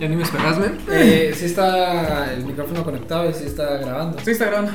Ya 0.00 0.08
ni 0.08 0.16
me 0.16 0.22
esperas, 0.22 0.58
men. 0.58 0.78
Eh, 0.90 1.32
sí 1.36 1.44
está 1.44 2.32
el 2.32 2.44
micrófono 2.46 2.82
conectado 2.84 3.28
y 3.28 3.34
sí 3.34 3.44
está 3.46 3.76
grabando. 3.76 4.18
Sí, 4.24 4.30
está 4.30 4.46
grabando. 4.46 4.72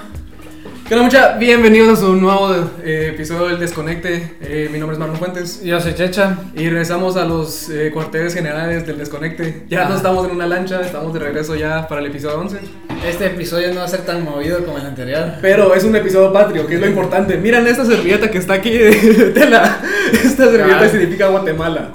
¿Qué 0.88 0.94
onda, 0.94 1.04
mucha? 1.06 1.38
Bienvenidos 1.40 2.04
a 2.04 2.10
un 2.10 2.22
nuevo 2.22 2.54
eh, 2.84 3.10
episodio 3.12 3.48
del 3.48 3.60
Desconecte. 3.60 4.36
Eh, 4.40 4.70
mi 4.72 4.78
nombre 4.78 4.94
es 4.94 5.00
Marlon 5.00 5.18
Fuentes. 5.18 5.64
Yo 5.64 5.80
soy 5.82 5.96
Checha. 5.96 6.38
Y 6.54 6.70
regresamos 6.70 7.18
a 7.18 7.26
los 7.26 7.70
eh, 7.72 7.90
cuarteles 7.92 8.36
generales 8.36 8.86
del 8.86 9.00
Desconecte. 9.00 9.64
Ya 9.68 9.86
Ah. 9.88 9.90
no 9.90 9.96
estamos 9.96 10.26
en 10.28 10.36
una 10.36 10.46
lancha, 10.46 10.82
estamos 10.82 11.12
de 11.12 11.20
regreso 11.20 11.56
ya 11.56 11.88
para 11.88 12.02
el 12.02 12.08
episodio 12.08 12.40
11. 12.42 12.60
Este 13.08 13.26
episodio 13.26 13.70
no 13.74 13.80
va 13.80 13.86
a 13.86 13.90
ser 13.90 14.02
tan 14.02 14.24
movido 14.24 14.64
como 14.64 14.78
el 14.78 14.86
anterior. 14.86 15.34
Pero 15.42 15.74
es 15.74 15.84
un 15.84 15.96
episodio 15.96 16.32
patrio, 16.32 16.68
que 16.68 16.76
es 16.76 16.80
lo 16.82 16.86
importante. 16.88 17.36
Miren 17.38 17.66
esta 17.66 17.84
servilleta 17.84 18.30
que 18.30 18.38
está 18.38 18.54
aquí 18.54 18.70
de, 18.78 18.92
de 19.34 19.50
la... 19.50 19.80
Esta 20.14 20.46
servilleta 20.52 20.86
Ah. 20.86 20.90
significa 20.90 21.28
Guatemala. 21.30 21.90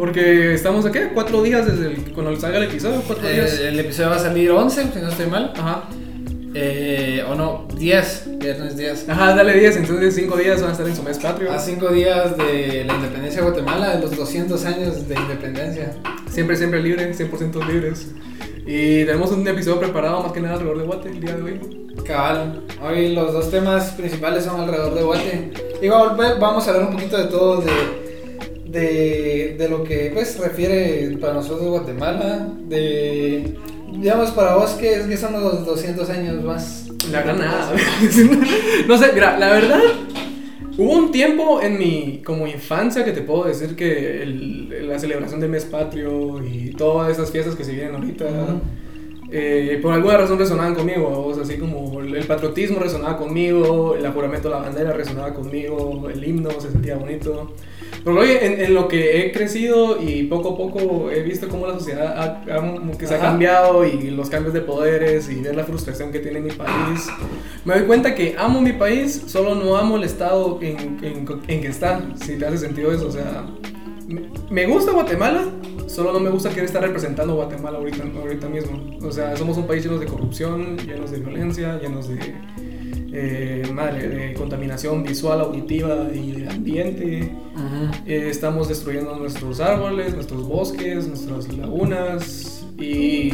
Porque 0.00 0.54
estamos 0.54 0.86
aquí 0.86 0.98
cuatro 1.12 1.42
días 1.42 1.66
desde 1.66 1.88
el, 1.88 2.12
cuando 2.14 2.34
salga 2.40 2.56
el 2.56 2.64
episodio, 2.64 3.02
cuatro 3.06 3.28
días. 3.28 3.60
Eh, 3.60 3.68
el 3.68 3.80
episodio 3.80 4.08
va 4.08 4.16
a 4.16 4.18
salir 4.18 4.50
11, 4.50 4.84
si 4.94 4.98
no 4.98 5.08
estoy 5.10 5.26
mal. 5.26 5.52
Ajá. 5.54 5.90
Eh, 6.54 7.22
o 7.28 7.34
no, 7.34 7.68
10, 7.76 8.38
viernes 8.38 8.78
10. 8.78 9.10
Ajá, 9.10 9.34
dale 9.34 9.52
10, 9.60 9.76
entonces 9.76 10.14
5 10.14 10.38
días 10.38 10.62
van 10.62 10.70
a 10.70 10.72
estar 10.72 10.88
en 10.88 10.96
su 10.96 11.02
mes 11.02 11.18
patrio. 11.18 11.52
A 11.52 11.58
5 11.58 11.88
días 11.88 12.34
de 12.38 12.84
la 12.86 12.94
independencia 12.94 13.42
de 13.42 13.50
Guatemala, 13.50 13.94
de 13.94 14.00
los 14.00 14.16
200 14.16 14.64
años 14.64 15.06
de 15.06 15.14
independencia. 15.16 15.92
Siempre, 16.30 16.56
siempre 16.56 16.82
libre, 16.82 17.12
100% 17.12 17.66
libres. 17.66 18.06
Y 18.64 19.04
tenemos 19.04 19.30
un 19.32 19.46
episodio 19.46 19.80
preparado 19.80 20.22
más 20.22 20.32
que 20.32 20.40
nada 20.40 20.54
alrededor 20.54 20.78
de 20.78 20.84
Guate 20.86 21.08
el 21.10 21.20
día 21.20 21.36
de 21.36 21.42
hoy. 21.42 21.60
Cabal, 22.06 22.62
hoy 22.82 23.14
los 23.14 23.34
dos 23.34 23.50
temas 23.50 23.90
principales 23.90 24.44
son 24.44 24.62
alrededor 24.62 24.94
de 24.94 25.02
Guate. 25.02 25.50
Igual 25.82 26.16
vamos 26.40 26.66
a 26.66 26.70
hablar 26.70 26.88
un 26.88 26.94
poquito 26.94 27.18
de 27.18 27.24
todo, 27.24 27.60
de, 27.60 28.09
de, 28.70 29.56
de 29.58 29.68
lo 29.68 29.84
que 29.84 30.10
pues 30.12 30.38
refiere 30.38 31.16
para 31.20 31.34
nosotros 31.34 31.68
Guatemala, 31.68 32.48
de, 32.68 33.54
digamos, 33.92 34.30
para 34.30 34.54
vos, 34.56 34.70
¿qué, 34.72 35.02
qué 35.08 35.16
son 35.16 35.32
los 35.32 35.64
200 35.66 36.08
años 36.10 36.42
más? 36.44 36.86
La 37.10 37.22
gran 37.22 37.38
nada. 37.38 37.72
no 38.88 38.98
sé, 38.98 39.12
mira, 39.14 39.38
la 39.38 39.48
verdad, 39.52 39.80
hubo 40.78 40.92
un 40.92 41.10
tiempo 41.12 41.60
en 41.62 41.78
mi 41.78 42.22
como 42.24 42.46
infancia 42.46 43.04
que 43.04 43.12
te 43.12 43.22
puedo 43.22 43.44
decir 43.44 43.74
que 43.76 44.22
el- 44.22 44.88
la 44.88 44.98
celebración 44.98 45.40
del 45.40 45.50
mes 45.50 45.64
patrio 45.64 46.42
y 46.44 46.70
todas 46.70 47.10
esas 47.12 47.30
fiestas 47.30 47.54
que 47.54 47.64
se 47.64 47.72
vienen 47.72 47.94
ahorita. 47.94 48.26
Eh, 49.32 49.78
por 49.80 49.92
alguna 49.94 50.16
razón 50.16 50.38
resonaban 50.40 50.74
conmigo, 50.74 51.24
o 51.24 51.32
sea, 51.34 51.44
así 51.44 51.56
como 51.56 52.00
el, 52.00 52.16
el 52.16 52.24
patriotismo 52.26 52.80
resonaba 52.80 53.16
conmigo, 53.16 53.94
el 53.94 54.04
juramento 54.10 54.48
de 54.48 54.54
la 54.56 54.60
bandera 54.62 54.92
resonaba 54.92 55.32
conmigo, 55.34 56.08
el 56.12 56.24
himno 56.24 56.50
se 56.60 56.70
sentía 56.72 56.96
bonito. 56.96 57.54
Pero 58.04 58.18
oye, 58.18 58.44
en, 58.46 58.60
en 58.60 58.74
lo 58.74 58.88
que 58.88 59.20
he 59.26 59.32
crecido 59.32 60.00
y 60.02 60.22
poco 60.24 60.54
a 60.54 60.56
poco 60.56 61.10
he 61.10 61.22
visto 61.22 61.48
cómo 61.48 61.66
la 61.66 61.74
sociedad 61.74 62.16
ha, 62.16 62.42
ha- 62.56 62.56
como 62.60 62.96
que 62.96 63.06
se 63.06 63.14
ha 63.14 63.18
cambiado 63.18 63.84
y 63.84 64.10
los 64.10 64.30
cambios 64.30 64.54
de 64.54 64.62
poderes 64.62 65.28
y 65.30 65.34
ver 65.42 65.54
la 65.54 65.64
frustración 65.64 66.10
que 66.10 66.18
tiene 66.20 66.40
mi 66.40 66.50
país, 66.50 67.08
me 67.64 67.74
doy 67.74 67.84
cuenta 67.86 68.14
que 68.14 68.34
amo 68.38 68.60
mi 68.62 68.72
país, 68.72 69.22
solo 69.26 69.54
no 69.54 69.76
amo 69.76 69.96
el 69.96 70.04
estado 70.04 70.58
en, 70.62 70.98
en- 71.04 71.26
en 71.48 71.60
que 71.60 71.68
está, 71.68 72.00
si 72.24 72.36
te 72.38 72.46
hace 72.46 72.58
sentido 72.58 72.90
eso. 72.92 73.08
O 73.08 73.12
sea, 73.12 73.44
me, 74.08 74.22
me 74.50 74.66
gusta 74.66 74.92
Guatemala, 74.92 75.44
solo 75.86 76.12
no 76.12 76.20
me 76.20 76.30
gusta 76.30 76.48
querer 76.50 76.64
estar 76.64 76.82
representando 76.82 77.34
Guatemala 77.34 77.78
ahorita, 77.78 78.04
ahorita 78.18 78.48
mismo. 78.48 78.96
O 79.02 79.12
sea, 79.12 79.36
somos 79.36 79.56
un 79.58 79.66
país 79.66 79.84
lleno 79.84 79.98
de 79.98 80.06
corrupción, 80.06 80.78
llenos 80.78 81.10
de 81.10 81.18
violencia, 81.18 81.78
llenos 81.80 82.08
de, 82.08 82.16
eh, 83.12 83.68
madre, 83.72 84.08
de 84.08 84.34
contaminación 84.34 85.02
visual, 85.02 85.40
auditiva 85.40 86.08
y 86.14 86.32
de 86.32 86.48
ambiente. 86.48 87.32
Ujú. 87.54 87.90
Eh, 88.06 88.28
estamos 88.30 88.68
destruyendo 88.68 89.16
nuestros 89.16 89.60
árboles, 89.60 90.14
nuestros 90.14 90.46
bosques, 90.46 91.06
nuestras 91.06 91.52
lagunas 91.56 92.64
y, 92.78 93.32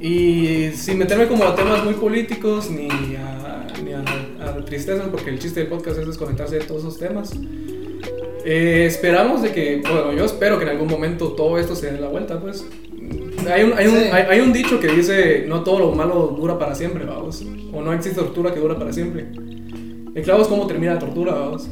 y 0.00 0.70
sin 0.74 0.98
meterme 0.98 1.26
como 1.26 1.44
a 1.44 1.54
temas 1.54 1.84
muy 1.84 1.94
políticos 1.94 2.70
ni 2.70 2.88
a, 3.16 3.66
ni 3.84 3.92
a, 3.92 4.02
a 4.48 4.64
tristezas, 4.64 5.08
porque 5.08 5.30
el 5.30 5.38
chiste 5.38 5.60
del 5.60 5.68
podcast 5.68 5.98
es 5.98 6.06
desconectarse 6.06 6.58
de 6.58 6.64
todos 6.64 6.82
esos 6.82 6.98
temas. 6.98 7.32
Eh, 8.44 8.86
esperamos 8.86 9.40
de 9.42 9.52
que, 9.52 9.80
bueno, 9.82 10.12
yo 10.12 10.24
espero 10.24 10.58
que 10.58 10.64
en 10.64 10.70
algún 10.70 10.88
momento 10.88 11.32
todo 11.32 11.58
esto 11.58 11.76
se 11.76 11.92
dé 11.92 12.00
la 12.00 12.08
vuelta, 12.08 12.40
pues. 12.40 12.66
Hay 13.50 13.62
un, 13.64 13.72
hay, 13.76 13.86
un, 13.86 13.96
Sí. 13.96 14.08
hay, 14.12 14.22
hay 14.30 14.40
un 14.40 14.52
dicho 14.52 14.78
que 14.80 14.88
dice, 14.88 15.44
no 15.48 15.62
todo 15.62 15.78
lo 15.78 15.92
malo 15.92 16.34
dura 16.36 16.58
para 16.58 16.74
siempre, 16.74 17.04
vamos. 17.04 17.44
O 17.72 17.80
no 17.80 17.92
existe 17.92 18.20
tortura 18.20 18.52
que 18.52 18.60
dura 18.60 18.78
para 18.78 18.92
siempre. 18.92 19.26
El 20.14 20.22
clavo 20.22 20.42
es 20.42 20.48
cómo 20.48 20.66
termina 20.66 20.94
la 20.94 21.00
tortura, 21.00 21.32
vamos. 21.32 21.68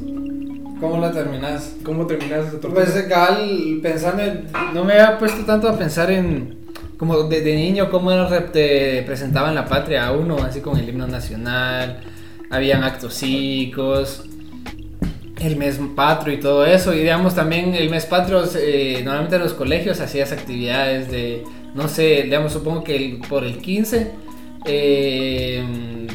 ¿Cómo 0.80 0.98
la 0.98 1.12
terminás? 1.12 1.76
¿Cómo 1.84 2.06
terminas 2.06 2.46
esa 2.46 2.58
tortura? 2.58 2.84
Pues 2.86 3.04
cabal, 3.06 3.80
pensando 3.82 4.22
en, 4.22 4.46
no 4.72 4.82
me 4.84 4.94
había 4.94 5.18
puesto 5.18 5.44
tanto 5.44 5.68
a 5.68 5.76
pensar 5.76 6.10
en, 6.10 6.56
como 6.96 7.24
desde 7.24 7.54
niño, 7.54 7.90
cómo 7.90 8.10
te 8.52 9.02
presentaban 9.02 9.54
la 9.54 9.66
patria 9.66 10.06
a 10.06 10.12
uno, 10.12 10.38
así 10.38 10.60
con 10.60 10.78
el 10.78 10.88
himno 10.88 11.06
nacional, 11.06 12.00
habían 12.48 12.82
actos 12.82 13.14
cívicos, 13.14 14.24
el 15.38 15.56
mes 15.56 15.78
patrio 15.94 16.34
y 16.34 16.40
todo 16.40 16.64
eso, 16.64 16.94
y 16.94 17.00
digamos 17.00 17.34
también 17.34 17.74
el 17.74 17.90
mes 17.90 18.06
patrio, 18.06 18.42
eh, 18.56 19.02
normalmente 19.04 19.36
en 19.36 19.42
los 19.42 19.52
colegios 19.52 20.00
hacías 20.00 20.32
actividades 20.32 21.10
de, 21.10 21.44
no 21.74 21.88
sé, 21.88 22.22
digamos, 22.24 22.52
supongo 22.52 22.82
que 22.84 22.96
el- 22.96 23.18
por 23.28 23.44
el 23.44 23.58
15 23.58 24.12
eh, 24.66 25.64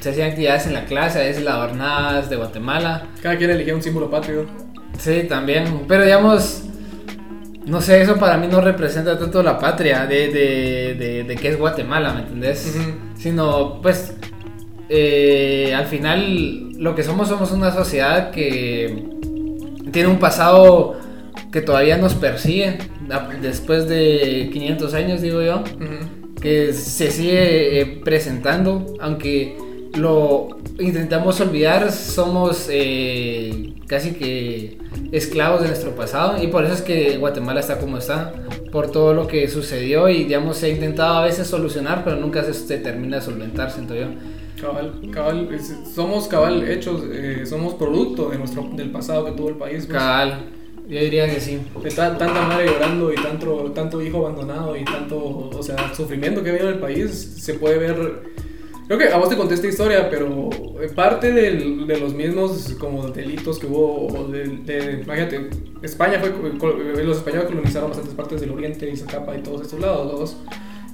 se 0.01 0.09
hacían 0.09 0.29
actividades 0.29 0.67
en 0.67 0.73
la 0.73 0.85
clase, 0.85 1.19
a 1.19 1.23
veces 1.23 1.43
las 1.43 1.55
jornadas 1.55 2.29
de 2.29 2.35
Guatemala. 2.35 3.07
Cada 3.21 3.37
quien 3.37 3.49
elegía 3.49 3.73
un 3.75 3.81
símbolo 3.81 4.09
patrio. 4.09 4.45
Sí, 4.99 5.23
también. 5.27 5.81
Pero 5.87 6.03
digamos, 6.03 6.63
no 7.65 7.81
sé, 7.81 8.01
eso 8.01 8.17
para 8.17 8.37
mí 8.37 8.47
no 8.47 8.61
representa 8.61 9.17
tanto 9.17 9.41
la 9.41 9.57
patria 9.57 10.05
de, 10.05 10.27
de, 10.31 10.93
de, 10.95 11.23
de 11.23 11.35
que 11.35 11.49
es 11.49 11.57
Guatemala, 11.57 12.13
¿me 12.13 12.19
entendés? 12.21 12.77
Sino, 13.17 13.81
pues, 13.81 14.13
eh, 14.89 15.73
al 15.75 15.85
final 15.87 16.71
lo 16.73 16.93
que 16.93 17.03
somos 17.03 17.27
somos 17.27 17.51
una 17.51 17.71
sociedad 17.73 18.29
que 18.29 19.03
tiene 19.91 20.07
un 20.09 20.19
pasado 20.19 20.99
que 21.51 21.61
todavía 21.61 21.97
nos 21.97 22.13
persigue, 22.13 22.77
después 23.41 23.87
de 23.87 24.49
500 24.51 24.93
años, 24.93 25.21
digo 25.21 25.41
yo 25.41 25.63
que 26.41 26.73
se 26.73 27.09
sigue 27.11 27.81
eh, 27.81 28.01
presentando, 28.03 28.85
aunque 28.99 29.57
lo 29.95 30.49
intentamos 30.79 31.39
olvidar, 31.41 31.91
somos 31.91 32.67
eh, 32.69 33.73
casi 33.87 34.11
que 34.11 34.77
esclavos 35.11 35.61
de 35.61 35.67
nuestro 35.67 35.95
pasado 35.95 36.41
y 36.43 36.47
por 36.47 36.65
eso 36.65 36.73
es 36.73 36.81
que 36.81 37.17
Guatemala 37.17 37.61
está 37.61 37.79
como 37.79 37.97
está, 37.97 38.33
por 38.71 38.91
todo 38.91 39.13
lo 39.13 39.25
que 39.27 39.47
sucedió 39.47 40.09
y 40.09 40.25
digamos 40.25 40.57
se 40.57 40.65
ha 40.67 40.69
intentado 40.69 41.15
a 41.17 41.23
veces 41.25 41.47
solucionar, 41.47 42.03
pero 42.03 42.17
nunca 42.17 42.43
se, 42.43 42.53
se 42.53 42.77
termina 42.79 43.17
de 43.17 43.21
solventar, 43.23 43.71
siento 43.71 43.95
yo. 43.95 44.07
Cabal, 44.59 44.93
cabal, 45.11 45.49
es- 45.53 45.73
somos 45.93 46.27
cabal 46.27 46.67
hechos, 46.69 47.01
eh, 47.11 47.43
somos 47.45 47.73
producto 47.75 48.29
de 48.29 48.37
nuestro, 48.37 48.69
del 48.75 48.89
pasado 48.91 49.25
que 49.25 49.31
tuvo 49.31 49.49
el 49.49 49.55
país. 49.55 49.85
pues. 49.85 49.97
Cabal, 49.97 50.45
yo 50.87 50.99
diría 50.99 51.25
que 51.33 51.39
sí. 51.39 51.59
Tanta 51.95 52.27
madre 52.47 52.67
llorando 52.67 53.11
y 53.11 53.15
tanto, 53.15 53.71
tanto 53.73 54.01
hijo 54.01 54.19
abandonado 54.25 54.75
y 54.77 54.83
tanto, 54.85 55.49
o 55.53 55.63
sea, 55.63 55.93
sufrimiento 55.93 56.43
que 56.43 56.49
ha 56.49 56.53
habido 56.53 56.69
en 56.69 56.75
el 56.75 56.79
país, 56.79 57.11
se 57.39 57.55
puede 57.55 57.77
ver... 57.77 58.35
Creo 58.87 58.99
que 58.99 59.07
a 59.09 59.17
vos 59.17 59.29
te 59.29 59.35
conté 59.35 59.55
esta 59.55 59.65
historia, 59.65 60.11
pero 60.11 60.47
parte 60.95 61.31
del- 61.31 61.87
de 61.87 61.99
los 61.99 62.13
mismos 62.13 62.75
como 62.79 63.07
delitos 63.07 63.57
que 63.57 63.65
hubo, 63.65 64.27
de, 64.31 64.43
de- 64.47 65.01
imagínate, 65.01 65.49
España 65.81 66.19
fue, 66.19 66.31
los 67.03 67.17
españoles 67.17 67.47
colonizaron 67.47 67.89
bastantes 67.89 68.13
partes 68.13 68.41
del 68.41 68.51
oriente 68.51 68.87
y 68.87 68.95
Zacapa 68.95 69.35
y 69.35 69.41
todos 69.41 69.61
estos 69.61 69.79
lados. 69.79 70.37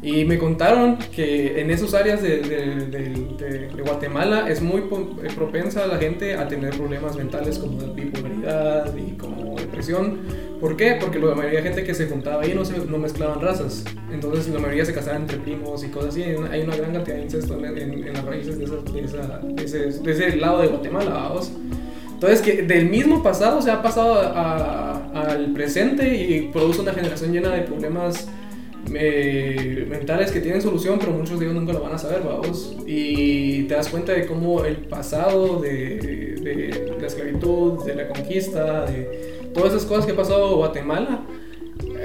Y 0.04 0.26
me 0.26 0.40
contaron 0.40 0.98
que 1.16 1.62
en 1.62 1.70
esas 1.70 1.94
áreas 1.94 2.24
de, 2.24 2.38
de- 2.40 2.86
de- 2.88 3.68
de- 3.70 3.82
Guatemala 3.84 4.50
es 4.50 4.62
muy 4.62 4.82
eh, 4.82 5.28
propensa 5.36 5.86
la 5.86 5.98
gente 5.98 6.34
a 6.36 6.48
tener 6.48 6.76
problemas 6.76 7.16
mentales 7.16 7.60
como 7.60 7.80
de 7.82 7.94
bipolaridad 8.06 8.96
y 8.96 9.12
como 9.18 9.56
depresión. 9.60 10.20
¿Por 10.60 10.76
qué? 10.78 10.98
Porque 11.00 11.20
la 11.20 11.36
mayoría 11.36 11.60
de 11.62 11.68
gente 11.70 11.84
que 11.84 11.94
se 11.94 12.08
juntaba 12.08 12.42
ahí 12.44 12.54
no, 12.56 12.64
se, 12.66 12.78
no 12.86 12.98
mezclaban 12.98 13.42
razas. 13.42 13.84
Entonces 14.12 14.48
la 14.54 14.60
mayoría 14.60 14.86
se 14.86 14.94
casaban 14.94 15.22
entre 15.24 15.38
primos 15.38 15.84
y 15.84 15.88
cosas 15.90 16.10
así. 16.10 16.24
Hay 16.24 16.36
una, 16.36 16.50
hay 16.52 16.62
una 16.62 16.76
gran 16.76 16.94
cantidad 16.94 17.16
de 17.18 17.24
incesto 17.24 17.58
en, 17.64 17.78
en- 17.78 18.08
en 18.08 18.14
las 18.14 18.26
raíces 18.26 18.58
de, 18.58 18.66
esa- 18.66 18.78
de 18.78 19.02
esa- 19.66 19.88
ese, 19.88 20.12
ese 20.12 20.36
lado 20.38 20.62
de 20.62 20.68
Guatemala, 20.68 21.12
vamos. 21.12 21.52
Entonces, 22.14 22.42
que 22.42 22.62
del 22.64 22.88
mismo 22.90 23.24
pasado 23.24 23.62
se 23.64 23.72
ha 23.72 23.82
pasado 23.82 24.20
al 25.16 25.52
presente 25.54 26.14
y 26.16 26.50
produce 26.52 26.82
una 26.82 26.94
generación 26.94 27.32
llena 27.34 27.50
de 27.50 27.62
problemas 27.64 28.28
eh, 28.96 29.86
mentales 29.90 30.32
que 30.32 30.40
tienen 30.42 30.62
solución, 30.62 30.98
pero 31.00 31.12
muchos 31.12 31.40
de 31.40 31.46
ellos 31.46 31.56
nunca 31.56 31.74
lo 31.74 31.82
van 31.82 31.94
a 31.94 31.98
saber, 31.98 32.22
vamos. 32.26 32.76
Y 32.86 33.64
te 33.64 33.76
das 33.76 33.90
cuenta 33.90 34.14
de 34.14 34.26
cómo 34.26 34.64
el 34.66 34.78
pasado 34.78 35.60
de, 35.60 36.36
de 36.42 36.98
la 37.00 37.08
esclavitud, 37.08 37.84
de 37.86 37.96
la 37.96 38.08
conquista, 38.08 38.86
de 38.86 39.50
todas 39.54 39.74
esas 39.74 39.86
cosas 39.86 40.06
que 40.06 40.12
ha 40.14 40.16
pasado 40.16 40.56
Guatemala, 40.58 41.22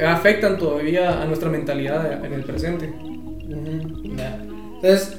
afectan 0.06 0.58
todavía 0.58 1.22
a 1.22 1.24
nuestra 1.26 1.48
mentalidad 1.48 2.24
en 2.24 2.32
el 2.32 2.42
presente. 2.44 2.92
Entonces, 3.48 5.16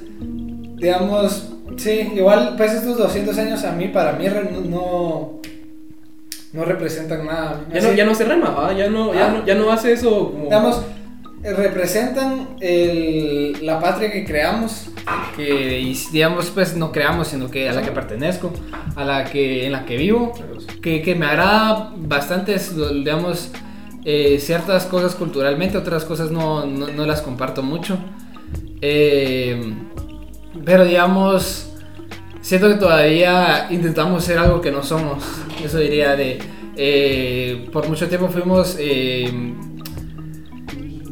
digamos, 0.78 1.54
sí, 1.78 2.12
igual, 2.16 2.54
pues 2.58 2.74
estos 2.74 2.98
200 2.98 3.38
años 3.38 3.64
a 3.64 3.72
mí, 3.74 3.88
para 3.88 4.14
mí, 4.14 4.26
no, 4.70 5.40
no 6.54 6.66
representan 6.66 7.26
nada. 7.26 7.66
Ya 7.74 7.82
no, 7.82 7.94
ya 7.94 8.06
no 8.06 8.16
se 8.16 8.26
rema, 8.26 8.50
¿va? 8.52 8.74
Ya 8.74 8.90
no, 8.90 9.14
ya 9.14 9.28
Ah. 9.28 9.34
no, 9.40 9.46
ya 9.46 9.56
no 9.56 9.72
hace 9.72 9.94
eso 9.94 10.32
como... 10.32 10.44
Digamos, 10.46 10.82
representan 11.56 12.56
el- 12.60 13.66
la 13.66 13.80
patria 13.80 14.12
que 14.12 14.26
creamos, 14.26 14.88
que 15.36 15.94
digamos 16.12 16.48
pues 16.52 16.76
no 16.76 16.92
creamos, 16.92 17.30
sino 17.30 17.50
que 17.50 17.70
a 17.70 17.74
la 17.74 17.82
que 17.82 17.92
pertenezco, 17.92 18.52
a 18.96 19.06
la 19.06 19.24
que 19.26 19.66
en 19.66 19.72
la 19.72 19.86
que 19.86 19.98
vivo, 19.98 20.34
que, 20.82 21.02
que 21.02 21.16
me 21.16 21.26
agrada 21.26 21.94
bastante, 21.98 22.56
digamos, 22.94 23.52
eh, 24.06 24.40
ciertas 24.40 24.86
cosas 24.86 25.16
culturalmente, 25.16 25.78
otras 25.78 26.06
cosas 26.06 26.32
no, 26.32 26.66
no- 26.66 26.88
no 26.88 27.06
las 27.06 27.22
comparto 27.22 27.64
mucho. 27.64 27.98
Eh, 28.82 29.74
pero 30.66 30.86
digamos, 30.86 31.70
siento 32.42 32.70
que 32.70 32.76
todavía 32.76 33.68
intentamos 33.70 34.24
ser 34.24 34.38
algo 34.38 34.62
que 34.62 34.72
no 34.72 34.84
somos. 34.84 35.24
Eso 35.64 35.78
diría 35.80 36.16
de... 36.16 36.40
eh, 36.76 37.68
por 37.72 37.88
mucho 37.90 38.08
tiempo 38.08 38.28
fuimos 38.30 38.78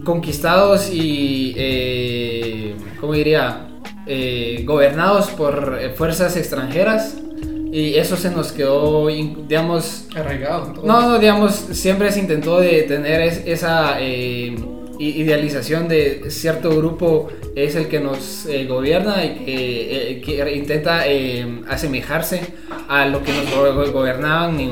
conquistados 0.05 0.89
y... 0.89 1.53
Eh, 1.57 2.75
¿Cómo 3.01 3.11
diría? 3.13 3.67
Eh, 4.07 4.63
gobernados 4.65 5.27
por 5.31 5.77
eh, 5.81 5.89
fuerzas 5.89 6.37
extranjeras. 6.37 7.17
Y 7.71 7.95
eso 7.95 8.15
se 8.15 8.31
nos 8.31 8.53
quedó, 8.53 9.07
digamos, 9.07 10.07
Arraigado. 10.15 10.75
no, 10.85 11.01
no, 11.01 11.19
digamos, 11.19 11.53
siempre 11.53 12.09
se 12.13 12.19
intentó 12.21 12.61
de 12.61 12.83
tener 12.83 13.19
es- 13.19 13.41
esa 13.45 13.97
eh, 13.99 14.55
idealización 14.97 15.89
de 15.89 16.23
cierto 16.29 16.69
grupo 16.77 17.27
es 17.53 17.75
el 17.75 17.89
que 17.89 17.99
nos 17.99 18.45
eh, 18.45 18.65
gobierna 18.65 19.25
y 19.25 19.29
que, 19.45 20.21
que 20.23 20.55
intenta 20.55 21.03
asemejarse 21.67 22.41
a 22.87 23.05
lo 23.07 23.21
que 23.23 23.33
nos 23.33 23.53
go- 23.53 23.91
gobernaban 23.91 24.57
en 24.61 24.71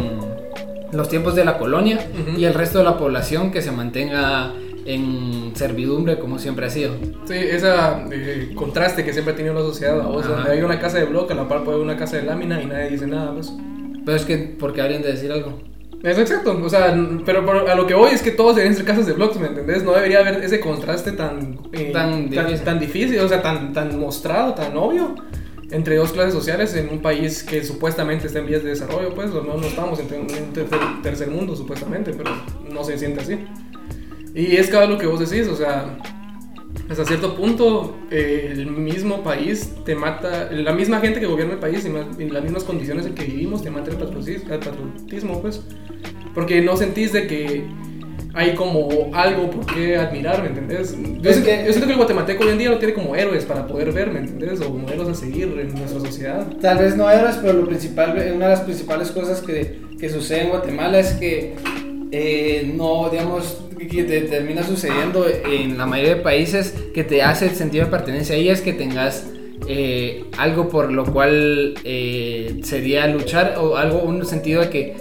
los 0.94 1.10
tiempos 1.10 1.36
de 1.36 1.44
la 1.44 1.58
colonia 1.58 2.08
y 2.38 2.46
el 2.46 2.54
resto 2.54 2.78
de 2.78 2.86
la 2.86 2.98
población 2.98 3.52
que 3.52 3.62
se 3.62 3.72
mantenga 3.72 4.54
en 4.86 5.52
servidumbre 5.56 6.20
como 6.20 6.40
siempre 6.40 6.66
ha 6.66 6.70
sido. 6.70 6.96
Sí, 7.26 7.36
ese 7.36 7.70
contraste 8.56 9.04
que 9.04 9.14
siempre 9.14 9.34
ha 9.34 9.38
tenido 9.38 9.54
la 9.54 9.62
sociedad. 9.62 10.00
O 10.08 10.22
sea, 10.24 10.44
hay 10.44 10.62
una 10.62 10.80
casa 10.80 10.98
de 10.98 11.06
bloque, 11.06 11.34
a 11.34 11.36
la 11.36 11.48
par 11.48 11.64
puede 11.64 11.78
haber 11.78 11.88
una 11.88 11.98
casa 11.98 12.18
de 12.18 12.24
lámina 12.24 12.62
y 12.62 12.66
nadie 12.66 12.90
dice 12.90 13.08
nada, 13.08 13.34
pues. 13.34 13.52
Pero 14.06 14.18
es 14.18 14.26
que, 14.26 14.38
porque 14.38 14.82
habrían 14.82 15.02
de 15.02 15.12
decir 15.14 15.32
algo? 15.32 15.60
Es 16.04 16.18
exacto, 16.18 16.60
o 16.62 16.70
sea, 16.70 16.94
pero, 17.26 17.46
pero 17.46 17.66
a 17.66 17.76
lo 17.76 17.88
que 17.88 17.94
voy 17.94 18.12
es 18.12 18.22
que 18.22 18.32
todos 18.32 18.58
deberían 18.58 18.76
ser 18.76 18.86
casas 18.86 19.08
de 19.08 19.14
bloques, 19.14 19.40
¿me 19.40 19.48
entendés? 19.48 19.84
No 19.84 19.94
debería 19.94 20.20
haber 20.20 20.44
ese 20.44 20.60
contraste 20.60 21.14
tan, 21.14 21.60
eh, 21.72 21.92
Tan 21.94 22.30
tan, 22.30 22.30
difícil. 22.30 22.66
tan 22.66 22.80
difícil, 22.80 23.20
o 23.22 23.30
sea, 23.30 23.42
tan, 23.42 23.72
tan 23.72 23.98
mostrado, 23.98 24.54
tan 24.54 24.76
obvio 24.76 25.16
entre 25.72 25.96
dos 25.96 26.12
clases 26.12 26.34
sociales 26.34 26.76
en 26.76 26.90
un 26.90 27.02
país 27.02 27.42
que 27.42 27.64
supuestamente 27.64 28.28
está 28.28 28.40
en 28.40 28.48
vías 28.48 28.64
de 28.64 28.70
desarrollo, 28.70 29.16
pues, 29.16 29.30
no, 29.32 29.42
no 29.44 29.66
estamos 29.66 29.98
en, 30.00 30.06
un 30.22 30.54
tercer, 30.54 30.80
tercer 31.02 31.30
mundo, 31.30 31.56
supuestamente, 31.56 32.12
pero 32.14 32.32
no 32.70 32.84
se 32.84 32.98
siente 32.98 33.22
así. 33.22 33.40
Y 34.36 34.56
es 34.56 34.68
cada 34.68 34.86
lo 34.88 34.98
que 34.98 35.06
vos 35.08 35.20
decís, 35.30 35.48
o 35.48 35.56
sea, 35.56 35.98
hasta 36.90 37.06
cierto 37.06 37.36
punto 37.36 37.96
eh, 38.12 38.50
el 38.52 38.66
mismo 38.68 39.24
país 39.24 39.72
te 39.86 39.96
mata, 39.96 40.50
la 40.52 40.74
misma 40.74 41.00
gente 41.00 41.20
que 41.20 41.26
gobierna 41.28 41.54
el 41.54 41.60
país 41.60 41.86
y, 41.86 41.90
más- 41.90 42.20
y 42.20 42.26
las 42.30 42.44
mismas 42.44 42.64
condiciones 42.64 43.06
en 43.06 43.14
que 43.16 43.24
vivimos 43.26 43.62
te 43.64 43.70
mata 43.70 43.92
el 43.92 43.98
patriotismo, 43.98 44.54
el 44.54 44.60
patriotismo, 44.60 45.42
pues. 45.42 45.62
Porque 46.34 46.62
no 46.62 46.76
sentís 46.78 47.14
de 47.14 47.28
que 47.28 47.64
hay 48.34 48.56
como 48.56 49.12
algo 49.14 49.52
por 49.52 49.68
qué 49.68 49.96
admirar, 49.98 50.42
¿me 50.42 50.50
entendés? 50.50 50.94
Yo, 50.98 51.30
Es 51.30 51.36
siento, 51.38 51.44
que- 51.44 51.66
yo 51.68 51.72
siento 51.72 51.86
que 51.86 51.92
el 51.92 51.98
guatemalteco 51.98 52.44
hoy 52.44 52.50
en 52.50 52.58
día 52.58 52.70
no 52.72 52.80
tiene 52.80 52.96
como 52.96 53.16
héroes 53.16 53.46
para 53.46 53.68
poder 53.68 53.92
ver, 53.92 54.10
¿me 54.12 54.20
entendés? 54.20 54.60
O 54.62 54.72
modelos 54.72 55.08
a 55.10 55.14
seguir 55.14 55.44
en 55.60 55.68
nuestra 55.76 56.00
sociedad. 56.00 56.48
Tal 56.60 56.80
vez 56.80 56.96
no 56.98 57.08
eras, 57.08 57.38
pero 57.40 57.54
lo 57.54 57.68
principal, 57.68 58.12
una 58.36 58.46
de 58.46 58.52
las 58.52 58.62
principales 58.62 59.12
cosas 59.12 59.42
que, 59.42 59.80
que 60.00 60.10
sucede 60.10 60.42
en 60.46 60.50
Guatemala 60.50 60.98
es 61.00 61.12
que 61.14 61.54
eh, 62.16 62.72
no, 62.76 63.10
digamos, 63.10 63.63
que 63.88 64.04
te 64.04 64.22
termina 64.22 64.64
sucediendo 64.64 65.26
en 65.28 65.78
la 65.78 65.86
mayoría 65.86 66.16
de 66.16 66.22
países 66.22 66.74
que 66.94 67.04
te 67.04 67.22
hace 67.22 67.46
el 67.46 67.56
sentido 67.56 67.86
de 67.86 67.92
pertenencia 67.92 68.36
ahí 68.36 68.50
es 68.50 68.62
que 68.62 68.74
tengas 68.74 69.26
eh, 69.68 70.26
algo 70.38 70.68
por 70.68 70.92
lo 70.92 71.06
cual 71.06 71.76
eh, 71.84 72.60
sería 72.64 73.08
luchar 73.08 73.56
o 73.58 73.78
algo, 73.78 74.00
un 74.00 74.26
sentido 74.26 74.62
de 74.62 74.70
que 74.70 74.96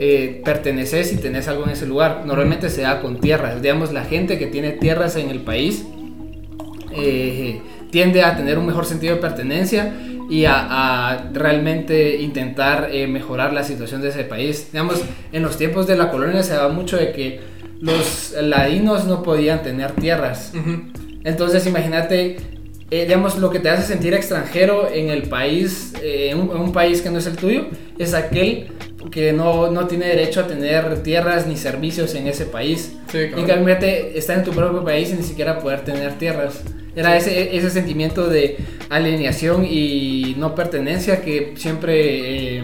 eh, 0.00 0.42
perteneces 0.44 1.12
y 1.12 1.16
tenés 1.16 1.48
algo 1.48 1.64
en 1.64 1.70
ese 1.70 1.86
lugar. 1.86 2.22
Normalmente 2.26 2.68
se 2.68 2.82
da 2.82 3.00
con 3.00 3.20
tierras, 3.20 3.62
digamos, 3.62 3.92
la 3.92 4.04
gente 4.04 4.38
que 4.38 4.46
tiene 4.46 4.72
tierras 4.72 5.16
en 5.16 5.30
el 5.30 5.40
país 5.40 5.86
eh, 6.96 7.60
tiende 7.90 8.22
a 8.22 8.36
tener 8.36 8.58
un 8.58 8.66
mejor 8.66 8.84
sentido 8.84 9.14
de 9.14 9.20
pertenencia 9.20 9.94
y 10.28 10.44
a, 10.46 11.30
realmente 11.32 12.16
intentar 12.20 12.90
mejorar 13.08 13.52
la 13.52 13.62
situación 13.62 14.02
de 14.02 14.08
ese 14.08 14.24
país. 14.24 14.68
Digamos, 14.72 15.02
en 15.32 15.42
los 15.42 15.56
tiempos 15.56 15.86
de 15.86 15.96
la 15.96 16.10
colonia 16.10 16.42
se 16.42 16.54
daba 16.54 16.72
mucho 16.72 16.96
de 16.96 17.12
que 17.12 17.40
los 17.84 18.34
ladinos 18.40 19.06
no 19.06 19.22
podían 19.22 19.62
tener 19.62 19.92
tierras. 19.92 20.52
Entonces, 21.24 21.66
imagínate, 21.66 22.36
eh, 22.90 23.04
digamos, 23.04 23.38
lo 23.38 23.50
que 23.50 23.58
te 23.60 23.68
hace 23.70 23.86
sentir 23.86 24.14
extranjero 24.14 24.90
en 24.90 25.10
el 25.10 25.24
país, 25.28 25.92
eh, 26.02 26.28
en 26.30 26.38
un, 26.40 26.50
en 26.50 26.56
un 26.62 26.72
país 26.72 27.02
que 27.02 27.10
no 27.10 27.18
es 27.18 27.26
el 27.26 27.36
tuyo, 27.36 27.66
es 27.98 28.14
aquel 28.14 28.68
que 29.10 29.32
no, 29.34 29.70
no 29.70 29.86
tiene 29.86 30.06
derecho 30.06 30.40
a 30.40 30.46
tener 30.46 31.02
tierras 31.02 31.46
ni 31.46 31.56
servicios 31.56 32.14
en 32.14 32.26
ese 32.26 32.46
país. 32.46 32.92
Sí, 33.12 33.18
En 33.18 33.30
cabrón. 33.30 33.46
cambio, 33.46 33.66
fíjate, 33.66 34.18
estar 34.18 34.38
en 34.38 34.44
tu 34.44 34.52
propio 34.52 34.82
país 34.82 35.10
y 35.10 35.14
ni 35.14 35.22
siquiera 35.22 35.58
poder 35.58 35.80
tener 35.84 36.14
tierras. 36.14 36.62
Era 36.96 37.16
ese, 37.16 37.54
ese 37.56 37.70
sentimiento 37.70 38.28
de 38.28 38.56
alineación 38.88 39.66
y 39.68 40.34
no 40.38 40.54
pertenencia 40.54 41.20
que 41.22 41.52
siempre 41.56 42.58
eh, 42.58 42.62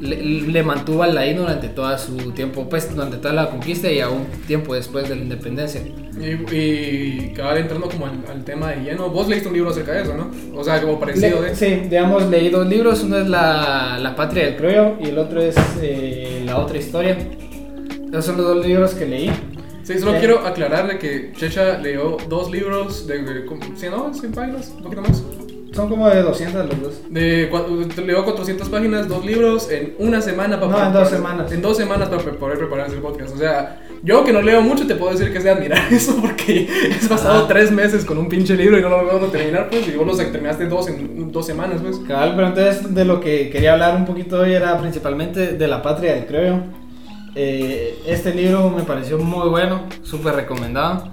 le, 0.00 0.16
le 0.22 0.62
mantuvo 0.62 1.02
al 1.02 1.14
ladino 1.14 1.42
durante 1.42 1.68
todo 1.68 1.96
su 1.98 2.16
tiempo, 2.32 2.68
pues 2.68 2.94
durante 2.94 3.16
toda 3.18 3.34
la 3.34 3.50
conquista 3.50 3.90
y 3.90 4.00
aún 4.00 4.26
tiempo 4.46 4.74
después 4.74 5.08
de 5.08 5.16
la 5.16 5.22
independencia. 5.22 5.80
Y, 6.20 6.54
y 6.56 7.32
cabal, 7.34 7.58
entrando 7.58 7.88
como 7.88 8.06
al, 8.06 8.24
al 8.30 8.44
tema 8.44 8.70
de 8.72 8.82
lleno, 8.82 9.08
vos 9.10 9.28
leíste 9.28 9.48
un 9.48 9.54
libro 9.54 9.70
acerca 9.70 9.92
de 9.92 10.02
eso, 10.02 10.14
¿no? 10.14 10.30
O 10.58 10.64
sea, 10.64 10.80
como 10.80 10.98
parecido 10.98 11.42
de... 11.42 11.54
sí, 11.54 11.66
digamos, 11.88 12.28
leí 12.28 12.48
dos 12.50 12.66
libros, 12.66 13.02
uno 13.02 13.18
es 13.18 13.28
La, 13.28 13.98
la 14.00 14.14
Patria 14.16 14.46
del 14.46 14.56
Criollo 14.56 14.96
y 15.00 15.08
el 15.08 15.18
otro 15.18 15.40
es 15.40 15.56
eh, 15.80 16.42
La 16.44 16.58
Otra 16.58 16.78
Historia. 16.78 17.16
Esos 18.10 18.24
son 18.24 18.36
los 18.38 18.46
dos 18.46 18.66
libros 18.66 18.94
que 18.94 19.06
leí. 19.06 19.30
Sí, 19.82 19.98
solo 19.98 20.14
Eh. 20.14 20.18
quiero 20.18 20.40
aclararle 20.46 20.98
que 20.98 21.32
Checha 21.36 21.78
leyó 21.78 22.16
dos 22.28 22.50
libros 22.50 23.06
de, 23.06 23.22
de. 23.22 23.44
100, 23.76 23.90
¿no? 23.90 24.12
100 24.12 24.32
páginas, 24.32 24.72
un 24.76 24.82
poquito 24.82 25.02
más. 25.02 25.22
Son 25.78 25.88
como 25.88 26.08
de 26.08 26.22
200 26.22 26.66
los 26.66 26.82
dos. 26.82 26.94
De, 27.08 27.48
leyó 28.04 28.24
400 28.24 28.68
páginas, 28.68 29.06
dos 29.06 29.24
libros 29.24 29.70
en 29.70 29.94
una 30.00 30.20
semana 30.20 30.58
para 30.58 30.72
No, 30.72 30.86
en 30.88 30.92
dos 30.92 31.08
semanas. 31.08 31.52
En 31.52 31.62
dos 31.62 31.76
semanas 31.76 32.08
para 32.08 32.20
poder 32.20 32.58
prepararse 32.58 32.96
el 32.96 33.00
podcast. 33.00 33.32
O 33.36 33.38
sea, 33.38 33.80
yo 34.02 34.24
que 34.24 34.32
no 34.32 34.42
leo 34.42 34.60
mucho 34.60 34.88
te 34.88 34.96
puedo 34.96 35.12
decir 35.12 35.30
que 35.30 35.38
es 35.38 35.44
de 35.44 35.50
admirar 35.50 35.80
eso 35.92 36.16
porque 36.20 36.68
he 36.90 37.06
pasado 37.06 37.38
Ajá. 37.38 37.46
tres 37.46 37.70
meses 37.70 38.04
con 38.04 38.18
un 38.18 38.28
pinche 38.28 38.56
libro 38.56 38.76
y 38.76 38.82
no 38.82 38.88
lo 38.88 39.04
logro 39.04 39.28
terminar, 39.28 39.68
pues. 39.70 39.86
Y 39.86 39.92
vos 39.92 40.04
lo 40.04 40.16
terminaste 40.16 40.66
dos 40.66 40.88
en 40.88 41.30
dos 41.30 41.46
semanas, 41.46 41.80
pues. 41.80 41.98
Cabal, 42.08 42.32
pero 42.34 42.48
entonces 42.48 42.92
de 42.92 43.04
lo 43.04 43.20
que 43.20 43.48
quería 43.48 43.74
hablar 43.74 43.94
un 43.94 44.04
poquito 44.04 44.40
hoy 44.40 44.54
era 44.54 44.76
principalmente 44.80 45.52
de 45.52 45.68
la 45.68 45.80
patria 45.80 46.14
del 46.14 46.26
criollo. 46.26 46.56
Eh, 47.36 48.00
este 48.04 48.34
libro 48.34 48.68
me 48.70 48.82
pareció 48.82 49.16
muy 49.16 49.48
bueno, 49.48 49.82
súper 50.02 50.34
recomendado. 50.34 51.12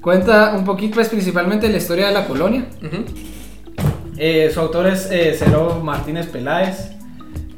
Cuenta 0.00 0.52
un 0.58 0.64
poquito, 0.64 0.96
pues 0.96 1.10
principalmente 1.10 1.68
la 1.68 1.76
historia 1.76 2.08
de 2.08 2.12
la 2.12 2.26
colonia. 2.26 2.66
Ujú. 2.82 3.04
Eh, 4.16 4.50
su 4.52 4.60
autor 4.60 4.86
es 4.86 5.08
eh, 5.10 5.34
Cero 5.38 5.80
Martínez 5.82 6.26
Peláez. 6.26 6.90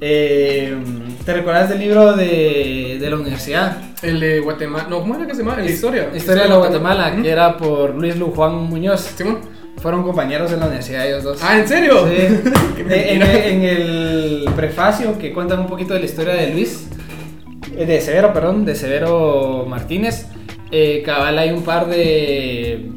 Eh, 0.01 0.77
¿Te 1.25 1.33
recuerdas 1.33 1.69
del 1.69 1.81
libro 1.81 2.15
de, 2.15 2.99
de 3.01 3.11
la 3.11 3.17
universidad? 3.17 3.77
El 4.03 4.21
de 4.21 4.41
Guatemala. 4.41 4.87
No, 4.89 5.01
¿cómo 5.01 5.17
era 5.17 5.27
que 5.27 5.35
se 5.35 5.43
llama? 5.43 5.57
La 5.57 5.71
historia. 5.71 6.11
Historia 6.15 6.45
de 6.45 6.49
la 6.49 6.57
Guatemala, 6.57 7.15
que 7.21 7.29
era 7.29 7.57
por 7.57 7.95
Luis 7.95 8.17
Lu 8.17 8.31
Juan 8.31 8.55
Muñoz. 8.55 9.01
Simón. 9.17 9.41
Fueron 9.79 10.03
compañeros 10.03 10.51
en 10.53 10.61
la 10.61 10.67
universidad 10.67 11.07
ellos 11.07 11.23
dos. 11.23 11.39
Ah, 11.43 11.59
¿en 11.59 11.69
serio? 11.69 12.07
Sí. 12.09 12.51
Eh, 12.89 13.19
en, 13.51 13.63
el 13.63 14.45
prefacio 14.55 15.19
que 15.19 15.33
cuentan 15.33 15.59
un 15.61 15.67
poquito 15.67 15.95
de 15.95 16.01
la 16.01 16.07
historia 16.07 16.35
de 16.35 16.53
Luis, 16.53 16.87
de 17.77 18.01
Severo, 18.01 18.33
perdón, 18.33 18.65
de 18.65 18.77
Severo 18.77 19.65
Martínez, 19.67 20.27
cabal 21.05 21.39
hay 21.39 21.51
un 21.51 21.63
par 21.63 21.89
de, 21.89 22.93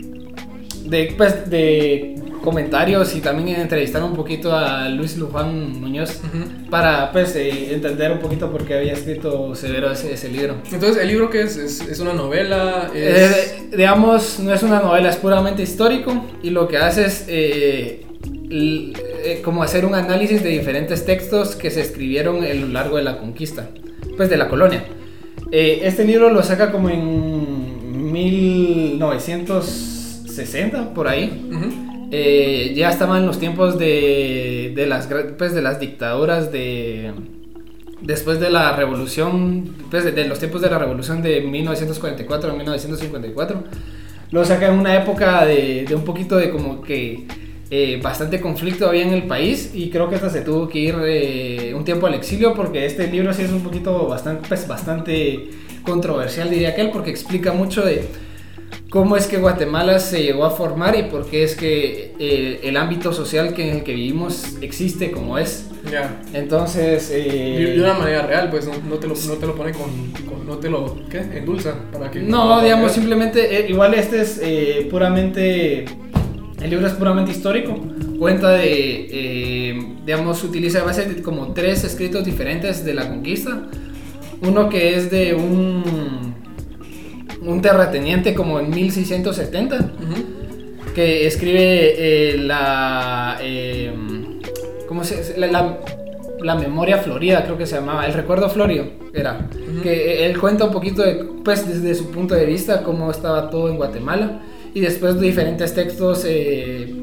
de, 0.86 1.14
pues, 1.18 1.50
de 1.50 2.19
comentarios 2.50 3.16
y 3.16 3.22
también 3.22 3.60
entrevistaron 3.60 4.12
un 4.12 4.16
poquito 4.16 4.56
a 4.56 4.88
Luis 4.90 5.18
Luján 5.18 5.80
Muñoz 5.80 6.20
Ujú. 6.24 6.70
para 6.70 7.12
pues 7.12 7.36
eh, 7.36 7.74
entender 7.74 8.12
un 8.12 8.20
poquito 8.20 8.52
por 8.52 8.66
qué 8.66 8.76
había 8.76 8.94
escrito 8.94 9.56
Severo 9.56 9.92
ese, 9.92 10.14
ese 10.14 10.30
libro. 10.30 10.56
Entonces, 10.72 11.02
¿el 11.02 11.08
libro 11.08 11.30
que 11.30 11.42
es? 11.42 11.58
¿Es, 11.58 11.82
es 11.82 12.00
una 12.00 12.14
novela? 12.14 12.90
Es... 12.94 13.32
Eh, 13.32 13.70
digamos, 13.78 14.40
no 14.40 14.54
es 14.54 14.64
una 14.64 14.80
novela, 14.80 15.10
es 15.10 15.18
puramente 15.18 15.62
histórico 15.62 16.26
y 16.42 16.50
lo 16.50 16.68
que 16.68 16.78
hace 16.78 17.06
es 17.06 17.26
eh, 17.28 18.06
eh, 18.52 19.42
como 19.44 19.62
hacer 19.62 19.86
un 19.86 19.94
análisis 19.94 20.42
de 20.42 20.50
diferentes 20.50 21.06
textos 21.06 21.56
que 21.56 21.70
se 21.70 21.82
escribieron 21.82 22.44
a 22.44 22.52
lo 22.54 22.68
largo 22.68 22.98
de 22.98 23.04
la 23.04 23.20
conquista, 23.20 23.70
pues 24.18 24.28
de 24.30 24.38
la 24.38 24.50
colonia. 24.50 24.84
Eh, 25.52 25.82
este 25.84 26.04
libro 26.06 26.32
lo 26.32 26.42
saca 26.44 26.72
como 26.72 26.90
en 26.90 28.12
1960, 28.12 30.94
por 30.94 31.08
ahí. 31.08 31.48
Ujú. 31.52 31.89
Eh, 32.12 32.74
ya 32.76 32.90
estaban 32.90 33.26
los 33.26 33.40
tiempos 33.40 33.78
de, 33.78 34.74
de, 34.76 34.86
las, 34.88 35.08
pues, 35.38 35.54
de 35.54 35.62
las 35.62 35.80
dictaduras 35.80 36.52
de, 36.52 37.14
después 38.02 38.40
de 38.40 38.50
la 38.50 38.76
revolución, 38.76 39.76
pues, 39.92 40.04
de 40.04 40.28
los 40.28 40.40
tiempos 40.40 40.62
de 40.62 40.70
la 40.70 40.80
revolución 40.80 41.22
de 41.22 41.42
1944 41.42 42.52
a 42.52 42.54
1954, 42.56 43.64
lo 44.32 44.46
saca 44.46 44.68
en 44.68 44.76
una 44.76 44.96
época 44.96 45.46
de, 45.46 45.86
de 45.88 45.96
un 45.96 46.04
poquito 46.04 46.36
de 46.36 46.50
como 46.50 46.82
que 46.82 47.28
eh, 47.72 48.00
bastante 48.02 48.42
conflicto 48.42 48.88
había 48.88 49.04
en 49.04 49.14
el 49.14 49.24
país 49.28 49.72
y 49.76 49.92
creo 49.92 50.10
que 50.10 50.16
hasta 50.16 50.32
se 50.32 50.42
tuvo 50.42 50.68
que 50.68 50.80
ir 50.80 50.96
eh, 51.04 51.74
un 51.76 51.84
tiempo 51.84 52.08
al 52.08 52.16
exilio 52.16 52.56
porque 52.56 52.86
este 52.88 53.08
libro 53.08 53.32
sí 53.32 53.44
es 53.44 53.52
un 53.52 53.62
poquito 53.62 54.08
bastante, 54.08 54.48
pues, 54.48 54.68
bastante 54.68 55.50
controversial, 55.84 56.50
diría 56.50 56.70
aquel, 56.70 56.90
porque 56.90 57.12
explica 57.12 57.54
mucho 57.54 57.86
de 57.86 58.08
cómo 58.90 59.16
es 59.16 59.28
que 59.28 59.38
Guatemala 59.38 60.00
se 60.00 60.24
llegó 60.24 60.46
a 60.46 60.52
formar 60.52 60.98
y 60.98 61.04
por 61.04 61.26
qué 61.28 61.44
es 61.44 61.56
que 61.56 62.14
eh, 62.20 62.60
el 62.64 62.78
ámbito 62.78 63.14
social 63.14 63.54
que 63.54 63.70
en 63.70 63.78
el 63.78 63.84
que 63.84 63.94
vivimos 63.94 64.58
existe 64.62 65.12
como 65.12 65.38
es. 65.38 65.68
Ya. 65.90 66.22
Entonces... 66.34 67.10
de 67.10 67.80
una 67.80 67.94
manera 67.94 68.24
real, 68.24 68.50
pues 68.50 68.68
no, 68.68 68.96
te, 68.96 69.08
lo, 69.08 69.16
no 69.16 69.34
te 69.36 69.48
lo 69.48 69.56
pone 69.56 69.72
con, 69.72 70.46
no 70.46 70.58
te 70.58 70.70
lo, 70.70 71.08
¿qué? 71.10 71.20
Endulza 71.20 71.76
para 71.92 72.12
que... 72.12 72.20
No, 72.22 72.62
digamos, 72.62 72.92
simplemente, 72.92 73.68
igual 73.70 73.94
este 73.94 74.22
es 74.22 74.42
puramente 74.90 75.86
el 76.62 76.70
libro 76.70 76.88
es 76.88 76.94
puramente 76.94 77.32
histórico. 77.32 77.76
Cuenta 78.18 78.52
de, 78.52 79.08
eh, 79.10 79.96
digamos, 80.06 80.44
utiliza 80.44 80.82
a 80.82 80.84
base 80.84 81.22
como 81.22 81.54
tres 81.54 81.84
escritos 81.86 82.26
diferentes 82.26 82.84
de 82.84 82.94
la 82.94 83.08
conquista. 83.08 83.70
Uno 84.42 84.70
que 84.70 84.96
es 84.96 85.10
de 85.10 85.34
un, 85.34 86.29
un 87.60 87.62
terrateniente 87.62 88.34
como 88.34 88.58
en 88.62 88.70
1670, 88.70 89.92
que 90.96 91.28
escribe 91.28 91.94
eh, 91.98 92.38
la, 92.38 93.38
eh, 93.42 93.94
¿cómo 94.88 95.04
se, 95.04 95.38
la, 95.38 95.78
la, 96.40 96.56
memoria 96.56 97.00
florida, 97.00 97.44
creo 97.44 97.58
que 97.58 97.66
se 97.66 97.76
llamaba, 97.76 98.06
el 98.06 98.14
recuerdo 98.14 98.50
florio 98.50 98.92
era, 99.14 99.50
que 99.84 100.26
él 100.26 100.40
cuenta 100.40 100.66
un 100.66 100.72
poquito 100.72 101.04
de, 101.04 101.16
pues 101.44 101.68
desde 101.68 101.94
su 101.96 102.12
punto 102.12 102.34
de 102.34 102.46
vista 102.46 102.82
cómo 102.82 103.12
estaba 103.12 103.50
todo 103.50 103.70
en 103.70 103.76
Guatemala 103.76 104.40
y 104.74 104.80
después 104.80 105.20
diferentes 105.20 105.74
textos 105.74 106.24
eh, 106.26 106.96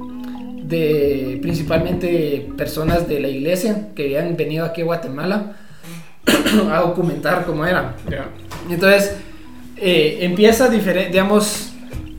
de 0.62 1.38
principalmente 1.42 2.48
personas 2.56 3.06
de 3.06 3.20
la 3.20 3.28
iglesia 3.28 3.88
que 3.94 4.04
habían 4.04 4.36
venido 4.38 4.64
aquí 4.64 4.80
a 4.80 4.84
Guatemala 4.86 5.52
a 6.72 6.80
documentar 6.80 7.44
cómo 7.44 7.66
era. 7.66 7.94
Entonces, 8.70 9.16
eh, 9.78 10.18
empieza 10.22 10.68
diferente, 10.68 11.10
digamos, 11.10 11.72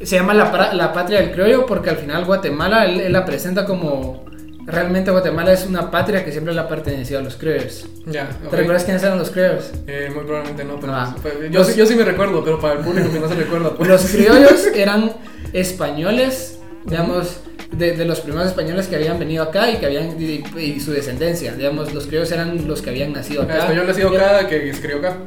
se 0.03 0.15
llama 0.15 0.33
la, 0.33 0.73
la, 0.73 0.93
patria 0.93 1.21
del 1.21 1.31
criollo 1.31 1.65
porque 1.65 1.89
al 1.89 1.97
final 1.97 2.25
Guatemala 2.25 2.85
él, 2.85 3.11
la 3.11 3.25
presenta 3.25 3.65
como 3.65 4.25
realmente 4.65 5.09
Guatemala 5.11 5.53
es 5.53 5.65
una 5.65 5.89
patria 5.89 6.23
que 6.23 6.31
siempre 6.31 6.53
le 6.53 6.59
ha 6.59 6.67
pertenecido 6.67 7.19
a 7.19 7.23
los 7.23 7.35
criollos. 7.35 7.87
Ya. 8.05 8.29
¿Te 8.49 8.55
recuerdas 8.55 8.83
quiénes 8.83 9.01
eran 9.01 9.17
los 9.17 9.31
criollos? 9.31 9.71
Eh, 9.87 10.11
muy 10.13 10.23
probablemente 10.25 10.63
no, 10.65 10.79
pero 10.79 10.93
ah. 10.93 11.15
pues, 11.21 11.33
yo, 11.49 11.75
yo, 11.75 11.85
sí 11.85 11.95
me 11.95 12.03
recuerdo, 12.03 12.43
pero 12.43 12.59
para 12.59 12.75
el 12.75 12.85
público 12.85 13.11
que 13.11 13.19
no 13.19 13.27
se 13.27 13.35
recuerda. 13.35 13.71
Pues. 13.75 13.89
Los 13.89 14.05
criollos 14.05 14.67
eran 14.75 15.13
españoles, 15.53 16.56
digamos, 16.85 17.39
de, 17.71 18.05
los 18.05 18.21
primeros 18.21 18.47
españoles 18.49 18.87
que 18.87 18.95
habían 18.95 19.19
venido 19.19 19.43
acá 19.43 19.69
y 19.69 19.77
que 19.77 19.85
habían 19.85 20.15
y, 20.19 20.79
su 20.79 20.91
descendencia, 20.91 21.53
digamos, 21.53 21.93
los 21.93 22.07
criollos 22.07 22.31
eran 22.31 22.67
los 22.67 22.81
que 22.81 22.89
habían 22.89 23.13
nacido 23.13 23.43
acá. 23.43 23.59
español 23.59 23.87
nacido 23.87 24.09
acá 24.09 24.47
que 24.47 24.73
se 24.73 24.81
crió 24.81 24.97
acá. 24.97 25.17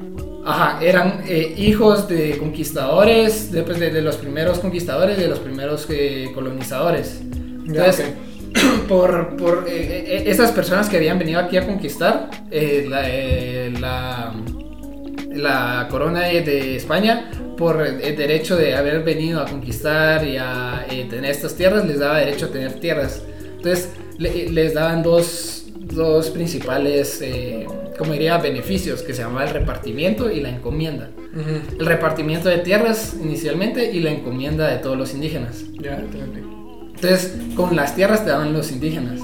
Ajá, 0.44 0.78
eran 0.82 1.22
eh, 1.28 1.54
hijos 1.58 2.08
de 2.08 2.38
conquistadores, 2.38 3.52
de, 3.52 3.62
pues, 3.62 3.78
de, 3.78 4.00
los 4.00 4.16
primeros 4.16 4.58
conquistadores, 4.58 5.18
de 5.18 5.28
los 5.28 5.38
primeros 5.38 5.86
eh, 5.90 6.30
colonizadores. 6.34 7.20
Entonces, 7.20 8.14
por, 8.88 9.36
por 9.36 9.66
eh, 9.68 10.24
estas 10.26 10.50
personas 10.52 10.88
que 10.88 10.96
habían 10.96 11.18
venido 11.18 11.40
aquí 11.40 11.58
a 11.58 11.66
conquistar 11.66 12.30
la, 12.50 13.02
la, 13.78 14.34
la, 15.30 15.88
corona 15.90 16.20
de 16.20 16.76
España, 16.76 17.30
por 17.60 17.86
el 17.86 18.16
derecho 18.16 18.56
de 18.56 18.74
haber 18.74 19.04
venido 19.04 19.42
a 19.42 19.44
conquistar 19.44 20.26
y 20.26 20.38
a 20.38 20.86
eh, 20.90 21.06
tener 21.10 21.30
estas 21.30 21.54
tierras, 21.54 21.86
les 21.86 21.98
daba 21.98 22.16
derecho 22.18 22.46
a 22.46 22.48
tener 22.48 22.80
tierras. 22.80 23.22
Entonces 23.56 23.90
les 24.18 24.72
daban 24.72 25.02
dos, 25.02 25.66
dos 25.76 26.30
principales, 26.30 27.20
eh, 27.20 27.66
como 27.98 28.14
diría, 28.14 28.38
beneficios, 28.38 29.02
que 29.02 29.12
se 29.12 29.20
llamaba 29.20 29.44
el 29.44 29.50
repartimiento 29.50 30.30
y 30.30 30.40
la 30.40 30.48
encomienda. 30.48 31.10
El 31.78 31.84
repartimiento 31.84 32.48
de 32.48 32.58
tierras 32.58 33.14
inicialmente 33.22 33.92
y 33.92 34.00
la 34.00 34.10
encomienda 34.10 34.66
de 34.68 34.78
todos 34.78 34.96
los 34.96 35.12
indígenas. 35.12 35.62
Entonces, 35.74 37.34
con 37.56 37.76
las 37.76 37.94
tierras 37.94 38.24
te 38.24 38.30
daban 38.30 38.54
los 38.54 38.72
indígenas. 38.72 39.20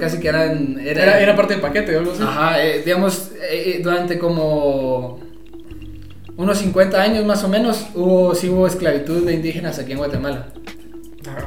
casi 0.00 0.18
que 0.18 0.28
eran... 0.28 0.80
Era, 0.80 1.20
era, 1.20 1.36
parte 1.36 1.52
del 1.52 1.60
paquete, 1.60 1.94
algo 1.94 2.12
así. 2.12 2.22
Ajá, 2.22 2.64
eh, 2.64 2.80
digamos, 2.86 3.32
durante 3.82 4.18
como 4.18 5.29
unos 6.40 6.56
50 6.58 7.00
años 7.00 7.24
más 7.26 7.44
o 7.44 7.48
menos, 7.48 7.86
hubo, 7.94 8.34
sí 8.34 8.48
hubo 8.48 8.66
esclavitud 8.66 9.26
de 9.26 9.34
indígenas 9.34 9.78
aquí 9.78 9.92
en 9.92 9.98
Guatemala. 9.98 10.46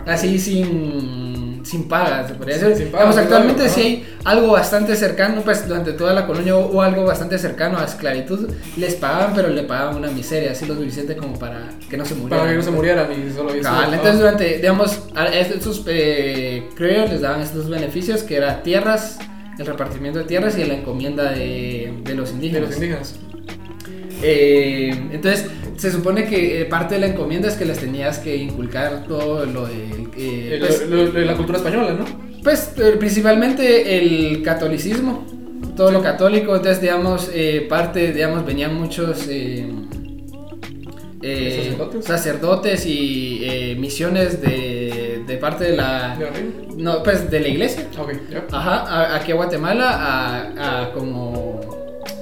Así 0.06 0.38
sin, 0.38 1.62
sin 1.66 1.88
pagas, 1.88 2.28
se 2.28 2.36
podría 2.36 2.60
decir. 2.60 2.92
actualmente 2.96 3.70
sí 3.70 3.82
hay 3.82 4.08
algo 4.24 4.52
bastante 4.52 4.96
cercano, 4.96 5.42
pues 5.42 5.68
durante 5.68 5.94
toda 5.94 6.14
la 6.14 6.28
colonia 6.28 6.56
hubo 6.56 6.84
algo 6.84 7.06
bastante 7.06 7.40
cercano 7.40 7.80
a 7.80 7.86
esclavitud. 7.86 8.52
Les 8.78 8.94
pagaban, 8.94 9.34
pero 9.34 9.50
le 9.50 9.64
pagaban 9.64 9.96
una 9.96 10.12
miseria, 10.12 10.52
así 10.52 10.68
lo 10.68 10.76
suficiente 10.76 11.18
como 11.18 11.40
para 11.40 11.70
que 11.90 11.98
no 11.98 12.06
se 12.06 12.14
murieran. 12.14 12.40
Para 12.40 12.52
que 12.52 12.58
no 12.58 12.64
se 12.64 12.72
murieran 12.72 13.12
y 13.12 13.34
solo 13.34 13.52
Entonces 13.52 14.20
durante, 14.20 14.58
digamos, 14.58 15.06
a 15.16 15.26
estos 15.26 15.84
eh, 15.88 16.70
creo 16.76 17.08
les 17.08 17.22
daban 17.22 17.42
estos 17.42 17.68
beneficios 17.68 18.22
que 18.22 18.38
era 18.38 18.62
tierras, 18.62 19.18
el 19.58 19.66
repartimiento 19.66 20.20
de 20.20 20.26
tierras 20.26 20.56
y 20.56 20.66
la 20.66 20.76
encomienda 20.76 21.32
de, 21.32 22.00
de 22.04 22.14
los 22.14 22.32
indígenas. 22.32 22.62
De 22.62 22.68
los 22.68 22.76
indígenas. 22.76 23.33
Eh, 24.22 24.94
entonces, 25.12 25.48
se 25.78 25.92
supone 25.92 26.26
que 26.26 26.62
eh, 26.62 26.66
parte 26.66 26.96
de 26.96 27.02
la 27.02 27.08
encomienda 27.08 27.48
es 27.48 27.56
que 27.56 27.66
les 27.66 27.80
tenías 27.80 28.20
que 28.20 28.36
inculcar 28.36 29.06
todo 29.08 29.46
lo 29.46 29.66
de, 29.66 30.08
eh, 30.18 30.58
pues, 30.60 30.88
la 31.26 31.36
cultura 31.36 31.58
española, 31.58 31.94
¿no? 31.94 32.06
Pues 32.44 32.74
principalmente 33.00 33.98
el 33.98 34.44
catolicismo, 34.44 35.26
todo 35.76 35.92
lo 35.92 36.02
católico, 36.02 36.56
entonces 36.56 36.82
digamos, 36.82 37.32
parte, 37.70 38.12
digamos, 38.12 38.46
venían 38.46 38.76
muchos 38.76 39.30
¿Sacerdotes? 41.22 42.06
sacerdotes 42.06 42.86
y 42.86 43.76
misiones 43.80 44.42
de, 44.42 45.24
de, 45.26 45.38
parte 45.38 45.64
de 45.64 45.78
la... 45.78 46.20
no, 46.76 47.02
pues 47.02 47.32
de 47.32 47.40
la 47.40 47.48
iglesia. 47.48 47.88
Ajá, 48.52 49.16
aquí 49.16 49.32
a 49.32 49.36
Guatemala 49.36 49.90
a, 49.90 50.82
a 50.82 50.92
como 50.92 51.62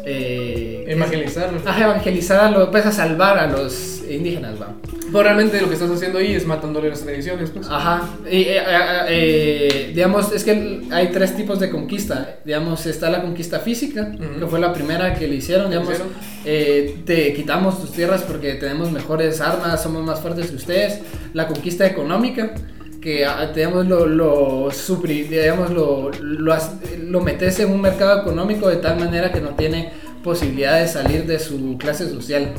eh, 0.05 0.70
evangelizar. 0.91 1.49
evangelizar 1.79 2.39
a 2.39 2.51
los, 2.51 2.69
pues 2.69 2.85
a 2.85 2.91
salvar 2.91 3.37
a 3.39 3.47
los 3.47 4.03
indígenas, 4.09 4.61
va. 4.61 4.75
Pero 5.11 5.23
realmente 5.23 5.59
lo 5.59 5.67
que 5.67 5.73
estás 5.73 5.91
haciendo 5.91 6.19
ahí 6.19 6.33
es 6.33 6.45
matándole 6.45 6.89
las 6.89 7.01
tradiciones, 7.01 7.49
pues. 7.49 7.67
Ajá. 7.69 8.09
Eh, 8.25 8.57
eh, 8.57 9.05
eh, 9.09 9.91
digamos, 9.93 10.31
es 10.31 10.43
que 10.43 10.81
hay 10.89 11.07
tres 11.07 11.35
tipos 11.35 11.59
de 11.59 11.69
conquista. 11.69 12.37
Digamos, 12.45 12.85
está 12.85 13.09
la 13.09 13.21
conquista 13.21 13.59
física, 13.59 14.11
que 14.11 14.47
fue 14.47 14.59
la 14.59 14.71
primera 14.71 15.13
que 15.13 15.27
le 15.27 15.35
hicieron. 15.35 15.69
Digamos, 15.69 15.95
te 16.43 17.33
quitamos 17.33 17.81
tus 17.81 17.91
tierras 17.91 18.21
porque 18.21 18.53
tenemos 18.55 18.91
mejores 18.91 19.41
armas, 19.41 19.83
somos 19.83 20.03
más 20.03 20.21
fuertes 20.21 20.49
que 20.49 20.55
ustedes. 20.55 21.01
La 21.33 21.47
conquista 21.47 21.85
económica 21.85 22.53
que 23.01 23.25
ah, 23.25 23.51
digamos, 23.53 23.87
lo, 23.87 24.05
lo, 24.05 24.69
digamos, 25.03 25.71
lo, 25.71 26.11
lo, 26.21 26.55
lo, 26.99 27.21
metes 27.21 27.59
en 27.59 27.71
un 27.71 27.81
mercado 27.81 28.21
económico 28.21 28.69
de 28.69 28.75
tal 28.75 28.99
manera 28.99 29.31
que 29.31 29.41
no 29.41 29.55
tiene 29.55 29.91
posibilidad 30.23 30.79
de 30.79 30.87
salir 30.87 31.25
de 31.25 31.39
su 31.39 31.77
clase 31.77 32.09
social. 32.09 32.53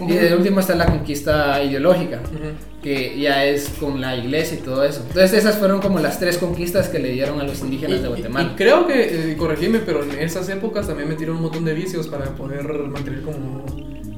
Y 0.00 0.12
de 0.12 0.34
último 0.34 0.58
está 0.58 0.74
la 0.74 0.86
conquista 0.86 1.62
ideológica, 1.62 2.20
que 2.82 3.18
ya 3.18 3.44
es 3.44 3.68
con 3.80 4.00
la 4.00 4.16
iglesia 4.16 4.58
y 4.58 4.60
todo 4.60 4.82
eso. 4.82 5.02
Entonces 5.06 5.32
esas 5.32 5.56
fueron 5.56 5.80
como 5.80 6.00
las 6.00 6.18
tres 6.18 6.38
conquistas 6.38 6.88
que 6.88 6.98
le 6.98 7.10
dieron 7.10 7.40
a 7.40 7.44
los 7.44 7.60
indígenas 7.60 8.02
de 8.02 8.08
Guatemala. 8.08 8.50
Y, 8.52 8.56
creo 8.56 8.88
que, 8.88 9.32
eh, 9.32 9.36
corregime, 9.36 9.78
pero 9.78 10.02
en 10.02 10.18
esas 10.18 10.48
épocas 10.48 10.88
también 10.88 11.08
metieron 11.08 11.36
un 11.36 11.42
montón 11.42 11.64
de 11.64 11.74
vicios 11.74 12.08
para 12.08 12.24
poder 12.24 12.64
mantener 12.64 13.22
como 13.22 13.64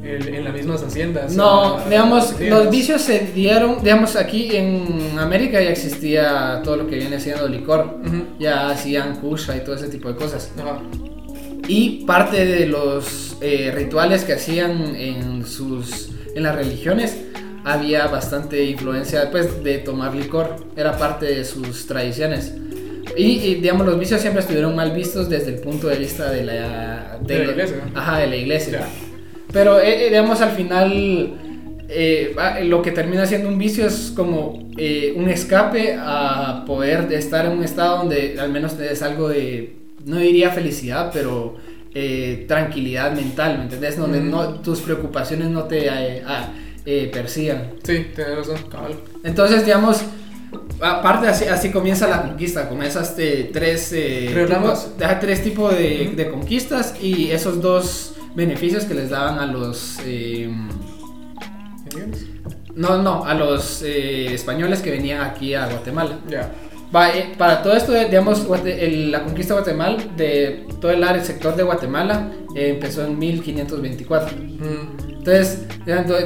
en 0.02 0.45
las 0.45 0.55
mismas 0.55 0.83
haciendas. 0.83 1.35
No, 1.35 1.81
digamos, 1.88 2.35
los 2.40 2.71
vicios 2.71 3.02
se 3.02 3.19
dieron, 3.35 3.83
digamos, 3.83 4.16
aquí 4.16 4.55
en 4.55 5.19
América 5.19 5.61
ya 5.61 5.71
existía 5.71 6.61
todo 6.62 6.76
lo 6.76 6.87
que 6.87 6.97
viene 6.97 7.19
siendo 7.21 7.49
licor, 7.49 7.99
ya 8.38 8.71
hacían 8.71 9.16
kusha 9.16 9.57
y 9.57 9.61
todo 9.61 9.75
ese 9.75 9.88
tipo 9.88 10.09
de 10.09 10.16
cosas. 10.16 10.52
Y 11.69 12.05
parte 12.07 12.45
de 12.45 12.67
los 12.67 13.37
eh, 13.41 13.73
rituales 13.75 14.25
que 14.25 14.35
hacían 14.35 14.95
en 14.97 15.47
sus 15.47 16.11
en 16.37 16.43
las 16.43 16.55
religiones 16.55 17.17
había 17.65 18.07
bastante 18.07 18.65
influencia 18.65 19.31
pues, 19.31 19.65
de 19.65 19.79
tomar 19.79 20.15
licor, 20.15 20.55
era 20.77 20.97
parte 20.97 21.27
de 21.27 21.45
sus 21.45 21.87
tradiciones. 21.87 22.55
Y, 23.17 23.57
digamos, 23.57 23.87
los 23.87 23.99
vicios 23.99 24.21
siempre 24.21 24.41
estuvieron 24.41 24.77
mal 24.77 24.93
vistos 24.93 25.29
desde 25.31 25.55
el 25.55 25.61
punto 25.61 25.89
de 25.89 25.97
vista 25.97 26.31
de 26.31 26.45
la, 26.45 27.19
de, 27.23 27.45
la 27.45 27.53
iglesia. 27.53 27.77
Ajá, 27.95 28.19
de 28.19 28.27
la 28.27 28.37
iglesia. 28.37 28.81
Pero, 29.53 29.81
eh, 29.81 30.07
eh, 30.07 30.09
digamos, 30.11 30.41
al 30.43 30.51
final, 30.51 31.33
eh, 31.89 32.37
ah, 32.39 32.61
lo 32.63 32.83
que 32.83 32.93
termina 32.93 33.25
siendo 33.25 33.49
un 33.49 33.59
vicio 33.59 33.87
es 33.87 34.13
como 34.15 34.51
un 34.51 35.29
escape 35.31 35.97
a 35.99 36.65
poder 36.67 37.11
estar 37.13 37.47
en 37.47 37.53
un 37.53 37.65
estado 37.65 37.99
donde 37.99 38.37
al 38.39 38.53
menos 38.53 38.79
es 38.79 39.03
algo 39.03 39.29
de, 39.31 39.86
no 40.07 40.17
diría 40.19 40.51
felicidad, 40.51 41.11
pero 41.13 41.57
eh, 41.93 42.45
tranquilidad 42.49 43.13
mental, 43.13 43.59
¿me 43.59 43.65
entendés? 43.65 43.99
Donde 43.99 44.21
no, 44.21 44.61
tus 44.61 44.81
preocupaciones 44.81 45.49
no 45.49 45.65
te 45.65 45.89
eh, 45.89 46.23
ah, 46.25 46.53
eh, 46.85 47.11
persigan. 47.13 47.73
Sí, 47.83 48.07
tienes 48.15 48.37
razón, 48.37 48.59
cabal. 48.71 48.95
Entonces, 49.25 49.65
digamos, 49.65 50.03
aparte 50.81 51.27
así, 51.27 51.47
así 51.47 51.71
comienza 51.71 52.07
la 52.07 52.23
conquista, 52.23 52.69
con 52.69 52.83
esas 52.83 53.19
eh, 53.19 53.51
tres, 53.53 53.91
Tres 55.21 55.43
tipos, 55.43 55.77
de, 55.77 56.13
de 56.15 56.31
conquistas 56.31 56.95
y 57.03 57.33
esos 57.33 57.61
dos 57.61 58.15
beneficios 58.37 58.85
que 58.85 58.95
les 58.95 59.11
daban 59.11 59.41
a 59.41 59.47
los... 59.47 59.99
¿Entiendes? 61.85 62.27
no, 62.75 63.03
no, 63.03 63.25
a 63.25 63.35
los 63.35 63.83
españoles 63.83 64.83
que 64.83 64.91
venían 64.91 65.23
aquí 65.23 65.55
a 65.55 65.67
Guatemala. 65.67 66.21
Ya. 66.29 66.53
Para 67.37 67.62
todo 67.62 67.75
esto, 67.76 67.95
eh, 67.95 68.07
digamos, 68.09 68.47
la 68.49 69.23
conquista 69.25 69.55
de 69.55 69.61
Guatemala, 69.61 69.97
de 70.17 70.67
todo 70.81 70.91
el 70.93 71.03
área, 71.05 71.21
el 71.21 71.26
sector 71.26 71.55
de 71.57 71.62
Guatemala, 71.62 72.33
eh, 72.55 72.71
empezó 72.71 73.05
en 73.05 73.19
1524. 73.19 74.37
Mm, 74.37 75.11
Entonces, 75.19 75.67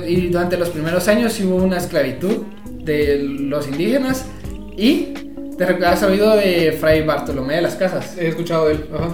y 0.06 0.28
durante 0.28 0.56
los 0.58 0.68
primeros 0.68 1.08
años 1.08 1.32
sí 1.32 1.44
hubo 1.44 1.56
una 1.56 1.78
esclavitud 1.78 2.42
de 2.84 3.18
los 3.22 3.66
indígenas 3.68 4.26
y 4.76 5.14
te 5.58 5.64
has 5.64 6.02
oído 6.02 6.36
de 6.36 6.72
Fray 6.78 7.02
Bartolomé 7.02 7.56
de 7.56 7.62
las 7.62 7.74
Casas. 7.76 8.16
He 8.18 8.28
escuchado 8.28 8.66
de 8.68 8.74
él. 8.74 8.84
Ajá. 8.94 9.08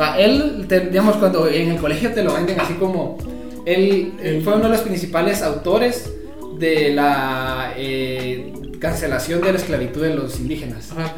Va, 0.00 0.18
él, 0.18 0.66
te- 0.68 0.80
digamos, 0.88 1.16
cuando 1.16 1.48
en 1.48 1.70
el 1.72 1.76
colegio 1.78 2.12
te 2.12 2.22
lo 2.22 2.32
venden 2.32 2.60
así 2.60 2.74
como 2.74 3.18
él, 3.66 4.12
él 4.22 4.40
fue 4.42 4.54
uno 4.54 4.64
de 4.64 4.70
los 4.70 4.80
principales 4.82 5.42
autores 5.42 6.12
de 6.58 6.92
la 6.94 7.72
eh, 7.76 8.52
cancelación 8.78 9.40
de 9.40 9.52
la 9.52 9.58
esclavitud 9.58 10.02
de 10.02 10.14
los 10.14 10.38
indígenas. 10.38 10.92
Ajá. 10.92 11.14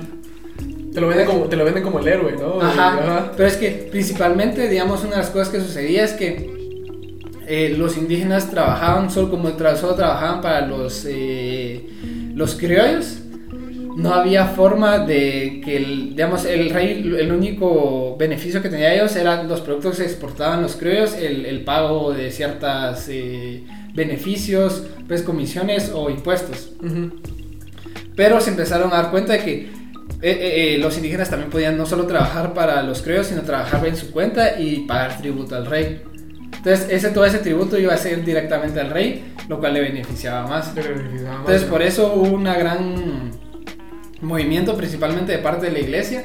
Te 0.92 1.00
lo 1.00 1.06
venden 1.06 1.26
como, 1.26 1.44
te 1.44 1.56
lo 1.56 1.64
venden 1.64 1.84
como 1.84 2.00
el 2.00 2.08
héroe, 2.08 2.32
¿no? 2.32 2.60
Ajá. 2.60 3.32
Pero 3.36 3.48
es 3.48 3.56
que 3.56 3.88
principalmente, 3.90 4.68
digamos, 4.68 5.02
una 5.02 5.12
de 5.12 5.16
las 5.18 5.30
cosas 5.30 5.48
que 5.50 5.60
sucedía 5.60 6.04
es 6.04 6.12
que 6.14 6.50
eh, 7.46 7.74
los 7.78 7.96
indígenas 7.96 8.50
trabajaban 8.50 9.10
solo 9.10 9.30
como 9.30 9.50
solo 9.76 9.94
trabajaban 9.94 10.40
para 10.40 10.66
los 10.66 11.04
eh, 11.08 11.88
los 12.34 12.56
criollos. 12.56 13.18
No 13.96 14.14
había 14.14 14.46
forma 14.46 15.00
de 15.00 15.60
que, 15.64 15.76
el, 15.76 16.10
digamos, 16.10 16.44
el 16.44 16.70
rey, 16.70 17.02
el 17.18 17.32
único 17.32 18.16
beneficio 18.16 18.62
que 18.62 18.68
tenía 18.68 18.94
ellos 18.94 19.14
eran 19.16 19.48
los 19.48 19.60
productos 19.60 19.98
que 19.98 20.04
exportaban 20.04 20.62
los 20.62 20.76
criollos, 20.76 21.14
el, 21.14 21.44
el 21.44 21.64
pago 21.64 22.12
de 22.12 22.30
ciertas 22.30 23.08
eh, 23.08 23.64
beneficios, 23.92 24.84
pues 25.08 25.22
comisiones 25.22 25.90
o 25.92 26.08
impuestos. 26.08 26.70
Ujú. 26.80 27.10
Pero 28.16 28.40
se 28.40 28.50
empezaron 28.50 28.92
a 28.92 28.96
dar 28.96 29.10
cuenta 29.10 29.32
de 29.34 29.38
que 29.44 29.52
eh, 29.52 29.68
eh, 30.22 30.74
eh, 30.74 30.78
los 30.78 30.96
indígenas 30.96 31.30
también 31.30 31.50
podían 31.50 31.78
no 31.78 31.86
solo 31.86 32.06
trabajar 32.06 32.52
para 32.52 32.82
los 32.82 33.00
criollos, 33.00 33.28
sino 33.28 33.42
trabajar 33.42 33.86
en 33.86 33.96
su 33.96 34.10
cuenta 34.10 34.60
y 34.60 34.80
pagar 34.86 35.18
tributo 35.18 35.56
al 35.56 35.66
rey. 35.66 36.02
Entonces, 36.56 36.88
ese, 36.90 37.08
todo 37.08 37.24
ese 37.24 37.38
tributo 37.38 37.78
iba 37.78 37.94
a 37.94 37.96
ser 37.96 38.22
directamente 38.22 38.80
al 38.80 38.90
rey, 38.90 39.32
lo 39.48 39.58
cual 39.58 39.74
le 39.74 39.80
beneficiaba 39.80 40.46
más. 40.46 40.74
Te 40.74 40.82
beneficiaba 40.82 41.38
Entonces, 41.38 41.64
por 41.64 41.80
eso 41.80 42.12
hubo 42.14 42.34
un 42.34 42.44
gran 42.44 43.30
movimiento, 44.20 44.76
principalmente 44.76 45.32
de 45.32 45.38
parte 45.38 45.66
de 45.66 45.72
la 45.72 45.78
iglesia, 45.78 46.24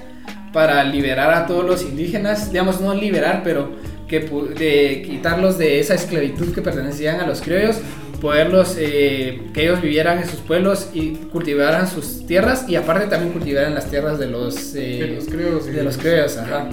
para 0.51 0.83
liberar 0.83 1.33
a 1.33 1.45
todos 1.45 1.63
los 1.65 1.83
indígenas, 1.83 2.51
digamos, 2.51 2.81
no 2.81 2.93
liberar, 2.93 3.41
pero 3.45 3.71
que 4.07 4.19
de 4.19 5.03
quitarlos 5.05 5.57
de 5.57 5.79
esa 5.79 5.95
esclavitud 5.95 6.53
que 6.53 6.61
pertenecían 6.61 7.19
a 7.21 7.25
los 7.25 7.41
criollos, 7.41 7.77
poderlos, 8.21 8.75
eh, 8.79 9.41
que 9.53 9.63
ellos 9.63 9.81
vivieran 9.81 10.19
en 10.19 10.27
sus 10.27 10.39
pueblos 10.39 10.89
y 10.93 11.11
cultivaran 11.31 11.87
sus 11.87 12.25
tierras 12.27 12.65
y 12.67 12.75
aparte 12.75 13.07
también 13.07 13.33
cultivaran 13.33 13.73
las 13.73 13.89
tierras 13.89 14.19
de 14.19 14.27
los, 14.27 14.75
eh, 14.75 14.99
De 15.01 15.07
los 15.15 15.25
criollos 15.25 15.67
y- 15.67 15.71
de 15.71 15.83
los 15.83 15.97
criollos, 15.97 16.37
ajá. 16.37 16.69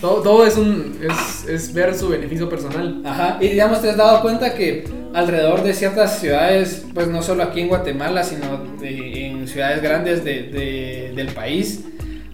Todo, 0.00 0.22
todo 0.22 0.46
es 0.46 0.56
un. 0.56 0.98
Es, 1.02 1.48
es 1.48 1.72
ver 1.74 1.94
su 1.94 2.08
beneficio 2.08 2.48
personal. 2.48 3.00
Ajá, 3.04 3.38
y 3.40 3.48
digamos, 3.48 3.80
te 3.82 3.90
has 3.90 3.96
dado 3.96 4.20
cuenta 4.22 4.54
que 4.54 4.84
alrededor 5.14 5.62
de 5.64 5.72
ciertas 5.74 6.20
ciudades, 6.20 6.84
pues 6.94 7.08
no 7.08 7.22
solo 7.22 7.42
aquí 7.42 7.60
en 7.62 7.68
Guatemala, 7.68 8.22
sino 8.22 8.64
de- 8.80 9.26
en 9.26 9.48
ciudades 9.48 9.82
grandes 9.82 10.24
de- 10.24 10.42
de- 10.44 11.12
del 11.16 11.28
país, 11.28 11.80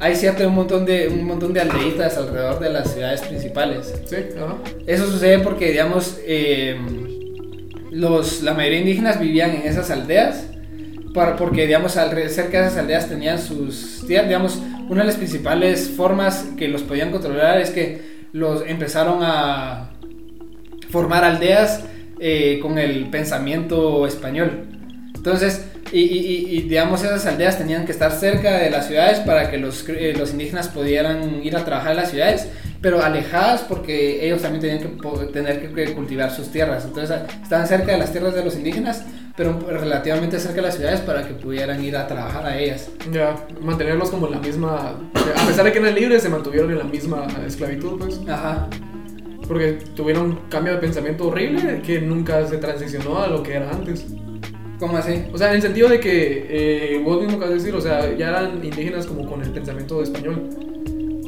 hay 0.01 0.15
cierto 0.17 0.47
un 0.47 0.55
montón, 0.55 0.85
de, 0.85 1.09
un 1.09 1.25
montón 1.25 1.55
de 1.55 1.61
aldeitas 1.61 2.17
alrededor 2.19 2.59
de 2.61 2.71
las 2.71 2.93
ciudades 2.93 3.23
principales. 3.23 3.95
Sí, 4.07 4.17
ajá. 4.37 4.57
Eso 4.87 5.07
sucede 5.07 5.39
porque, 5.39 5.71
digamos, 5.71 6.19
eh, 6.27 6.77
los, 7.95 8.43
la 8.43 8.55
mayoría 8.55 8.81
indígenas 8.81 9.21
vivían 9.21 9.51
en 9.53 9.63
esas 9.63 9.91
aldeas, 9.91 10.45
para, 11.15 11.37
porque, 11.37 11.67
digamos, 11.67 11.93
cerca 11.93 12.61
de 12.61 12.67
esas 12.67 12.77
aldeas 12.77 13.09
tenían 13.09 13.39
sus 13.39 14.05
digamos, 14.07 14.59
una 14.89 15.03
de 15.03 15.07
las 15.07 15.17
principales 15.17 15.89
formas 15.97 16.45
que 16.59 16.69
los 16.69 16.83
podían 16.83 17.11
controlar 17.11 17.61
es 17.61 17.71
que 17.71 18.03
los 18.33 18.65
empezaron 18.67 19.21
a 19.23 19.93
formar 20.91 21.25
aldeas 21.25 21.85
eh, 22.19 22.59
con 22.61 22.79
el 22.79 23.09
pensamiento 23.11 24.07
español. 24.07 24.67
Entonces, 25.15 25.65
y, 25.93 26.63
digamos, 26.63 27.05
esas 27.05 27.25
aldeas 27.27 27.57
tenían 27.57 27.87
que 27.87 27.93
estar 27.93 28.11
cerca 28.11 28.59
de 28.59 28.71
las 28.71 28.89
ciudades 28.89 29.21
para 29.21 29.51
que 29.51 29.59
los, 29.59 29.89
eh, 29.89 30.13
los 30.19 30.33
indígenas 30.33 30.69
pudieran 30.69 31.41
ir 31.45 31.57
a 31.57 31.65
trabajar 31.65 31.93
en 31.93 31.99
las 31.99 32.11
ciudades, 32.11 32.49
pero 32.85 33.03
alejadas 33.03 33.62
porque 33.62 34.27
ellos 34.27 34.42
también 34.42 34.61
tenían 34.61 34.79
que 34.79 35.27
tener 35.33 35.73
que, 35.75 35.94
cultivar 35.94 36.31
sus 36.31 36.51
tierras. 36.53 36.85
Entonces, 36.85 37.12
a- 37.12 37.25
estaban 37.42 37.66
cerca 37.66 37.92
de 37.92 37.97
las 37.97 38.12
tierras 38.12 38.35
de 38.35 38.44
los 38.44 38.57
indígenas, 38.57 39.07
pero 39.35 39.59
relativamente 39.59 40.38
cerca 40.38 40.57
de 40.57 40.62
las 40.62 40.75
ciudades 40.75 41.01
para 41.01 41.27
que 41.27 41.33
pudieran 41.33 41.83
ir 41.83 41.97
a 41.97 42.07
trabajar 42.07 42.44
a 42.44 42.59
ellas. 42.59 42.90
Ya, 43.11 43.37
mantenerlos 43.62 44.11
como 44.11 44.27
en 44.27 44.33
la 44.33 44.38
misma. 44.38 45.01
A 45.14 45.47
pesar 45.47 45.64
de 45.64 45.73
que 45.73 45.79
eran 45.79 45.94
libres, 45.94 46.23
se 46.23 46.29
mantuvieron 46.29 46.70
en 46.73 46.77
la 46.77 46.85
misma 46.85 47.27
esclavitud, 47.47 47.99
pues. 47.99 48.20
Ajá. 48.29 48.68
Porque 49.49 49.79
tuvieron 49.97 50.25
un 50.27 50.37
cambio 50.51 50.75
de 50.75 50.79
pensamiento 50.79 51.29
horrible 51.29 51.81
que 51.87 52.03
nunca 52.03 52.47
se 52.47 52.59
transicionó 52.59 53.23
a 53.23 53.29
lo 53.29 53.42
que 53.42 53.55
era 53.55 53.70
antes. 53.70 54.05
¿Cómo 54.79 54.99
así? 54.99 55.25
O 55.33 55.38
sea, 55.38 55.49
en 55.49 55.55
el 55.55 55.62
sentido 55.62 55.88
de 55.88 56.01
que 56.01 56.47
eh, 56.51 57.03
vos 57.03 57.18
mismo 57.18 57.38
acabas 57.38 57.49
de 57.55 57.55
decir, 57.61 57.75
o 57.75 57.81
sea, 57.81 58.14
ya 58.14 58.29
eran 58.29 58.62
indígenas 58.62 59.07
como 59.07 59.27
con 59.27 59.40
el 59.40 59.51
pensamiento 59.53 60.03
español. 60.03 60.74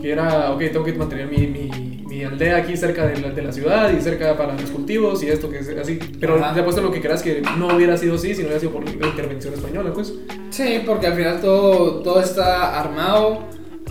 Que 0.06 0.12
era, 0.12 0.52
ok, 0.52 0.60
tengo 0.70 0.84
que 0.84 0.92
mantener 0.92 1.26
mi, 1.26 1.48
mi, 1.48 1.68
mi 2.06 2.22
aldea 2.22 2.58
aquí 2.58 2.76
cerca 2.76 3.08
de 3.08 3.20
la, 3.20 3.30
de 3.30 3.42
la 3.42 3.50
ciudad 3.50 3.92
y 3.92 4.00
cerca 4.00 4.36
para 4.36 4.52
los 4.52 4.70
cultivos 4.70 5.20
y 5.24 5.28
esto 5.30 5.50
que 5.50 5.58
es 5.58 5.68
así. 5.70 5.98
Pero 6.20 6.36
Ajá. 6.36 6.54
te 6.54 6.60
apuesto 6.60 6.80
lo 6.80 6.92
que 6.92 7.00
quieras 7.00 7.24
que 7.24 7.42
no 7.58 7.74
hubiera 7.74 7.96
sido 7.96 8.14
así 8.14 8.32
si 8.32 8.42
no 8.42 8.46
hubiera 8.46 8.60
sido 8.60 8.70
por 8.70 8.84
la 8.84 9.08
intervención 9.08 9.52
española, 9.54 9.90
pues. 9.92 10.14
Sí, 10.50 10.80
porque 10.86 11.08
al 11.08 11.14
final 11.14 11.40
todo, 11.40 12.04
todo 12.04 12.20
está 12.20 12.78
armado 12.78 13.48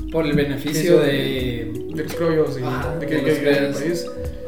por 0.09 0.25
el 0.25 0.31
beneficio 0.31 1.01
de, 1.01 1.73
de 1.93 2.03
los 2.05 2.13
criollos 2.13 2.57
y 2.57 2.63
Ajá, 2.63 2.95
de 2.97 3.07
que, 3.07 3.15
de 3.15 3.21
que 3.21 3.49
el 3.49 3.73
país. 3.73 4.05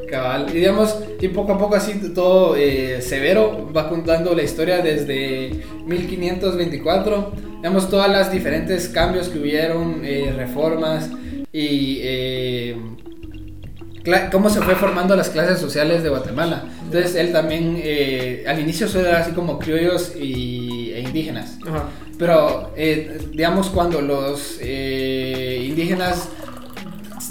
Cabal. 0.09 0.45
Y 0.51 0.59
digamos, 0.59 0.97
y 1.19 1.27
poco 1.27 1.51
a 1.51 1.57
poco 1.57 1.75
así 1.75 1.99
todo 2.13 2.55
eh, 2.55 3.01
severo 3.01 3.69
va 3.75 3.89
contando 3.89 4.33
la 4.33 4.43
historia 4.43 4.77
desde 4.77 5.65
1524. 5.85 7.33
Digamos, 7.57 7.89
todas 7.89 8.09
las 8.09 8.31
diferentes 8.31 8.87
cambios 8.87 9.27
que 9.27 9.39
hubieron, 9.39 10.05
eh, 10.05 10.33
reformas 10.33 11.09
y 11.51 11.99
eh, 12.01 12.75
cómo 14.31 14.49
se 14.49 14.61
fue 14.61 14.75
formando 14.75 15.15
las 15.15 15.29
clases 15.29 15.59
sociales 15.59 16.03
de 16.03 16.09
Guatemala. 16.09 16.63
Entonces, 16.85 17.15
él 17.15 17.31
también, 17.31 17.79
eh, 17.83 18.45
al 18.47 18.59
inicio 18.59 18.87
solo 18.87 19.07
era 19.07 19.19
así 19.19 19.31
como 19.31 19.59
criollos 19.59 20.13
y, 20.15 20.91
e 20.93 21.01
indígenas. 21.01 21.57
Ajá. 21.67 21.85
Pero, 22.17 22.71
eh, 22.75 23.19
digamos, 23.31 23.69
cuando 23.69 24.01
los 24.01 24.57
eh, 24.61 25.65
indígenas 25.67 26.29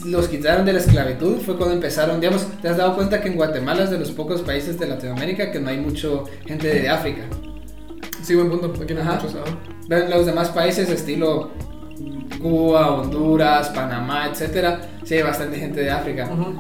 los 0.05 0.29
quitaron 0.29 0.65
de 0.65 0.75
la 0.75 0.79
esclavitud, 0.79 1.39
fue 1.39 1.57
cuando 1.57 1.75
empezaron, 1.75 2.21
digamos, 2.21 2.47
te 2.61 2.69
has 2.69 2.77
dado 2.77 2.95
cuenta 2.95 3.21
que 3.21 3.29
en 3.29 3.37
Guatemala 3.37 3.85
es 3.85 3.91
de 3.91 3.99
los 3.99 4.13
pocos 4.13 4.43
países 4.43 4.79
de 4.79 4.87
Latinoamérica 4.87 5.51
que 5.51 5.59
no 5.59 5.71
hay 5.71 5.79
mucho 5.79 6.25
gente 6.47 6.69
de 6.69 6.89
África. 6.89 7.23
Sí, 8.23 8.35
buen 8.35 8.51
punto. 8.51 8.73
Aquí 8.81 8.95
no 8.95 9.01
hay 9.01 9.07
muchos. 9.07 9.35
Ven 9.89 10.11
los 10.11 10.27
demás 10.27 10.51
países, 10.51 10.89
estilo 10.91 11.51
Cuba, 12.41 12.95
Honduras, 12.95 13.69
Panamá, 13.71 14.29
etcétera, 14.31 14.81
sí 15.05 15.15
hay 15.15 15.23
bastante 15.23 15.59
gente 15.59 15.81
de 15.81 15.91
África. 15.91 16.29
Ujú. 16.33 16.55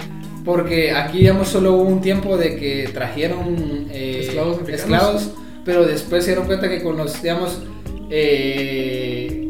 Porque 0.45 0.93
aquí, 0.93 1.19
digamos, 1.19 1.49
solo 1.49 1.73
hubo 1.75 1.83
un 1.83 2.01
tiempo 2.01 2.37
de 2.37 2.57
que 2.57 2.89
trajeron 2.95 3.89
eh, 3.91 4.21
Esclavos 4.21 4.69
esclavos, 4.69 5.31
pero 5.65 5.85
después 5.85 6.25
se 6.25 6.31
dieron 6.31 6.47
cuenta 6.47 6.69
que 6.69 6.83
con 6.83 6.97
los, 6.97 7.21
digamos, 7.21 7.63
eh, 8.11 9.43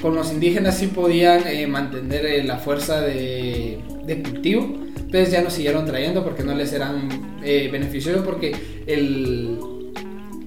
con 0.00 0.14
los 0.16 0.32
indígenas 0.32 0.76
sí 0.78 0.88
podían 0.88 1.46
eh, 1.46 1.66
mantener 1.66 2.26
eh, 2.26 2.42
la 2.44 2.58
fuerza 2.58 3.00
de, 3.00 3.78
de 4.04 4.22
cultivo. 4.22 4.74
Entonces 4.96 5.30
ya 5.30 5.42
no 5.42 5.50
siguieron 5.50 5.86
trayendo 5.86 6.24
porque 6.24 6.42
no 6.42 6.54
les 6.54 6.72
eran 6.72 7.08
eh, 7.44 7.68
beneficiosos 7.70 8.24
porque 8.24 8.56
el, 8.86 9.58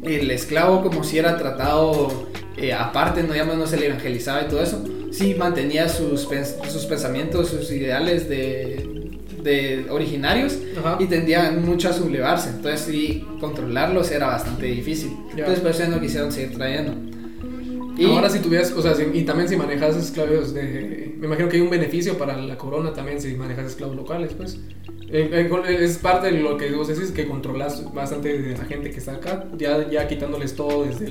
el 0.04 0.32
esclavo 0.32 0.82
como 0.82 1.04
si 1.04 1.20
era 1.20 1.38
tratado 1.38 2.28
eh, 2.58 2.74
aparte, 2.74 3.24
no, 3.24 3.34
digamos, 3.34 3.58
no 3.58 3.68
se 3.68 3.78
le 3.78 3.88
evangelizaba 3.88 4.42
y 4.44 4.46
todo 4.48 4.62
eso, 4.62 4.84
sí 5.18 5.36
mantenía 5.36 5.88
sus, 5.90 6.28
pens- 6.30 6.56
sus 6.70 6.86
pensamientos, 6.86 7.50
sus 7.50 7.72
ideales 7.72 8.28
de, 8.28 9.12
de 9.44 9.86
originarios 9.90 10.58
Ajá. 10.78 10.98
y 11.00 11.06
tendían 11.06 11.66
mucho 11.66 11.90
a 11.90 11.94
sublevarse. 11.94 12.50
Entonces 12.50 12.82
sí, 12.82 13.26
controlarlos 13.40 14.12
era 14.12 14.28
bastante 14.28 14.66
difícil. 14.68 15.12
Entonces 15.32 15.60
por 15.60 15.72
eso 15.72 15.80
ya 15.80 15.88
no 15.90 16.02
quisieron 16.02 16.32
seguir 16.32 16.54
trayendo. 16.58 16.94
Y 17.98 18.06
ahora 18.06 18.30
si 18.30 18.40
tuvieras, 18.40 18.74
o 18.74 18.82
sea, 18.82 18.94
y 19.14 19.24
también 19.24 19.48
si 19.48 19.56
manejas 19.56 19.96
esclavos 19.96 20.54
de... 20.54 21.16
Me 21.18 21.28
imagino 21.28 21.48
que 21.48 21.56
hay 21.56 21.62
un 21.62 21.70
beneficio 21.70 22.18
para 22.18 22.36
la 22.36 22.58
corona 22.58 22.92
también 22.92 23.22
si 23.22 23.34
manejas 23.36 23.68
esclavos 23.68 23.96
locales, 23.96 24.34
pues. 24.34 24.60
Eh, 25.10 25.30
eh, 25.32 25.78
es 25.80 25.98
parte 26.00 26.30
de 26.30 26.42
lo 26.42 26.58
que 26.58 26.72
vos 26.72 26.90
decís, 26.90 27.12
que 27.12 27.26
controlas 27.26 27.94
bastante 27.94 28.38
de 28.38 28.58
la 28.58 28.66
gente 28.66 28.92
que 28.92 28.98
está 28.98 29.14
acá, 29.14 29.46
ya, 29.58 29.90
ya 29.90 30.10
quitándoles 30.10 30.56
todo 30.56 30.84
desde 30.84 31.08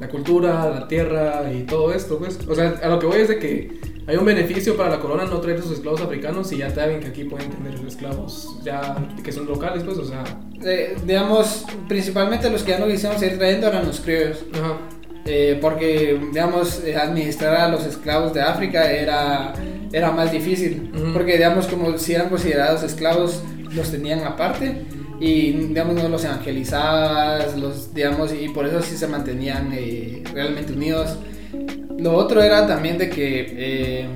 la 0.00 0.08
cultura, 0.08 0.70
la 0.70 0.88
tierra 0.88 1.52
y 1.52 1.64
todo 1.64 1.92
esto, 1.92 2.18
pues. 2.18 2.38
O 2.48 2.54
sea, 2.54 2.74
a 2.82 2.88
lo 2.88 2.98
que 2.98 3.06
voy 3.06 3.20
es 3.20 3.28
de 3.28 3.38
que 3.38 3.80
hay 4.06 4.16
un 4.16 4.24
beneficio 4.24 4.76
para 4.76 4.90
la 4.90 5.00
corona 5.00 5.24
no 5.24 5.40
traer 5.40 5.60
sus 5.60 5.72
esclavos 5.72 6.00
africanos 6.00 6.50
y 6.52 6.58
ya 6.58 6.70
saben 6.70 7.00
que 7.00 7.08
aquí 7.08 7.24
pueden 7.24 7.50
tener 7.50 7.74
esclavos 7.86 8.58
ya 8.62 8.96
que 9.22 9.32
son 9.32 9.46
locales, 9.46 9.82
pues, 9.84 9.98
o 9.98 10.04
sea... 10.04 10.24
Eh, 10.64 10.96
digamos, 11.04 11.66
principalmente 11.86 12.50
los 12.50 12.62
que 12.62 12.72
ya 12.72 12.78
no 12.78 12.86
quisieron 12.86 13.18
seguir 13.18 13.38
trayendo 13.38 13.68
eran 13.68 13.86
los 13.86 14.00
criollos. 14.00 14.44
Ajá. 14.54 14.78
Eh, 15.24 15.58
porque, 15.60 16.18
digamos, 16.32 16.82
eh, 16.84 16.96
administrar 16.96 17.56
a 17.56 17.68
los 17.68 17.84
esclavos 17.84 18.32
de 18.32 18.40
África 18.40 18.90
era, 18.90 19.52
era 19.92 20.10
más 20.10 20.32
difícil, 20.32 20.90
porque, 21.12 21.34
digamos, 21.34 21.66
como 21.66 21.98
si 21.98 22.14
eran 22.14 22.30
considerados 22.30 22.82
esclavos, 22.82 23.42
los 23.74 23.90
tenían 23.90 24.20
aparte 24.20 24.86
y, 25.20 25.52
digamos, 25.52 25.94
no 25.96 26.08
los 26.08 26.24
evangelizabas, 26.24 27.56
los, 27.56 27.94
digamos, 27.94 28.32
y 28.32 28.48
por 28.48 28.66
eso 28.66 28.82
sí 28.82 28.96
se 28.96 29.06
mantenían 29.06 29.70
eh, 29.72 30.22
realmente 30.32 30.72
unidos. 30.72 31.16
Lo 31.98 32.14
otro 32.14 32.42
era 32.42 32.66
también 32.66 32.98
de 32.98 33.10
que, 33.10 34.06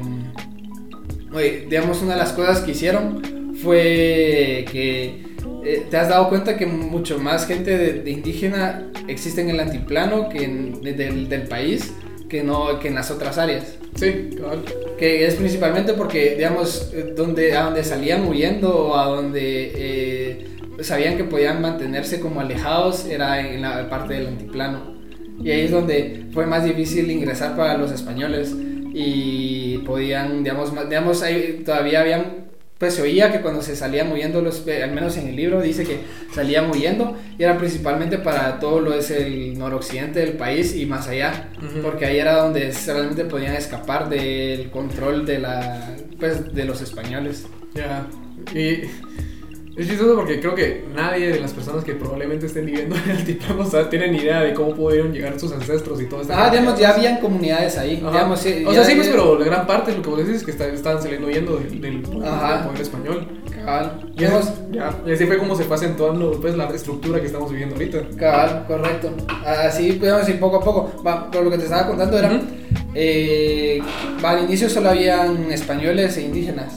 digamos, 1.69 2.03
una 2.03 2.13
de 2.13 2.19
las 2.19 2.33
cosas 2.33 2.61
que 2.61 2.73
hicieron 2.73 3.23
fue 3.63 4.65
que 4.71 5.33
eh, 5.65 5.87
te 5.89 5.97
has 5.97 6.09
dado 6.09 6.29
cuenta 6.29 6.57
que 6.57 6.67
mucho 6.67 7.19
más 7.19 7.47
gente 7.47 7.79
de, 7.79 8.11
indígena 8.11 8.91
existe 9.07 9.41
en 9.41 9.51
el 9.51 9.61
antiplano 9.61 10.29
que 10.29 10.45
en, 10.45 10.81
del, 10.83 11.29
del, 11.29 11.43
país 11.43 11.93
que 12.29 12.43
no 12.43 12.81
que 12.81 12.89
en 12.89 12.97
las 12.97 13.11
otras 13.11 13.39
áreas. 13.39 13.77
Sí, 13.95 14.31
Que 14.99 15.27
es 15.27 15.35
principalmente 15.35 15.93
porque, 15.93 16.35
digamos, 16.35 16.91
eh, 16.95 17.13
donde, 17.15 17.55
a 17.57 17.65
donde 17.65 17.85
salían 17.85 18.27
huyendo 18.27 18.87
o 18.87 18.97
a 18.97 19.07
donde 19.07 19.73
eh, 19.77 20.47
sabían 20.83 21.17
que 21.17 21.25
podían 21.25 21.61
mantenerse 21.61 22.21
como 22.21 22.41
alejados 22.41 23.07
era 23.07 23.41
en 23.41 23.63
la 23.63 23.89
parte 23.89 24.15
del 24.15 24.29
antiplano. 24.29 24.97
Y 25.43 25.51
ahí 25.51 25.63
es 25.63 25.71
donde 25.71 26.27
fue 26.33 26.47
más 26.47 26.65
difícil 26.65 27.11
ingresar 27.11 27.57
para 27.57 27.77
los 27.77 27.91
españoles 27.91 28.55
y 28.95 29.79
podían, 29.79 30.45
digamos, 30.45 30.73
digamos 30.89 31.23
ahí 31.23 31.63
todavía 31.65 32.01
habían 32.01 32.43
pues 32.83 32.95
se 32.95 33.03
oía 33.03 33.31
que 33.31 33.41
cuando 33.43 33.63
se 33.63 33.77
salían 33.77 34.11
huyendo, 34.11 34.43
los, 34.43 34.67
al 34.67 34.91
menos 34.91 35.17
en 35.17 35.29
el 35.29 35.37
libro 35.37 35.63
dice 35.63 35.85
que 35.85 36.01
salían 36.35 36.69
huyendo 36.69 37.17
y 37.39 37.45
era 37.45 37.57
principalmente 37.57 38.19
para 38.19 38.59
todo 38.59 38.81
lo 38.81 38.93
es 38.93 39.09
el 39.13 39.57
noroccidente 39.57 40.19
del 40.19 40.33
país 40.33 40.75
y 40.75 40.85
más 40.85 41.07
allá, 41.07 41.49
porque 41.81 42.07
ahí 42.07 42.19
era 42.19 42.39
donde 42.39 42.75
realmente 42.85 43.25
podían 43.25 43.55
escapar 43.55 44.09
del 44.09 44.69
control 44.71 45.25
de, 45.25 45.39
la, 45.39 45.95
pues, 46.19 46.53
de 46.53 46.65
los 46.65 46.83
españoles. 46.83 47.47
Ya, 47.73 48.05
y 48.53 48.81
es 49.75 49.89
chistoso 49.89 50.15
porque 50.15 50.39
creo 50.39 50.55
que 50.55 50.85
nadie 50.95 51.31
de 51.31 51.41
las 51.41 51.53
personas 51.53 51.83
que 51.83 51.95
probablemente 51.95 52.45
estén 52.45 52.67
viviendo 52.67 52.95
en 52.95 53.11
el 53.11 53.25
Tiplano 53.25 53.63
o 53.63 53.65
sea, 53.65 53.89
tienen 53.89 54.15
idea 54.15 54.43
de 54.43 54.53
cómo 54.53 54.75
pudieron 54.75 55.13
llegar 55.13 55.41
sus 55.41 55.51
ancestros 55.53 56.01
y 56.03 56.07
todo 56.07 56.21
esto. 56.21 56.35
Ah, 56.37 56.51
digamos, 56.51 56.79
ya 56.79 56.91
habían 56.91 57.21
comunidades 57.21 57.79
ahí. 57.79 57.97
Digamos, 57.97 58.39
sí, 58.39 58.65
o 58.67 58.73
sea, 58.75 58.85
sí, 58.85 58.95
pues, 58.95 59.09
pero 59.09 59.39
la 59.39 59.47
gran 59.47 59.67
parte 59.67 59.91
de 59.91 59.97
lo 59.97 60.03
que 60.03 60.11
vos 60.11 60.19
decís 60.19 60.37
es 60.37 60.45
que 60.45 60.51
estaban 60.51 61.03
saliendo 61.03 61.29
huyendo 61.29 61.57
del, 61.57 61.81
del, 61.81 62.03
poder 62.03 62.81
español. 62.81 63.27
Cabal. 63.55 64.13
Y, 64.15 64.21
ya, 64.21 65.01
y 65.07 65.13
así 65.13 65.27
fue 65.27 65.39
como 65.39 65.57
se 65.57 65.65
fue 65.65 65.77
acentuando 65.77 66.33
pues, 66.41 66.55
la 66.55 66.69
estructura 66.69 67.21
que 67.21 67.27
estamos 67.27 67.51
viviendo 67.51 67.75
ahorita. 67.75 68.03
Cabal, 68.19 68.65
correcto. 68.67 69.15
Así 69.45 69.93
podemos 69.93 70.29
ir 70.29 70.39
poco 70.39 70.57
a 70.57 70.61
poco. 70.61 71.03
Va, 71.07 71.31
pero 71.31 71.45
lo 71.45 71.51
que 71.51 71.57
te 71.57 71.65
estaba 71.65 71.87
contando 71.87 72.19
era, 72.19 72.43
eh, 72.95 73.81
al 74.23 74.45
inicio 74.45 74.69
solo 74.69 74.91
habían 74.91 75.51
españoles 75.51 76.17
e 76.19 76.23
indígenas, 76.23 76.75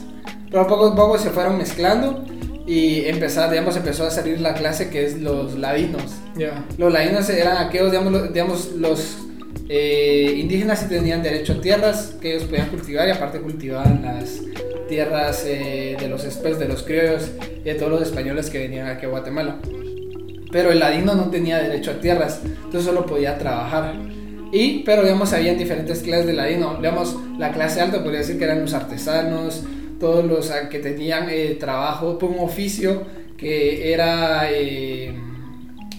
pero 0.50 0.66
poco 0.66 0.88
a 0.88 0.96
poco 0.96 1.18
se 1.18 1.30
fueron 1.32 1.58
mezclando 1.58 2.24
y 2.68 3.06
empezar, 3.06 3.50
digamos, 3.52 3.76
empezó 3.78 4.06
a 4.06 4.12
salir 4.12 4.42
la 4.42 4.54
clase 4.54 4.90
que 4.90 5.06
es 5.06 5.22
los 5.22 5.58
ladinos. 5.58 6.04
Los 6.78 6.92
ladinos 6.92 7.30
eran 7.30 7.58
aquellos, 7.58 7.92
digamos, 7.92 8.34
digamos 8.34 8.72
los 8.74 9.18
eh, 9.70 10.36
indígenas 10.38 10.80
sí 10.80 10.88
tenían 10.88 11.24
derecho 11.24 11.54
a 11.54 11.62
tierras 11.62 12.16
que 12.22 12.36
ellos 12.36 12.44
podían 12.44 12.70
cultivar 12.70 13.08
y 13.08 13.12
aparte 13.12 13.40
cultivaban 13.40 14.02
las 14.04 14.42
tierras 14.88 15.44
eh, 15.46 15.98
de 16.00 16.08
los 16.08 16.24
espes, 16.24 16.60
de 16.60 16.68
los 16.68 16.84
criollos 16.84 17.32
y 17.62 17.64
de 17.64 17.76
todos 17.76 17.92
los 17.92 18.02
españoles 18.02 18.50
que 18.50 18.60
venían 18.60 18.88
aquí 18.88 19.06
a 19.06 19.10
Guatemala. 19.10 19.58
Pero 20.52 20.72
el 20.72 20.80
ladino 20.80 21.16
no 21.16 21.30
tenía 21.30 21.60
derecho 21.60 21.92
a 21.92 22.00
tierras, 22.00 22.42
entonces 22.46 22.84
solo 22.84 23.06
podía 23.06 23.38
trabajar. 23.38 23.96
Y, 24.52 24.84
pero 24.84 25.02
digamos, 25.04 25.34
habían 25.34 25.58
diferentes 25.58 26.02
clases 26.02 26.28
de 26.28 26.34
ladino. 26.34 26.78
Digamos, 26.78 27.18
la 27.38 27.52
clase 27.52 27.82
alta 27.82 28.02
podría 28.02 28.20
decir 28.20 28.38
que 28.38 28.46
eran 28.46 28.62
los 28.62 28.74
artesanos, 28.74 29.64
todos 30.00 30.26
los 30.26 30.52
ah, 30.52 30.70
que 30.70 30.80
tenían 30.80 31.28
eh, 31.30 31.56
trabajo, 31.60 32.18
un 32.22 32.40
oficio 32.40 33.04
que 33.38 33.94
era 33.94 34.50
eh, 34.52 35.14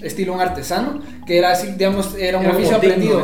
estilo 0.02 0.34
un 0.34 0.40
artesano, 0.40 1.00
que 1.26 1.38
era 1.38 1.52
así, 1.52 1.72
digamos, 1.72 2.14
era 2.18 2.38
un 2.38 2.46
oficio 2.46 2.76
aprendido. 2.76 3.22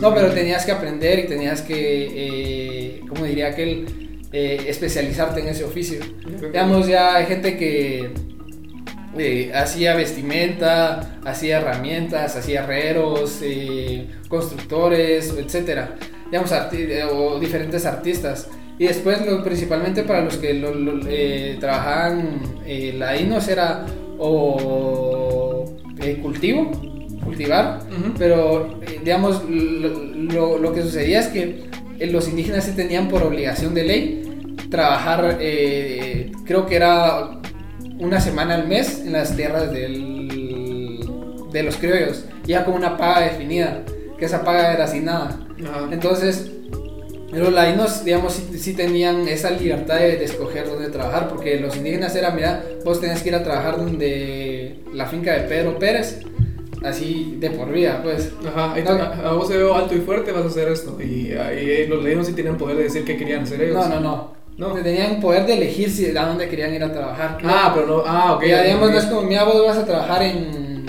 No, 0.00 0.14
pero 0.14 0.30
tenías 0.30 0.64
que 0.64 0.72
aprender 0.72 1.18
y 1.20 1.26
tenías 1.26 1.62
que, 1.62 1.76
eh, 1.76 3.00
como 3.08 3.24
diría 3.24 3.48
aquel, 3.48 3.86
eh, 4.32 4.64
especializarte 4.68 5.40
en 5.40 5.48
ese 5.48 5.64
oficio. 5.64 6.00
Digamos, 6.40 6.86
ya 6.86 7.16
hay 7.16 7.26
gente 7.26 7.56
que 7.56 8.10
hacía 9.52 9.94
vestimenta, 9.96 11.18
hacía 11.24 11.58
herramientas, 11.58 12.36
hacía 12.36 12.60
herreros, 12.62 13.40
constructores, 14.28 15.34
etcétera. 15.36 15.96
Digamos, 16.30 16.52
o 17.12 17.40
diferentes 17.40 17.84
artistas. 17.84 18.48
Y 18.80 18.86
después, 18.86 19.18
principalmente 19.44 20.04
para 20.04 20.22
los 20.22 20.38
que 20.38 20.58
eh, 21.10 21.58
trabajaban 21.60 22.40
eh, 22.64 22.94
la 22.96 23.14
INOS 23.14 23.48
era 23.48 23.84
o 24.18 25.66
eh, 26.02 26.18
cultivo, 26.22 26.70
cultivar, 27.22 27.80
pero 28.16 28.80
digamos, 29.04 29.42
lo, 29.50 30.56
lo, 30.56 30.72
que 30.72 30.80
sucedía 30.80 31.20
es 31.20 31.26
que 31.26 31.66
los 32.06 32.26
indígenas 32.26 32.64
sí 32.64 32.72
tenían 32.72 33.08
por 33.08 33.22
obligación 33.22 33.74
de 33.74 33.84
ley 33.84 34.56
trabajar, 34.70 35.36
creo 36.46 36.64
que 36.64 36.76
era 36.76 37.38
una 37.98 38.18
semana 38.18 38.54
al 38.54 38.66
mes 38.66 39.02
en 39.04 39.12
las 39.12 39.36
tierras 39.36 39.70
del, 39.72 41.06
de 41.52 41.62
los 41.62 41.76
criollos, 41.76 42.24
ya 42.46 42.64
con 42.64 42.76
una 42.76 42.96
paga 42.96 43.26
definida, 43.26 43.82
que 44.18 44.24
esa 44.24 44.42
paga 44.42 44.72
era 44.72 44.86
sin 44.86 45.04
nada. 45.04 45.38
Entonces, 45.90 46.50
los 47.32 47.52
ladinos, 47.52 48.04
digamos, 48.04 48.42
sí, 48.56 48.74
tenían 48.74 49.28
esa 49.28 49.50
libertad 49.50 49.96
de, 49.96 50.24
escoger 50.24 50.66
dónde 50.66 50.88
trabajar, 50.88 51.28
porque 51.28 51.60
los 51.60 51.76
indígenas 51.76 52.14
eran, 52.16 52.34
mira, 52.34 52.64
vos 52.84 53.00
tenés 53.00 53.22
que 53.22 53.28
ir 53.28 53.34
a 53.34 53.44
trabajar 53.44 53.76
donde 53.76 54.80
la 54.92 55.06
finca 55.06 55.34
de 55.34 55.40
Pedro 55.48 55.78
Pérez, 55.78 56.20
así 56.82 57.36
de 57.38 57.50
por 57.50 57.70
vida, 57.70 58.00
pues. 58.02 58.32
Ajá, 58.46 58.74
a, 58.74 59.32
vos 59.32 59.46
se 59.46 59.56
veo 59.56 59.74
alto 59.74 59.94
y 59.94 60.00
fuerte, 60.00 60.32
vas 60.32 60.44
a 60.44 60.48
hacer 60.48 60.68
esto. 60.68 61.00
Y, 61.00 61.32
ahí 61.32 61.86
los 61.86 62.02
ladinos 62.02 62.26
sí 62.26 62.32
tenían 62.32 62.56
poder 62.56 62.76
de 62.76 62.84
decir 62.84 63.04
qué 63.04 63.16
querían 63.16 63.42
hacer 63.42 63.62
ellos. 63.62 63.76
No, 63.76 63.88
no, 63.88 64.00
no. 64.00 64.40
No. 64.56 64.74
Tenían 64.74 65.20
poder 65.20 65.46
de 65.46 65.54
elegir 65.54 65.90
si, 65.90 66.14
a 66.14 66.26
dónde 66.26 66.46
querían 66.48 66.74
ir 66.74 66.84
a 66.84 66.92
trabajar. 66.92 67.38
Ah, 67.44 67.72
pero 67.74 67.86
no, 67.86 68.02
ah, 68.04 68.34
ok. 68.34 68.44
Ya, 68.44 68.62
digamos, 68.62 68.90
no 68.90 68.98
es 68.98 69.06
como, 69.06 69.22
mira, 69.22 69.44
vos 69.44 69.64
vas 69.64 69.78
a 69.78 69.86
trabajar 69.86 70.22
en, 70.22 70.84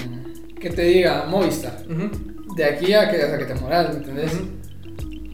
que 0.60 0.70
te 0.72 0.82
diga, 0.82 1.26
Movistar. 1.30 1.78
De 2.56 2.66
aquí 2.66 2.94
a 2.94 3.10
que, 3.10 3.22
hasta 3.22 3.38
que 3.38 3.46
te 3.46 3.56
moras, 3.56 3.94
¿me 3.94 4.00
entendés? 4.00 4.34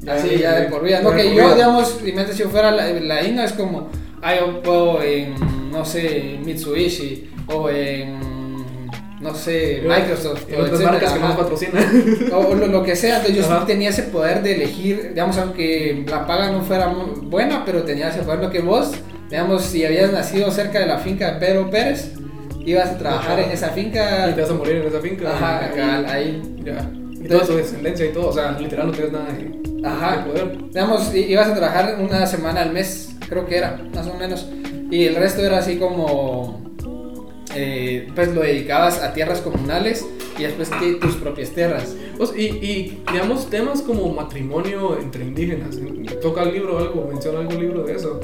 Así 0.07 0.37
ya 0.37 0.55
de 0.59 0.67
por 0.67 0.83
vida. 0.83 1.01
No, 1.01 1.11
que 1.11 1.35
yo, 1.35 1.53
digamos, 1.53 1.99
si 2.01 2.37
yo 2.37 2.49
fuera 2.49 2.71
la, 2.71 2.87
la 2.87 3.23
INA 3.23 3.45
es 3.45 3.53
como, 3.53 3.89
ah, 4.21 4.35
yo 4.35 4.61
puedo 4.61 5.01
en, 5.03 5.35
no 5.71 5.83
sé, 5.85 6.39
Mitsubishi 6.43 7.29
o 7.47 7.69
en, 7.69 8.19
no 9.19 9.33
sé, 9.33 9.83
Microsoft. 9.83 10.45
o 10.55 10.61
otras 10.61 10.81
marcas 10.81 11.13
que 11.13 11.19
nos 11.19 11.35
patrocinan. 11.35 11.83
O 12.33 12.53
lo, 12.53 12.83
que 12.83 12.95
sea. 12.95 13.17
Entonces 13.17 13.47
yo 13.47 13.57
tenía 13.65 13.89
ese 13.89 14.03
poder 14.03 14.43
de 14.43 14.55
elegir, 14.55 15.09
digamos, 15.09 15.37
aunque 15.37 16.05
la 16.07 16.25
paga 16.25 16.51
no 16.51 16.63
fuera 16.63 16.87
buena, 16.87 17.63
pero 17.65 17.83
tenía 17.83 18.09
ese 18.09 18.19
poder. 18.19 18.39
Lo 18.39 18.49
que 18.49 18.61
vos, 18.61 18.91
digamos, 19.29 19.63
si 19.63 19.85
habías 19.85 20.11
nacido 20.11 20.51
cerca 20.51 20.79
de 20.79 20.85
la 20.85 20.99
finca 20.99 21.33
de 21.33 21.39
Pedro 21.39 21.69
Pérez, 21.69 22.13
ibas 22.65 22.89
a 22.89 22.97
trabajar 22.97 23.39
en 23.39 23.51
esa 23.51 23.69
finca. 23.69 24.29
Y 24.29 24.33
te 24.33 24.41
vas 24.41 24.49
a 24.49 24.53
morir 24.53 24.77
en 24.77 24.87
esa 24.87 24.99
finca. 24.99 25.31
Ajá, 25.31 25.71
ahí. 26.11 26.41
Ya. 26.63 26.89
Y 27.13 27.27
toda 27.27 27.45
tu 27.45 27.55
descendencia 27.55 28.05
y 28.05 28.09
todo, 28.09 28.29
o 28.29 28.33
sea, 28.33 28.51
literal 28.59 28.87
no 28.87 28.93
tienes 28.93 29.11
nada 29.11 29.27
Ajá. 29.87 30.25
Digamos, 30.69 31.13
ibas 31.15 31.47
a 31.47 31.55
trabajar 31.55 31.97
una 31.99 32.25
semana 32.27 32.61
al 32.61 32.71
mes, 32.71 33.15
creo 33.27 33.45
que 33.45 33.57
era, 33.57 33.81
más 33.93 34.07
o 34.07 34.13
menos. 34.13 34.47
Y 34.91 35.05
el 35.05 35.15
resto 35.15 35.43
era 35.43 35.59
así 35.59 35.77
como. 35.77 36.65
Eh, 37.55 38.09
pues 38.13 38.33
lo 38.35 38.41
dedicabas 38.41 39.01
a 39.01 39.13
tierras 39.13 39.41
comunales 39.41 40.05
y 40.37 40.43
después 40.43 40.69
tus 40.99 41.15
propias 41.15 41.49
tierras. 41.51 41.95
y, 42.35 42.43
y, 42.43 43.03
digamos, 43.11 43.49
temas 43.49 43.81
como 43.81 44.11
matrimonio 44.13 44.99
entre 44.99 45.25
indígenas. 45.25 45.77
¿Toca 46.21 46.43
el 46.43 46.53
libro 46.53 46.77
algo? 46.77 47.07
¿Menciona 47.11 47.39
algún 47.39 47.59
libro 47.59 47.83
de 47.83 47.95
eso? 47.95 48.19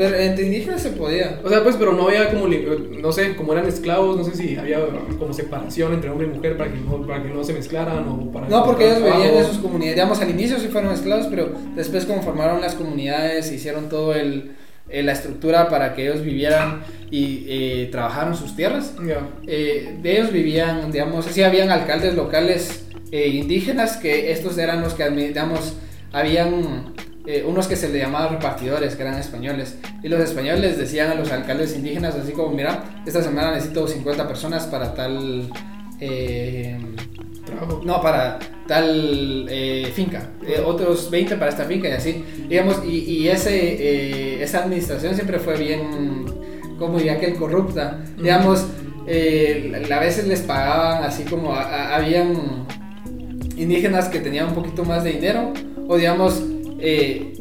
Pero 0.00 0.16
entre 0.16 0.46
indígenas 0.46 0.80
se 0.80 0.92
podía. 0.92 1.38
O 1.44 1.50
sea, 1.50 1.62
pues, 1.62 1.76
pero 1.76 1.92
no 1.92 2.08
había 2.08 2.30
como, 2.30 2.48
no 2.48 3.12
sé, 3.12 3.36
como 3.36 3.52
eran 3.52 3.66
esclavos, 3.66 4.16
no 4.16 4.24
sé 4.24 4.34
si 4.34 4.56
había 4.56 4.78
como 5.18 5.34
separación 5.34 5.92
entre 5.92 6.08
hombre 6.08 6.26
y 6.26 6.30
mujer 6.30 6.56
para 6.56 6.72
que 6.72 6.78
no, 6.78 7.06
para 7.06 7.22
que 7.22 7.28
no 7.28 7.44
se 7.44 7.52
mezclaran 7.52 8.08
o 8.08 8.32
para 8.32 8.48
No, 8.48 8.64
porque 8.64 8.86
ellos 8.86 9.04
vivían 9.04 9.34
en 9.34 9.44
sus 9.44 9.58
comunidades. 9.58 9.96
Digamos, 9.96 10.18
al 10.22 10.30
inicio 10.30 10.58
sí 10.58 10.68
fueron 10.68 10.94
esclavos, 10.94 11.26
pero 11.26 11.52
después 11.76 12.06
como 12.06 12.22
formaron 12.22 12.62
las 12.62 12.76
comunidades, 12.76 13.52
hicieron 13.52 13.90
todo 13.90 14.14
el, 14.14 14.52
eh, 14.88 15.02
la 15.02 15.12
estructura 15.12 15.68
para 15.68 15.94
que 15.94 16.04
ellos 16.04 16.24
vivieran 16.24 16.80
y 17.10 17.44
eh, 17.46 17.88
trabajaran 17.92 18.34
sus 18.34 18.56
tierras. 18.56 18.94
Ya. 19.06 19.28
Eh, 19.46 19.98
de 20.00 20.12
ellos 20.12 20.32
vivían, 20.32 20.90
digamos, 20.90 21.26
sí 21.26 21.42
habían 21.42 21.70
alcaldes 21.70 22.14
locales 22.14 22.86
eh, 23.12 23.28
indígenas 23.28 23.98
que 23.98 24.32
estos 24.32 24.56
eran 24.56 24.80
los 24.80 24.94
que, 24.94 25.10
digamos, 25.10 25.74
habían 26.10 26.94
eh, 27.32 27.44
unos 27.46 27.66
que 27.68 27.76
se 27.76 27.88
le 27.88 27.98
llamaban 27.98 28.30
repartidores, 28.34 28.96
que 28.96 29.02
eran 29.02 29.18
españoles. 29.18 29.76
Y 30.02 30.08
los 30.08 30.20
españoles 30.20 30.60
les 30.60 30.78
decían 30.78 31.10
a 31.10 31.14
los 31.14 31.30
alcaldes 31.30 31.74
indígenas, 31.76 32.14
así 32.14 32.32
como, 32.32 32.50
mira, 32.50 32.84
esta 33.06 33.22
semana 33.22 33.52
necesito 33.52 33.86
50 33.86 34.26
personas 34.26 34.66
para 34.66 34.94
tal... 34.94 35.48
eh, 36.00 36.78
no, 37.84 38.00
para 38.00 38.38
tal 38.68 39.46
eh, 39.50 39.90
finca, 39.92 40.30
eh, 40.46 40.62
otros 40.64 41.10
20 41.10 41.36
para 41.36 41.50
esta 41.50 41.64
finca 41.64 41.88
y 41.88 41.92
así. 41.92 42.24
Digamos, 42.48 42.80
y, 42.86 42.98
y 43.00 43.28
ese, 43.28 43.56
eh, 43.58 44.42
esa 44.42 44.62
administración 44.64 45.14
siempre 45.14 45.38
fue 45.40 45.56
bien, 45.56 46.26
como 46.78 46.98
diría 46.98 47.18
que 47.18 47.34
corrupta. 47.34 47.98
Digamos, 48.16 48.66
a 49.06 49.98
veces 50.00 50.26
les 50.28 50.40
pagaban 50.42 51.02
así 51.02 51.24
como, 51.24 51.52
a- 51.54 51.62
a- 51.64 51.96
habían 51.96 52.66
indígenas 53.56 54.08
que 54.08 54.20
tenían 54.20 54.48
un 54.48 54.54
poquito 54.54 54.84
más 54.84 55.02
de 55.04 55.12
dinero, 55.12 55.52
o 55.88 55.96
digamos, 55.96 56.40
eh, 56.80 57.32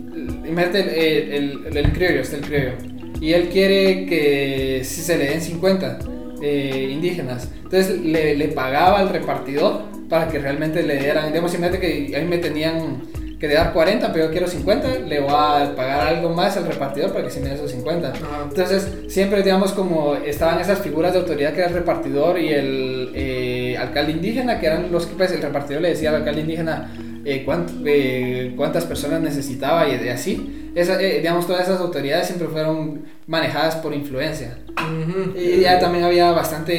imagínate 0.47 0.79
el, 0.79 1.33
el, 1.33 1.65
el, 1.67 1.77
el 1.77 1.91
criollo, 1.91 2.21
está 2.21 2.37
el 2.37 2.43
criollo, 2.43 2.73
y 3.21 3.33
él 3.33 3.49
quiere 3.49 4.05
que 4.05 4.81
si 4.83 5.01
se 5.01 5.17
le 5.17 5.25
den 5.25 5.41
50 5.41 5.99
eh, 6.41 6.89
indígenas, 6.91 7.49
entonces 7.55 7.99
le, 8.01 8.35
le 8.35 8.47
pagaba 8.49 8.99
al 8.99 9.09
repartidor 9.09 9.83
para 10.09 10.27
que 10.27 10.39
realmente 10.39 10.83
le 10.83 10.97
dieran, 10.97 11.27
digamos, 11.27 11.53
imagínate 11.53 11.79
que 11.79 12.15
a 12.15 12.19
mí 12.19 12.27
me 12.27 12.37
tenían 12.37 13.01
que 13.39 13.47
dar 13.47 13.71
40, 13.71 14.11
pero 14.11 14.25
yo 14.25 14.31
quiero 14.31 14.47
50, 14.47 14.99
le 14.99 15.19
voy 15.21 15.31
a 15.33 15.73
pagar 15.75 16.07
algo 16.07 16.29
más 16.29 16.57
al 16.57 16.65
repartidor 16.65 17.13
para 17.13 17.23
que 17.23 17.31
se 17.31 17.39
me 17.39 17.47
dé 17.47 17.55
esos 17.55 17.71
50. 17.71 18.09
Ajá. 18.09 18.19
Entonces, 18.49 18.91
siempre, 19.07 19.41
digamos, 19.41 19.71
como 19.71 20.15
estaban 20.15 20.59
esas 20.59 20.79
figuras 20.79 21.13
de 21.13 21.19
autoridad 21.19 21.53
que 21.53 21.59
era 21.59 21.69
el 21.69 21.75
repartidor 21.75 22.37
y 22.37 22.49
el 22.49 23.11
eh, 23.15 23.77
alcalde 23.77 24.11
indígena, 24.11 24.59
que 24.59 24.65
eran 24.65 24.91
los 24.91 25.05
que, 25.05 25.15
pues, 25.15 25.31
el 25.31 25.41
repartidor 25.41 25.81
le 25.81 25.89
decía 25.89 26.09
al 26.09 26.17
alcalde 26.17 26.41
indígena 26.41 26.91
eh, 27.25 27.45
cuánt- 27.45 27.83
eh, 27.85 28.53
cuántas 28.55 28.85
personas 28.85 29.21
necesitaba 29.21 29.87
y, 29.87 30.03
y 30.05 30.09
así. 30.09 30.71
Esa, 30.75 31.01
eh, 31.01 31.17
digamos, 31.17 31.47
todas 31.47 31.63
esas 31.67 31.79
autoridades 31.81 32.27
siempre 32.27 32.47
fueron 32.47 33.03
manejadas 33.27 33.75
por 33.77 33.93
influencia. 33.93 34.59
Ujú. 34.77 35.37
Y 35.37 35.61
ya 35.61 35.79
también 35.79 36.03
había 36.05 36.31
bastante 36.31 36.73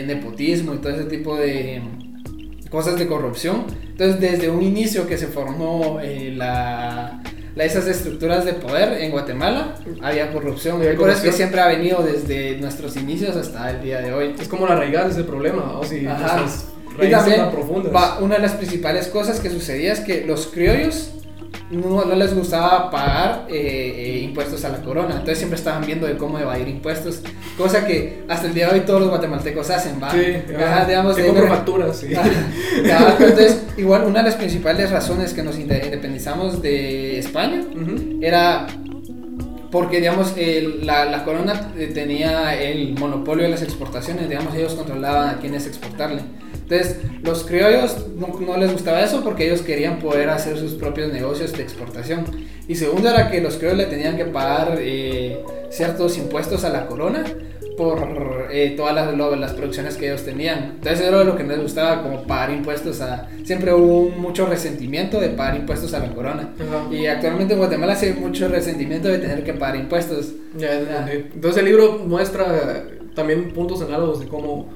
eh, 0.00 0.02
nepotismo 0.06 0.74
y 0.74 0.78
todo 0.78 0.92
ese 0.92 1.04
tipo 1.04 1.36
de 1.36 1.80
cosas 2.70 2.98
de 2.98 3.06
corrupción. 3.06 3.64
Entonces, 3.90 4.20
desde 4.20 4.50
un 4.50 4.62
inicio 4.62 5.06
que 5.06 5.16
se 5.16 5.28
formó 5.28 6.00
eh, 6.02 6.32
la, 6.36 7.22
la- 7.54 7.64
esas 7.64 7.86
estructuras 7.86 8.44
de 8.44 8.54
poder 8.54 9.00
en 9.00 9.12
Guatemala, 9.12 9.76
había 10.02 10.32
corrupción. 10.32 10.78
Había 10.78 10.94
Y 10.94 10.96
por 10.96 11.08
eso 11.08 11.22
que 11.22 11.30
siempre 11.32 11.60
ha 11.60 11.68
venido 11.68 12.02
desde 12.02 12.58
nuestros 12.58 12.96
inicios 12.96 13.36
hasta 13.36 13.70
el 13.70 13.80
día 13.82 14.00
de 14.00 14.12
hoy. 14.12 14.34
Es 14.40 14.48
como 14.48 14.66
la 14.66 14.74
raíz 14.74 14.92
de 14.92 15.10
ese 15.10 15.22
problema, 15.24 15.78
o 15.78 15.84
si 15.84 16.04
Ajá. 16.04 16.44
Y 17.02 17.10
también 17.10 17.36
tan 17.40 17.50
profundas. 17.50 17.94
va, 17.94 18.18
una 18.20 18.36
de 18.36 18.42
las 18.42 18.52
principales 18.52 19.08
cosas 19.08 19.40
que 19.40 19.50
sucedía 19.50 19.92
es 19.92 20.00
que 20.00 20.24
los 20.26 20.46
criollos 20.48 21.10
no, 21.70 22.04
no 22.04 22.14
les 22.14 22.34
gustaba 22.34 22.90
pagar 22.90 23.46
eh, 23.48 23.94
eh, 23.96 24.20
impuestos 24.22 24.64
a 24.64 24.68
la 24.68 24.78
corona, 24.82 25.10
entonces 25.12 25.38
siempre 25.38 25.58
estaban 25.58 25.84
viendo 25.86 26.06
de 26.06 26.16
cómo 26.16 26.38
evadir 26.38 26.68
impuestos, 26.68 27.22
cosa 27.56 27.86
que 27.86 28.22
hasta 28.28 28.46
el 28.48 28.54
día 28.54 28.68
de 28.68 28.74
hoy 28.74 28.80
todos 28.86 29.00
los 29.00 29.08
guatemaltecos 29.08 29.70
hacen, 29.70 30.00
¿va? 30.02 30.10
Sí, 30.12 30.18
Ajá, 30.62 30.84
digamos, 30.84 31.16
que 31.16 31.22
de- 31.22 31.42
facturas, 31.48 31.96
sí. 31.96 32.08
Entonces, 33.18 33.62
igual 33.76 34.04
una 34.04 34.20
de 34.20 34.26
las 34.26 34.34
principales 34.36 34.90
razones 34.90 35.32
que 35.32 35.42
nos 35.42 35.58
inde- 35.58 35.84
independizamos 35.84 36.60
de 36.62 37.18
España 37.18 37.62
Ujú. 37.74 38.18
era 38.20 38.66
porque, 39.70 39.98
digamos, 39.98 40.34
el- 40.36 40.86
la, 40.86 41.04
la 41.06 41.24
corona 41.24 41.72
eh, 41.76 41.90
tenía 41.92 42.54
el 42.60 42.94
monopolio 42.98 43.44
de 43.44 43.50
las 43.50 43.62
exportaciones, 43.62 44.28
digamos, 44.28 44.54
ellos 44.54 44.74
controlaban 44.74 45.30
a 45.30 45.38
quiénes 45.38 45.66
exportarle. 45.66 46.22
Entonces, 46.64 46.96
los 47.22 47.44
criollos 47.44 48.06
no, 48.16 48.40
no 48.40 48.56
les 48.56 48.72
gustaba 48.72 49.02
eso 49.02 49.22
porque 49.22 49.46
ellos 49.46 49.62
querían 49.62 49.98
poder 49.98 50.30
hacer 50.30 50.58
sus 50.58 50.72
propios 50.72 51.12
negocios 51.12 51.52
de 51.52 51.62
exportación. 51.62 52.24
Y 52.66 52.74
segundo 52.74 53.10
era 53.10 53.30
que 53.30 53.40
los 53.40 53.56
criollos 53.56 53.78
le 53.78 53.86
tenían 53.86 54.16
que 54.16 54.24
pagar 54.24 54.78
eh, 54.80 55.44
ciertos 55.70 56.16
impuestos 56.16 56.64
a 56.64 56.70
la 56.70 56.86
corona 56.86 57.24
por 57.76 58.48
eh, 58.50 58.74
todas 58.76 58.94
las, 58.94 59.38
las 59.38 59.52
producciones 59.52 59.96
que 59.96 60.06
ellos 60.06 60.24
tenían. 60.24 60.74
Entonces 60.76 61.00
era 61.00 61.22
lo 61.24 61.36
que 61.36 61.42
no 61.42 61.50
les 61.50 61.62
gustaba, 61.62 62.02
como 62.02 62.22
pagar 62.22 62.50
impuestos 62.50 63.00
a... 63.00 63.28
Siempre 63.44 63.74
hubo 63.74 64.10
mucho 64.10 64.46
resentimiento 64.46 65.20
de 65.20 65.28
pagar 65.30 65.56
impuestos 65.56 65.92
a 65.92 65.98
la 65.98 66.14
corona. 66.14 66.54
Ajá. 66.54 66.94
Y 66.94 67.06
actualmente 67.06 67.54
en 67.54 67.58
Guatemala 67.58 67.96
sí 67.96 68.06
hay 68.06 68.12
mucho 68.14 68.48
resentimiento 68.48 69.08
de 69.08 69.18
tener 69.18 69.44
que 69.44 69.52
pagar 69.52 69.76
impuestos. 69.76 70.32
Ya, 70.56 70.78
entendí. 70.78 71.30
Entonces 71.34 71.62
el 71.62 71.68
libro 71.68 71.98
muestra 72.06 72.84
también 73.14 73.52
puntos 73.52 73.82
análogos 73.82 74.20
de 74.20 74.26
cómo 74.26 74.68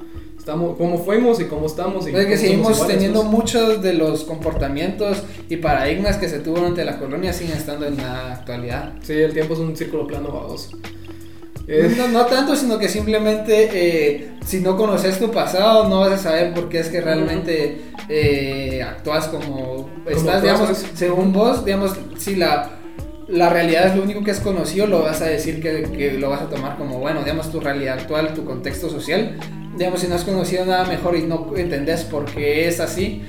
estamos, 0.48 0.78
cómo 0.78 0.96
fuimos 0.96 1.40
y 1.40 1.44
cómo 1.44 1.66
estamos. 1.66 2.08
Y 2.08 2.16
Es 2.16 2.26
que 2.26 2.38
seguimos 2.38 2.86
teniendo 2.86 3.20
pues. 3.20 3.30
muchos 3.30 3.82
de 3.82 3.92
los 3.92 4.24
comportamientos 4.24 5.22
y 5.50 5.56
paradigmas 5.58 6.16
que 6.16 6.26
se 6.26 6.38
tuvo 6.38 6.56
durante 6.56 6.86
la 6.86 6.98
colonia 6.98 7.34
siguen 7.34 7.58
estando 7.58 7.86
en 7.86 7.98
la 7.98 8.32
actualidad. 8.32 8.94
Sí, 9.02 9.12
el 9.12 9.34
tiempo 9.34 9.52
es 9.52 9.60
un 9.60 9.76
círculo 9.76 10.06
plano 10.06 10.28
baboso. 10.32 10.70
Eh, 11.66 11.94
No, 11.98 12.08
no 12.08 12.24
tanto, 12.24 12.56
sino 12.56 12.78
que 12.78 12.88
simplemente 12.88 13.68
eh, 13.74 14.30
si 14.46 14.60
no 14.60 14.74
conoces 14.74 15.18
tu 15.18 15.30
pasado 15.30 15.86
no 15.86 16.00
vas 16.00 16.12
a 16.12 16.18
saber 16.18 16.54
por 16.54 16.70
qué 16.70 16.78
es 16.78 16.88
que 16.88 17.02
realmente 17.02 17.82
eh, 18.08 18.82
actúas 18.82 19.28
como 19.28 19.90
estás, 20.06 20.36
actúas, 20.36 20.42
digamos, 20.42 20.66
pues. 20.68 20.86
según 20.94 21.34
vos, 21.34 21.62
digamos, 21.66 21.92
si 22.16 22.36
la, 22.36 22.70
la 23.28 23.50
realidad 23.50 23.88
es 23.88 23.96
lo 23.96 24.02
único 24.02 24.24
que 24.24 24.30
es 24.30 24.40
conocido, 24.40 24.86
lo 24.86 25.02
vas 25.02 25.20
a 25.20 25.26
decir 25.26 25.60
que, 25.60 25.82
que 25.82 26.12
lo 26.12 26.30
vas 26.30 26.40
a 26.40 26.48
tomar 26.48 26.78
como 26.78 27.00
bueno, 27.00 27.20
digamos, 27.20 27.52
tu 27.52 27.60
realidad 27.60 27.98
actual, 27.98 28.32
tu 28.32 28.46
contexto 28.46 28.88
social, 28.88 29.36
digamos, 29.76 30.00
si 30.00 30.08
no 30.08 30.14
has 30.14 30.24
conocido 30.24 30.64
nada 30.64 30.84
mejor 30.84 31.16
y 31.16 31.22
no 31.22 31.52
entendés 31.56 32.04
por 32.04 32.24
qué 32.24 32.68
es 32.68 32.80
así, 32.80 33.22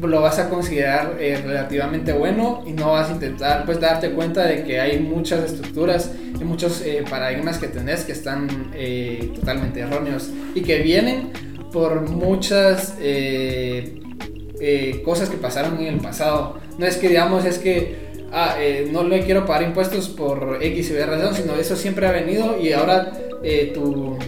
lo 0.00 0.22
vas 0.22 0.38
a 0.38 0.48
considerar 0.48 1.16
eh, 1.20 1.40
relativamente 1.44 2.12
bueno 2.12 2.62
y 2.66 2.72
no 2.72 2.92
vas 2.92 3.10
a 3.10 3.12
intentar 3.12 3.64
pues 3.66 3.80
darte 3.80 4.10
cuenta 4.12 4.46
de 4.46 4.64
que 4.64 4.80
hay 4.80 4.98
muchas 5.00 5.44
estructuras 5.44 6.12
y 6.40 6.44
muchos 6.44 6.80
eh, 6.82 7.04
paradigmas 7.08 7.58
que 7.58 7.68
tenés 7.68 8.04
que 8.04 8.12
están 8.12 8.70
eh, 8.74 9.32
totalmente 9.34 9.80
erróneos 9.80 10.30
y 10.54 10.62
que 10.62 10.78
vienen 10.78 11.32
por 11.72 12.08
muchas 12.08 12.94
cosas 15.04 15.30
que 15.30 15.36
pasaron 15.36 15.78
en 15.78 15.86
el 15.86 16.00
pasado. 16.00 16.58
No 16.78 16.86
es 16.86 16.96
que 16.96 17.08
digamos, 17.08 17.44
es 17.44 17.58
que 17.58 18.10
ah, 18.32 18.56
no 18.90 19.04
le 19.04 19.20
quiero 19.20 19.46
pagar 19.46 19.62
impuestos 19.62 20.08
por 20.08 20.58
X 20.60 20.90
y 20.90 20.94
Y 20.94 20.98
razón, 20.98 21.34
sino 21.34 21.54
eso 21.54 21.76
siempre 21.76 22.08
ha 22.08 22.12
venido 22.12 22.60
y 22.60 22.72
ahora 22.72 23.12
tu, 23.72 24.18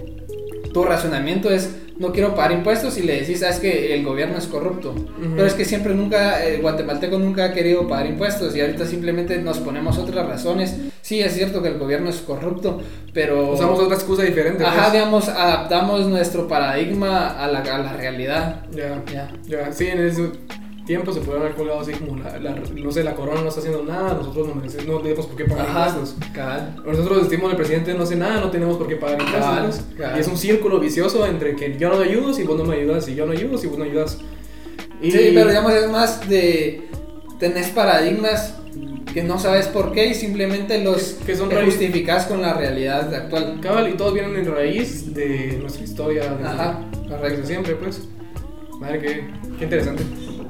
tu 0.73 0.85
razonamiento 0.85 1.51
es 1.51 1.71
no 1.99 2.13
quiero 2.13 2.35
pagar 2.35 2.53
impuestos 2.53 2.97
y 2.99 3.03
le 3.03 3.21
decís, 3.21 3.41
sabes 3.41 3.59
que 3.59 3.95
el 3.95 4.05
gobierno 4.05 4.39
es 4.39 4.47
corrupto. 4.47 4.95
Pero 5.21 5.47
es 5.47 5.55
que 5.55 5.65
siempre 5.65 5.95
nunca, 5.95 6.43
el 6.45 6.61
guatemalteco 6.61 7.19
nunca 7.19 7.45
ha 7.47 7.53
querido 7.53 7.87
pagar 7.87 8.07
impuestos 8.07 8.57
y 8.57 8.61
ahorita 8.61 8.87
simplemente 8.87 9.39
nos 9.39 9.59
ponemos 9.59 9.99
otras 9.99 10.27
razones. 10.27 10.77
Sí, 11.03 11.21
es 11.21 11.35
cierto 11.35 11.63
que 11.63 11.69
el 11.69 11.79
gobierno 11.79 12.11
es 12.11 12.17
corrupto, 12.17 12.81
pero... 13.13 13.53
Usamos 13.53 13.79
otra 13.79 13.95
excusa 13.95 14.23
diferente. 14.23 14.65
Ajá, 14.65 14.81
pues. 14.83 14.93
digamos, 14.93 15.29
adaptamos 15.29 16.07
nuestro 16.07 16.49
paradigma 16.49 17.29
a 17.29 17.47
la, 17.49 17.61
a 17.61 17.79
la 17.79 17.93
realidad. 17.93 18.67
Ya, 18.73 19.03
Ya. 19.13 19.31
ya. 19.47 19.73
Sí, 19.73 19.87
en 19.87 20.01
ese 20.07 20.31
tiempo 20.87 21.13
se 21.13 21.21
puede 21.21 21.39
haber 21.41 21.53
colgado 21.53 21.81
así 21.81 21.93
como 21.93 22.17
la, 22.23 22.39
la- 22.39 22.55
no 22.57 22.91
sé, 22.93 23.05
la 23.05 23.15
corona 23.15 23.41
no 23.43 23.49
está 23.49 23.61
haciendo 23.61 23.85
nada, 23.85 24.15
nosotros 24.15 24.49
no 24.49 24.55
merecemos, 24.55 24.87
no 24.87 25.01
tenemos 25.01 25.27
por 25.27 25.37
qué 25.37 25.45
pagar 25.45 25.67
impuestos. 25.69 26.17
Nosotros 26.85 27.29
decimos 27.31 27.51
el 27.51 27.57
presidente 27.57 27.95
no 27.95 28.03
hace 28.03 28.17
nada, 28.17 28.41
no 28.41 28.51
tenemos 28.51 28.77
por 28.77 28.89
qué 28.89 28.97
pagar 28.97 29.21
impuestos. 29.21 29.85
Pues. 29.97 30.09
Y 30.17 30.21
es 30.21 30.27
un 30.29 30.37
círculo 30.39 30.81
vicioso 30.81 31.27
entre 31.27 31.55
que 31.57 31.77
yo 31.79 31.89
no 31.89 31.97
te 31.99 32.05
ayudo 32.09 32.35
si 32.35 32.43
vos 32.45 32.59
no 32.59 32.65
me 32.65 32.77
ayudas, 32.77 33.09
y 33.09 33.15
yo 33.15 33.27
no 33.27 33.33
ayudo 33.33 33.57
si 33.59 33.67
vos 33.69 33.79
no 33.79 33.85
ayudas. 33.85 34.19
Y 35.01 35.11
Sí, 35.11 35.31
pero 35.35 35.49
digamos, 35.49 35.73
es 35.73 35.91
más 35.91 36.29
de... 36.29 36.89
Tenés 37.41 37.69
paradigmas 37.71 38.55
que 39.13 39.23
no 39.25 39.39
sabes 39.39 39.67
por 39.67 39.93
qué 39.93 40.07
y 40.07 40.15
simplemente 40.15 40.83
los 40.83 41.15
Que- 41.27 41.37
son 41.37 41.51
raíz- 41.51 41.65
justificas 41.67 42.27
con 42.27 42.41
la 42.41 42.55
realidad 42.55 43.13
actual. 43.15 43.59
Cabal, 43.61 43.89
y 43.91 43.95
todos 43.95 44.15
vienen 44.15 44.37
en 44.37 44.47
raíz 44.51 45.13
de 45.13 45.59
nuestra 45.61 45.85
historia 45.85 46.33
desde, 46.35 46.47
Ajá, 46.49 46.81
desde 47.23 47.47
siempre, 47.47 47.75
pues. 47.75 48.03
Madre, 48.81 49.01
qué, 49.01 49.25
qué 49.59 49.65
interesante. 49.65 50.03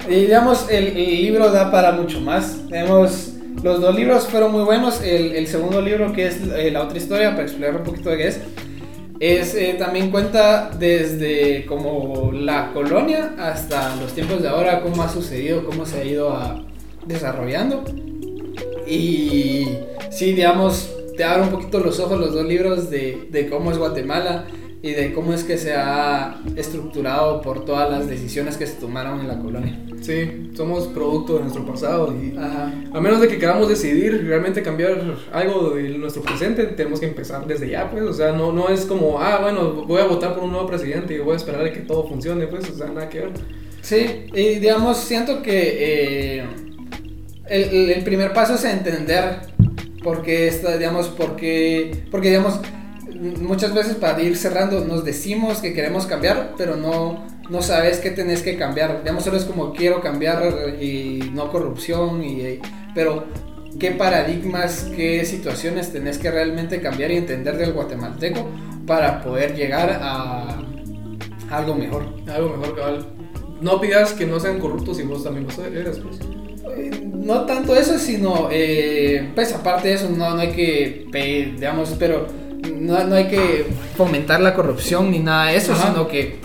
Y 0.08 0.14
digamos, 0.14 0.68
el, 0.70 0.88
el 0.96 1.22
libro 1.22 1.50
da 1.50 1.70
para 1.70 1.92
mucho 1.92 2.20
más. 2.20 2.58
Tenemos, 2.68 3.32
los 3.62 3.80
dos 3.80 3.94
libros 3.94 4.26
fueron 4.26 4.52
muy 4.52 4.64
buenos. 4.64 5.00
El, 5.02 5.32
el 5.32 5.46
segundo 5.46 5.80
libro, 5.80 6.12
que 6.12 6.26
es 6.26 6.38
eh, 6.56 6.70
la 6.72 6.82
otra 6.82 6.98
historia, 6.98 7.30
para 7.30 7.44
explicar 7.44 7.76
un 7.76 7.82
poquito 7.84 8.10
de 8.10 8.16
qué 8.16 8.26
es, 8.28 8.40
es 9.20 9.54
eh, 9.54 9.76
también 9.78 10.10
cuenta 10.10 10.70
desde 10.78 11.64
como 11.66 12.32
la 12.32 12.72
colonia 12.72 13.34
hasta 13.38 13.94
los 13.96 14.12
tiempos 14.12 14.42
de 14.42 14.48
ahora, 14.48 14.80
cómo 14.82 15.02
ha 15.02 15.08
sucedido, 15.08 15.64
cómo 15.64 15.86
se 15.86 16.00
ha 16.00 16.04
ido 16.04 16.30
a- 16.30 16.64
desarrollando. 17.06 17.84
Y 18.86 19.66
sí, 20.10 20.32
digamos, 20.32 20.90
te 21.16 21.24
abren 21.24 21.44
un 21.44 21.50
poquito 21.50 21.78
los 21.78 22.00
ojos 22.00 22.18
los 22.18 22.34
dos 22.34 22.44
libros 22.44 22.90
de, 22.90 23.28
de 23.30 23.48
cómo 23.48 23.70
es 23.70 23.78
Guatemala 23.78 24.46
y 24.82 24.90
de 24.92 25.12
cómo 25.14 25.32
es 25.32 25.44
que 25.44 25.56
se 25.58 25.74
ha 25.74 26.40
estructurado 26.56 27.40
por 27.40 27.64
todas 27.64 27.88
las 27.90 28.08
decisiones 28.08 28.56
que 28.56 28.66
se 28.66 28.74
tomaron 28.74 29.20
en 29.20 29.28
la 29.28 29.38
colonia. 29.38 29.78
Sí, 30.00 30.50
somos 30.56 30.88
producto 30.88 31.34
de 31.36 31.42
nuestro 31.42 31.64
pasado 31.64 32.12
y 32.20 32.36
Ajá. 32.36 32.72
a 32.92 33.00
menos 33.00 33.20
de 33.20 33.28
que 33.28 33.38
queramos 33.38 33.68
decidir 33.68 34.24
realmente 34.26 34.60
cambiar 34.60 35.00
algo 35.32 35.70
de 35.70 35.90
nuestro 35.90 36.22
presente, 36.22 36.64
tenemos 36.64 36.98
que 36.98 37.06
empezar 37.06 37.46
desde 37.46 37.68
ya, 37.70 37.88
pues, 37.88 38.02
o 38.02 38.12
sea, 38.12 38.32
no, 38.32 38.52
no 38.52 38.68
es 38.68 38.84
como, 38.84 39.20
ah, 39.20 39.38
bueno, 39.40 39.84
voy 39.86 40.00
a 40.00 40.04
votar 40.06 40.34
por 40.34 40.42
un 40.42 40.50
nuevo 40.50 40.66
presidente 40.66 41.14
y 41.14 41.18
voy 41.18 41.34
a 41.34 41.36
esperar 41.36 41.64
a 41.64 41.72
que 41.72 41.80
todo 41.80 42.08
funcione, 42.08 42.48
pues, 42.48 42.68
o 42.68 42.74
sea, 42.74 42.88
nada 42.88 43.08
que 43.08 43.20
ver. 43.20 43.30
Sí, 43.82 44.26
y 44.34 44.58
digamos, 44.58 44.96
siento 44.98 45.42
que 45.42 46.38
eh, 46.40 46.44
el, 47.48 47.90
el- 47.90 48.04
primer 48.04 48.32
paso 48.32 48.54
es 48.54 48.64
entender 48.64 49.40
por 50.02 50.22
qué 50.22 50.48
está, 50.48 50.76
digamos, 50.76 51.06
por 51.08 51.36
qué, 51.36 52.04
porque 52.10 52.28
digamos, 52.30 52.58
muchas 53.40 53.72
veces 53.74 53.94
para 53.96 54.20
ir 54.22 54.36
cerrando 54.36 54.84
nos 54.84 55.04
decimos 55.04 55.58
que 55.58 55.72
queremos 55.74 56.06
cambiar, 56.06 56.54
pero 56.56 56.76
no, 56.76 57.24
no 57.48 57.62
sabes 57.62 57.98
qué 57.98 58.10
tenés 58.10 58.42
que 58.42 58.56
cambiar. 58.56 59.00
Digamos, 59.02 59.24
solo 59.24 59.36
es 59.36 59.44
como 59.44 59.72
quiero 59.72 60.00
cambiar 60.00 60.42
y 60.80 61.30
no 61.32 61.50
corrupción, 61.50 62.22
y, 62.24 62.60
pero 62.94 63.24
qué 63.78 63.92
paradigmas, 63.92 64.88
qué 64.94 65.24
situaciones 65.24 65.92
tenés 65.92 66.18
que 66.18 66.30
realmente 66.30 66.80
cambiar 66.80 67.10
y 67.10 67.16
entender 67.16 67.56
del 67.56 67.72
guatemalteco 67.72 68.46
para 68.86 69.22
poder 69.22 69.54
llegar 69.54 69.98
a 70.02 70.58
algo 71.50 71.74
mejor. 71.74 72.04
Algo 72.28 72.56
mejor, 72.56 72.76
cabal. 72.76 73.06
No 73.60 73.80
pidas 73.80 74.12
que 74.12 74.26
no 74.26 74.40
sean 74.40 74.58
corruptos 74.58 74.98
y 74.98 75.02
vos 75.04 75.22
también 75.22 75.46
lo 75.46 75.64
eres, 75.64 75.98
pues. 75.98 76.18
Eh, 76.76 76.90
No 77.14 77.44
tanto 77.46 77.76
eso, 77.76 77.98
sino, 77.98 78.48
eh, 78.50 79.30
pues 79.34 79.52
aparte 79.52 79.88
de 79.88 79.94
eso, 79.94 80.08
no, 80.10 80.30
no 80.34 80.40
hay 80.40 80.50
que, 80.50 81.06
pe- 81.12 81.52
digamos, 81.54 81.94
pero 81.98 82.26
no, 82.82 83.04
no 83.04 83.14
hay 83.14 83.28
que 83.28 83.66
fomentar 83.96 84.40
la 84.40 84.54
corrupción 84.54 85.10
ni 85.10 85.18
nada 85.18 85.46
de 85.50 85.56
eso, 85.56 85.72
Ajá. 85.72 85.88
sino 85.88 86.08
que... 86.08 86.36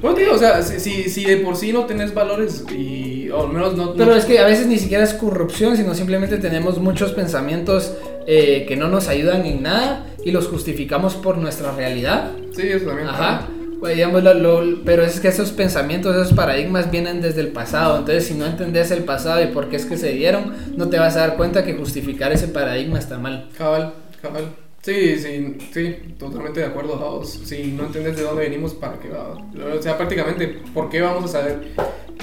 Bueno, 0.00 0.16
tío, 0.16 0.34
o 0.34 0.38
sea, 0.38 0.62
si, 0.62 0.80
si, 0.80 1.08
si 1.08 1.24
de 1.24 1.36
por 1.38 1.54
sí 1.56 1.72
no 1.72 1.84
tenés 1.86 2.12
valores 2.12 2.64
y, 2.76 3.30
o 3.30 3.42
al 3.46 3.52
menos 3.52 3.76
no... 3.76 3.94
Pero 3.94 4.10
no- 4.12 4.16
es 4.16 4.24
que 4.24 4.38
a 4.40 4.44
veces 4.46 4.66
ni 4.66 4.78
siquiera 4.78 5.04
es 5.04 5.14
corrupción, 5.14 5.76
sino 5.76 5.94
simplemente 5.94 6.38
tenemos 6.38 6.78
muchos 6.78 7.12
pensamientos 7.12 7.94
eh, 8.26 8.64
que 8.66 8.76
no 8.76 8.88
nos 8.88 9.06
ayudan 9.08 9.46
en 9.46 9.62
nada 9.62 10.06
y 10.24 10.32
los 10.32 10.48
justificamos 10.48 11.14
por 11.14 11.38
nuestra 11.38 11.70
realidad. 11.72 12.32
Sí, 12.56 12.62
eso 12.68 12.86
también. 12.86 13.08
Ajá. 13.08 13.46
Pues, 13.78 13.94
digamos, 13.96 14.22
lo- 14.24 14.34
lo- 14.34 14.82
pero 14.84 15.04
es 15.04 15.20
que 15.20 15.28
esos 15.28 15.52
pensamientos, 15.52 16.14
esos 16.16 16.32
paradigmas 16.34 16.90
vienen 16.90 17.20
desde 17.20 17.40
el 17.40 17.48
pasado. 17.48 17.98
Entonces, 17.98 18.26
si 18.26 18.34
no 18.34 18.46
entendés 18.46 18.90
el 18.90 19.04
pasado 19.04 19.40
y 19.42 19.46
por 19.48 19.68
qué 19.68 19.76
es 19.76 19.86
que 19.86 19.96
se 19.96 20.12
dieron, 20.12 20.52
no 20.76 20.88
te 20.88 20.98
vas 20.98 21.14
a 21.16 21.20
dar 21.20 21.36
cuenta 21.36 21.64
que 21.64 21.74
justificar 21.74 22.32
ese 22.32 22.48
paradigma 22.48 22.98
está 22.98 23.18
mal. 23.18 23.48
Cabal, 23.56 23.92
cabal. 24.20 24.44
Sí, 24.82 25.16
sí, 25.16 25.58
sí, 25.72 25.96
totalmente 26.18 26.58
de 26.58 26.66
acuerdo, 26.66 26.96
Davos. 26.96 27.30
Si 27.44 27.68
no 27.72 27.84
entiendes 27.84 28.16
de 28.16 28.22
dónde 28.22 28.42
venimos, 28.42 28.74
¿para 28.74 28.98
qué 28.98 29.10
va? 29.10 29.38
O 29.78 29.80
sea, 29.80 29.96
prácticamente, 29.96 30.48
¿por 30.74 30.90
qué 30.90 31.00
vamos 31.00 31.24
a 31.26 31.28
saber? 31.28 31.68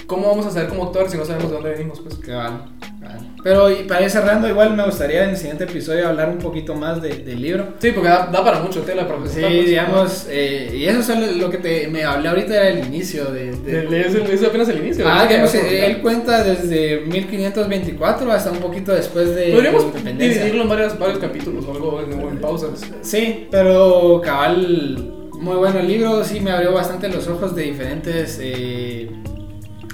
¿Cómo 0.07 0.27
vamos 0.27 0.45
a 0.47 0.51
saber 0.51 0.69
cómo 0.69 0.85
actuar 0.85 1.09
si 1.09 1.17
no 1.17 1.25
sabemos 1.25 1.49
de 1.49 1.55
dónde 1.55 1.69
venimos? 1.71 1.99
Pues 1.99 2.15
Cabal, 2.15 2.63
cabal. 2.99 3.19
Pero 3.43 3.71
y 3.71 3.83
para 3.83 4.01
ir 4.01 4.09
cerrando, 4.09 4.49
igual 4.49 4.75
me 4.75 4.83
gustaría 4.83 5.23
en 5.23 5.29
el 5.31 5.37
siguiente 5.37 5.63
episodio 5.65 6.07
hablar 6.09 6.29
un 6.29 6.39
poquito 6.39 6.75
más 6.75 7.01
de- 7.01 7.17
del 7.19 7.41
libro. 7.41 7.67
Sí, 7.79 7.91
porque 7.91 8.09
da, 8.09 8.27
da 8.31 8.43
para 8.43 8.59
mucho 8.59 8.81
tela 8.81 9.07
para 9.07 9.19
Sí, 9.27 9.39
pues, 9.41 9.65
digamos, 9.67 10.27
eh, 10.29 10.73
y 10.75 10.85
eso 10.85 11.13
es 11.13 11.37
lo 11.37 11.49
que 11.49 11.57
te, 11.59 11.87
me 11.87 12.03
hablé 12.03 12.27
ahorita 12.29 12.53
era 12.55 12.69
el 12.69 12.85
inicio 12.85 13.25
de... 13.25 13.51
de- 13.55 13.81
De- 13.87 14.01
Es, 14.01 14.15
el- 14.15 14.23
es 14.29 14.43
apenas 14.43 14.67
el 14.69 14.79
inicio. 14.79 15.05
Ah, 15.07 15.21
¿no? 15.23 15.27
digamos, 15.29 15.55
eh, 15.55 15.85
él 15.85 16.01
cuenta 16.01 16.43
desde 16.43 17.01
1524 17.01 18.31
hasta 18.31 18.51
un 18.51 18.59
poquito 18.59 18.93
después 18.93 19.33
de 19.35 19.51
Podríamos 19.53 19.85
dividirlo 19.93 20.63
en 20.63 20.69
varios, 20.69 20.99
varios 20.99 21.19
capítulos 21.19 21.65
o 21.65 21.71
algo 21.73 22.01
en, 22.01 22.11
en 22.19 22.37
pausas. 22.39 22.81
Sí, 23.01 23.47
pero 23.51 24.21
cabal, 24.23 25.13
muy 25.33 25.55
bueno 25.55 25.79
el 25.79 25.87
libro, 25.87 26.23
sí 26.25 26.41
me 26.41 26.51
abrió 26.51 26.73
bastante 26.73 27.07
los 27.07 27.27
ojos 27.29 27.55
de 27.55 27.63
diferentes 27.63 28.37
eh, 28.41 29.09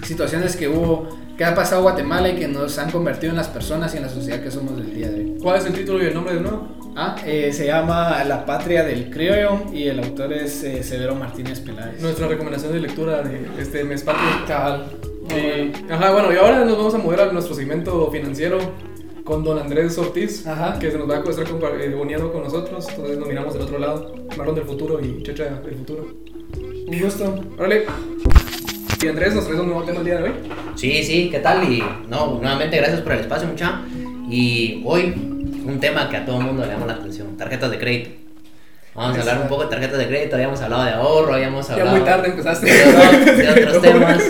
situaciones 0.04 0.56
que 0.56 0.68
hubo, 0.68 1.08
que 1.38 1.46
ha 1.46 1.54
pasado 1.56 1.82
Guatemala 1.84 2.30
y 2.30 2.36
que 2.36 2.48
nos 2.48 2.78
han 2.78 2.92
convertido 2.92 3.32
en 3.32 3.38
las 3.38 3.48
personas 3.48 3.94
y 3.94 3.98
en 3.98 4.04
la 4.04 4.10
sociedad 4.10 4.42
que 4.42 4.52
somos 4.52 4.78
del 4.78 4.94
día 4.94 5.10
de 5.10 5.20
hoy. 5.22 5.38
¿Cuál 5.42 5.58
es 5.60 5.66
el 5.66 5.74
título 5.74 6.04
y 6.04 6.08
el 6.08 6.14
nombre 6.14 6.36
de 6.36 6.42
nuevo? 6.42 6.68
Ah, 6.96 7.16
eh, 7.26 7.52
se 7.52 7.66
llama 7.66 8.24
La 8.24 8.46
Patria 8.46 8.84
del 8.84 9.10
Criollo 9.10 9.64
y 9.74 9.88
el 9.88 10.00
autor 10.00 10.32
es 10.32 10.64
eh, 10.64 10.82
Severo 10.82 11.14
Martínez 11.16 11.60
Peláez. 11.60 12.02
Nuestra 12.02 12.28
recomendación 12.28 12.72
de 12.72 12.80
lectura 12.80 13.22
de 13.22 13.50
este 13.60 13.84
mes 13.84 14.04
patrio. 14.04 14.46
cabal. 14.48 14.86
muy 15.30 15.40
Eh. 15.40 15.74
Ajá, 15.90 16.12
bueno, 16.12 16.32
y 16.32 16.38
ahora 16.38 16.64
nos 16.64 16.78
vamos 16.78 16.94
a 16.94 16.98
mover 17.00 17.20
a 17.20 17.32
nuestro 17.34 17.54
segmento 17.54 18.10
financiero 18.12 18.60
con 19.26 19.44
don 19.44 19.58
Andrés 19.60 19.98
Ortiz, 19.98 20.46
Ajá. 20.48 20.78
que 20.80 20.92
se 20.92 20.98
nos 20.98 21.10
va 21.10 21.18
a 21.18 21.20
estar 21.20 21.46
eh, 21.82 21.96
uniendo 21.96 22.32
con 22.32 22.44
nosotros. 22.44 22.88
Entonces 22.90 23.18
nos 23.18 23.28
miramos 23.28 23.54
del 23.54 23.64
otro 23.64 23.80
lado. 23.80 24.14
Marlon 24.38 24.56
del 24.56 24.66
futuro 24.66 25.02
y 25.02 25.22
Checha 25.24 25.46
del 25.46 25.76
futuro. 25.76 26.08
Un 26.88 27.02
gusto. 27.02 27.40
Órale. 27.58 27.86
Y 29.02 29.08
Andrés, 29.08 29.36
nos 29.36 29.46
traes 29.46 29.60
un 29.60 29.68
nuevo 29.68 29.84
tema 29.84 30.00
el 30.00 30.06
día 30.06 30.18
de 30.18 30.24
hoy. 30.24 30.32
Sí, 30.76 31.04
sí, 31.04 31.30
¿qué 31.32 31.40
tal? 31.40 31.64
Y 31.72 31.84
no, 32.10 32.40
nuevamente 32.42 32.78
gracias 32.78 33.02
por 33.02 33.12
el 33.14 33.20
espacio, 33.20 33.48
mucha. 33.48 33.82
Y 34.30 34.82
hoy 34.86 35.14
un 35.66 35.80
tema 35.80 36.10
que 36.10 36.18
a 36.18 36.26
todo 36.26 36.40
el 36.40 36.46
mundo 36.46 36.66
le 36.66 36.72
llama 36.72 36.86
la 36.88 36.94
atención, 36.94 37.38
tarjetas 37.38 37.70
de 37.72 37.78
crédito. 37.80 38.10
Vamos 38.96 39.18
a 39.18 39.20
hablar 39.22 39.42
un 39.42 39.48
poco 39.50 39.64
de 39.64 39.70
tarjetas 39.70 39.98
de 39.98 40.08
crédito, 40.08 40.36
habíamos 40.36 40.62
hablado 40.62 40.84
de 40.86 40.92
ahorro, 40.92 41.34
habíamos 41.34 41.68
Ya 41.68 41.74
hablado 41.74 41.92
muy 41.98 42.06
tarde 42.06 42.30
empezaste. 42.30 42.66
de, 42.66 42.84
otro- 42.86 43.36
de 43.36 43.50
otros 43.50 43.82
temas. 43.82 44.24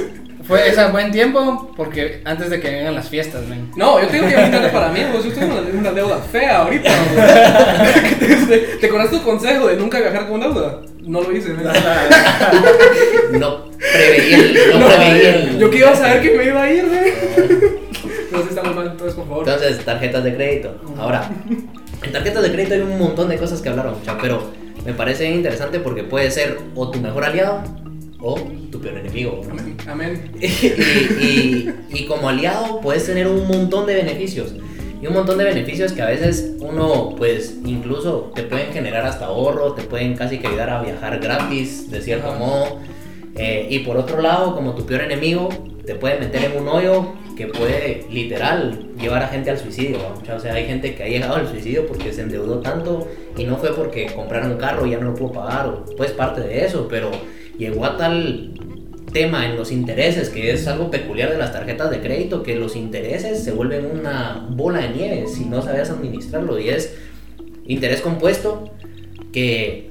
Fue 0.48 0.70
ese 0.70 0.86
buen 0.88 1.12
tiempo 1.12 1.72
porque 1.76 2.22
antes 2.24 2.50
de 2.50 2.60
que 2.60 2.70
vengan 2.70 2.94
las 2.94 3.10
fiestas, 3.10 3.50
ven. 3.50 3.72
No, 3.76 4.00
yo 4.00 4.08
tengo 4.08 4.28
que 4.28 4.34
invitarle 4.34 4.70
para 4.70 4.90
mí, 4.90 5.00
pues 5.12 5.26
yo 5.26 5.34
tengo 5.34 5.58
una, 5.58 5.80
una 5.80 5.92
deuda 5.92 6.18
fea 6.18 6.60
ahorita. 6.60 6.90
¿Te, 8.48 8.58
¿Te 8.80 8.86
acuerdas 8.86 9.12
tu 9.12 9.24
consejo 9.24 9.68
de 9.68 9.76
nunca 9.78 10.00
viajar 10.00 10.28
con 10.28 10.40
deuda? 10.40 10.82
No 11.02 11.22
lo 11.22 11.32
hice, 11.32 11.50
¿no? 11.50 11.64
No 13.40 13.76
preveí 13.96 14.34
el... 14.34 14.80
No, 14.80 14.88
preveí 14.88 15.26
el 15.26 15.60
Yo 15.60 15.70
que 15.70 15.78
iba 15.78 15.92
a 15.92 15.96
saber 15.96 16.22
que 16.22 16.38
me 16.38 16.46
iba 16.46 16.64
a 16.64 16.72
ir, 16.72 16.86
güey. 16.86 17.14
Pero 18.30 18.42
sí 18.44 18.50
estamos 18.50 18.76
mal, 18.76 18.88
entonces 18.88 19.16
por 19.16 19.28
favor. 19.28 19.48
Entonces, 19.48 19.86
tarjetas 19.86 20.24
de 20.24 20.36
crédito. 20.36 20.76
Ahora, 20.98 21.30
en 22.04 22.12
tarjetas 22.12 22.44
de 22.44 22.52
crédito 22.52 22.74
hay 22.76 22.82
un 22.82 23.00
montón 23.00 23.30
de 23.30 23.38
cosas 23.38 23.62
que 23.62 23.70
hablaron, 23.70 23.96
pero 24.22 24.52
me 24.86 24.94
parece 24.94 25.30
interesante 25.30 25.80
porque 25.80 26.04
puede 26.04 26.32
ser 26.32 26.60
o 26.76 26.90
tu 26.92 27.00
mejor 27.00 27.26
aliado 27.26 27.64
o 28.28 28.40
tu 28.72 28.82
peor 28.82 28.98
enemigo. 28.98 29.42
¿no? 29.48 29.52
Amén. 29.54 29.78
Amén. 29.88 30.32
y, 30.42 30.46
y- 31.26 31.74
y 31.94 32.06
como 32.08 32.28
aliado 32.30 32.82
puedes 32.82 33.06
tener 33.06 33.28
un 33.28 33.48
montón 33.48 33.86
de 33.86 33.96
beneficios. 33.96 34.56
Y 35.02 35.08
un 35.08 35.14
montón 35.14 35.38
de 35.38 35.44
beneficios 35.44 35.92
que 35.92 36.02
a 36.02 36.08
veces 36.08 36.54
uno, 36.60 37.14
pues, 37.18 37.58
incluso 37.66 38.32
te 38.34 38.44
pueden 38.44 38.72
generar 38.74 39.06
hasta 39.06 39.26
ahorro, 39.26 39.74
te 39.74 39.84
pueden 39.84 40.16
casi 40.16 40.40
que 40.40 40.48
ayudar 40.48 40.70
a 40.72 40.82
viajar 40.82 41.20
gratis, 41.20 41.92
de 41.92 42.02
cierto 42.02 42.30
Ajá. 42.30 42.40
modo. 42.40 42.80
Eh, 43.36 43.68
y 43.70 43.80
por 43.80 43.98
otro 43.98 44.22
lado, 44.22 44.56
como 44.56 44.74
tu 44.74 44.86
peor 44.86 45.02
enemigo, 45.02 45.50
te 45.86 45.94
puede 45.96 46.18
meter 46.20 46.46
en 46.46 46.62
un 46.62 46.68
hoyo 46.70 47.14
que 47.38 47.48
puede 47.48 48.06
literal 48.10 48.88
llevar 49.00 49.22
a 49.22 49.28
gente 49.28 49.52
al 49.52 49.60
suicidio. 49.60 49.98
¿no? 50.28 50.36
O 50.36 50.40
sea, 50.40 50.54
hay 50.54 50.66
gente 50.66 50.96
que 50.96 51.04
ha 51.04 51.08
llegado 51.08 51.36
al 51.36 51.48
suicidio 51.50 51.86
porque 51.86 52.12
se 52.14 52.22
endeudó 52.22 52.60
tanto 52.62 53.08
y 53.38 53.44
no 53.44 53.58
fue 53.58 53.74
porque 53.76 54.08
compraron 54.08 54.54
un 54.54 54.58
carro 54.58 54.88
y 54.88 54.92
ya 54.92 54.98
no 55.00 55.10
lo 55.12 55.14
pudo 55.16 55.34
pagar, 55.34 55.68
o 55.68 55.86
pues 55.98 56.12
parte 56.12 56.40
de 56.42 56.66
eso, 56.66 56.88
pero 56.90 57.12
llegó 57.58 57.86
a 57.86 57.98
tal 57.98 58.54
tema 59.12 59.46
en 59.46 59.56
los 59.56 59.72
intereses, 59.72 60.30
que 60.30 60.52
es 60.52 60.68
algo 60.68 60.92
peculiar 60.92 61.32
de 61.32 61.38
las 61.38 61.54
tarjetas 61.54 61.90
de 61.90 62.02
crédito, 62.02 62.44
que 62.44 62.56
los 62.56 62.76
intereses 62.76 63.44
se 63.44 63.52
vuelven 63.52 63.86
una 63.86 64.46
bola 64.50 64.80
de 64.80 64.90
nieve 64.90 65.28
si 65.28 65.46
no 65.46 65.62
sabes 65.62 65.90
administrarlo. 65.90 66.60
Y 66.60 66.70
es 66.70 66.94
interés 67.66 68.02
compuesto 68.02 68.72
que 69.32 69.90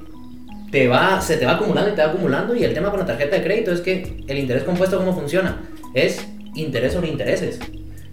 te 0.71 0.87
va, 0.87 1.21
se 1.21 1.37
te 1.37 1.45
va 1.45 1.53
acumulando 1.53 1.91
y 1.91 1.95
te 1.95 2.01
va 2.01 2.09
acumulando. 2.09 2.55
Y 2.55 2.63
el 2.63 2.73
tema 2.73 2.91
con 2.91 2.99
la 2.99 3.05
tarjeta 3.05 3.37
de 3.37 3.43
crédito 3.43 3.71
es 3.71 3.81
que 3.81 4.23
el 4.27 4.37
interés 4.37 4.63
compuesto 4.63 4.97
cómo 4.97 5.15
funciona 5.15 5.61
es 5.95 6.23
interés 6.53 6.93
sobre 6.93 7.09
intereses. 7.09 7.59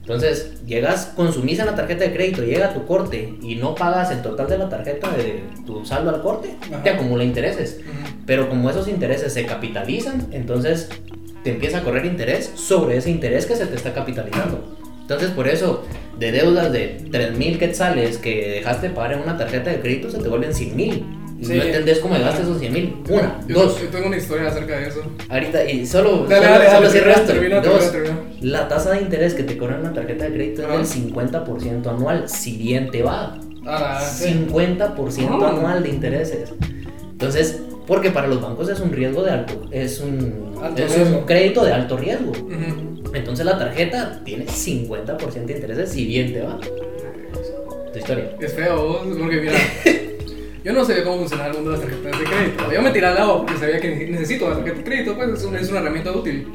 Entonces, 0.02 0.52
llegas, 0.66 1.12
consumís 1.14 1.60
en 1.60 1.66
la 1.66 1.76
tarjeta 1.76 2.02
de 2.02 2.12
crédito, 2.12 2.42
llega 2.42 2.66
a 2.66 2.74
tu 2.74 2.84
corte 2.86 3.34
y 3.40 3.54
no 3.54 3.76
pagas 3.76 4.10
el 4.10 4.20
total 4.20 4.48
de 4.48 4.58
la 4.58 4.68
tarjeta 4.68 5.08
de 5.12 5.44
tu 5.64 5.84
saldo 5.86 6.10
al 6.10 6.20
corte, 6.22 6.56
Ajá. 6.60 6.82
te 6.82 6.90
acumula 6.90 7.22
intereses. 7.22 7.80
Pero 8.26 8.48
como 8.48 8.68
esos 8.68 8.88
intereses 8.88 9.32
se 9.32 9.46
capitalizan, 9.46 10.26
entonces 10.32 10.88
te 11.44 11.53
empieza 11.53 11.78
a 11.78 11.82
correr 11.84 12.05
interés 12.05 12.50
sobre 12.57 12.96
ese 12.96 13.11
interés 13.11 13.46
que 13.46 13.55
se 13.55 13.66
te 13.66 13.76
está 13.76 13.94
capitalizando. 13.94 14.76
Entonces 15.03 15.30
por 15.30 15.46
eso, 15.46 15.84
de 16.18 16.32
deudas 16.32 16.72
de 16.72 16.98
3.000 17.11 17.59
quetzales 17.59 18.18
que 18.18 18.50
dejaste 18.50 18.88
de 18.88 18.94
pagar 18.94 19.14
en 19.14 19.20
una 19.20 19.36
tarjeta 19.36 19.70
de 19.70 19.80
crédito, 19.80 20.11
se 20.11 20.18
te 20.18 20.28
vuelven 20.28 20.50
100.000. 20.50 21.22
Sí. 21.43 21.55
no 21.55 21.62
entendés 21.62 21.99
cómo 21.99 22.14
llegaste 22.16 22.40
a 22.40 22.45
esos 22.45 22.61
100.000. 22.61 22.95
Una, 23.11 23.40
Yo, 23.49 23.55
dos. 23.62 23.80
yo 23.80 23.88
tengo 23.88 24.07
una 24.07 24.16
historia 24.16 24.49
acerca 24.49 24.78
de 24.78 24.88
eso. 24.88 25.03
Ahorita, 25.28 25.64
y 25.70 25.84
solo, 25.86 26.26
Dale, 26.28 26.36
solo, 26.47 26.53
dale, 26.59 26.64
solo 26.66 26.80
dale, 26.80 26.90
cierro 26.90 27.11
esto. 27.11 27.32
termina, 27.32 27.61
Dos, 27.61 27.93
termina, 27.93 28.18
la 28.43 28.68
tasa 28.68 28.90
de 28.93 29.03
interés 29.03 29.34
que 29.34 29.43
te 29.43 29.57
cobran 29.59 29.80
una 29.80 29.93
tarjeta 29.93 30.24
de 30.26 30.32
crédito 30.34 30.62
es 30.62 30.68
del 30.95 31.12
50% 31.12 31.86
anual, 31.88 32.28
si 32.28 32.57
bien 32.57 32.90
te 32.90 33.03
va. 33.03 33.38
Ah, 33.66 34.01
sí. 34.01 34.24
50% 34.49 35.28
Ah. 35.43 35.51
anual 35.51 35.82
de 35.82 35.88
intereses. 35.90 36.53
Entonces, 37.12 37.61
porque 37.86 38.11
para 38.11 38.26
los 38.28 38.40
bancos 38.40 38.68
es 38.68 38.80
un 38.80 38.93
riesgo 38.93 39.22
de 39.22 39.30
alto, 39.32 39.66
es 39.70 40.01
un, 40.01 40.55
Alto 40.62 40.82
es 40.84 40.97
un 40.97 41.20
crédito 41.26 41.64
de 41.64 41.72
alto 41.72 41.97
riesgo. 41.97 42.32
Entonces 43.14 43.45
la 43.45 43.59
tarjeta 43.59 44.20
tiene 44.24 44.47
50% 44.47 45.45
de 45.45 45.53
intereses 45.55 45.90
si 45.90 46.07
bien 46.07 46.32
te 46.32 46.40
va. 46.43 46.59
tu 47.93 47.99
historia. 47.99 48.30
Es 48.40 48.53
feo, 48.55 49.01
porque 49.18 49.36
mira, 49.40 49.53
yo 50.64 50.72
no 50.72 50.84
sabía 50.84 51.04
cómo 51.04 51.18
funcionaba 51.18 51.50
el 51.50 51.54
mundo 51.56 51.70
de 51.72 51.78
las 51.78 51.86
tarjetas 51.86 52.18
de 52.20 52.24
crédito. 52.26 52.72
Yo 52.72 52.82
me 52.82 52.90
tiré 52.90 53.06
al 53.06 53.14
lado 53.14 53.38
porque 53.44 53.58
sabía 53.58 53.80
que 53.80 54.06
necesito 54.10 54.48
la 54.48 54.56
tarjeta 54.56 54.78
de 54.78 54.84
crédito, 54.84 55.16
pues 55.16 55.30
es, 55.30 55.44
un- 55.44 55.56
es 55.56 55.68
una 55.70 55.80
herramienta 55.80 56.12
útil. 56.12 56.46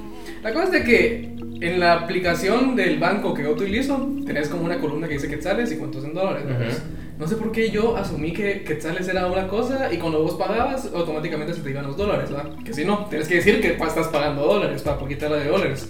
La 0.44 0.54
cosa 0.54 0.66
es 0.66 0.72
de 0.72 0.84
que 0.84 1.36
en 1.60 1.80
la 1.80 1.94
aplicación 1.94 2.76
del 2.76 3.00
banco 3.00 3.34
que 3.34 3.44
yo 3.44 3.52
utilizo, 3.52 4.10
tenés 4.26 4.48
como 4.50 4.64
una 4.66 4.80
columna 4.80 5.08
que 5.08 5.16
dice 5.16 5.28
quetzales 5.28 5.72
y 5.72 5.78
cuántos 5.78 6.04
en 6.06 6.14
dólares. 6.14 6.44
¿no? 6.46 6.52
Ujú. 6.56 6.64
Pues, 6.66 6.82
No 7.20 7.28
sé 7.28 7.36
por 7.36 7.52
qué 7.52 7.72
yo 7.72 7.98
asumí 7.98 8.32
que 8.32 8.64
quetzales 8.64 9.08
era 9.08 9.26
una 9.26 9.48
cosa 9.48 9.92
y 9.92 9.98
cuando 9.98 10.22
vos 10.22 10.36
pagabas, 10.36 10.88
automáticamente 10.94 11.54
se 11.56 11.62
te 11.62 11.72
iban 11.72 11.88
los 11.88 11.98
dólares, 11.98 12.30
¿verdad? 12.30 12.52
Que 12.64 12.74
si 12.74 12.86
no, 12.86 13.08
tienes 13.10 13.28
que 13.28 13.36
decir 13.36 13.60
que 13.60 13.70
estás 13.70 14.08
pagando 14.10 14.44
dólares 14.46 14.84
para 14.84 15.00
quitarla 15.08 15.38
de 15.38 15.48
dólares. 15.50 15.90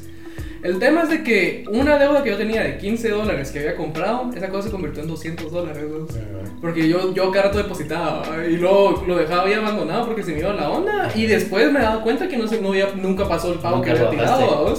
El 0.63 0.79
tema 0.79 1.03
es 1.03 1.09
de 1.09 1.23
que 1.23 1.63
una 1.69 1.97
deuda 1.97 2.23
que 2.23 2.31
yo 2.31 2.37
tenía 2.37 2.63
de 2.63 2.77
15 2.77 3.09
dólares 3.09 3.51
que 3.51 3.59
había 3.59 3.75
comprado, 3.75 4.29
esa 4.35 4.49
cosa 4.49 4.67
se 4.67 4.71
convirtió 4.71 5.03
en 5.03 5.09
200 5.09 5.51
dólares. 5.51 5.83
¿no? 5.89 6.07
Porque 6.61 6.87
yo, 6.89 7.13
yo 7.13 7.31
cada 7.31 7.45
rato 7.45 7.59
depositaba 7.59 8.23
y 8.49 8.57
luego 8.57 9.03
lo 9.05 9.17
dejaba 9.17 9.43
ahí 9.43 9.53
abandonado 9.53 10.07
porque 10.07 10.23
se 10.23 10.31
me 10.31 10.39
iba 10.39 10.53
la 10.53 10.69
onda 10.69 11.11
y 11.13 11.27
después 11.27 11.71
me 11.71 11.79
daba 11.79 12.01
cuenta 12.01 12.27
que 12.27 12.37
no, 12.37 12.47
se, 12.47 12.59
no 12.61 12.69
había, 12.69 12.87
nunca 12.95 13.27
pasó 13.27 13.53
el 13.53 13.59
pago 13.59 13.77
Nunca 13.77 13.93
que 13.93 13.99
había 13.99 14.09
tirado. 14.09 14.73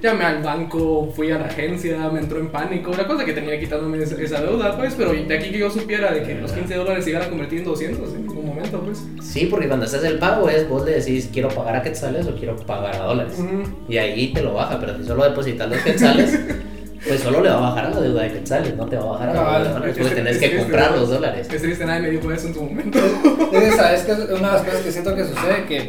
Llamé 0.00 0.24
al 0.24 0.42
banco, 0.42 1.12
fui 1.14 1.30
a 1.30 1.38
la 1.38 1.46
agencia, 1.46 2.08
me 2.10 2.20
entró 2.20 2.38
en 2.38 2.48
pánico. 2.48 2.92
La 2.96 3.06
cosa 3.06 3.24
que 3.24 3.32
tenía 3.32 3.58
quitándome 3.58 4.02
esa, 4.02 4.20
esa 4.22 4.40
deuda, 4.40 4.76
pues, 4.76 4.94
pero 4.96 5.12
de 5.12 5.36
aquí 5.36 5.50
que 5.50 5.58
yo 5.58 5.70
supiera 5.70 6.12
de 6.12 6.22
que 6.22 6.34
los 6.34 6.52
15 6.52 6.74
dólares 6.76 7.04
se 7.04 7.10
iban 7.10 7.22
a 7.22 7.28
convertir 7.28 7.60
en 7.60 7.64
200 7.64 8.14
en 8.14 8.26
ningún 8.26 8.35
momento, 8.56 8.80
pues. 8.80 9.02
Sí, 9.22 9.46
porque 9.46 9.68
cuando 9.68 9.86
haces 9.86 10.02
el 10.04 10.18
pago 10.18 10.48
es 10.48 10.68
vos 10.68 10.84
le 10.84 10.92
decís 10.98 11.28
quiero 11.32 11.48
pagar 11.48 11.76
a 11.76 11.82
quetzales 11.82 12.26
o 12.26 12.34
quiero 12.34 12.56
pagar 12.56 12.96
a 12.96 13.04
dólares. 13.04 13.34
Ujú. 13.38 13.62
Y 13.88 13.98
ahí 13.98 14.32
te 14.32 14.42
lo 14.42 14.54
baja, 14.54 14.78
pero 14.80 14.96
si 14.96 15.04
solo 15.04 15.24
depositas 15.24 15.68
los 15.70 15.78
quetzales, 15.80 16.38
pues 17.06 17.20
solo 17.20 17.40
le 17.40 17.50
va 17.50 17.58
a 17.58 17.60
bajar 17.60 17.86
a 17.86 17.90
la 17.90 18.00
deuda 18.00 18.22
de 18.22 18.32
quetzales, 18.32 18.76
no 18.76 18.86
te 18.86 18.96
va 18.96 19.02
a 19.02 19.06
bajar 19.06 19.28
a 19.30 19.32
la 19.34 19.40
deuda 19.40 19.58
de 19.58 19.68
dólares, 19.74 19.96
Es- 19.96 20.02
porque 20.02 20.14
tenés 20.16 20.36
es- 20.36 20.50
que 20.50 20.56
comprar 20.58 20.90
los 20.92 21.08
dólares. 21.10 21.48
Es 21.52 21.62
triste, 21.62 21.84
nadie 21.86 22.02
me 22.02 22.10
dijo 22.10 22.32
eso 22.32 22.48
en 22.48 22.54
su 22.54 22.62
momento. 22.64 22.98
Entonces, 23.40 23.76
¿sabes 23.76 24.02
qué 24.02 24.12
es 24.12 24.18
una 24.18 24.34
de 24.34 24.40
las 24.40 24.62
cosas 24.62 24.80
que 24.82 24.92
siento 24.92 25.14
que 25.14 25.24
sucede? 25.24 25.64
Que 25.68 25.88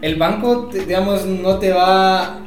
el 0.00 0.16
banco, 0.16 0.70
digamos, 0.72 1.26
no 1.26 1.58
te 1.58 1.70
va, 1.72 2.40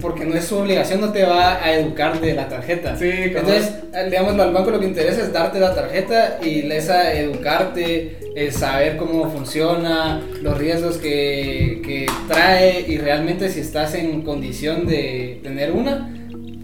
porque 0.00 0.24
no 0.24 0.34
es 0.34 0.44
su 0.46 0.56
obligación, 0.56 1.00
no 1.00 1.12
te 1.12 1.24
va 1.24 1.62
a 1.62 1.72
educar 1.74 2.20
de 2.20 2.34
la 2.34 2.48
tarjeta. 2.48 2.96
Sí. 2.96 3.10
Entonces, 3.12 3.72
digamos, 4.06 4.38
al 4.38 4.52
banco 4.52 4.70
lo 4.70 4.80
que 4.80 4.86
interesa 4.86 5.20
es 5.22 5.32
darte 5.32 5.60
la 5.60 5.74
tarjeta 5.74 6.38
y 6.42 6.70
esa 6.72 7.12
educarte, 7.12 8.18
eh, 8.40 8.50
saber 8.52 8.96
cómo 8.96 9.30
funciona, 9.30 10.20
los 10.42 10.56
riesgos 10.58 10.96
que, 10.96 11.82
que 11.84 12.06
trae 12.28 12.84
y 12.88 12.98
realmente 12.98 13.48
si 13.48 13.60
estás 13.60 13.94
en 13.94 14.22
condición 14.22 14.86
de 14.86 15.40
tener 15.42 15.72
una, 15.72 16.14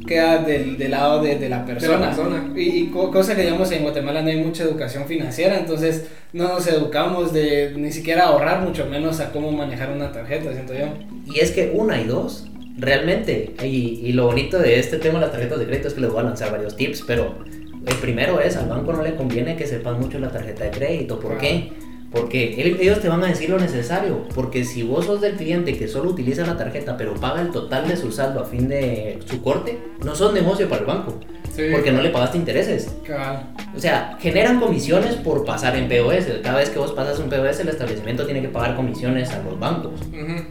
queda 0.06 0.38
del, 0.38 0.78
del 0.78 0.92
lado 0.92 1.22
de, 1.22 1.36
de 1.36 1.48
la 1.48 1.64
persona. 1.66 2.06
persona. 2.06 2.52
Y, 2.56 2.60
y 2.62 2.86
co- 2.86 3.10
cosa 3.10 3.34
que 3.34 3.42
digamos 3.42 3.70
en 3.72 3.82
Guatemala 3.82 4.22
no 4.22 4.28
hay 4.28 4.36
mucha 4.36 4.62
educación 4.62 5.06
financiera, 5.06 5.58
entonces 5.58 6.04
no 6.32 6.48
nos 6.48 6.66
educamos 6.68 7.32
de 7.32 7.72
ni 7.76 7.90
siquiera 7.92 8.26
ahorrar, 8.26 8.60
mucho 8.62 8.86
menos 8.86 9.20
a 9.20 9.32
cómo 9.32 9.50
manejar 9.52 9.90
una 9.90 10.12
tarjeta, 10.12 10.52
siento 10.52 10.74
yo. 10.74 10.86
Y 11.26 11.40
es 11.40 11.50
que 11.50 11.72
una 11.74 12.00
y 12.00 12.04
dos, 12.04 12.46
realmente, 12.78 13.54
y, 13.64 14.00
y 14.04 14.12
lo 14.12 14.26
bonito 14.26 14.58
de 14.58 14.78
este 14.78 14.98
tema 14.98 15.14
de 15.14 15.22
las 15.26 15.32
tarjetas 15.32 15.58
de 15.58 15.66
crédito 15.66 15.88
es 15.88 15.94
que 15.94 16.00
les 16.02 16.10
voy 16.10 16.20
a 16.20 16.24
lanzar 16.24 16.52
varios 16.52 16.76
tips, 16.76 17.02
pero 17.06 17.38
el 17.86 17.94
primero 17.96 18.40
es, 18.40 18.56
al 18.56 18.68
banco 18.68 18.92
no 18.92 19.02
le 19.02 19.14
conviene 19.16 19.56
que 19.56 19.66
sepas 19.66 19.98
mucho 19.98 20.18
la 20.18 20.30
tarjeta 20.30 20.64
de 20.64 20.70
crédito. 20.70 21.18
¿Por 21.20 21.38
qué? 21.38 21.72
Porque 22.12 22.54
él- 22.62 22.78
ellos 22.80 23.00
te 23.00 23.08
van 23.08 23.22
a 23.24 23.26
decir 23.26 23.50
lo 23.50 23.58
necesario, 23.58 24.22
porque 24.34 24.64
si 24.64 24.82
vos 24.82 25.04
sos 25.06 25.20
del 25.20 25.34
cliente 25.34 25.76
que 25.76 25.86
solo 25.88 26.10
utiliza 26.10 26.46
la 26.46 26.56
tarjeta 26.56 26.96
pero 26.96 27.14
paga 27.14 27.42
el 27.42 27.50
total 27.50 27.88
de 27.88 27.96
su 27.96 28.10
saldo 28.12 28.40
a 28.40 28.44
fin 28.44 28.68
de 28.68 29.18
su 29.26 29.42
corte, 29.42 29.78
no 30.04 30.14
sos 30.14 30.32
negocio 30.32 30.68
para 30.68 30.80
el 30.82 30.86
banco, 30.86 31.18
Sí. 31.54 31.62
porque 31.72 31.90
no 31.92 32.00
le 32.02 32.10
pagaste 32.10 32.38
intereses. 32.38 32.94
Cabal. 33.04 33.48
O 33.74 33.78
sea, 33.80 34.16
generan 34.20 34.60
comisiones 34.60 35.16
por 35.16 35.44
pasar 35.44 35.74
en 35.76 35.88
POS. 35.88 36.26
Cada 36.42 36.58
vez 36.58 36.70
que 36.70 36.78
vos 36.78 36.92
pasas 36.92 37.18
un 37.18 37.28
POS, 37.28 37.60
el 37.60 37.68
establecimiento 37.70 38.24
tiene 38.24 38.40
que 38.40 38.48
pagar 38.48 38.76
comisiones 38.76 39.30
a 39.30 39.42
los 39.42 39.58
bancos. 39.58 39.92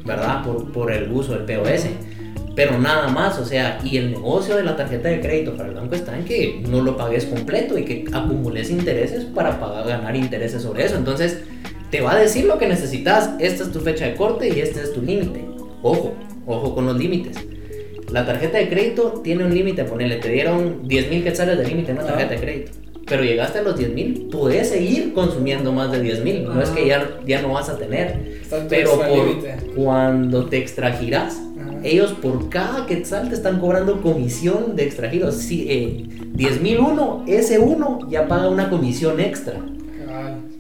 ¿verdad? 0.04 0.44
Por, 0.44 0.72
por 0.72 0.92
el 0.92 1.10
uso 1.12 1.34
del 1.38 1.46
POS. 1.46 1.86
Pero 2.56 2.80
nada 2.80 3.10
más, 3.10 3.38
o 3.38 3.46
sea, 3.46 3.80
y 3.84 3.98
el 3.98 4.12
negocio 4.12 4.56
de 4.56 4.64
la 4.64 4.78
tarjeta 4.78 5.10
de 5.10 5.20
crédito 5.20 5.56
para 5.58 5.70
el 5.70 5.76
banco 5.76 5.94
está 5.96 6.18
en 6.18 6.24
que 6.24 6.64
no 6.70 6.82
lo 6.82 6.96
pagues 6.96 7.26
completo 7.26 7.78
y 7.78 7.84
que 7.84 8.06
acumules 8.14 8.70
intereses 8.70 9.26
para 9.26 9.60
pagar, 9.60 9.86
ganar 9.88 10.16
intereses 10.16 10.62
sobre 10.62 10.86
eso. 10.86 10.96
Entonces, 10.96 11.40
te 11.92 12.00
va 12.02 12.14
a 12.14 12.20
decir 12.20 12.46
lo 12.46 12.58
que 12.58 12.68
necesitas. 12.68 13.32
Esta 13.40 13.64
es 13.64 13.72
tu 13.72 13.82
fecha 13.82 14.06
de 14.06 14.16
corte 14.16 14.48
y 14.50 14.62
este 14.62 14.82
es 14.82 14.94
tu 14.94 15.02
límite. 15.02 15.44
Ojo, 15.82 16.14
ojo 16.46 16.74
con 16.74 16.86
los 16.86 16.98
límites. 16.98 17.36
La 18.12 18.26
tarjeta 18.26 18.58
de 18.58 18.70
crédito 18.70 19.20
tiene 19.24 19.44
un 19.44 19.54
límite, 19.54 19.84
ponele, 19.84 20.16
te 20.18 20.30
dieron 20.30 20.88
10 20.88 21.10
mil 21.10 21.24
quetzales 21.24 21.58
de 21.58 21.66
límite 21.68 21.92
en 21.92 22.00
Ah. 22.00 22.06
tarjeta 22.06 22.36
de 22.36 22.40
crédito. 22.40 22.72
Pero 23.08 23.24
llegaste 23.24 23.60
a 23.60 23.62
los 23.62 23.78
10 23.78 23.94
mil, 23.94 24.30
puedes 24.32 24.70
seguir 24.70 25.14
consumiendo 25.14 25.72
más 25.72 25.92
de 25.92 26.02
10 26.02 26.24
mil. 26.24 26.44
No 26.46 26.60
es 26.62 26.70
que 26.70 26.88
ya, 26.88 27.20
ya 27.26 27.42
no 27.42 27.50
vas 27.54 27.70
a 27.70 27.78
tener. 27.78 28.40
Está 28.42 28.66
Pero 28.68 28.98
por 28.98 29.76
cuando 29.76 30.46
te 30.48 30.58
extragiras, 30.58 31.36
Ajá. 31.36 31.55
Ellos 31.86 32.14
por 32.14 32.50
cada 32.50 32.86
quetzal 32.86 33.30
te 33.30 33.36
están 33.36 33.60
cobrando 33.60 34.02
comisión 34.02 34.76
de 34.76 34.84
extragiro. 34.84 35.32
Si 35.32 35.72
eh, 35.72 36.06
10.001, 36.36 37.24
ese 37.28 37.60
uno 37.60 38.00
ya 38.10 38.28
paga 38.28 38.50
una 38.50 38.70
comisión 38.70 39.20
extra. 39.20 39.56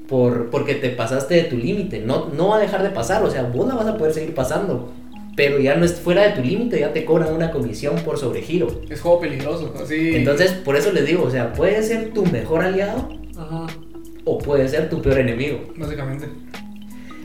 Por, 0.08 0.52
porque 0.52 0.76
te 0.76 0.90
pasaste 0.90 1.34
de 1.34 1.44
tu 1.44 1.58
límite. 1.58 2.00
No, 2.00 2.28
no 2.28 2.50
va 2.50 2.58
a 2.58 2.60
dejar 2.60 2.84
de 2.84 2.90
pasar, 2.90 3.24
o 3.24 3.32
sea, 3.32 3.44
vos 3.44 3.68
la 3.68 3.74
vas 3.74 3.88
a 3.88 3.98
poder 3.98 4.14
seguir 4.14 4.36
pasando. 4.36 4.92
Pero 5.36 5.60
ya 5.60 5.76
no 5.76 5.84
es 5.84 5.94
fuera 5.96 6.24
de 6.24 6.32
tu 6.32 6.42
límite, 6.42 6.80
ya 6.80 6.94
te 6.94 7.04
cobran 7.04 7.34
una 7.34 7.52
comisión 7.52 7.96
por 8.06 8.18
sobregiro. 8.18 8.68
Es 8.90 9.02
juego 9.02 9.20
peligroso, 9.20 9.74
así. 9.82 10.16
Entonces, 10.16 10.52
por 10.54 10.76
eso 10.76 10.92
les 10.94 11.06
digo, 11.06 11.24
o 11.24 11.32
sea, 11.32 11.52
puede 11.54 11.82
ser 11.84 12.14
tu 12.14 12.26
mejor 12.28 12.62
aliado 12.64 13.10
Ajá, 13.38 13.66
o 14.24 14.38
puede 14.38 14.70
ser 14.70 14.90
tu 14.90 15.02
peor 15.02 15.20
enemigo. 15.20 15.60
básicamente. 15.76 16.28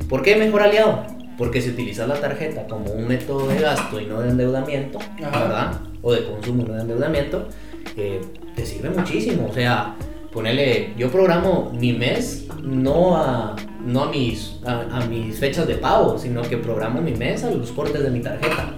¿Por 0.08 0.22
qué 0.22 0.34
mejor 0.34 0.62
aliado? 0.62 1.04
Porque 1.40 1.62
si 1.62 1.70
utilizas 1.70 2.06
la 2.06 2.20
tarjeta 2.20 2.66
como 2.66 2.92
un 2.92 3.08
método 3.08 3.48
de 3.48 3.60
gasto 3.60 3.98
y 3.98 4.04
no 4.04 4.20
de 4.20 4.28
endeudamiento, 4.28 4.98
Ajá. 5.24 5.40
¿verdad? 5.40 5.80
O 6.02 6.12
de 6.12 6.26
consumo 6.26 6.64
y 6.64 6.66
no 6.66 6.74
de 6.74 6.82
endeudamiento, 6.82 7.48
eh, 7.96 8.20
te 8.54 8.66
sirve 8.66 8.90
muchísimo. 8.90 9.48
O 9.50 9.54
sea, 9.54 9.96
ponele, 10.34 10.92
yo 10.98 11.10
programo 11.10 11.72
mi 11.72 11.94
mes 11.94 12.46
no 12.62 13.16
a, 13.16 13.56
no 13.82 14.04
a, 14.04 14.10
mis, 14.10 14.58
a, 14.66 14.98
a 14.98 15.06
mis 15.06 15.38
fechas 15.38 15.66
de 15.66 15.76
pago, 15.76 16.18
sino 16.18 16.42
que 16.42 16.58
programo 16.58 17.00
mi 17.00 17.12
mes 17.12 17.42
a 17.42 17.50
los 17.50 17.72
cortes 17.72 18.02
de 18.02 18.10
mi 18.10 18.20
tarjeta. 18.20 18.74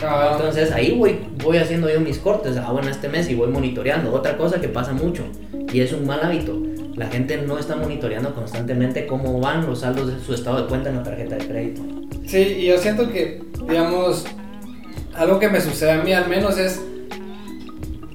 Cabal. 0.00 0.36
Entonces 0.36 0.72
ahí 0.72 0.96
voy, 0.96 1.18
voy 1.44 1.58
haciendo 1.58 1.90
yo 1.90 2.00
mis 2.00 2.16
cortes, 2.16 2.56
ah 2.56 2.72
bueno, 2.72 2.88
este 2.88 3.10
mes 3.10 3.28
y 3.28 3.34
voy 3.34 3.48
monitoreando. 3.48 4.14
Otra 4.14 4.38
cosa 4.38 4.62
que 4.62 4.68
pasa 4.68 4.94
mucho 4.94 5.24
y 5.70 5.80
es 5.80 5.92
un 5.92 6.06
mal 6.06 6.20
hábito, 6.22 6.58
la 6.98 7.06
gente 7.06 7.36
no 7.38 7.58
está 7.58 7.76
monitoreando 7.76 8.34
constantemente 8.34 9.06
cómo 9.06 9.38
van 9.40 9.64
los 9.64 9.80
saldos 9.80 10.12
de 10.12 10.20
su 10.20 10.34
estado 10.34 10.62
de 10.62 10.68
cuenta 10.68 10.90
en 10.90 10.96
la 10.96 11.02
tarjeta 11.04 11.36
de 11.36 11.46
crédito. 11.46 11.82
Sí, 12.26 12.56
y 12.58 12.66
yo 12.66 12.78
siento 12.78 13.08
que, 13.10 13.40
digamos, 13.68 14.24
algo 15.14 15.38
que 15.38 15.48
me 15.48 15.60
sucede 15.60 15.92
a 15.92 16.02
mí 16.02 16.12
al 16.12 16.28
menos 16.28 16.58
es, 16.58 16.82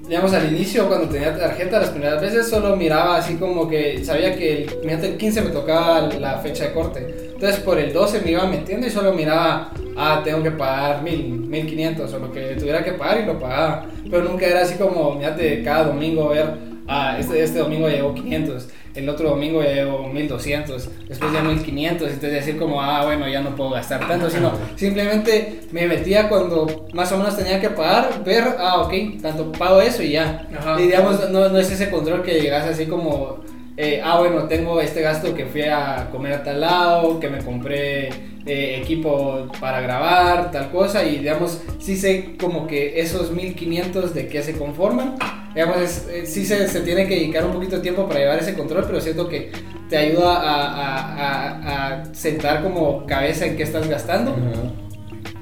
digamos, 0.07 0.34
al 0.34 0.53
inicio 0.53 0.88
cuando 0.88 1.07
tenía 1.07 1.38
tarjeta 1.38 1.79
las 1.79 1.91
primeras 1.91 2.21
veces 2.21 2.49
solo 2.49 2.75
miraba 2.75 3.15
así 3.15 3.36
como 3.36 3.69
que 3.69 4.03
sabía 4.03 4.36
que 4.36 4.65
el, 4.65 4.89
el 4.89 5.17
15 5.17 5.41
me 5.43 5.49
tocaba 5.51 6.01
la 6.19 6.39
fecha 6.39 6.65
de 6.65 6.73
corte. 6.73 7.31
Entonces 7.34 7.61
por 7.61 7.79
el 7.79 7.93
12 7.93 8.21
me 8.21 8.31
iba 8.31 8.45
metiendo 8.47 8.86
y 8.86 8.89
solo 8.89 9.13
miraba, 9.13 9.71
ah, 9.95 10.21
tengo 10.25 10.43
que 10.43 10.51
pagar 10.51 11.03
1000, 11.03 11.39
1500 11.39 12.13
o 12.13 12.19
lo 12.19 12.31
que 12.34 12.55
tuviera 12.57 12.84
que 12.84 12.91
pagar 12.91 13.21
y 13.21 13.25
lo 13.25 13.39
pagaba. 13.39 13.86
Pero 14.09 14.23
nunca 14.23 14.45
era 14.45 14.61
así 14.63 14.75
como, 14.75 15.17
fíjate, 15.17 15.63
cada 15.63 15.86
domingo 15.86 16.27
ver, 16.27 16.72
ah, 16.88 17.17
este, 17.19 17.43
este 17.43 17.59
domingo 17.59 17.88
llegó 17.89 18.13
500 18.13 18.67
el 18.95 19.09
otro 19.09 19.29
domingo 19.29 19.63
ya 19.63 19.73
llevo 19.73 20.07
1200, 20.07 21.07
después 21.07 21.34
ya 21.34 21.41
1500, 21.41 22.11
entonces 22.11 22.31
decir 22.31 22.57
como, 22.57 22.81
ah, 22.81 23.03
bueno, 23.05 23.27
ya 23.27 23.41
no 23.41 23.55
puedo 23.55 23.71
gastar 23.71 24.07
tanto, 24.07 24.29
sino 24.29 24.51
simplemente 24.75 25.61
me 25.71 25.88
metía 25.88 26.29
cuando 26.29 26.88
más 26.93 27.11
o 27.11 27.17
menos 27.17 27.36
tenía 27.36 27.59
que 27.59 27.69
pagar, 27.69 28.23
ver, 28.23 28.43
ah, 28.59 28.81
ok, 28.81 29.21
tanto 29.21 29.51
pago 29.51 29.81
eso 29.81 30.03
y 30.03 30.11
ya. 30.11 30.47
Ajá. 30.55 30.79
Y 30.79 30.84
digamos, 30.84 31.29
no, 31.31 31.49
no 31.49 31.57
es 31.57 31.71
ese 31.71 31.89
control 31.89 32.21
que 32.21 32.39
llegas 32.39 32.65
así 32.67 32.86
como, 32.86 33.39
eh, 33.77 33.99
ah, 34.03 34.19
bueno, 34.19 34.43
tengo 34.43 34.79
este 34.79 35.01
gasto 35.01 35.34
que 35.34 35.47
fui 35.47 35.63
a 35.63 36.09
comer 36.11 36.34
a 36.34 36.43
tal 36.43 36.61
lado, 36.61 37.19
que 37.19 37.29
me 37.29 37.39
compré 37.39 38.09
eh, 38.45 38.79
equipo 38.79 39.47
para 39.59 39.81
grabar, 39.81 40.51
tal 40.51 40.69
cosa, 40.69 41.03
y 41.03 41.17
digamos, 41.17 41.61
sí 41.79 41.95
sé 41.95 42.36
como 42.39 42.67
que 42.67 42.99
esos 42.99 43.31
1500 43.31 44.13
de 44.13 44.27
qué 44.27 44.43
se 44.43 44.55
conforman. 44.55 45.15
Digamos, 45.53 45.77
es- 45.77 46.07
eh, 46.11 46.25
sí 46.25 46.45
se, 46.45 46.67
se 46.67 46.81
tiene 46.81 47.07
que 47.07 47.15
dedicar 47.15 47.45
un 47.45 47.53
poquito 47.53 47.75
de 47.77 47.81
tiempo 47.81 48.07
para 48.07 48.19
llevar 48.19 48.39
ese 48.39 48.53
control, 48.55 48.83
pero 48.87 48.99
siento 49.01 49.27
que 49.29 49.51
te 49.89 49.97
ayuda 49.97 50.35
a, 50.37 50.65
a- 50.73 51.13
a- 51.17 52.01
a 52.01 52.05
sentar 52.15 52.63
como 52.63 53.05
cabeza 53.05 53.45
en 53.45 53.55
qué 53.55 53.63
estás 53.63 53.87
gastando. 53.87 54.35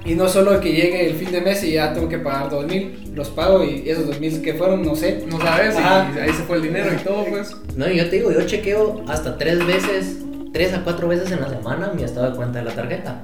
Y 0.04 0.16
no 0.16 0.28
solo 0.28 0.60
que 0.60 0.72
llegue 0.74 1.08
el 1.08 1.14
fin 1.16 1.32
de 1.32 1.42
mes 1.42 1.64
y 1.64 1.74
ya 1.74 1.94
tengo 1.94 2.10
que 2.10 2.18
pagar 2.18 2.50
2000, 2.50 3.12
los 3.14 3.30
pago 3.30 3.64
y 3.64 3.88
esos 3.88 4.08
2000 4.08 4.42
que 4.42 4.56
fueron, 4.56 4.82
no 4.84 4.96
sé. 4.96 5.24
No 5.30 5.40
sabes, 5.40 5.76
y 5.76 6.20
ahí 6.20 6.30
se 6.34 6.44
fue 6.44 6.58
el 6.58 6.64
dinero 6.64 6.90
y 6.92 7.04
todo, 7.04 7.24
pues. 7.26 7.56
No, 7.76 7.88
y 7.90 7.98
yo 7.98 8.10
te 8.10 8.16
digo, 8.18 8.32
yo 8.32 8.42
chequeo 8.48 9.04
hasta 9.08 9.38
tres 9.38 9.64
veces, 9.66 10.18
tres 10.54 10.74
a 10.74 10.84
cuatro 10.84 11.08
veces 11.08 11.32
en 11.32 11.40
la 11.42 11.50
semana 11.50 11.92
mi 11.96 12.02
estado 12.04 12.32
de 12.32 12.36
cuenta 12.36 12.60
de 12.60 12.66
la 12.66 12.72
tarjeta. 12.74 13.24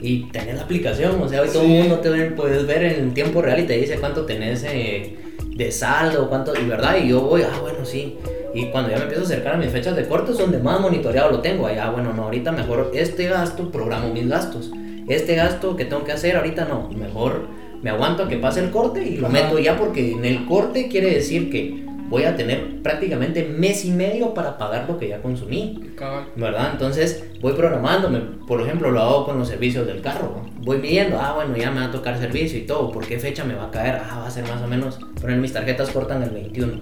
Y 0.00 0.24
tenés 0.30 0.56
la 0.56 0.62
aplicación, 0.64 1.20
o 1.20 1.28
sea, 1.28 1.40
hoy 1.40 1.48
todo 1.48 1.62
el 1.62 1.68
Sí. 1.68 1.74
mundo 1.74 1.98
te 2.00 2.10
puedes 2.32 2.66
ver 2.66 2.84
en 2.84 3.14
tiempo 3.14 3.40
real 3.40 3.60
y 3.60 3.66
te 3.66 3.78
dice 3.78 3.96
cuánto 3.96 4.26
tenés 4.26 4.64
eh, 4.68 5.16
de 5.58 5.72
saldo, 5.72 6.28
cuánto, 6.28 6.54
y 6.58 6.64
verdad, 6.64 6.96
y 7.02 7.08
yo 7.08 7.20
voy, 7.20 7.42
ah, 7.42 7.58
bueno, 7.60 7.84
sí. 7.84 8.16
Y 8.54 8.66
cuando 8.66 8.90
ya 8.90 8.96
me 8.96 9.02
empiezo 9.02 9.24
a 9.24 9.26
acercar 9.26 9.54
a 9.54 9.58
mis 9.58 9.70
fechas 9.70 9.96
de 9.96 10.06
corte 10.06 10.30
es 10.30 10.38
donde 10.38 10.58
más 10.58 10.80
monitoreado 10.80 11.32
lo 11.32 11.40
tengo. 11.40 11.66
Allá, 11.66 11.90
bueno, 11.90 12.14
no, 12.14 12.22
ahorita 12.24 12.52
mejor 12.52 12.92
este 12.94 13.26
gasto, 13.26 13.70
programo 13.70 14.12
mis 14.14 14.28
gastos. 14.28 14.70
Este 15.08 15.34
gasto 15.34 15.76
que 15.76 15.84
tengo 15.84 16.04
que 16.04 16.12
hacer, 16.12 16.36
ahorita 16.36 16.64
no. 16.64 16.88
Mejor 16.90 17.48
me 17.82 17.90
aguanto 17.90 18.22
a 18.22 18.28
que 18.28 18.36
pase 18.36 18.60
el 18.60 18.70
corte 18.70 19.02
y 19.02 19.16
lo 19.16 19.26
Ajá. 19.26 19.32
meto 19.32 19.58
ya 19.58 19.76
porque 19.76 20.12
en 20.12 20.24
el 20.24 20.46
corte 20.46 20.88
quiere 20.88 21.10
decir 21.12 21.50
que 21.50 21.84
voy 22.08 22.24
a 22.24 22.36
tener 22.36 22.82
prácticamente 22.82 23.44
mes 23.44 23.84
y 23.84 23.90
medio 23.90 24.34
para 24.34 24.56
pagar 24.58 24.86
lo 24.88 24.98
que 24.98 25.08
ya 25.08 25.20
consumí. 25.20 25.90
¿verdad? 26.36 26.70
Entonces 26.72 27.24
voy 27.40 27.52
programándome, 27.52 28.20
por 28.46 28.60
ejemplo, 28.60 28.90
lo 28.90 29.00
hago 29.00 29.24
con 29.26 29.38
los 29.38 29.48
servicios 29.48 29.86
del 29.86 30.00
carro. 30.00 30.42
¿no? 30.44 30.50
Voy 30.64 30.78
midiendo, 30.78 31.18
ah, 31.20 31.32
bueno, 31.34 31.56
ya 31.56 31.70
me 31.70 31.80
va 31.80 31.86
a 31.86 31.90
tocar 31.90 32.18
servicio 32.18 32.58
y 32.58 32.62
todo, 32.62 32.90
¿por 32.90 33.06
qué 33.06 33.18
fecha 33.18 33.44
me 33.44 33.54
va 33.54 33.64
a 33.66 33.70
caer? 33.70 34.00
Ah, 34.08 34.18
va 34.20 34.26
a 34.26 34.30
ser 34.30 34.44
más 34.48 34.60
o 34.62 34.66
menos, 34.66 34.98
poner 35.20 35.38
mis 35.38 35.52
tarjetas 35.52 35.90
cortan 35.90 36.22
el 36.22 36.30
21. 36.30 36.72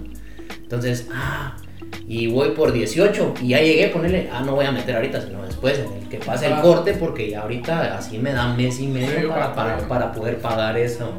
Entonces, 0.63 1.07
ah, 1.13 1.55
y 2.07 2.27
voy 2.27 2.49
por 2.51 2.71
18 2.73 3.33
y 3.41 3.49
ya 3.49 3.59
llegué, 3.61 3.87
ponerle, 3.89 4.29
ah, 4.31 4.41
no 4.45 4.55
voy 4.55 4.65
a 4.65 4.71
meter 4.71 4.95
ahorita, 4.95 5.21
sino 5.21 5.43
después, 5.43 5.79
en 5.79 6.03
el 6.03 6.09
que 6.09 6.17
pase 6.17 6.47
el 6.47 6.53
Ah. 6.53 6.61
corte, 6.61 6.93
porque 6.93 7.29
ya 7.29 7.41
ahorita 7.41 7.97
así 7.97 8.17
me 8.17 8.33
da 8.33 8.53
mes 8.53 8.79
y 8.79 8.87
medio 8.87 9.29
para, 9.29 9.53
para 9.53 9.77
para 9.87 10.11
poder 10.11 10.37
pagar 10.39 10.77
eso. 10.77 11.11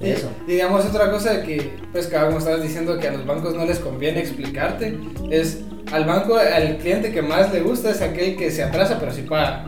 Y- 0.00 0.10
Eso. 0.10 0.30
Y 0.46 0.52
digamos 0.52 0.84
otra 0.86 1.10
cosa 1.10 1.42
que, 1.42 1.72
pues 1.92 2.06
como 2.06 2.38
estabas 2.38 2.62
diciendo 2.62 2.98
que 2.98 3.08
a 3.08 3.12
los 3.12 3.26
bancos 3.26 3.54
no 3.54 3.64
les 3.66 3.78
conviene 3.78 4.20
explicarte, 4.20 4.96
es 5.30 5.58
al 5.92 6.04
banco, 6.04 6.36
al 6.36 6.78
cliente 6.78 7.12
que 7.12 7.20
más 7.20 7.52
le 7.52 7.60
gusta 7.60 7.90
es 7.90 8.00
aquel 8.00 8.36
que 8.36 8.50
se 8.50 8.62
atrasa 8.62 8.98
pero 8.98 9.12
sí 9.12 9.22
paga. 9.22 9.66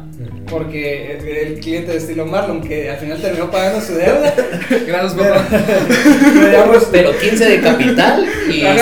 Porque 0.49 1.17
el 1.47 1.59
cliente 1.61 1.93
de 1.93 1.99
estilo 1.99 2.27
Marlon, 2.27 2.61
que 2.61 2.91
al 2.91 2.97
final 2.99 3.21
terminó 3.21 3.51
pagando 3.51 3.81
su 3.81 3.95
deuda, 3.95 4.33
Gracias, 4.87 5.15
papá. 5.15 5.45
pero 5.51 6.47
digamos, 6.47 6.89
Pero 6.93 7.11
15 7.19 7.45
de 7.49 7.61
capital 7.61 8.27
y 8.49 8.53
100 8.53 8.77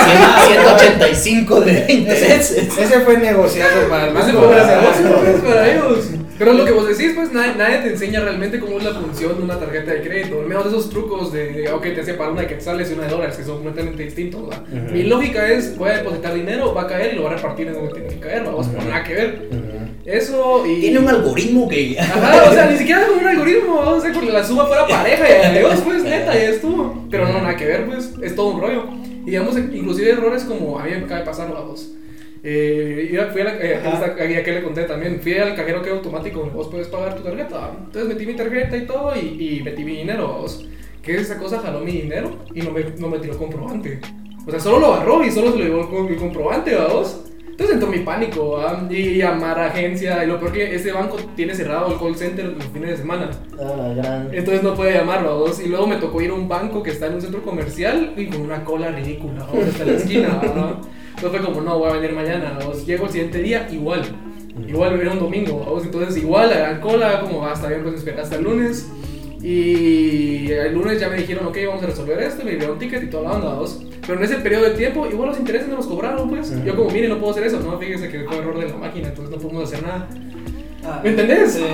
185 0.48 1.60
de 1.62 1.86
intereses. 1.92 2.52
ese 2.78 3.00
fue 3.00 3.16
negociado 3.18 3.88
para 3.88 4.08
el 4.08 4.16
Ese 4.16 4.32
banco. 4.32 4.38
fue 4.46 4.48
¿verdad? 4.56 4.80
negocio, 4.80 5.20
pues, 5.22 5.36
para 5.54 5.70
ellos. 5.72 6.04
Pero 6.40 6.54
lo 6.54 6.64
que 6.64 6.72
vos 6.72 6.88
decís, 6.88 7.12
pues 7.14 7.30
nadie, 7.32 7.54
nadie 7.54 7.80
te 7.80 7.88
enseña 7.90 8.20
realmente 8.20 8.58
cómo 8.58 8.78
es 8.78 8.84
la 8.84 8.94
función 8.94 9.36
de 9.36 9.42
una 9.42 9.58
tarjeta 9.58 9.92
de 9.92 10.00
crédito. 10.00 10.40
Al 10.40 10.46
menos 10.46 10.64
esos 10.68 10.88
trucos 10.88 11.34
de, 11.34 11.70
ok, 11.70 11.82
te 11.82 12.00
hace 12.00 12.14
pagar 12.14 12.32
una 12.32 12.40
de 12.40 12.46
quetzales 12.46 12.90
y 12.90 12.94
una 12.94 13.02
de 13.02 13.10
dólares, 13.10 13.36
que 13.36 13.44
son 13.44 13.56
completamente 13.56 14.02
distintos. 14.04 14.48
¿va? 14.48 14.56
Ujú. 14.56 14.90
Mi 14.90 15.02
lógica 15.02 15.46
es, 15.52 15.76
voy 15.76 15.90
a 15.90 15.98
depositar 15.98 16.32
dinero, 16.32 16.72
va 16.72 16.84
a 16.84 16.86
caer 16.86 17.12
y 17.12 17.16
lo 17.16 17.24
va 17.24 17.32
a 17.32 17.34
repartir 17.34 17.68
en 17.68 17.74
donde 17.74 17.92
tiene 17.92 18.08
que 18.08 18.20
caer, 18.20 18.44
vamos 18.44 18.68
a 18.68 18.70
Ujú. 18.70 18.88
nada 18.88 19.04
que 19.04 19.14
ver. 19.14 19.48
Ujú. 19.50 19.60
Eso 20.06 20.64
y... 20.66 20.80
Tiene 20.80 21.00
un 21.00 21.08
algoritmo 21.10 21.68
que... 21.68 21.96
Ajá, 22.00 22.50
o 22.50 22.54
sea, 22.54 22.70
ni 22.70 22.78
siquiera 22.78 23.06
con 23.06 23.18
un 23.18 23.26
algoritmo, 23.28 23.76
vamos 23.76 24.02
a 24.02 24.08
hacer 24.08 24.18
que 24.18 24.32
la 24.32 24.42
suba 24.42 24.66
fuera 24.66 24.86
pareja 24.88 25.28
y 25.28 25.44
adiós, 25.44 25.82
pues, 25.84 26.02
neta, 26.04 26.34
y 26.42 26.44
estuvo. 26.46 27.06
Pero 27.10 27.28
no, 27.28 27.34
nada 27.42 27.54
que 27.54 27.66
ver, 27.66 27.84
pues, 27.84 28.14
es 28.22 28.34
todo 28.34 28.54
un 28.54 28.62
rollo. 28.62 28.84
Y 29.26 29.32
digamos, 29.32 29.58
inclusive 29.58 30.12
errores 30.12 30.44
como 30.44 30.78
a 30.78 30.84
mí 30.84 30.90
me 30.92 31.04
acaba 31.04 31.20
de 31.20 31.26
pasar, 31.26 31.52
vamos. 31.52 31.90
Eh, 32.42 33.28
fui 33.32 33.40
a 33.42 33.44
la, 33.44 33.54
eh, 33.56 33.74
esta- 33.84 34.06
aquí- 34.22 34.34
aquí 34.34 34.50
le 34.50 34.62
conté 34.62 34.84
también, 34.84 35.20
fui 35.20 35.34
al 35.34 35.54
cajero 35.54 35.82
que 35.82 35.90
automático 35.90 36.42
vos 36.54 36.68
puedes 36.68 36.88
pagar 36.88 37.14
tu 37.16 37.22
tarjeta. 37.22 37.72
Entonces 37.84 38.08
metí 38.08 38.26
mi 38.26 38.34
tarjeta 38.34 38.76
y 38.76 38.86
todo 38.86 39.12
y, 39.14 39.58
y 39.58 39.62
metí 39.62 39.84
mi 39.84 39.96
dinero, 39.96 40.28
vamos. 40.28 40.66
Que 41.02 41.16
esa 41.16 41.36
cosa 41.38 41.60
jaló 41.60 41.80
mi 41.80 41.92
dinero 41.92 42.38
y 42.54 42.62
no 42.62 42.70
me, 42.70 42.84
no 42.98 43.08
me 43.08 43.18
tiró 43.18 43.36
comprobante. 43.36 44.00
O 44.46 44.50
sea, 44.50 44.58
solo 44.60 44.78
lo 44.80 44.94
agarró 44.94 45.22
y 45.24 45.30
solo 45.30 45.52
se 45.52 45.58
lo 45.58 45.64
llevó 45.64 45.88
con 45.90 46.10
mi 46.10 46.16
comprobante, 46.16 46.74
vamos. 46.74 47.24
Entonces 47.46 47.74
entró 47.74 47.90
mi 47.90 47.98
pánico, 47.98 48.52
¿va? 48.52 48.86
y 48.90 49.18
llamar 49.18 49.58
a 49.58 49.66
agencia. 49.66 50.24
Y 50.24 50.26
lo 50.26 50.40
peor 50.40 50.52
que 50.52 50.74
este 50.74 50.92
banco 50.92 51.18
tiene 51.36 51.54
cerrado 51.54 51.92
el 51.92 51.98
call 51.98 52.16
center 52.16 52.46
los 52.46 52.64
fines 52.68 52.88
de 52.90 52.96
semana. 52.96 53.30
Ah, 53.60 53.92
gran... 53.94 54.28
Entonces 54.32 54.62
no 54.62 54.74
puede 54.74 54.94
llamarlo, 54.94 55.40
¿vos? 55.40 55.60
Y 55.62 55.68
luego 55.68 55.86
me 55.86 55.96
tocó 55.96 56.22
ir 56.22 56.30
a 56.30 56.34
un 56.34 56.48
banco 56.48 56.82
que 56.82 56.90
está 56.90 57.06
en 57.08 57.14
un 57.16 57.20
centro 57.20 57.42
comercial 57.42 58.14
y 58.16 58.26
con 58.28 58.40
una 58.40 58.64
cola 58.64 58.88
ridícula, 58.90 59.44
¿vos? 59.44 59.62
Hasta 59.68 59.84
la 59.84 59.92
esquina, 59.92 60.40
¿no? 61.20 61.28
Entonces 61.28 61.40
fue 61.40 61.54
como, 61.54 61.60
no, 61.60 61.78
voy 61.78 61.90
a 61.90 61.92
venir 61.94 62.12
mañana, 62.12 62.58
¿vos? 62.64 62.86
Llego 62.86 63.06
el 63.06 63.12
siguiente 63.12 63.42
día, 63.42 63.68
igual. 63.70 64.02
Igual 64.66 65.00
era 65.00 65.12
un 65.12 65.20
domingo, 65.20 65.54
¿vos? 65.54 65.84
Entonces 65.84 66.16
igual 66.16 66.50
la 66.50 66.58
gran 66.58 66.80
cola, 66.80 67.20
como, 67.20 67.46
ah, 67.46 67.52
está 67.54 67.68
bien, 67.68 67.82
pues 67.82 68.06
hasta 68.18 68.36
el 68.36 68.44
lunes. 68.44 68.88
Y 69.42 70.50
el 70.50 70.74
lunes 70.74 71.00
ya 71.00 71.08
me 71.08 71.16
dijeron, 71.16 71.46
ok, 71.46 71.56
vamos 71.66 71.82
a 71.82 71.86
resolver 71.86 72.20
esto, 72.20 72.44
me 72.44 72.56
dieron 72.56 72.78
ticket 72.78 73.04
y 73.04 73.06
toda 73.06 73.22
la 73.24 73.36
onda, 73.36 73.54
¿vos? 73.54 73.82
Pero 74.06 74.18
en 74.18 74.24
ese 74.24 74.36
periodo 74.36 74.64
de 74.64 74.70
tiempo, 74.70 75.06
igual 75.06 75.30
los 75.30 75.38
intereses 75.38 75.68
no 75.68 75.76
los 75.76 75.86
cobraron, 75.86 76.28
pues. 76.28 76.52
Yo 76.64 76.76
como, 76.76 76.90
mire, 76.90 77.08
no 77.08 77.18
puedo 77.18 77.32
hacer 77.32 77.44
eso, 77.44 77.60
no, 77.60 77.78
fíjese 77.78 78.08
que 78.08 78.24
fue 78.24 78.36
error 78.36 78.58
de 78.58 78.68
la 78.68 78.76
máquina, 78.76 79.08
entonces 79.08 79.34
no 79.34 79.40
podemos 79.40 79.64
hacer 79.64 79.82
nada. 79.82 80.08
Ah, 80.84 81.00
¿Me 81.02 81.10
entendés? 81.10 81.52
Sí. 81.52 81.64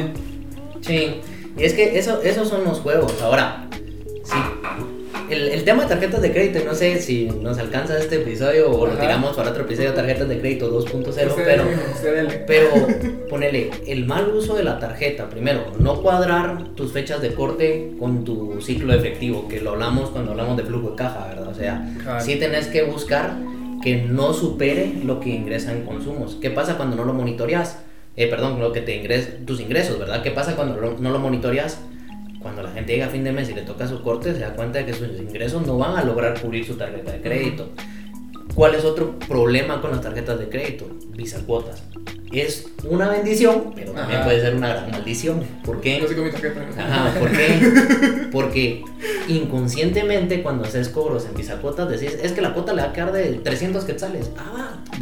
Sí, 0.81 1.21
y 1.57 1.65
es 1.65 1.73
que 1.73 1.99
eso, 1.99 2.23
esos 2.23 2.49
son 2.49 2.65
los 2.65 2.81
juegos. 2.81 3.21
Ahora, 3.23 3.67
sí, 4.23 4.37
el, 5.31 5.49
el 5.49 5.65
tema 5.65 5.83
de 5.85 5.89
tarjetas 5.89 6.23
de 6.23 6.33
crédito, 6.33 6.61
no 6.65 6.75
sé 6.75 7.01
si 7.01 7.27
nos 7.27 7.59
alcanza 7.59 7.99
este 7.99 8.17
episodio 8.17 8.71
o 8.71 8.87
lo 8.87 8.93
Ajá. 8.93 9.01
tiramos 9.03 9.37
para 9.37 9.51
otro 9.51 9.65
episodio 9.65 9.91
de 9.91 9.97
tarjetas 9.97 10.29
de 10.29 10.39
crédito 10.41 10.71
2.0, 10.85 11.09
Usted 11.09 11.29
pero, 11.45 11.65
pero 12.47 12.69
ponele, 13.29 13.71
el 13.87 14.07
mal 14.07 14.29
uso 14.29 14.55
de 14.57 14.65
la 14.65 14.79
tarjeta, 14.79 15.29
primero, 15.29 15.73
no 15.79 16.01
cuadrar 16.03 16.69
tus 16.75 16.93
fechas 16.93 17.21
de 17.21 17.35
corte 17.35 17.93
con 17.99 18.25
tu 18.25 18.61
ciclo 18.61 18.93
efectivo, 18.95 19.49
que 19.49 19.61
lo 19.61 19.71
hablamos 19.71 20.11
cuando 20.11 20.33
hablamos 20.33 20.57
de 20.57 20.65
flujo 20.65 20.91
de 20.91 20.97
caja, 20.97 21.27
¿verdad? 21.29 21.49
O 21.49 21.55
sea, 21.55 21.89
Claro. 22.03 22.25
sí 22.25 22.37
tenés 22.37 22.67
que 22.69 22.83
buscar 22.83 23.37
que 23.83 23.97
no 24.03 24.33
supere 24.33 24.93
lo 25.05 25.21
que 25.21 25.31
ingresa 25.31 25.73
en 25.73 25.85
consumos. 25.85 26.37
¿Qué 26.41 26.51
pasa 26.51 26.77
cuando 26.77 26.97
no 26.97 27.05
lo 27.05 27.13
monitoreas? 27.13 27.79
Eh, 28.17 28.29
perdón, 28.29 28.59
lo 28.59 28.73
que 28.73 28.81
te 28.81 28.97
ingres, 28.97 29.45
tus 29.45 29.61
ingresos, 29.61 29.99
¿verdad? 29.99 30.23
¿Qué 30.23 30.31
pasa 30.31 30.57
cuando 30.57 30.81
lo- 30.81 30.97
no 30.99 31.11
lo 31.11 31.19
monitoreas? 31.19 31.79
Cuando 32.41 32.63
la 32.63 32.71
gente 32.71 32.93
llega 32.93 33.07
a 33.07 33.11
fin 33.11 33.25
de 33.25 33.33
mes 33.33 33.49
y 33.49 33.55
le 33.55 33.63
toca 33.63 33.87
su 33.87 34.03
corte, 34.03 34.33
se 34.33 34.41
da 34.41 34.55
cuenta 34.55 34.79
de 34.79 34.87
que 34.87 34.93
sus 34.93 35.09
ingresos 35.19 35.67
no 35.67 35.79
van 35.79 35.97
a 35.97 36.05
lograr 36.05 36.41
cubrir 36.41 36.65
su 36.65 36.77
tarjeta 36.77 37.13
de 37.13 37.21
crédito. 37.21 37.71
¿Cuál 38.57 38.75
es 38.75 38.87
otro 38.87 39.19
problema 39.29 39.83
con 39.83 39.91
las 39.91 40.01
tarjetas 40.01 40.39
de 40.39 40.49
crédito? 40.49 40.87
Visa 41.15 41.41
cuotas. 41.47 41.83
Es 42.33 42.69
una 42.89 43.11
bendición, 43.11 43.73
pero 43.75 43.93
también 43.93 44.21
Ajá. 44.21 44.25
puede 44.25 44.41
ser 44.41 44.57
una 44.57 44.69
gran 44.69 44.91
maldición. 44.91 45.43
¿Por 45.63 45.83
qué? 45.83 46.03
Sí 46.09 46.15
con 46.15 46.25
mi 46.25 46.31
tarjeta. 46.31 46.67
Ajá, 46.79 47.21
¿por 47.21 47.31
qué? 47.33 48.29
Porque 48.33 48.83
inconscientemente 49.29 50.43
cuando 50.43 50.65
haces 50.65 50.89
cobros 50.89 51.27
en 51.27 51.35
bisacuotas 51.35 51.91
decís, 51.91 52.17
es 52.23 52.33
que 52.33 52.41
la 52.41 52.55
cuota 52.55 52.73
le 52.73 52.81
va 52.81 52.89
a 52.89 52.93
quedar 52.95 53.13
de 53.13 53.35
300 53.35 53.85
quetzales. 53.85 54.31
Ah, 54.39 54.53
va. 54.57 54.97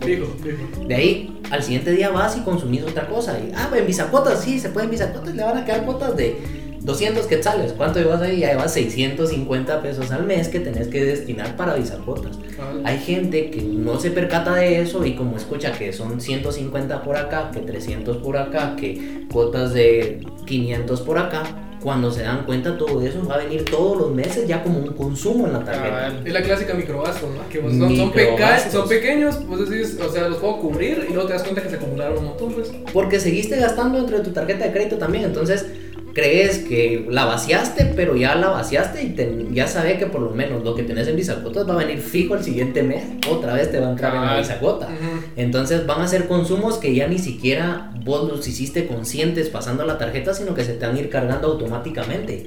Fijo, 0.00 0.26
fijo. 0.40 0.86
De 0.86 0.94
ahí, 0.94 1.40
al 1.50 1.62
siguiente 1.64 1.90
día 1.90 2.10
vas 2.10 2.36
y 2.36 2.42
consumís 2.42 2.84
otra 2.84 3.08
cosa. 3.08 3.36
Y, 3.40 3.50
ah, 3.56 3.68
en 3.76 3.84
bisacuotas, 3.84 4.44
sí, 4.44 4.60
se 4.60 4.68
pueden 4.68 4.90
bisacuotas, 4.90 5.34
le 5.34 5.42
van 5.42 5.58
a 5.58 5.64
quedar 5.64 5.84
cuotas 5.84 6.16
de 6.16 6.61
200 6.84 7.26
quetzales. 7.26 7.72
¿Cuánto 7.74 8.00
llevas 8.00 8.20
ahí? 8.22 8.40
Ya 8.40 8.50
llevas 8.50 8.72
650 8.74 9.82
pesos 9.82 10.10
al 10.10 10.24
mes 10.24 10.48
que 10.48 10.60
tenés 10.60 10.88
que 10.88 11.04
destinar 11.04 11.56
para 11.56 11.74
bisacuotas. 11.74 12.36
Cabal. 12.56 12.82
Hay 12.84 12.98
gente 12.98 13.50
que 13.50 13.62
no 13.62 13.98
se 14.00 14.10
percata 14.10 14.54
de 14.56 14.80
eso 14.80 15.04
y 15.06 15.14
como 15.14 15.36
escucha 15.36 15.72
que 15.72 15.92
son 15.92 16.20
150 16.20 17.02
por 17.02 17.16
acá, 17.16 17.50
que 17.52 17.60
300 17.60 18.16
por 18.18 18.36
acá, 18.36 18.74
que 18.76 19.24
cuotas 19.32 19.72
de 19.74 20.20
500 20.46 21.00
por 21.02 21.18
acá, 21.18 21.42
cuando 21.82 22.12
se 22.12 22.22
dan 22.22 22.44
cuenta 22.44 22.78
todo 22.78 23.02
eso 23.02 23.26
va 23.26 23.34
a 23.34 23.38
venir 23.38 23.64
todos 23.64 23.96
los 23.98 24.12
meses 24.12 24.46
ya 24.46 24.62
como 24.62 24.78
un 24.78 24.92
consumo 24.92 25.46
en 25.48 25.52
la 25.54 25.64
tarjeta. 25.64 25.88
Cabal. 25.88 26.22
Es 26.26 26.32
la 26.32 26.42
clásica 26.42 26.74
microgastos, 26.74 27.30
¿no? 27.34 27.48
Que 27.48 27.60
son, 27.60 27.96
son, 27.96 28.12
peca- 28.12 28.70
son 28.70 28.88
pequeños, 28.88 29.44
vos 29.48 29.68
decís, 29.68 29.98
o 30.00 30.12
sea, 30.12 30.28
los 30.28 30.38
puedo 30.38 30.58
cubrir 30.60 31.06
y 31.08 31.12
luego 31.12 31.26
te 31.28 31.34
das 31.34 31.42
cuenta 31.42 31.60
que 31.62 31.70
se 31.70 31.76
acumularon 31.76 32.18
un 32.18 32.24
montón, 32.26 32.52
pues. 32.54 32.70
Porque 32.92 33.18
seguiste 33.18 33.56
gastando 33.56 33.98
dentro 33.98 34.18
de 34.18 34.22
tu 34.24 34.30
tarjeta 34.30 34.64
de 34.66 34.72
crédito 34.72 34.96
también, 34.98 35.24
entonces 35.24 35.66
crees 36.14 36.58
que 36.58 37.06
la 37.10 37.24
vaciaste, 37.24 37.92
pero 37.96 38.14
ya 38.16 38.34
la 38.34 38.48
vaciaste 38.48 39.02
y 39.02 39.08
te- 39.10 39.46
ya 39.52 39.66
sabes 39.66 39.98
que 39.98 40.06
por 40.06 40.20
lo 40.20 40.30
menos 40.30 40.62
lo 40.64 40.74
que 40.74 40.82
tenés 40.82 41.08
en 41.08 41.16
bisacuotas 41.16 41.68
va 41.68 41.74
a 41.74 41.76
venir 41.78 41.98
fijo 41.98 42.34
el 42.34 42.44
siguiente 42.44 42.82
mes, 42.82 43.02
otra 43.30 43.54
vez 43.54 43.70
te 43.70 43.80
va 43.80 43.88
a 43.88 43.90
entrar 43.90 44.14
en 44.14 44.20
la 44.20 44.26
Cabal. 44.28 44.42
bisacuota. 44.42 44.86
Ujú. 44.86 45.24
Entonces 45.36 45.86
van 45.86 46.00
a 46.02 46.08
ser 46.08 46.26
consumos 46.28 46.78
que 46.78 46.94
ya 46.94 47.06
ni 47.08 47.18
siquiera 47.18 47.92
vos 48.04 48.28
los 48.30 48.46
hiciste 48.46 48.86
conscientes 48.86 49.48
pasando 49.48 49.84
la 49.84 49.96
tarjeta, 49.98 50.34
sino 50.34 50.54
que 50.54 50.64
se 50.64 50.74
te 50.74 50.86
van 50.86 50.96
a 50.96 51.00
ir 51.00 51.08
cargando 51.08 51.48
automáticamente. 51.48 52.46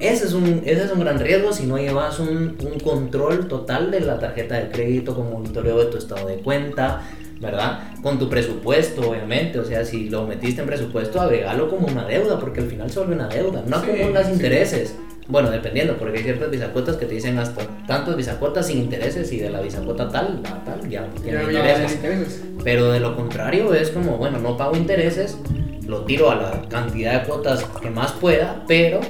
Ese 0.00 0.24
es 0.26 0.32
un, 0.32 0.62
ese 0.64 0.84
es 0.84 0.90
un 0.90 0.98
gran 1.00 1.20
riesgo 1.20 1.52
si 1.52 1.64
no 1.64 1.78
llevas 1.78 2.18
un, 2.18 2.56
un 2.60 2.80
control 2.82 3.46
total 3.46 3.90
de 3.92 4.00
la 4.00 4.18
tarjeta 4.18 4.56
de 4.56 4.68
crédito, 4.70 5.14
con 5.14 5.30
monitoreo 5.30 5.78
de 5.78 5.84
tu 5.86 5.96
estado 5.96 6.26
de 6.26 6.36
cuenta, 6.38 7.02
¿verdad? 7.42 7.80
Con 8.02 8.18
tu 8.18 8.28
presupuesto, 8.30 9.10
obviamente. 9.10 9.58
O 9.58 9.64
sea, 9.64 9.84
si 9.84 10.08
lo 10.08 10.26
metiste 10.26 10.60
en 10.62 10.66
presupuesto, 10.68 11.20
agregalo 11.20 11.68
como 11.68 11.88
una 11.88 12.06
deuda, 12.06 12.38
porque 12.38 12.60
al 12.60 12.68
final 12.68 12.90
se 12.90 13.00
vuelve 13.00 13.16
una 13.16 13.28
deuda. 13.28 13.62
No 13.66 13.82
Sí, 13.82 13.90
acumulas 13.90 14.26
sí. 14.28 14.32
intereses. 14.32 14.94
Bueno, 15.28 15.50
dependiendo, 15.50 15.96
porque 15.98 16.18
hay 16.18 16.24
ciertas 16.24 16.50
bisacuotas 16.50 16.96
que 16.96 17.06
te 17.06 17.14
dicen 17.14 17.38
hasta 17.38 17.62
tantos 17.86 18.16
bisacuotas 18.16 18.66
sin 18.66 18.78
intereses 18.78 19.32
y 19.32 19.38
de 19.38 19.50
la 19.50 19.60
bisacuota 19.60 20.08
tal 20.08 20.40
a 20.44 20.64
tal 20.64 20.88
ya 20.88 21.06
tiene 21.22 21.42
intereses. 21.44 22.42
Pero 22.64 22.90
de 22.92 23.00
lo 23.00 23.14
contrario 23.16 23.72
es 23.74 23.90
como, 23.90 24.16
bueno, 24.18 24.38
no 24.38 24.56
pago 24.56 24.76
intereses, 24.76 25.38
lo 25.86 26.04
tiro 26.04 26.30
a 26.30 26.34
la 26.34 26.62
cantidad 26.68 27.20
de 27.20 27.26
cuotas 27.28 27.64
que 27.80 27.88
más 27.90 28.12
pueda, 28.12 28.64
pero 28.66 29.00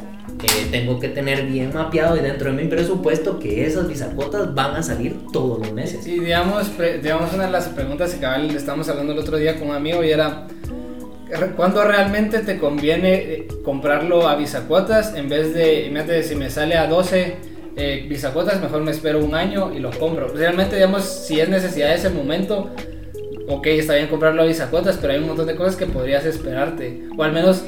tengo 0.70 0.98
que 0.98 1.08
tener 1.08 1.46
bien 1.46 1.72
mapeado 1.72 2.16
y 2.16 2.20
dentro 2.20 2.50
de 2.50 2.62
mi 2.62 2.68
presupuesto 2.68 3.38
que 3.38 3.66
esas 3.66 3.88
bisacuotas 3.88 4.54
van 4.54 4.76
a 4.76 4.82
salir 4.82 5.16
todos 5.32 5.58
los 5.58 5.72
meses. 5.72 6.06
Y 6.06 6.20
digamos, 6.20 6.70
digamos 7.02 7.32
una 7.32 7.46
de 7.46 7.52
las 7.52 7.68
preguntas 7.68 8.14
que 8.14 8.20
cabal 8.20 8.50
estábamos 8.54 8.88
hablando 8.88 9.12
el 9.12 9.18
otro 9.18 9.36
día 9.36 9.58
con 9.58 9.70
un 9.70 9.76
amigo 9.76 10.02
y 10.02 10.10
era 10.10 10.46
¿cuándo 11.56 11.84
realmente 11.84 12.40
te 12.40 12.58
conviene 12.58 13.14
eh, 13.14 13.48
comprarlo 13.64 14.28
a 14.28 14.36
bisacuotas 14.36 15.14
en 15.14 15.28
vez 15.28 15.54
de, 15.54 15.86
imagínate, 15.86 16.22
si 16.22 16.34
me 16.34 16.50
sale 16.50 16.76
a 16.76 16.86
12 16.86 17.36
eh, 17.76 18.06
bisacuotas, 18.08 18.60
mejor 18.60 18.82
me 18.82 18.90
espero 18.90 19.24
un 19.24 19.34
año 19.34 19.72
y 19.74 19.78
lo 19.78 19.90
compro. 19.90 20.28
Realmente, 20.28 20.76
digamos, 20.76 21.04
si 21.04 21.40
es 21.40 21.48
necesidad 21.48 21.88
de 21.88 21.94
ese 21.94 22.10
momento, 22.10 22.70
ok, 23.48 23.66
está 23.68 23.94
bien 23.94 24.08
comprarlo 24.08 24.42
a 24.42 24.44
bisacuotas, 24.44 24.98
pero 25.00 25.14
hay 25.14 25.20
un 25.20 25.28
montón 25.28 25.46
de 25.46 25.56
cosas 25.56 25.76
que 25.76 25.86
podrías 25.86 26.24
esperarte. 26.26 27.04
O 27.16 27.22
al 27.22 27.32
menos, 27.32 27.64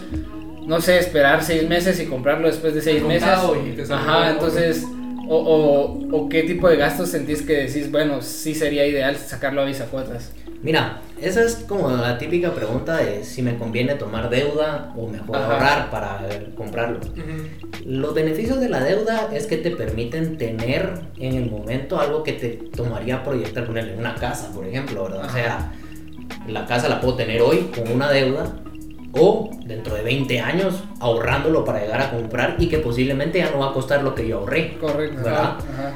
no 0.66 0.80
sé, 0.80 0.98
esperar 0.98 1.42
seis 1.42 1.68
meses 1.68 2.00
y 2.00 2.06
comprarlo 2.06 2.48
después 2.48 2.74
de 2.74 2.80
seis 2.80 3.02
meses. 3.02 3.28
Contado 3.28 3.54
Ajá, 3.94 4.30
entonces, 4.30 4.84
o, 5.28 5.36
o, 5.36 6.16
o 6.16 6.28
qué 6.28 6.42
tipo 6.42 6.68
de 6.68 6.76
gastos 6.76 7.10
sentís 7.10 7.42
que 7.42 7.64
decís, 7.64 7.90
bueno, 7.90 8.22
sí 8.22 8.54
sería 8.54 8.86
ideal 8.86 9.16
sacarlo 9.16 9.62
a 9.62 9.64
bisacuotas. 9.64 10.32
Mira, 10.62 11.02
esa 11.20 11.42
es 11.44 11.56
como 11.56 11.90
la 11.90 12.16
típica 12.16 12.54
pregunta 12.54 12.96
de 12.96 13.22
si 13.22 13.42
me 13.42 13.58
conviene 13.58 13.96
tomar 13.96 14.30
deuda 14.30 14.94
o 14.96 15.06
mejor 15.06 15.36
Ajá. 15.36 15.52
ahorrar 15.52 15.90
para 15.90 16.26
comprarlo. 16.56 17.00
Los 17.84 18.14
beneficios 18.14 18.60
de 18.60 18.70
la 18.70 18.82
deuda 18.82 19.28
es 19.34 19.46
que 19.46 19.58
te 19.58 19.70
permiten 19.72 20.38
tener 20.38 20.88
en 21.18 21.34
el 21.36 21.50
momento 21.50 22.00
algo 22.00 22.22
que 22.22 22.32
te 22.32 22.48
tomaría 22.74 23.22
proyectar 23.22 23.66
ponerle 23.66 23.94
una 23.94 24.14
casa, 24.14 24.50
por 24.54 24.66
ejemplo, 24.66 25.04
¿verdad? 25.04 25.26
O 25.26 25.30
sea, 25.30 25.72
la 26.48 26.64
casa 26.64 26.88
la 26.88 26.98
puedo 27.02 27.16
tener 27.16 27.42
hoy 27.42 27.70
con 27.74 27.92
una 27.92 28.10
deuda 28.10 28.56
o 29.18 29.50
dentro 29.64 29.94
de 29.94 30.02
20 30.02 30.40
años 30.40 30.84
ahorrándolo 31.00 31.64
para 31.64 31.80
llegar 31.80 32.00
a 32.00 32.10
comprar 32.10 32.56
y 32.58 32.68
que 32.68 32.78
posiblemente 32.78 33.38
ya 33.38 33.50
no 33.50 33.60
va 33.60 33.70
a 33.70 33.72
costar 33.72 34.02
lo 34.02 34.14
que 34.14 34.26
yo 34.26 34.38
ahorré. 34.38 34.76
Correcto. 34.78 35.22
¿Verdad? 35.22 35.58
Ajá. 35.72 35.94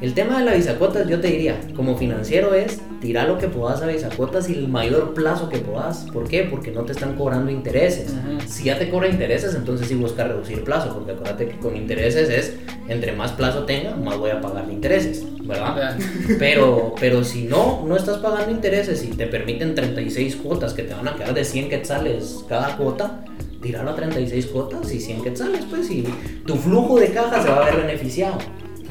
El 0.00 0.12
tema 0.12 0.38
de 0.38 0.44
la 0.44 0.52
bisacuotas, 0.52 1.08
yo 1.08 1.20
te 1.20 1.28
diría, 1.28 1.58
como 1.74 1.96
financiero 1.96 2.52
es 2.52 2.80
tirar 3.00 3.28
lo 3.28 3.38
que 3.38 3.48
puedas 3.48 3.80
a 3.80 3.86
bisacuotas 3.86 4.50
y 4.50 4.52
el 4.52 4.68
mayor 4.68 5.14
plazo 5.14 5.48
que 5.48 5.58
puedas. 5.58 6.06
¿Por 6.12 6.28
qué? 6.28 6.42
Porque 6.42 6.70
no 6.70 6.82
te 6.82 6.92
están 6.92 7.14
cobrando 7.14 7.50
intereses. 7.50 8.14
Si 8.46 8.64
ya 8.64 8.78
te 8.78 8.90
cobra 8.90 9.08
intereses, 9.08 9.54
entonces 9.54 9.88
sí 9.88 9.94
busca 9.94 10.24
reducir 10.24 10.64
plazo, 10.64 10.92
porque 10.92 11.12
acuérdate 11.12 11.48
que 11.48 11.58
con 11.58 11.76
intereses 11.76 12.28
es, 12.28 12.56
entre 12.88 13.12
más 13.12 13.32
plazo 13.32 13.64
tenga, 13.64 13.96
más 13.96 14.18
voy 14.18 14.30
a 14.30 14.40
pagar 14.42 14.66
de 14.66 14.74
intereses, 14.74 15.24
¿verdad? 15.42 15.96
Pero, 16.38 16.94
pero 17.00 17.24
si 17.24 17.44
no, 17.44 17.84
no 17.86 17.96
estás 17.96 18.18
pagando 18.18 18.50
intereses 18.50 19.02
y 19.04 19.08
te 19.08 19.26
permiten 19.26 19.74
36 19.74 20.36
cuotas 20.36 20.74
que 20.74 20.82
te 20.82 20.92
van 20.92 21.08
a 21.08 21.14
quedar 21.14 21.32
de 21.32 21.44
100 21.44 21.68
quetzales 21.70 22.44
cada 22.48 22.76
cuota, 22.76 23.24
tirarlo 23.62 23.92
a 23.92 23.96
36 23.96 24.46
cuotas 24.46 24.92
y 24.92 25.00
100 25.00 25.22
quetzales, 25.22 25.64
pues, 25.70 25.90
y 25.90 26.04
tu 26.44 26.56
flujo 26.56 26.98
de 26.98 27.12
caja 27.12 27.42
se 27.42 27.48
va 27.48 27.62
a 27.62 27.70
ver 27.70 27.76
beneficiado, 27.86 28.38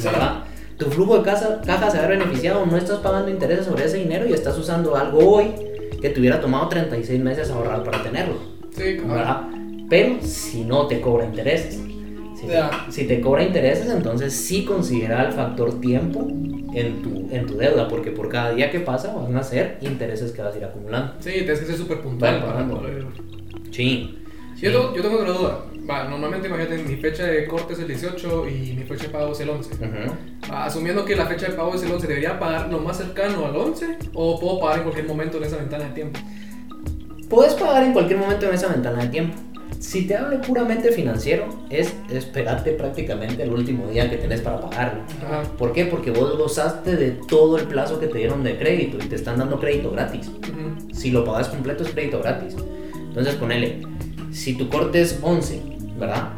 ¿verdad? 0.03 0.45
Tu 0.77 0.85
flujo 0.85 1.17
de 1.17 1.23
casa, 1.23 1.61
caja 1.65 1.89
se 1.89 1.97
va 1.97 2.03
a 2.03 2.07
ver 2.07 2.19
beneficiado, 2.19 2.65
no 2.65 2.75
estás 2.77 2.99
pagando 2.99 3.29
intereses 3.29 3.65
sobre 3.65 3.85
ese 3.85 3.97
dinero 3.97 4.27
y 4.27 4.33
estás 4.33 4.57
usando 4.57 4.95
algo 4.95 5.19
hoy 5.19 5.51
que 6.01 6.09
te 6.09 6.19
hubiera 6.19 6.41
tomado 6.41 6.67
36 6.67 7.21
meses 7.21 7.49
ahorrar 7.49 7.83
para 7.83 8.03
tenerlo. 8.03 8.35
Sí. 8.75 8.97
¿verdad? 8.97 9.43
Pero 9.89 10.17
si 10.21 10.65
no 10.65 10.87
te 10.87 10.99
cobra 10.99 11.25
intereses. 11.25 11.79
Si, 12.35 12.47
te, 12.47 12.59
si 12.89 13.07
te 13.07 13.21
cobra 13.21 13.43
intereses, 13.43 13.89
entonces 13.89 14.33
sí 14.33 14.65
considera 14.65 15.25
el 15.25 15.31
factor 15.31 15.79
tiempo 15.79 16.27
en 16.73 17.01
tu, 17.01 17.27
en 17.31 17.45
tu 17.45 17.55
deuda, 17.55 17.87
porque 17.87 18.11
por 18.11 18.27
cada 18.27 18.51
día 18.51 18.69
que 18.69 18.81
pasa 18.81 19.13
van 19.13 19.35
a 19.37 19.43
ser 19.43 19.77
intereses 19.81 20.31
que 20.31 20.41
vas 20.41 20.53
a 20.53 20.57
ir 20.57 20.65
acumulando. 20.65 21.13
Sí, 21.19 21.31
tienes 21.31 21.59
que 21.59 21.65
ser 21.65 21.77
súper 21.77 22.01
puntual 22.01 22.43
para 22.43 22.63
bueno. 22.63 23.11
Sí. 24.55 24.65
Yo, 24.65 24.71
tengo, 24.71 24.95
yo 24.95 25.01
tengo 25.01 25.19
otra 25.19 25.33
duda. 25.33 25.65
Va, 25.87 26.05
normalmente 26.05 26.47
imagínate, 26.47 26.77
mi 26.77 26.95
fecha 26.95 27.25
de 27.25 27.45
corte 27.45 27.73
es 27.73 27.79
el 27.79 27.87
18 27.87 28.47
y 28.47 28.73
mi 28.73 28.83
fecha 28.83 29.03
de 29.03 29.09
pago 29.09 29.33
es 29.33 29.39
el 29.41 29.49
11. 29.49 29.75
Ujú. 29.75 30.51
Va, 30.51 30.65
asumiendo 30.65 31.05
que 31.05 31.15
la 31.15 31.25
fecha 31.27 31.47
de 31.47 31.53
pago 31.53 31.75
es 31.75 31.83
el 31.83 31.91
11, 31.91 32.07
¿debería 32.07 32.39
pagar 32.39 32.71
lo 32.71 32.79
más 32.79 32.97
cercano 32.97 33.45
al 33.45 33.55
11? 33.55 33.97
¿O 34.13 34.39
puedo 34.39 34.59
pagar 34.59 34.77
en 34.77 34.83
cualquier 34.83 35.07
momento 35.07 35.37
en 35.37 35.43
esa 35.43 35.57
ventana 35.57 35.83
de 35.85 35.91
tiempo? 35.91 36.19
Puedes 37.29 37.53
pagar 37.53 37.83
en 37.83 37.93
cualquier 37.93 38.19
momento 38.19 38.47
en 38.47 38.55
esa 38.55 38.67
ventana 38.69 39.03
de 39.03 39.09
tiempo. 39.09 39.37
Si 39.79 40.07
te 40.07 40.15
hablo 40.15 40.41
puramente 40.41 40.91
financiero, 40.91 41.47
es 41.69 41.93
esperarte 42.09 42.71
prácticamente 42.71 43.43
el 43.43 43.51
último 43.51 43.87
día 43.87 44.09
que 44.09 44.17
tenés 44.17 44.41
para 44.41 44.59
pagarlo. 44.59 45.03
Ajá. 45.23 45.43
¿Por 45.57 45.73
qué? 45.73 45.85
Porque 45.85 46.11
vos 46.11 46.37
gozaste 46.37 46.95
de 46.95 47.11
todo 47.11 47.57
el 47.57 47.65
plazo 47.65 47.99
que 47.99 48.07
te 48.07 48.17
dieron 48.17 48.43
de 48.43 48.57
crédito 48.57 48.97
y 49.03 49.07
te 49.07 49.15
están 49.15 49.37
dando 49.37 49.59
crédito 49.59 49.91
gratis. 49.91 50.27
Ujú. 50.27 50.93
Si 50.93 51.11
lo 51.11 51.23
pagas 51.23 51.49
completo 51.49 51.83
es 51.83 51.91
crédito 51.91 52.19
gratis. 52.21 52.55
Entonces 53.09 53.35
ponele, 53.35 53.81
si 54.35 54.53
tu 54.53 54.69
corte 54.69 55.01
es 55.01 55.17
11, 55.21 55.61
¿verdad? 55.97 56.33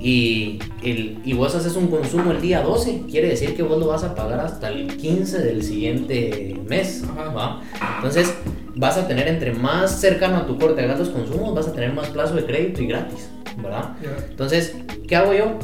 Y, 0.00 0.58
el, 0.82 1.18
y 1.24 1.32
vos 1.32 1.54
haces 1.54 1.74
un 1.76 1.88
consumo 1.88 2.32
el 2.32 2.40
día 2.40 2.62
12, 2.62 3.04
quiere 3.10 3.28
decir 3.28 3.56
que 3.56 3.62
vos 3.62 3.78
lo 3.78 3.86
vas 3.86 4.04
a 4.04 4.14
pagar 4.14 4.40
hasta 4.40 4.68
el 4.68 4.96
15 4.96 5.38
del 5.38 5.62
siguiente 5.62 6.56
mes. 6.68 7.04
¿va? 7.36 7.62
Entonces 7.96 8.34
vas 8.74 8.96
a 8.96 9.08
tener 9.08 9.28
entre 9.28 9.52
más 9.52 10.00
cercano 10.00 10.36
a 10.36 10.46
tu 10.46 10.58
corte 10.58 10.82
hagas 10.82 10.98
los 10.98 11.08
consumos, 11.08 11.54
vas 11.54 11.68
a 11.68 11.72
tener 11.72 11.92
más 11.92 12.08
plazo 12.08 12.34
de 12.34 12.44
crédito 12.44 12.82
y 12.82 12.86
gratis, 12.86 13.28
¿verdad? 13.56 13.96
Entonces, 14.30 14.76
¿qué 15.06 15.16
hago 15.16 15.32
yo? 15.32 15.58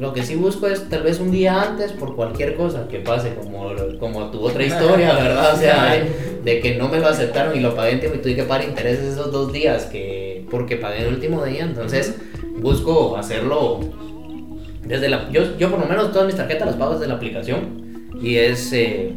Lo 0.00 0.12
que 0.12 0.24
sí 0.24 0.34
busco 0.34 0.66
es 0.66 0.88
tal 0.88 1.04
vez 1.04 1.20
un 1.20 1.30
día 1.30 1.62
antes 1.62 1.92
por 1.92 2.16
cualquier 2.16 2.54
cosa 2.54 2.86
que 2.88 2.98
pase, 2.98 3.34
como, 3.34 3.70
como 3.98 4.30
tu 4.30 4.40
otra 4.42 4.64
historia, 4.66 5.14
¿verdad? 5.14 5.54
O 5.54 5.58
sea, 5.58 5.92
de, 5.92 6.40
de 6.44 6.60
que 6.60 6.74
no 6.74 6.88
me 6.88 6.98
lo 6.98 7.06
aceptaron 7.06 7.56
y 7.56 7.60
lo 7.60 7.74
pagué 7.74 7.92
en 7.92 8.00
tiempo 8.00 8.18
y 8.18 8.22
tuve 8.22 8.34
que 8.34 8.42
pagar 8.42 8.68
intereses 8.68 9.12
esos 9.12 9.32
dos 9.32 9.52
días 9.52 9.84
que 9.84 10.25
porque 10.50 10.76
pagué 10.76 11.06
el 11.06 11.14
último 11.14 11.44
día. 11.44 11.64
Entonces, 11.64 12.16
busco 12.58 13.16
hacerlo 13.16 13.80
desde 14.84 15.08
la... 15.08 15.30
Yo, 15.30 15.56
yo 15.58 15.70
por 15.70 15.80
lo 15.80 15.86
menos 15.86 16.12
todas 16.12 16.26
mis 16.26 16.36
tarjetas 16.36 16.66
las 16.66 16.76
pago 16.76 16.94
desde 16.94 17.08
la 17.08 17.14
aplicación 17.14 18.10
y 18.20 18.36
es... 18.36 18.72
eh, 18.72 19.14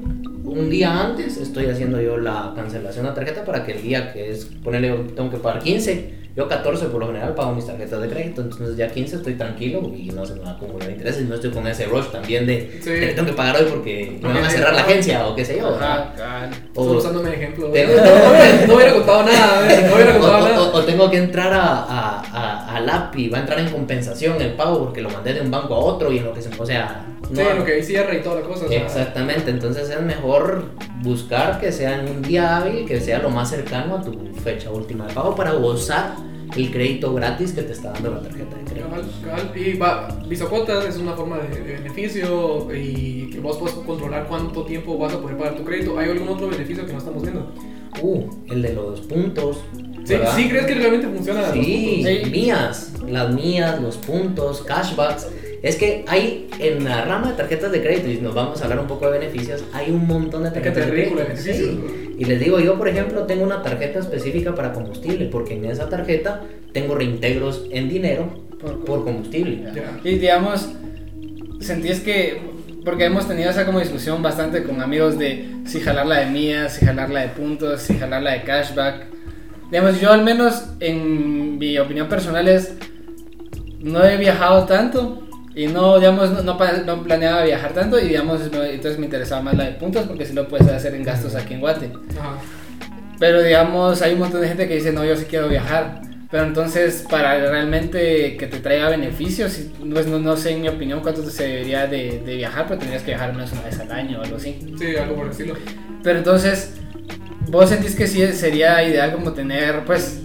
un 0.49 0.69
día 0.69 1.01
antes 1.05 1.37
estoy 1.37 1.65
haciendo 1.67 2.01
yo 2.01 2.17
la 2.17 2.53
cancelación 2.55 3.05
de 3.05 3.09
la 3.09 3.15
tarjeta 3.15 3.45
para 3.45 3.65
que 3.65 3.73
el 3.73 3.81
día 3.81 4.11
que 4.13 4.31
es, 4.31 4.45
ponerle, 4.63 4.89
tengo 5.15 5.29
que 5.29 5.37
pagar 5.37 5.61
15, 5.61 6.19
yo 6.35 6.47
14 6.47 6.85
por 6.85 7.01
lo 7.01 7.07
general 7.07 7.33
pago 7.35 7.53
mis 7.53 7.65
tarjetas 7.65 8.01
de 8.01 8.07
crédito, 8.07 8.41
entonces 8.41 8.77
ya 8.77 8.87
15 8.87 9.17
estoy 9.17 9.33
tranquilo 9.33 9.91
y 9.93 10.09
no 10.11 10.25
se 10.25 10.35
me 10.35 10.41
va 10.41 10.51
a 10.51 10.53
acumular 10.53 10.89
intereses, 10.89 11.27
no 11.27 11.35
estoy 11.35 11.49
con 11.51 11.67
ese 11.67 11.85
rush 11.85 12.05
también 12.11 12.45
de 12.45 12.79
Sí. 12.81 12.91
"Te- 12.91 13.07
tengo 13.13 13.27
que 13.27 13.33
pagar 13.33 13.57
hoy 13.57 13.65
porque 13.69 14.17
me 14.21 14.27
van 14.29 14.45
a 14.45 14.49
cerrar 14.49 14.73
la 14.73 14.81
agencia 14.81 15.27
o 15.27 15.35
qué 15.35 15.43
sé 15.43 15.57
yo. 15.59 15.77
cabal. 15.77 16.49
Solo 16.73 16.91
usándome 16.99 17.31
de 17.31 17.35
ejemplo. 17.35 17.69
Tengo- 17.71 17.93
No, 17.95 18.29
hubiera- 18.31 18.67
no 18.67 18.75
hubiera 18.75 18.93
contado 18.93 19.23
nada, 19.23 19.61
no 19.89 19.95
hubiera 19.95 20.11
O, 20.17 20.19
contado 20.19 20.37
o- 20.45 20.47
nada. 20.47 20.61
o- 20.61 20.75
o 20.77 20.83
tengo 20.85 21.09
que 21.11 21.17
entrar 21.17 21.51
a, 21.51 21.83
a, 21.83 22.21
a, 22.31 22.75
al 22.77 22.89
app 22.89 23.17
y 23.17 23.27
va 23.27 23.39
a 23.39 23.41
entrar 23.41 23.59
en 23.59 23.69
compensación 23.69 24.41
el 24.41 24.53
pago 24.53 24.79
porque 24.85 25.01
lo 25.01 25.09
mandé 25.09 25.33
de 25.33 25.41
un 25.41 25.51
banco 25.51 25.73
a 25.75 25.79
otro 25.79 26.11
y 26.11 26.19
en 26.19 26.25
lo 26.25 26.33
que 26.33 26.41
se... 26.41 26.49
O 26.57 26.65
sea... 26.65 27.05
Sí, 27.33 27.41
lo 27.57 27.63
que 27.65 27.83
cierra 27.83 28.15
y 28.15 28.21
toda 28.21 28.41
la 28.41 28.47
cosa. 28.47 28.65
o 28.65 28.69
sea, 28.69 28.81
Exactamente, 28.85 29.51
entonces 29.51 29.89
es 29.89 30.01
mejor 30.01 30.65
buscar 31.03 31.59
que 31.59 31.71
sea 31.71 31.99
en 31.99 32.09
un 32.09 32.21
día 32.21 32.57
hábil, 32.57 32.85
que 32.85 32.99
sea 32.99 33.19
lo 33.19 33.29
más 33.29 33.49
cercano 33.49 33.95
a 33.97 34.01
tu 34.01 34.13
fecha 34.43 34.71
última 34.71 35.05
de 35.07 35.13
pago 35.13 35.35
para 35.35 35.51
gozar 35.53 36.15
el 36.55 36.71
crédito 36.71 37.13
gratis 37.13 37.51
que 37.53 37.61
te 37.61 37.73
está 37.73 37.91
dando 37.91 38.11
la 38.11 38.21
tarjeta 38.21 38.55
de 38.55 38.63
crédito. 38.63 38.89
Cabal, 38.89 39.05
cabal. 39.23 39.51
Y 39.57 39.77
va, 39.77 40.07
Visacuotas 40.27 40.85
es 40.85 40.97
una 40.97 41.13
forma 41.13 41.37
de, 41.37 41.49
de 41.61 41.73
beneficio 41.73 42.67
y 42.75 43.29
que 43.29 43.39
vos 43.39 43.57
puedes 43.57 43.75
controlar 43.75 44.25
cuánto 44.27 44.63
tiempo 44.63 44.97
vas 44.97 45.13
a 45.13 45.19
poder 45.21 45.37
pagar 45.37 45.55
tu 45.55 45.63
crédito. 45.63 45.99
¿Hay 45.99 46.09
algún 46.09 46.27
otro 46.29 46.47
beneficio 46.49 46.85
que 46.87 46.91
no 46.93 46.97
estamos 46.97 47.21
viendo? 47.21 47.51
Uh, 48.01 48.23
el 48.49 48.61
de 48.63 48.73
los 48.73 49.01
puntos. 49.01 49.57
¿Sí, 50.05 50.15
¿verdad? 50.15 50.35
¿sí 50.35 50.49
crees 50.49 50.65
que 50.65 50.73
realmente 50.73 51.07
funciona? 51.07 51.41
los 51.41 51.51
Sí, 51.51 52.01
puntos? 52.03 52.23
Sí. 52.23 52.29
mías, 52.31 52.93
las 53.07 53.33
mías, 53.33 53.79
los 53.81 53.97
puntos, 53.97 54.61
cashbacks. 54.63 55.27
Es 55.61 55.75
que 55.75 56.05
hay 56.07 56.47
en 56.59 56.83
la 56.85 57.03
rama 57.05 57.31
de 57.31 57.33
tarjetas 57.37 57.71
de 57.71 57.81
crédito, 57.81 58.09
y 58.09 58.17
nos 58.17 58.33
vamos 58.33 58.61
a 58.61 58.63
hablar 58.63 58.79
un 58.79 58.87
poco 58.87 59.09
de 59.11 59.19
beneficios, 59.19 59.63
hay 59.73 59.91
un 59.91 60.07
montón 60.07 60.43
de 60.43 60.51
tarjetas 60.51 60.85
de 60.85 60.91
crédito. 60.91 61.21
Sí. 61.35 61.79
Y 62.17 62.25
les 62.25 62.39
digo, 62.39 62.59
yo 62.59 62.77
por 62.77 62.87
ejemplo 62.87 63.23
tengo 63.25 63.43
una 63.43 63.61
tarjeta 63.61 63.99
específica 63.99 64.55
para 64.55 64.73
combustible, 64.73 65.25
porque 65.25 65.55
en 65.55 65.65
esa 65.65 65.89
tarjeta 65.89 66.41
tengo 66.73 66.95
reintegros 66.95 67.65
en 67.71 67.89
dinero 67.89 68.47
Por- 68.59 68.83
por 68.83 69.03
combustible. 69.05 69.63
Y 70.03 70.15
digamos, 70.17 70.67
sentís 71.61 72.01
que, 72.01 72.41
porque 72.83 73.05
hemos 73.05 73.25
tenido 73.25 73.49
esa 73.49 73.65
como 73.65 73.79
discusión 73.79 74.21
bastante 74.21 74.63
con 74.63 74.81
amigos 74.81 75.17
de 75.17 75.45
si 75.65 75.79
jalarla 75.79 76.19
de 76.19 76.25
mías, 76.25 76.73
si 76.73 76.85
jalarla 76.85 77.21
de 77.21 77.27
puntos, 77.29 77.81
si 77.81 77.97
jalarla 77.97 78.31
de 78.31 78.43
cashback. 78.43 79.07
Digamos, 79.71 80.01
yo 80.01 80.11
al 80.11 80.23
menos 80.25 80.63
en 80.81 81.57
mi 81.57 81.77
opinión 81.77 82.09
personal 82.09 82.49
es, 82.49 82.73
no 83.79 84.03
he 84.03 84.17
viajado 84.17 84.65
tanto 84.65 85.21
y 85.55 85.67
no, 85.67 85.97
digamos, 85.97 86.31
no, 86.31 86.41
no, 86.43 86.57
no 86.85 87.03
planeaba 87.03 87.43
viajar 87.43 87.73
tanto 87.73 87.99
y 87.99 88.09
digamos, 88.09 88.41
entonces 88.41 88.99
me 88.99 89.05
interesaba 89.05 89.41
más 89.41 89.55
la 89.55 89.65
de 89.65 89.71
puntos 89.73 90.05
porque 90.07 90.25
si 90.25 90.33
lo 90.33 90.47
puedes 90.47 90.67
hacer 90.67 90.93
en 90.95 91.03
gastos 91.03 91.35
aquí 91.35 91.55
en 91.55 91.61
Guate. 91.61 91.91
Ajá. 92.17 92.37
Pero 93.19 93.43
digamos, 93.43 94.01
hay 94.01 94.13
un 94.13 94.19
montón 94.19 94.41
de 94.41 94.47
gente 94.47 94.67
que 94.67 94.75
dice, 94.75 94.93
no, 94.93 95.03
yo 95.03 95.15
sí 95.15 95.25
quiero 95.29 95.49
viajar. 95.49 96.01
Pero 96.31 96.43
entonces, 96.43 97.05
para 97.09 97.37
realmente 97.49 98.37
que 98.37 98.47
te 98.47 98.59
traiga 98.59 98.89
beneficios, 98.89 99.59
pues 99.91 100.05
no, 100.07 100.19
no 100.19 100.37
sé 100.37 100.51
en 100.51 100.61
mi 100.61 100.69
opinión 100.69 101.01
cuánto 101.01 101.27
se 101.27 101.43
debería 101.43 101.87
de, 101.87 102.21
de 102.23 102.35
viajar, 102.35 102.65
pero 102.67 102.79
tendrías 102.79 103.01
que 103.01 103.11
viajar 103.11 103.33
menos 103.33 103.51
una 103.51 103.63
vez 103.63 103.79
al 103.79 103.91
año 103.91 104.19
o 104.19 104.23
algo 104.23 104.37
así. 104.37 104.59
Sí, 104.77 104.95
algo 104.95 105.15
por 105.15 105.25
el 105.25 105.31
estilo. 105.31 105.55
Pero 106.03 106.19
entonces, 106.19 106.75
vos 107.49 107.67
sentís 107.67 107.95
que 107.95 108.07
sí 108.07 108.25
sería 108.27 108.81
ideal 108.83 109.11
como 109.11 109.33
tener, 109.33 109.83
pues, 109.85 110.21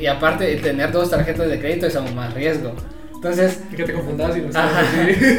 y 0.00 0.06
aparte, 0.06 0.56
tener 0.56 0.90
dos 0.90 1.10
tarjetas 1.10 1.48
de 1.48 1.58
crédito 1.58 1.86
es 1.86 1.96
aún 1.96 2.14
más 2.16 2.34
riesgo. 2.34 2.74
Entonces, 3.24 3.60
Y 3.72 3.76
que 3.76 3.84
te 3.84 3.92
confundas 3.94 4.36
y 4.36 4.40
no 4.42 4.48
Ajá. 4.52 4.82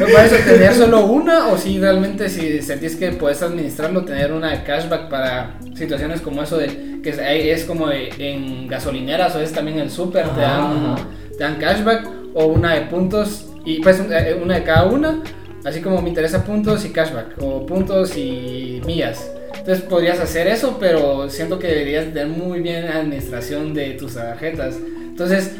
¿No 0.00 0.06
para 0.06 0.26
eso 0.26 0.36
tener 0.44 0.74
solo 0.74 1.06
una 1.06 1.48
o 1.48 1.56
si 1.58 1.78
realmente 1.78 2.28
si 2.28 2.60
sentís 2.62 2.96
que 2.96 3.12
puedes 3.12 3.40
administrarlo, 3.42 4.04
tener 4.04 4.32
una 4.32 4.50
de 4.50 4.64
cashback 4.64 5.08
para 5.08 5.58
situaciones 5.74 6.20
como 6.20 6.42
eso 6.42 6.58
de 6.58 7.00
que 7.02 7.10
es, 7.10 7.18
es 7.20 7.64
como 7.64 7.86
de- 7.88 8.08
en 8.18 8.66
gasolineras 8.66 9.36
o 9.36 9.40
es 9.40 9.52
también 9.52 9.78
el 9.78 9.90
súper 9.90 10.28
te, 10.30 10.40
dan, 10.40 10.96
te 11.38 11.44
dan 11.44 11.56
cashback 11.56 12.08
o 12.34 12.46
una 12.46 12.74
de 12.74 12.80
puntos 12.82 13.46
y 13.64 13.80
pues 13.80 14.00
un- 14.00 14.12
eh, 14.12 14.36
una 14.42 14.56
de 14.56 14.64
cada 14.64 14.84
una 14.86 15.22
así 15.64 15.80
como 15.80 16.02
me 16.02 16.08
interesa 16.08 16.44
puntos 16.44 16.84
y 16.84 16.90
cashback, 16.90 17.36
o 17.40 17.64
puntos 17.66 18.16
y 18.16 18.80
millas. 18.86 19.30
Entonces 19.58 19.84
podrías 19.84 20.20
hacer 20.20 20.46
eso, 20.48 20.76
pero 20.78 21.28
siento 21.30 21.58
que 21.58 21.66
deberías 21.68 22.04
tener 22.06 22.28
muy 22.28 22.60
bien 22.60 22.84
administración 22.86 23.74
de 23.74 23.92
tus 23.94 24.14
tarjetas. 24.14 24.76
Entonces, 25.08 25.52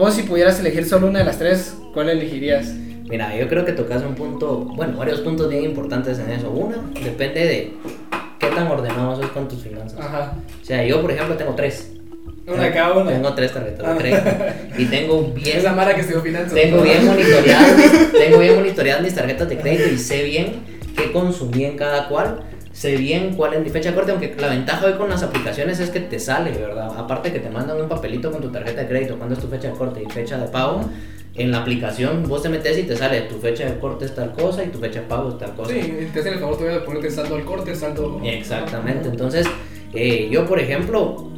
vos 0.00 0.14
si 0.14 0.22
pudieras 0.22 0.58
elegir 0.58 0.86
solo 0.86 1.08
una 1.08 1.18
de 1.20 1.26
las 1.26 1.38
tres, 1.38 1.76
¿cuál 1.92 2.08
elegirías? 2.08 2.66
Mira, 3.08 3.36
yo 3.36 3.48
creo 3.48 3.66
que 3.66 3.72
tocas 3.72 4.02
un 4.02 4.14
punto, 4.14 4.60
bueno, 4.74 4.96
varios 4.96 5.20
puntos 5.20 5.50
bien 5.50 5.62
importantes 5.64 6.18
en 6.18 6.30
eso. 6.30 6.50
Una, 6.50 6.78
depende 7.04 7.40
de 7.44 7.72
qué 8.38 8.46
tan 8.46 8.66
ordenado 8.68 9.20
sos 9.20 9.30
con 9.32 9.46
tus 9.46 9.62
finanzas. 9.62 10.00
Ajá. 10.00 10.36
O 10.60 10.64
sea, 10.64 10.84
yo, 10.84 11.02
por 11.02 11.10
ejemplo, 11.10 11.36
tengo 11.36 11.54
tres. 11.54 11.92
Una 12.46 12.72
cada 12.72 12.94
una. 12.94 13.10
Tengo 13.10 13.34
tres 13.34 13.52
tarjetas 13.52 13.94
de 13.94 14.00
crédito. 14.00 14.30
Y 14.78 14.84
tengo 14.86 15.22
bien. 15.34 15.58
Es 15.58 15.64
la 15.64 15.72
mara 15.72 15.94
que 15.94 16.00
estudió 16.00 16.22
finanzas. 16.22 16.54
Tengo 16.54 16.82
bien 16.82 17.06
monitoreadas, 17.06 18.12
tengo 18.12 18.38
bien 18.38 18.54
monitoreadas 18.54 19.02
mis 19.02 19.14
tarjetas 19.14 19.48
de 19.48 19.58
crédito 19.58 19.88
y 19.90 19.98
sé 19.98 20.24
bien 20.24 20.52
qué 20.96 21.12
consumí 21.12 21.64
en 21.64 21.76
cada 21.76 22.08
cual. 22.08 22.44
Sé 22.80 22.96
bien 22.96 23.34
cuál 23.34 23.52
es 23.52 23.60
mi 23.60 23.68
fecha 23.68 23.90
de 23.90 23.94
corte, 23.94 24.10
aunque 24.10 24.34
la 24.38 24.48
ventaja 24.48 24.86
hoy 24.86 24.94
con 24.94 25.10
las 25.10 25.22
aplicaciones 25.22 25.78
es 25.80 25.90
que 25.90 26.00
te 26.00 26.18
sale, 26.18 26.52
¿verdad? 26.52 26.90
Aparte 26.96 27.30
que 27.30 27.38
te 27.38 27.50
mandan 27.50 27.78
un 27.78 27.90
papelito 27.90 28.32
con 28.32 28.40
tu 28.40 28.50
tarjeta 28.50 28.80
de 28.80 28.88
crédito, 28.88 29.18
cuándo 29.18 29.34
es 29.34 29.40
tu 29.42 29.48
fecha 29.48 29.68
de 29.68 29.74
corte 29.74 30.02
y 30.02 30.10
fecha 30.10 30.38
de 30.38 30.48
pago. 30.48 30.80
En 31.34 31.50
la 31.50 31.58
aplicación 31.58 32.26
vos 32.26 32.42
te 32.42 32.48
metes 32.48 32.78
y 32.78 32.84
te 32.84 32.96
sale 32.96 33.20
tu 33.20 33.34
fecha 33.34 33.66
de 33.66 33.78
corte 33.78 34.06
es 34.06 34.14
tal 34.14 34.32
cosa 34.32 34.64
y 34.64 34.68
tu 34.68 34.78
fecha 34.78 35.02
de 35.02 35.06
pago 35.08 35.28
es 35.28 35.36
tal 35.36 35.54
cosa. 35.54 35.74
Sí, 35.74 36.08
te 36.10 36.20
hacen 36.20 36.32
el 36.32 36.38
favor 36.38 36.56
todavía 36.56 36.78
de 36.78 36.86
ponerte 36.86 37.10
saldo 37.10 37.34
al 37.34 37.44
corte, 37.44 37.76
saldo. 37.76 38.18
Exactamente, 38.24 39.10
entonces 39.10 39.46
eh, 39.92 40.30
yo 40.32 40.46
por 40.46 40.58
ejemplo 40.58 41.30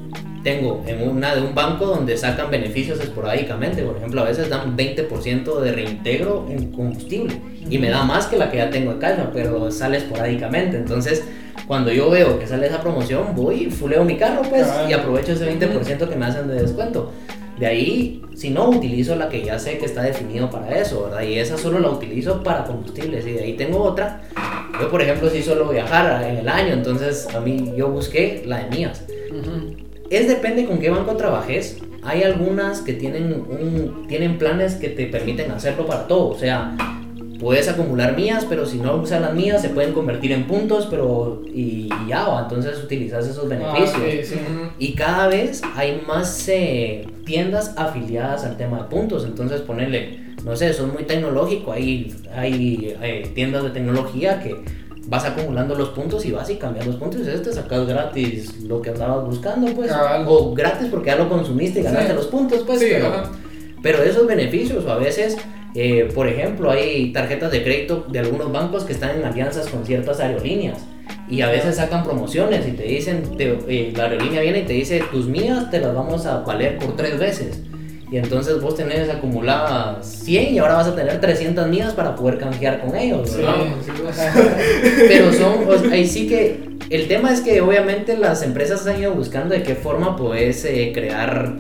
tengo 0.43 0.82
en 0.86 1.09
una 1.09 1.34
de 1.34 1.43
un 1.43 1.55
banco 1.55 1.86
donde 1.86 2.16
sacan 2.16 2.51
beneficios 2.51 3.01
esporádicamente, 3.01 3.82
por 3.82 3.97
ejemplo 3.97 4.22
a 4.22 4.24
veces 4.24 4.49
dan 4.49 4.76
20% 4.76 5.61
de 5.61 5.72
reintegro 5.72 6.47
en 6.49 6.72
combustible 6.72 7.36
y 7.68 7.78
me 7.78 7.90
da 7.90 8.03
más 8.05 8.26
que 8.26 8.36
la 8.36 8.51
que 8.51 8.59
ya 8.59 8.70
tengo 8.70 8.93
en 8.93 8.99
caja, 8.99 9.30
pero 9.32 9.70
sale 9.70 9.99
esporádicamente, 9.99 10.76
entonces 10.76 11.24
cuando 11.66 11.93
yo 11.93 12.11
veo 12.11 12.38
que 12.38 12.47
sale 12.47 12.66
esa 12.66 12.80
promoción 12.80 13.34
voy 13.34 13.64
y 13.64 13.70
fuleo 13.70 14.05
mi 14.05 14.16
carro 14.16 14.43
pues 14.49 14.66
y 14.88 14.93
aprovecho 14.93 15.32
ese 15.32 15.51
20% 15.51 16.09
que 16.09 16.16
me 16.16 16.26
hacen 16.26 16.49
de 16.49 16.62
descuento. 16.62 17.12
De 17.59 17.66
ahí, 17.66 18.22
si 18.34 18.51
no, 18.51 18.70
utilizo 18.70 19.14
la 19.14 19.28
que 19.28 19.45
ya 19.45 19.57
sé 19.59 19.78
que 19.78 19.84
está 19.84 20.03
definido 20.03 20.51
para 20.51 20.76
eso, 20.76 21.05
¿verdad? 21.05 21.22
Y 21.22 21.38
esa 21.38 21.57
solo 21.57 21.78
la 21.78 21.90
utilizo 21.90 22.43
para 22.43 22.64
combustibles. 22.64 23.24
Y 23.24 23.32
de 23.32 23.45
ahí 23.45 23.53
tengo 23.53 23.82
otra. 23.82 24.22
Yo, 24.80 24.90
por 24.90 25.01
ejemplo, 25.01 25.30
sí 25.30 25.43
suelo 25.43 25.68
viajar 25.68 26.24
en 26.24 26.38
el 26.38 26.49
año, 26.49 26.72
entonces 26.72 27.28
a 27.32 27.40
mí 27.40 27.72
yo 27.76 27.88
busqué 27.88 28.43
la 28.47 28.64
de 28.64 28.70
mías. 28.70 29.05
Es 30.13 30.29
depende 30.29 30.67
con 30.67 30.79
qué 30.79 30.91
banco 30.91 31.17
trabajes. 31.17 31.79
Hay 32.03 32.23
algunas 32.23 32.83
que 32.83 32.93
tienen, 32.93 33.33
un, 33.33 34.07
tienen 34.09 34.37
planes 34.37 34.75
que 34.75 34.91
te 34.91 35.07
permiten 35.07 35.51
hacerlo 35.51 35.87
para 35.87 36.07
todo. 36.07 36.29
O 36.29 36.39
sea, 36.39 36.77
puedes 37.41 37.67
acumular 37.67 38.15
mías, 38.15 38.45
pero 38.47 38.67
si 38.67 38.77
no 38.77 38.95
usas 38.97 39.23
las 39.23 39.33
mías 39.35 39.63
se 39.63 39.71
pueden 39.71 39.95
convertir 39.95 40.33
en 40.33 40.45
puntos, 40.47 40.87
pero 40.91 41.43
y, 41.47 41.89
y 42.05 42.09
ya, 42.09 42.27
entonces 42.43 42.85
utilizas 42.85 43.27
esos 43.27 43.49
beneficios. 43.49 43.97
Ah, 43.97 44.11
sí, 44.11 44.23
sí. 44.23 44.35
Ujú. 44.35 44.73
Y 44.79 44.93
cada 44.93 45.29
vez 45.29 45.63
hay 45.75 46.03
más 46.07 46.47
eh, 46.47 47.07
tiendas 47.25 47.73
afiliadas 47.79 48.45
al 48.45 48.59
tema 48.59 48.83
de 48.83 48.85
puntos. 48.91 49.25
Entonces 49.25 49.63
ponerle, 49.63 50.21
no 50.45 50.55
sé, 50.57 50.75
son 50.75 50.93
muy 50.93 51.05
tecnológico. 51.05 51.73
Hay, 51.73 52.15
hay 52.37 52.95
eh, 53.01 53.31
tiendas 53.35 53.63
de 53.65 53.71
tecnología 53.71 54.43
que 54.43 54.57
vas 55.07 55.25
acumulando 55.25 55.75
los 55.75 55.91
puntos 55.91 56.25
y 56.25 56.31
vas 56.33 56.49
y 56.51 56.57
cambias 56.57 56.87
los 56.87 56.97
puntos. 56.97 57.21
Y 57.21 57.25
dices, 57.25 57.43
te 57.43 57.53
sacas 57.53 57.87
gratis 57.87 58.63
lo 58.63 58.81
que 58.83 58.91
andabas 58.91 59.25
buscando, 59.27 59.73
pues. 59.75 59.91
Cabal. 59.91 60.25
O 60.29 60.55
gratis 60.55 60.89
porque 60.91 61.07
ya 61.11 61.17
lo 61.17 61.29
consumiste 61.29 61.81
y 61.81 61.83
ganaste 61.83 62.09
Sí. 62.11 62.15
los 62.17 62.27
puntos, 62.27 62.63
pues. 62.67 62.81
Sí, 62.81 62.87
pero, 62.91 63.13
pero 63.83 64.03
esos 64.03 64.27
beneficios, 64.27 64.85
o 64.85 64.91
a 64.93 64.97
veces, 64.97 65.37
eh, 65.75 66.09
por 66.15 66.29
ejemplo, 66.29 66.71
hay 66.71 67.13
tarjetas 67.13 67.51
de 67.53 67.63
crédito 67.63 68.07
de 68.11 68.19
algunos 68.21 68.53
bancos 68.53 68.85
que 68.85 68.93
están 68.93 69.19
en 69.19 69.25
alianzas 69.25 69.69
con 69.69 69.85
ciertas 69.85 70.21
aerolíneas. 70.21 70.79
Y 71.29 71.41
a 71.43 71.49
veces 71.49 71.77
sacan 71.77 72.05
promociones 72.05 72.67
y 72.69 72.73
te 72.73 72.85
dicen, 72.85 73.37
te- 73.37 73.59
eh, 73.69 73.93
la 73.97 74.05
aerolínea 74.05 74.41
viene 74.43 74.61
y 74.61 74.63
te 74.65 74.73
dice, 74.75 75.03
tus 75.11 75.27
mías 75.27 75.71
te 75.71 75.81
las 75.81 75.95
vamos 75.95 76.27
a 76.27 76.39
valer 76.41 76.79
por 76.79 76.95
tres 76.97 77.19
veces. 77.19 77.61
Y 78.13 78.19
entonces 78.19 78.61
vos 78.61 78.77
tenés 78.77 79.09
acumuladas 79.09 80.07
100 80.07 80.55
y 80.55 80.59
ahora 80.59 80.75
vas 80.75 80.87
a 80.87 80.95
tener 80.95 81.19
300 81.19 81.67
mías 81.69 81.95
para 81.95 82.15
poder 82.15 82.37
canjear 82.39 82.81
con 82.83 82.95
ellos. 82.95 83.31
Sí, 83.31 83.37
sin 83.87 83.97
duda. 83.97 84.13
Pero 85.09 85.33
son, 85.33 85.67
o 85.67 85.79
sea, 85.79 85.91
ahí 85.93 86.07
sí 86.07 86.29
que 86.29 86.61
el 86.91 87.09
tema 87.09 87.33
es 87.33 87.41
que 87.41 87.63
obviamente 87.63 88.19
las 88.19 88.43
empresas 88.43 88.87
han 88.87 89.01
ido 89.01 89.13
buscando 89.15 89.55
de 89.55 89.63
qué 89.63 89.75
forma 89.75 90.15
puedes 90.17 90.63
eh, 90.67 90.93
crear... 90.95 91.55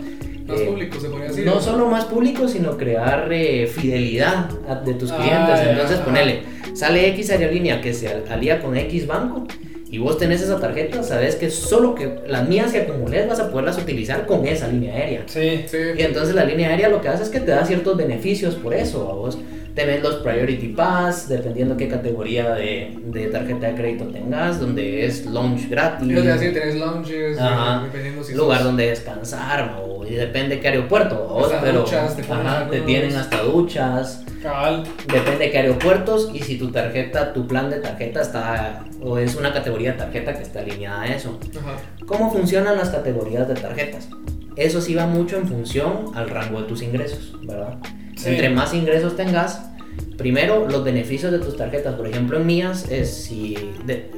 Más 0.46 0.60
eh, 0.60 0.64
público 0.66 1.00
se 1.00 1.08
podría 1.08 1.28
decir. 1.28 1.46
no 1.46 1.58
solo 1.60 1.86
más 1.86 2.04
público, 2.04 2.46
sino 2.48 2.76
crear 2.76 3.32
eh, 3.32 3.66
fidelidad 3.66 4.50
a- 4.68 4.74
de 4.74 4.92
tus 4.94 5.10
Ah, 5.10 5.16
clientes. 5.16 5.54
ya, 5.64 5.70
Entonces, 5.72 5.98
ponele, 6.00 6.42
sale 6.74 7.08
X 7.08 7.30
aerolínea 7.30 7.80
que 7.80 7.94
se 7.94 8.08
al- 8.08 8.24
alía 8.28 8.60
con 8.60 8.76
X 8.76 9.06
banco 9.06 9.46
y 9.92 9.98
vos 9.98 10.16
tenés 10.16 10.40
esa 10.40 10.58
tarjeta, 10.58 11.02
sabes 11.02 11.36
que 11.36 11.50
solo 11.50 11.94
que 11.94 12.20
las 12.26 12.48
mías 12.48 12.72
que 12.72 12.78
acumules 12.78 13.28
vas 13.28 13.40
a 13.40 13.50
poderlas 13.50 13.76
utilizar 13.76 14.24
con 14.24 14.46
esa 14.46 14.66
línea 14.66 14.94
aérea. 14.94 15.24
Sí. 15.26 15.66
Sí. 15.66 15.76
Y 15.98 16.00
entonces 16.00 16.34
la 16.34 16.46
línea 16.46 16.70
aérea 16.70 16.88
lo 16.88 17.02
que 17.02 17.08
hace 17.08 17.22
es 17.22 17.28
que 17.28 17.40
te 17.40 17.50
da 17.50 17.66
ciertos 17.66 17.98
beneficios 17.98 18.54
por 18.54 18.72
eso. 18.72 19.10
A 19.10 19.14
vos 19.14 19.38
tenés 19.74 20.02
los 20.02 20.16
Priority 20.16 20.68
Pass, 20.68 21.28
dependiendo 21.28 21.76
qué 21.76 21.88
categoría 21.88 22.54
de, 22.54 22.98
de 23.06 23.26
tarjeta 23.28 23.68
de 23.68 23.74
crédito 23.74 24.04
tengas, 24.06 24.60
donde 24.60 25.06
es 25.06 25.26
launch 25.26 25.68
gratis. 25.68 26.08
Yo 26.08 26.22
te 26.22 26.28
decía, 26.28 26.52
tenés 26.52 26.74
lounges, 26.76 27.38
Ajá. 27.38 27.82
dependiendo 27.84 28.22
si 28.24 28.34
lugar 28.34 28.58
sos- 28.58 28.66
donde 28.66 28.88
descansar 28.88 29.78
o 29.82 29.92
y 30.06 30.14
depende 30.14 30.60
qué 30.60 30.68
aeropuerto 30.68 31.38
Hasta 31.44 31.60
pero 31.60 31.80
duchas 31.82 32.16
te 32.16 32.22
ajá, 32.30 32.68
te 32.68 32.80
tienen 32.82 33.14
hasta 33.16 33.40
duchas 33.42 34.24
Cabal. 34.42 34.82
depende 35.06 35.44
de 35.46 35.50
qué 35.52 35.58
aeropuertos 35.58 36.28
y 36.34 36.40
si 36.40 36.58
tu 36.58 36.70
tarjeta 36.72 37.32
tu 37.32 37.46
plan 37.46 37.70
de 37.70 37.76
tarjeta 37.78 38.20
está 38.20 38.84
o 39.00 39.16
es 39.16 39.36
una 39.36 39.52
categoría 39.52 39.92
de 39.92 39.98
tarjeta 39.98 40.34
que 40.34 40.42
está 40.42 40.58
alineada 40.60 41.02
a 41.02 41.06
eso 41.14 41.38
Ajá. 41.56 41.76
cómo 42.04 42.30
funcionan 42.32 42.76
las 42.76 42.90
categorías 42.90 43.46
de 43.48 43.54
tarjetas 43.54 44.08
eso 44.56 44.80
sí 44.82 44.94
va 44.94 45.06
mucho 45.06 45.36
en 45.36 45.46
función 45.46 46.06
al 46.14 46.28
rango 46.28 46.60
de 46.60 46.66
tus 46.66 46.82
ingresos 46.82 47.34
verdad 47.44 47.78
Entre 48.26 48.50
más 48.50 48.74
ingresos 48.74 49.16
tengas 49.16 49.68
Primero, 50.16 50.68
los 50.68 50.84
beneficios 50.84 51.32
de 51.32 51.38
tus 51.38 51.56
tarjetas. 51.56 51.94
Por 51.96 52.06
ejemplo, 52.06 52.36
en 52.38 52.46
mías, 52.46 52.86
es 52.90 53.12
si 53.24 53.56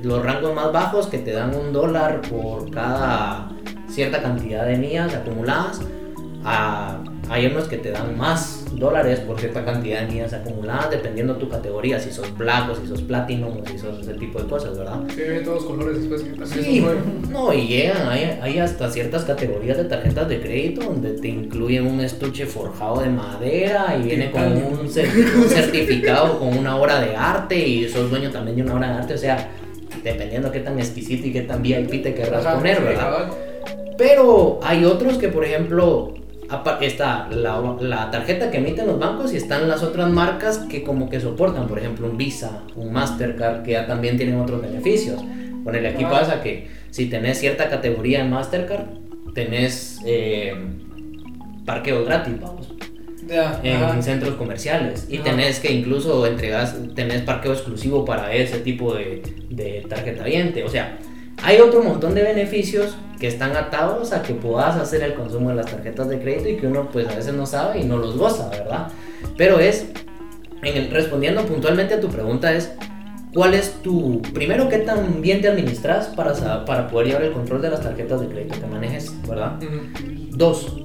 los 0.03 0.23
rangos 0.23 0.55
más 0.55 0.71
bajos 0.73 1.07
que 1.07 1.19
te 1.19 1.33
dan 1.33 1.55
un 1.55 1.73
dólar 1.73 2.21
por 2.23 2.71
cada 2.71 3.49
cierta 3.89 4.21
cantidad 4.21 4.67
de 4.67 4.77
mías 4.77 5.15
acumuladas. 5.15 5.81
a- 6.45 7.03
hay 7.31 7.47
unos 7.47 7.69
que 7.69 7.79
te 7.79 7.91
dan 7.91 8.17
más 8.17 8.65
dólares 8.75 9.21
por 9.21 9.39
cierta 9.41 9.65
cantidad 9.65 10.01
de 10.01 10.13
mías 10.13 10.33
acumuladas, 10.33 10.91
dependiendo 10.91 11.37
tu 11.37 11.49
categoría, 11.49 11.99
si 12.01 12.11
sos 12.11 12.37
black 12.37 12.75
si 12.81 12.87
sos 12.89 13.03
platinum 13.03 13.65
si 13.65 13.79
sos 13.79 14.01
ese 14.01 14.15
tipo 14.15 14.41
de 14.41 14.49
cosas, 14.49 14.77
¿verdad? 14.77 15.01
Sí, 15.09 15.17
vienen 15.23 15.45
todos 15.45 15.63
los 15.63 15.65
colores 15.73 15.99
después 16.01 16.23
que 16.23 16.31
también 16.31 16.65
Sí, 16.65 16.85
no, 17.31 17.53
y 17.53 17.67
llegan, 17.67 18.09
hay, 18.09 18.39
hay 18.43 18.59
hasta 18.59 18.91
ciertas 18.91 19.25
categorías 19.25 19.77
de 19.77 19.85
tarjetas 19.85 20.29
de 20.29 20.41
crédito 20.41 20.83
donde 20.83 21.11
te 21.13 21.29
incluyen 21.29 21.87
un 21.87 22.01
estuche 22.01 22.47
forjado 22.47 23.01
de 23.01 23.09
madera 23.11 23.97
y 23.99 24.03
viene 24.07 24.31
con 24.31 24.43
un, 24.53 24.89
cer- 24.89 25.37
un 25.37 25.49
certificado 25.49 26.39
con 26.39 26.57
una 26.59 26.77
obra 26.77 27.01
de 27.01 27.17
arte 27.17 27.57
y 27.57 27.89
sos 27.89 28.11
dueño 28.11 28.31
también 28.31 28.57
de 28.57 28.63
una 28.65 28.75
obra 28.75 28.89
de 28.89 28.95
arte, 28.99 29.15
o 29.15 29.19
sea, 29.19 29.49
dependiendo 30.03 30.51
qué 30.53 30.61
tan 30.61 30.79
exquisito 30.79 31.27
y 31.29 31.33
qué 31.33 31.43
tan 31.43 31.63
VIP 31.63 32.03
te 32.03 32.15
querrás 32.15 32.45
poner, 32.45 32.83
¿verdad? 32.83 33.29
Pero 33.97 34.59
hay 34.63 34.85
otros 34.85 35.19
que, 35.19 35.29
por 35.29 35.45
ejemplo, 35.45 36.13
está 36.81 37.29
la, 37.31 37.77
la 37.81 38.11
tarjeta 38.11 38.51
que 38.51 38.59
emiten 38.59 38.87
los 38.87 38.99
bancos 38.99 39.33
y 39.33 39.37
están 39.37 39.69
las 39.69 39.83
otras 39.83 40.11
marcas 40.11 40.59
que 40.69 40.83
como 40.83 41.09
que 41.09 41.21
soportan, 41.21 41.67
por 41.67 41.79
ejemplo, 41.79 42.09
un 42.09 42.17
Visa, 42.17 42.63
un 42.77 42.93
Mastercard, 42.93 43.63
que 43.63 43.73
ya 43.73 43.87
también 43.87 44.17
tienen 44.17 44.41
otros 44.41 44.61
beneficios. 44.63 45.23
Ponele, 45.65 45.89
aquí 45.89 46.05
Ah. 46.05 46.11
pasa 46.11 46.43
que 46.43 46.69
si 46.91 47.07
tenés 47.07 47.39
cierta 47.39 47.69
categoría 47.69 48.21
en 48.21 48.31
Mastercard, 48.31 48.85
tenés 49.35 50.01
eh, 50.05 50.55
parqueo 51.65 52.05
gratis, 52.05 52.35
vamos, 52.41 52.69
Ya. 53.27 53.59
en 53.63 53.83
ajá. 53.83 54.03
centros 54.03 54.35
comerciales. 54.35 55.07
Y 55.11 55.17
Ajá. 55.17 55.25
tenés 55.25 55.61
que 55.61 55.73
incluso 55.73 56.27
entregas, 56.27 56.77
tenés 56.95 57.23
parqueo 57.23 57.53
exclusivo 57.53 58.05
para 58.05 58.33
ese 58.35 58.59
tipo 58.59 58.95
de, 58.95 59.23
de 59.51 59.87
tarjeta 59.89 60.25
viente. 60.25 60.63
O 60.65 60.69
sea, 60.69 60.99
hay 61.43 61.61
otro 61.61 61.83
montón 61.83 62.15
de 62.15 62.23
beneficios 62.23 62.97
que 63.19 63.27
están 63.27 63.57
atados 63.57 64.13
a 64.13 64.23
que 64.23 64.35
puedas 64.35 64.77
hacer 64.77 65.03
el 65.03 65.15
consumo 65.15 65.51
de 65.51 65.57
las 65.57 65.67
tarjetas 65.67 66.09
de 66.09 66.21
crédito 66.21 66.49
y 66.49 66.57
que 66.57 66.67
uno 66.67 66.89
pues 66.91 67.07
a 67.09 67.15
veces 67.15 67.35
no 67.35 67.47
sabe 67.47 67.81
y 67.81 67.85
no 67.85 67.97
los 67.97 68.17
goza, 68.17 68.49
¿verdad? 68.51 68.89
Pero 69.37 69.59
es, 69.59 69.87
en 70.63 70.77
el, 70.77 70.91
respondiendo 70.91 71.45
puntualmente 71.45 71.95
a 71.95 72.01
tu 72.01 72.09
pregunta 72.09 72.53
es, 72.53 72.73
¿cuál 73.33 73.55
es 73.55 73.83
tu, 73.83 74.21
primero, 74.33 74.69
qué 74.69 74.79
tan 74.79 75.23
bien 75.23 75.41
te 75.41 75.49
administras 75.49 76.09
para, 76.09 76.65
para 76.65 76.89
poder 76.89 77.09
llevar 77.09 77.23
el 77.25 77.33
control 77.33 77.63
de 77.63 77.71
las 77.71 77.81
tarjetas 77.81 78.21
de 78.21 78.29
crédito 78.29 78.61
que 78.61 78.67
manejes, 78.67 79.15
¿verdad? 79.29 79.59
Ujú. 79.63 80.37
Dos, 80.37 80.77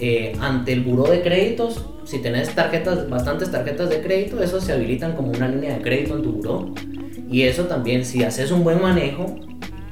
eh, 0.00 0.32
ante 0.40 0.72
el 0.72 0.82
buró 0.82 1.10
de 1.10 1.22
créditos, 1.22 1.84
si 2.04 2.20
tenés 2.20 2.54
tarjetas, 2.54 3.08
bastantes 3.10 3.50
tarjetas 3.50 3.90
de 3.90 4.00
crédito, 4.00 4.42
eso 4.42 4.60
se 4.60 4.72
habilitan 4.72 5.14
como 5.14 5.30
una 5.30 5.48
línea 5.48 5.76
de 5.76 5.82
crédito 5.82 6.16
en 6.16 6.22
tu 6.22 6.32
buró. 6.32 6.72
Y 7.30 7.42
eso 7.42 7.64
también, 7.64 8.04
si 8.04 8.24
haces 8.24 8.50
un 8.50 8.64
buen 8.64 8.80
manejo, 8.80 9.36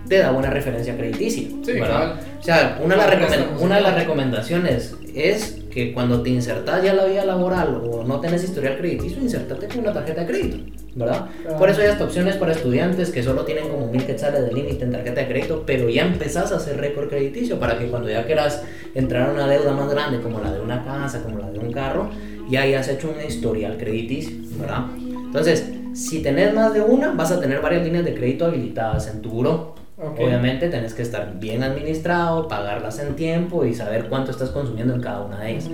te 0.08 0.18
da 0.18 0.30
buena 0.30 0.50
referencia 0.50 0.96
crediticia. 0.96 1.48
Sí, 1.64 1.72
¿verdad? 1.72 1.88
cabal. 1.88 2.20
O 2.38 2.42
sea, 2.42 2.80
una 2.82 2.94
de, 2.94 3.00
las 3.00 3.10
recomen- 3.10 3.26
préstamos, 3.26 3.62
una 3.62 3.76
de 3.76 3.80
las 3.82 3.94
recomendaciones 3.96 4.94
es 5.14 5.58
que 5.70 5.92
cuando 5.92 6.22
te 6.22 6.30
insertas 6.30 6.82
ya 6.82 6.94
la 6.94 7.04
vida 7.04 7.24
laboral 7.24 7.82
o 7.84 8.04
no 8.04 8.20
tenés 8.20 8.44
historial 8.44 8.78
crediticio, 8.78 9.20
insertate 9.20 9.66
con 9.66 9.80
una 9.80 9.92
tarjeta 9.92 10.22
de 10.22 10.26
crédito, 10.26 10.58
¿verdad? 10.94 11.26
Claro. 11.42 11.58
Por 11.58 11.68
eso 11.68 11.80
hay 11.82 11.88
hasta 11.88 12.04
opciones 12.04 12.36
para 12.36 12.52
estudiantes 12.52 13.10
que 13.10 13.22
solo 13.22 13.44
tienen 13.44 13.68
como 13.68 13.88
mil 13.88 14.04
quetzales 14.04 14.46
de 14.46 14.52
límite 14.52 14.84
en 14.84 14.92
tarjeta 14.92 15.20
de 15.22 15.28
crédito, 15.28 15.64
pero 15.66 15.90
ya 15.90 16.06
empezás 16.06 16.52
a 16.52 16.56
hacer 16.56 16.78
récord 16.78 17.08
crediticio 17.08 17.58
para 17.58 17.78
que 17.78 17.88
cuando 17.88 18.08
ya 18.08 18.24
quieras 18.24 18.62
entrar 18.94 19.28
a 19.28 19.32
una 19.32 19.46
deuda 19.48 19.72
más 19.72 19.90
grande 19.90 20.20
como 20.20 20.40
la 20.40 20.52
de 20.52 20.60
una 20.60 20.82
casa, 20.84 21.22
como 21.22 21.38
la 21.40 21.50
de 21.50 21.58
un 21.58 21.72
carro, 21.72 22.08
ya 22.48 22.62
hayas 22.62 22.88
hecho 22.88 23.10
un 23.10 23.22
historial 23.26 23.76
crediticio, 23.76 24.36
¿verdad? 24.58 24.84
Entonces, 24.96 25.66
si 25.96 26.20
tenés 26.22 26.54
más 26.54 26.74
de 26.74 26.80
una, 26.82 27.12
vas 27.12 27.32
a 27.32 27.40
tener 27.40 27.60
varias 27.60 27.84
líneas 27.84 28.04
de 28.04 28.14
crédito 28.14 28.44
habilitadas 28.46 29.08
en 29.08 29.22
tu 29.22 29.30
buró. 29.30 29.74
Ok. 29.98 30.20
Obviamente 30.20 30.68
tenés 30.68 30.92
que 30.92 31.02
estar 31.02 31.38
bien 31.40 31.62
administrado, 31.62 32.48
pagarlas 32.48 32.98
en 32.98 33.16
tiempo 33.16 33.64
y 33.64 33.74
saber 33.74 34.08
cuánto 34.08 34.30
estás 34.30 34.50
consumiendo 34.50 34.94
en 34.94 35.00
cada 35.00 35.22
una 35.22 35.40
de 35.40 35.50
ellas. 35.52 35.70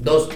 Dos, 0.00 0.28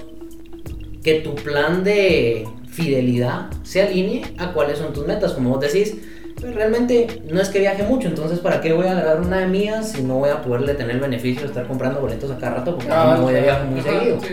que 1.05 1.21
tu 1.21 1.35
plan 1.35 1.85
de 1.85 2.49
fidelidad 2.71 3.51
se 3.65 3.83
alinee 3.83 4.23
a 4.39 4.53
cuáles 4.53 4.79
son 4.79 4.93
tus 4.95 5.07
metas. 5.07 5.33
Como 5.35 5.51
vos 5.51 5.61
decís, 5.61 5.95
pues 6.41 6.55
realmente 6.55 7.23
no 7.31 7.41
es 7.41 7.49
que 7.51 7.59
viaje 7.59 7.83
mucho, 7.83 8.09
entonces 8.09 8.39
¿para 8.39 8.61
qué 8.61 8.73
voy 8.73 8.87
a 8.87 8.93
agarrar 8.93 9.21
una 9.21 9.41
de 9.41 9.47
mías 9.47 9.93
si 9.93 10.03
no 10.03 10.15
voy 10.21 10.31
a 10.31 10.41
poderle 10.41 10.73
tener 10.75 10.93
el 10.97 11.01
beneficio 11.01 11.43
de 11.43 11.49
estar 11.49 11.67
comprando 11.67 12.01
boletos 12.01 12.31
a 12.31 12.39
cada 12.39 12.57
rato 12.59 12.77
porque 12.77 12.91
Ah, 12.93 13.15
no 13.17 13.25
voy 13.25 13.35
de 13.35 13.41
viaje 13.43 13.65
muy 13.67 13.81
Ajá, 13.81 13.91
seguido? 13.91 14.21
sí. 14.21 14.29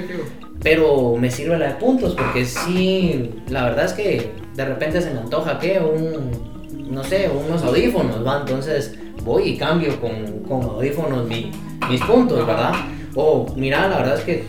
Pero 0.62 1.16
me 1.18 1.30
sirve 1.32 1.58
la 1.58 1.68
de 1.70 1.74
puntos 1.76 2.16
porque 2.16 2.46
sí, 2.46 3.42
la 3.50 3.66
verdad 3.66 3.86
es 3.86 3.94
que 3.94 4.32
de 4.56 4.66
repente 4.66 5.02
se 5.02 5.12
me 5.12 5.20
antoja 5.20 5.60
que 5.60 5.80
un, 5.80 6.94
no 6.94 7.04
sé, 7.04 7.30
unos 7.30 7.62
audífonos, 7.64 8.26
¿va? 8.26 8.40
Entonces 8.42 8.96
voy 9.24 9.44
y 9.50 9.58
cambio 9.58 10.00
con, 10.00 10.40
con 10.48 10.62
audífonos 10.70 11.26
mi- 11.28 11.52
mis 11.90 12.02
puntos. 12.02 12.46
¿verdad? 12.46 12.74
O 13.16 13.46
mira, 13.56 13.88
la 13.88 13.98
verdad 13.98 14.16
es 14.18 14.24
que 14.24 14.44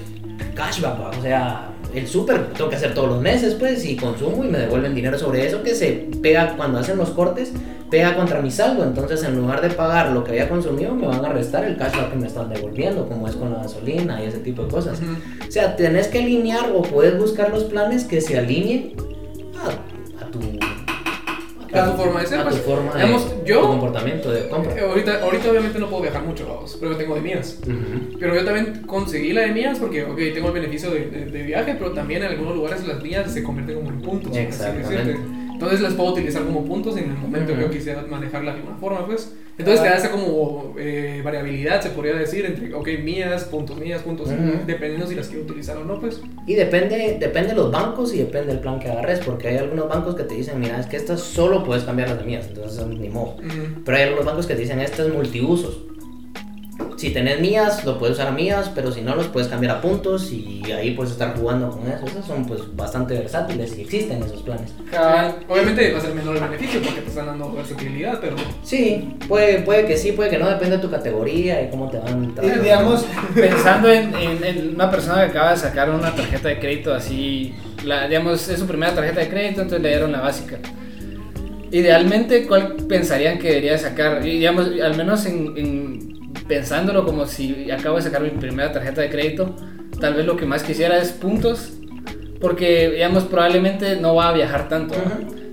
cashback, 0.55 1.01
¿va? 1.01 1.11
o 1.19 1.23
sea, 1.23 1.71
el 1.95 2.07
súper 2.07 2.53
tengo 2.53 2.69
que 2.69 2.77
hacer 2.77 2.93
todos 2.95 3.09
los 3.09 3.21
meses, 3.23 3.55
pues, 3.55 3.85
y 3.85 3.97
consumo 3.97 4.45
y 4.45 4.49
me 4.49 4.59
devuelven 4.59 4.95
dinero 4.95 5.19
sobre 5.19 5.47
eso 5.47 5.63
que 5.63 5.75
se 5.75 6.09
pega 6.23 6.55
cuando 6.57 6.79
hacen 6.79 6.99
los 6.99 7.11
cortes, 7.11 7.53
pega 7.91 8.17
contra 8.17 8.43
mi 8.43 8.51
saldo. 8.51 8.85
Entonces, 8.85 9.23
en 9.25 9.37
lugar 9.37 9.61
de 9.63 9.71
pagar 9.71 10.11
lo 10.13 10.23
que 10.25 10.33
había 10.33 10.49
consumido, 10.49 10.95
me 10.95 11.07
van 11.07 11.25
a 11.25 11.29
restar 11.31 11.65
el 11.65 11.77
cashback 11.77 12.11
que 12.11 12.17
me 12.17 12.27
están 12.27 12.49
devolviendo, 12.53 13.09
como 13.09 13.27
es 13.29 13.37
con 13.37 13.53
la 13.53 13.59
gasolina 13.61 14.23
y 14.23 14.27
ese 14.27 14.39
tipo 14.39 14.63
de 14.65 14.69
cosas. 14.69 15.01
Ujú. 15.01 15.13
O 15.49 15.51
sea, 15.51 15.75
tenés 15.77 16.09
que 16.09 16.19
alinear 16.19 16.71
o 16.75 16.83
puedes 16.83 17.19
buscar 17.19 17.51
los 17.51 17.65
planes 17.65 18.05
que 18.05 18.21
se 18.21 18.37
alineen 18.39 18.95
a, 19.57 19.96
a 21.73 21.85
tu, 21.85 21.91
tu 21.93 21.97
forma 21.97 22.21
de 22.21 22.27
ser, 22.27 22.39
a 22.41 22.45
tu 22.45 22.51
pues. 22.51 22.63
forma 22.63 22.93
de- 22.95 22.99
Digamos, 23.05 23.35
yo- 23.45 23.61
tu 23.63 23.67
comportamiento 23.69 24.31
de 24.31 24.49
compra. 24.49 24.75
Eh, 24.77 24.81
Ahorita, 24.81 25.23
ahorita 25.23 25.51
obviamente 25.51 25.79
no 25.79 25.89
puedo 25.89 26.03
viajar 26.03 26.23
mucho, 26.25 26.47
vamos, 26.47 26.77
pero 26.79 26.93
yo 26.93 26.99
tengo 26.99 27.15
de 27.15 27.21
mías. 27.21 27.59
Ujú. 27.63 28.19
Pero 28.19 28.35
yo 28.35 28.45
también 28.45 28.83
conseguí 28.87 29.33
la 29.33 29.43
de 29.43 29.53
mías 29.53 29.79
porque, 29.79 30.05
ok, 30.05 30.17
tengo 30.35 30.49
el 30.49 30.55
beneficio 30.55 30.91
de, 30.91 31.07
de- 31.11 31.27
de 31.27 31.43
viaje, 31.43 31.75
pero 31.79 31.93
también 31.93 32.23
en 32.23 32.31
algunos 32.31 32.55
lugares 32.57 32.87
las 32.87 33.03
mías 33.03 33.33
se 33.33 33.43
convierten 33.43 33.77
como 33.77 33.91
en 33.91 34.01
puntos. 34.03 34.37
Exactamente. 34.37 35.17
Entonces 35.57 35.81
las 35.81 35.95
puedo 35.95 36.13
utilizar 36.13 36.45
como 36.45 36.67
puntos 36.67 36.99
en 36.99 37.11
el 37.11 37.17
momento 37.17 37.55
que 37.55 37.63
yo 37.63 37.71
quisiera 37.71 38.03
manejarla 38.03 38.53
de 38.53 38.59
alguna 38.59 38.77
forma, 38.77 39.07
pues. 39.07 39.35
Entonces 39.57 39.83
te 39.83 39.89
da 39.89 39.97
esa 39.97 40.11
como 40.11 40.75
eh, 40.79 41.23
variabilidad, 41.25 41.81
se 41.81 41.89
podría 41.89 42.15
decir, 42.15 42.45
entre, 42.45 42.75
ok, 42.75 42.89
mías, 43.03 43.45
puntos 43.45 43.79
mías, 43.79 44.03
puntos, 44.03 44.29
dependiendo 44.67 45.07
si 45.07 45.15
las 45.15 45.29
quiero 45.29 45.45
utilizar 45.45 45.79
o 45.79 45.85
no, 45.87 45.99
pues. 45.99 46.21
Y 46.47 46.55
depende, 46.57 47.17
depende 47.19 47.49
de 47.49 47.55
los 47.55 47.73
bancos 47.73 48.13
y 48.13 48.19
depende 48.19 48.49
del 48.49 48.61
plan 48.61 48.79
que 48.79 48.91
agarres, 48.91 49.21
porque 49.21 49.49
hay 49.49 49.57
algunos 49.57 49.89
bancos 49.89 50.15
que 50.15 50.25
te 50.25 50.35
dicen, 50.35 50.61
mira, 50.61 50.79
es 50.79 50.87
que 50.87 50.99
estas 50.99 51.21
solo 51.23 51.65
puedes 51.65 51.85
cambiar 51.85 52.11
las 52.11 52.19
de 52.19 52.25
mías, 52.25 52.47
entonces 52.49 52.87
ni 52.87 53.09
modo. 53.09 53.37
Ujú. 53.37 53.81
Pero 53.83 53.97
hay 53.97 54.03
algunos 54.03 54.27
bancos 54.27 54.47
que 54.47 54.55
te 54.55 54.61
dicen, 54.61 54.79
estas 54.81 55.09
multiusos. 55.09 55.87
Si 56.97 57.11
tenés 57.11 57.41
mías, 57.41 57.85
lo 57.85 57.99
puedes 57.99 58.15
usar 58.17 58.29
a 58.29 58.31
mías, 58.31 58.71
pero 58.75 58.91
si 58.91 59.03
no, 59.03 59.15
los 59.15 59.27
puedes 59.27 59.49
cambiar 59.49 59.77
a 59.77 59.81
puntos 59.83 60.33
y 60.33 60.63
ahí 60.73 60.93
puedes 60.93 61.13
estar 61.13 61.37
jugando 61.37 61.71
con 61.71 61.87
eso. 61.91 62.07
Esos 62.07 62.25
son 62.25 62.47
pues 62.47 62.61
bastante 62.75 63.13
versátiles 63.13 63.77
y 63.77 63.83
existen 63.83 64.23
esos 64.23 64.41
planes. 64.43 64.73
Obviamente 65.47 65.93
va 65.93 65.99
a 65.99 66.01
ser 66.01 66.15
menor 66.15 66.37
el 66.37 66.43
beneficio 66.43 66.81
porque 66.81 67.03
te 67.03 67.09
están 67.09 67.27
dando 67.27 67.53
versatilidad, 67.53 68.19
pero 68.19 68.37
Sí, 68.63 69.15
puede, 69.29 69.59
puede 69.61 69.85
que 69.87 69.97
sí, 69.99 70.13
puede 70.13 70.31
que 70.31 70.39
no, 70.39 70.49
depende 70.49 70.77
de 70.79 70.83
tu 70.83 70.91
categoría 70.91 71.61
y 71.63 71.69
cómo 71.71 71.91
te 71.91 71.99
van 71.99 72.35
tratando. 72.35 72.63
digamos, 72.63 73.05
pensando 73.35 73.91
en, 73.93 74.15
en- 74.15 74.43
en 74.45 74.75
una 74.75 74.91
persona 74.91 75.17
que 75.25 75.31
acaba 75.33 75.51
de 75.51 75.59
sacar 75.59 75.91
una 75.91 76.15
tarjeta 76.15 76.49
de 76.49 76.59
crédito 76.59 76.95
así, 76.95 77.55
la, 77.85 78.09
digamos, 78.09 78.49
es 78.49 78.59
su 78.59 78.67
primera 78.67 78.95
tarjeta 78.95 79.21
de 79.21 79.29
crédito, 79.29 79.61
entonces 79.61 79.83
le 79.83 79.91
dieron 79.91 80.13
la 80.13 80.23
básica. 80.23 80.59
Idealmente, 81.73 82.47
¿cuál 82.47 82.75
pensarían 82.89 83.39
que 83.39 83.49
debería 83.49 83.77
sacar? 83.77 84.25
Y 84.25 84.31
digamos, 84.39 84.71
al 84.83 84.97
menos 84.97 85.27
en, 85.27 85.53
en- 85.57 86.16
pensándolo 86.49 87.05
como 87.05 87.27
si 87.27 87.71
acabo 87.71 87.97
de 87.97 88.03
sacar 88.03 88.23
mi 88.23 88.31
primera 88.31 88.73
tarjeta 88.73 89.01
de 89.01 89.11
crédito, 89.11 89.55
tal 90.01 90.15
vez 90.15 90.27
lo 90.27 90.37
que 90.37 90.47
más 90.47 90.63
quisiera 90.63 90.99
es 90.99 91.13
puntos, 91.13 91.73
porque, 92.41 92.91
digamos, 92.91 93.25
probablemente 93.25 93.97
no 93.97 94.15
va 94.15 94.29
a 94.29 94.33
viajar 94.33 94.69
tanto. 94.69 94.95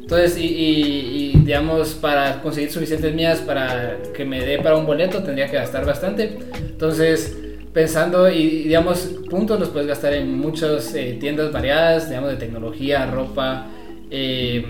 Entonces, 0.01 0.37
y, 0.37 0.45
y- 0.45 1.31
y, 1.35 1.39
digamos, 1.45 1.93
para 1.93 2.41
conseguir 2.41 2.71
suficientes 2.71 3.13
millas 3.15 3.39
para 3.39 3.97
que 4.13 4.25
me 4.25 4.41
dé 4.41 4.59
para 4.59 4.75
un 4.75 4.85
boleto, 4.85 5.23
tendría 5.23 5.47
que 5.47 5.55
gastar 5.55 5.85
bastante. 5.85 6.37
Entonces, 6.69 7.35
pensando, 7.73 8.29
y 8.29 8.35
y, 8.37 8.63
digamos, 8.65 8.99
puntos 9.29 9.59
los 9.59 9.69
puedes 9.69 9.87
gastar 9.87 10.13
en 10.13 10.37
muchas 10.37 10.93
eh, 10.93 11.17
tiendas 11.19 11.51
variadas, 11.51 12.09
digamos, 12.09 12.31
de 12.31 12.35
tecnología, 12.37 13.05
ropa, 13.07 13.67
eh, 14.11 14.63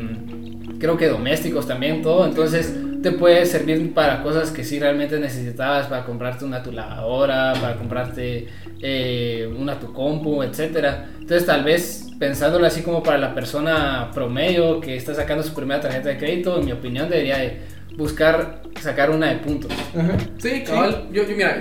creo 0.79 0.97
que 0.97 1.07
domésticos 1.07 1.67
también, 1.67 2.01
todo. 2.01 2.25
Entonces, 2.25 2.73
te 3.03 3.11
puede 3.11 3.45
servir 3.45 3.93
para 3.93 4.23
cosas 4.23 4.49
que 4.49 4.63
sí 4.63 4.79
realmente 4.79 5.19
necesitabas, 5.19 5.87
para 5.87 6.05
comprarte 6.05 6.45
una 6.45 6.63
tu 6.63 6.71
lavadora, 6.71 7.53
para 7.59 7.75
comprarte 7.75 8.47
eh, 8.81 9.53
una 9.59 9.77
tu 9.77 9.91
compu, 9.91 10.41
etcétera. 10.41 11.09
Entonces, 11.19 11.45
tal 11.45 11.65
vez 11.65 12.07
pensándolo 12.17 12.65
así 12.65 12.81
como 12.81 13.03
para 13.03 13.17
la 13.17 13.35
persona 13.35 14.09
promedio 14.13 14.79
que 14.79 14.95
está 14.95 15.13
sacando 15.13 15.43
su 15.43 15.53
primera 15.53 15.81
tarjeta 15.81 16.09
de 16.09 16.17
crédito, 16.17 16.57
en 16.57 16.65
mi 16.65 16.71
opinión 16.71 17.09
debería 17.09 17.39
de 17.39 17.59
buscar 17.97 18.61
sacar 18.79 19.11
una 19.11 19.27
de 19.27 19.35
puntos. 19.35 19.71
Ujú. 19.93 20.17
Sí, 20.37 20.63
cabal. 20.65 21.09
Yo, 21.11 21.23
yo, 21.27 21.35
mira, 21.35 21.59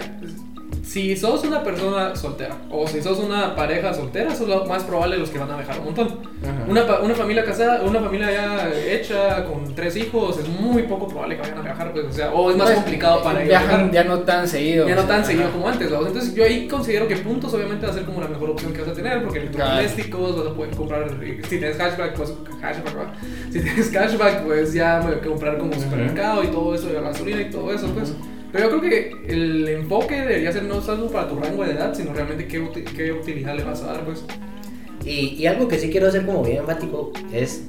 si 0.82 1.16
sos 1.16 1.44
una 1.44 1.62
persona 1.62 2.14
soltera 2.16 2.56
o 2.70 2.86
si 2.88 3.00
sos 3.00 3.18
una 3.20 3.54
pareja 3.54 3.94
soltera, 3.94 4.34
sos 4.34 4.48
lo 4.48 4.66
más 4.66 4.82
probable 4.82 5.16
los 5.16 5.30
que 5.30 5.38
van 5.38 5.50
a 5.50 5.56
viajar 5.56 5.78
un 5.78 5.84
montón. 5.86 6.32
Una, 6.68 6.84
una 7.00 7.14
familia 7.14 7.44
casada, 7.44 7.82
una 7.82 8.00
familia 8.00 8.30
ya 8.32 8.68
hecha 8.74 9.44
con 9.44 9.74
tres 9.76 9.96
hijos, 9.96 10.38
es 10.38 10.48
muy 10.48 10.82
poco 10.82 11.06
probable 11.06 11.36
que 11.36 11.42
vayan 11.42 11.58
a 11.58 11.62
viajar, 11.62 11.92
pues, 11.92 12.06
o 12.06 12.12
sea, 12.12 12.32
o 12.32 12.50
es 12.50 12.56
más 12.56 12.66
Pues, 12.66 12.78
complicado 12.80 13.22
para 13.22 13.38
ellos. 13.40 13.48
Viajan 13.50 13.90
viajar. 13.90 13.90
ya 13.92 14.04
no 14.04 14.18
tan 14.20 14.48
seguido. 14.48 14.88
Ya 14.88 14.96
no 14.96 15.02
tan 15.04 15.18
Ajá. 15.20 15.24
seguido 15.24 15.50
como 15.52 15.68
antes, 15.68 15.88
¿verdad? 15.90 16.08
Entonces 16.08 16.34
yo 16.34 16.44
ahí 16.44 16.66
considero 16.66 17.06
que 17.06 17.16
puntos 17.16 17.54
obviamente 17.54 17.86
va 17.86 17.92
a 17.92 17.94
ser 17.94 18.04
como 18.04 18.20
la 18.20 18.28
mejor 18.28 18.50
opción 18.50 18.72
que 18.72 18.80
vas 18.80 18.90
a 18.90 18.92
tener, 18.92 19.22
porque 19.22 19.38
electrodomésticos 19.38 20.36
vas 20.36 20.46
a 20.52 20.54
poder 20.54 20.74
comprar, 20.76 21.06
eh, 21.22 21.40
si 21.44 21.58
tienes 21.58 21.76
cashback, 21.76 22.14
pues 22.16 22.32
cashback, 22.60 22.84
¿verdad? 22.96 23.12
Si 23.52 23.60
tienes 23.60 23.88
cashback, 23.92 24.42
pues 24.42 24.72
ya 24.74 24.98
voy 25.00 25.12
a 25.14 25.20
comprar 25.20 25.58
como 25.58 25.72
supermercado 25.74 26.42
y 26.42 26.48
todo 26.48 26.74
eso, 26.74 26.88
de 26.88 26.94
la 26.94 27.00
gasolina 27.02 27.40
y 27.40 27.50
todo 27.50 27.72
eso, 27.72 27.86
pues. 27.94 28.12
Pero 28.52 28.70
yo 28.70 28.78
creo 28.80 28.90
que 28.90 29.32
el 29.32 29.68
enfoque 29.68 30.14
debería 30.20 30.52
ser 30.52 30.64
no 30.64 30.80
solo 30.82 31.08
para 31.08 31.28
tu 31.28 31.36
rango 31.38 31.64
de 31.64 31.72
edad, 31.72 31.94
sino 31.94 32.12
realmente 32.12 32.46
qué, 32.46 32.60
uti- 32.60 32.84
qué 32.84 33.12
utilidad 33.12 33.56
le 33.56 33.64
vas 33.64 33.82
a 33.82 33.86
dar, 33.86 34.04
pues. 34.04 34.24
Y, 35.04 35.34
y 35.38 35.46
algo 35.46 35.66
que 35.68 35.78
sí 35.78 35.90
quiero 35.90 36.08
hacer 36.08 36.24
como 36.26 36.44
bien 36.44 36.58
enfático 36.58 37.12
es, 37.32 37.64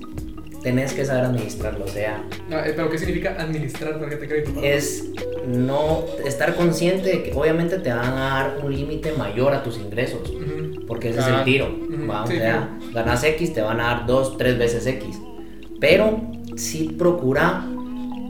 tenés 0.62 0.94
que 0.94 1.04
saber 1.06 1.24
administrarlo, 1.26 1.86
o 1.86 1.88
sea, 1.88 2.24
Ah, 2.52 2.64
eh, 2.68 2.74
Pero 2.76 2.90
¿qué 2.90 2.98
significa 3.00 3.36
administrar 3.40 4.00
tarjeta 4.00 4.22
de 4.22 4.28
crédito? 4.28 4.60
es 4.62 5.06
no 5.48 6.04
estar 6.26 6.54
consciente 6.56 7.10
de 7.10 7.24
que 7.24 7.34
obviamente 7.34 7.80
te 7.80 7.90
van 7.90 8.14
a 8.14 8.30
dar 8.30 8.60
un 8.64 8.74
límite 8.76 9.14
mayor 9.14 9.54
a 9.54 9.64
tus 9.64 9.78
ingresos, 9.78 10.30
Ujú. 10.30 10.86
porque 10.86 11.10
ese 11.10 11.20
es 11.20 11.26
Ah. 11.26 11.40
el 11.40 11.46
tiro, 11.46 11.70
¿va? 12.10 12.24
o 12.24 12.28
sí, 12.28 12.38
sea, 12.38 12.78
ganas 12.94 13.24
X, 13.24 13.54
te 13.54 13.62
van 13.62 13.80
a 13.80 13.84
dar 13.86 14.06
dos, 14.06 14.38
tres 14.38 14.58
veces 14.60 14.86
X, 14.86 15.18
pero 15.80 16.22
sí 16.56 16.94
procura 16.98 17.66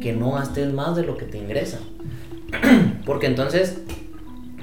que 0.02 0.14
no 0.14 0.32
gastes 0.34 0.72
más 0.74 0.96
de 0.96 1.04
lo 1.04 1.18
que 1.18 1.26
te 1.26 1.38
ingresa, 1.38 1.80
porque 3.06 3.28
entonces, 3.28 3.80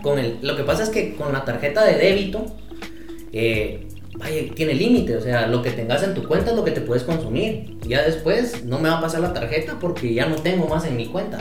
con 0.02 0.18
el, 0.18 0.38
lo 0.42 0.56
que 0.56 0.64
pasa 0.64 0.82
es 0.82 0.90
que 0.90 1.14
con 1.14 1.32
la 1.32 1.44
tarjeta 1.44 1.84
de 1.84 1.96
débito, 1.96 2.46
eh, 3.32 3.86
tiene 4.54 4.74
límite, 4.74 5.16
o 5.16 5.20
sea, 5.20 5.46
lo 5.46 5.62
que 5.62 5.70
tengas 5.70 6.02
en 6.02 6.14
tu 6.14 6.26
cuenta 6.26 6.50
es 6.50 6.56
lo 6.56 6.64
que 6.64 6.72
te 6.72 6.80
puedes 6.80 7.04
consumir. 7.04 7.78
Ya 7.86 8.02
después 8.02 8.64
no 8.64 8.78
me 8.78 8.88
va 8.88 8.98
a 8.98 9.00
pasar 9.00 9.20
la 9.20 9.32
tarjeta 9.32 9.78
porque 9.80 10.12
ya 10.12 10.26
no 10.26 10.36
tengo 10.36 10.66
más 10.66 10.84
en 10.84 10.96
mi 10.96 11.06
cuenta. 11.06 11.38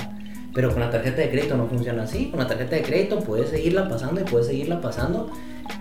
Pero 0.53 0.71
con 0.71 0.79
la 0.79 0.89
tarjeta 0.89 1.21
de 1.21 1.29
crédito 1.29 1.57
no 1.57 1.67
funciona 1.67 2.03
así. 2.03 2.29
Con 2.29 2.39
la 2.39 2.47
tarjeta 2.47 2.75
de 2.75 2.81
crédito 2.81 3.19
puedes 3.19 3.49
seguirla 3.49 3.89
pasando 3.89 4.21
y 4.21 4.23
puedes 4.23 4.47
seguirla 4.47 4.81
pasando. 4.81 5.29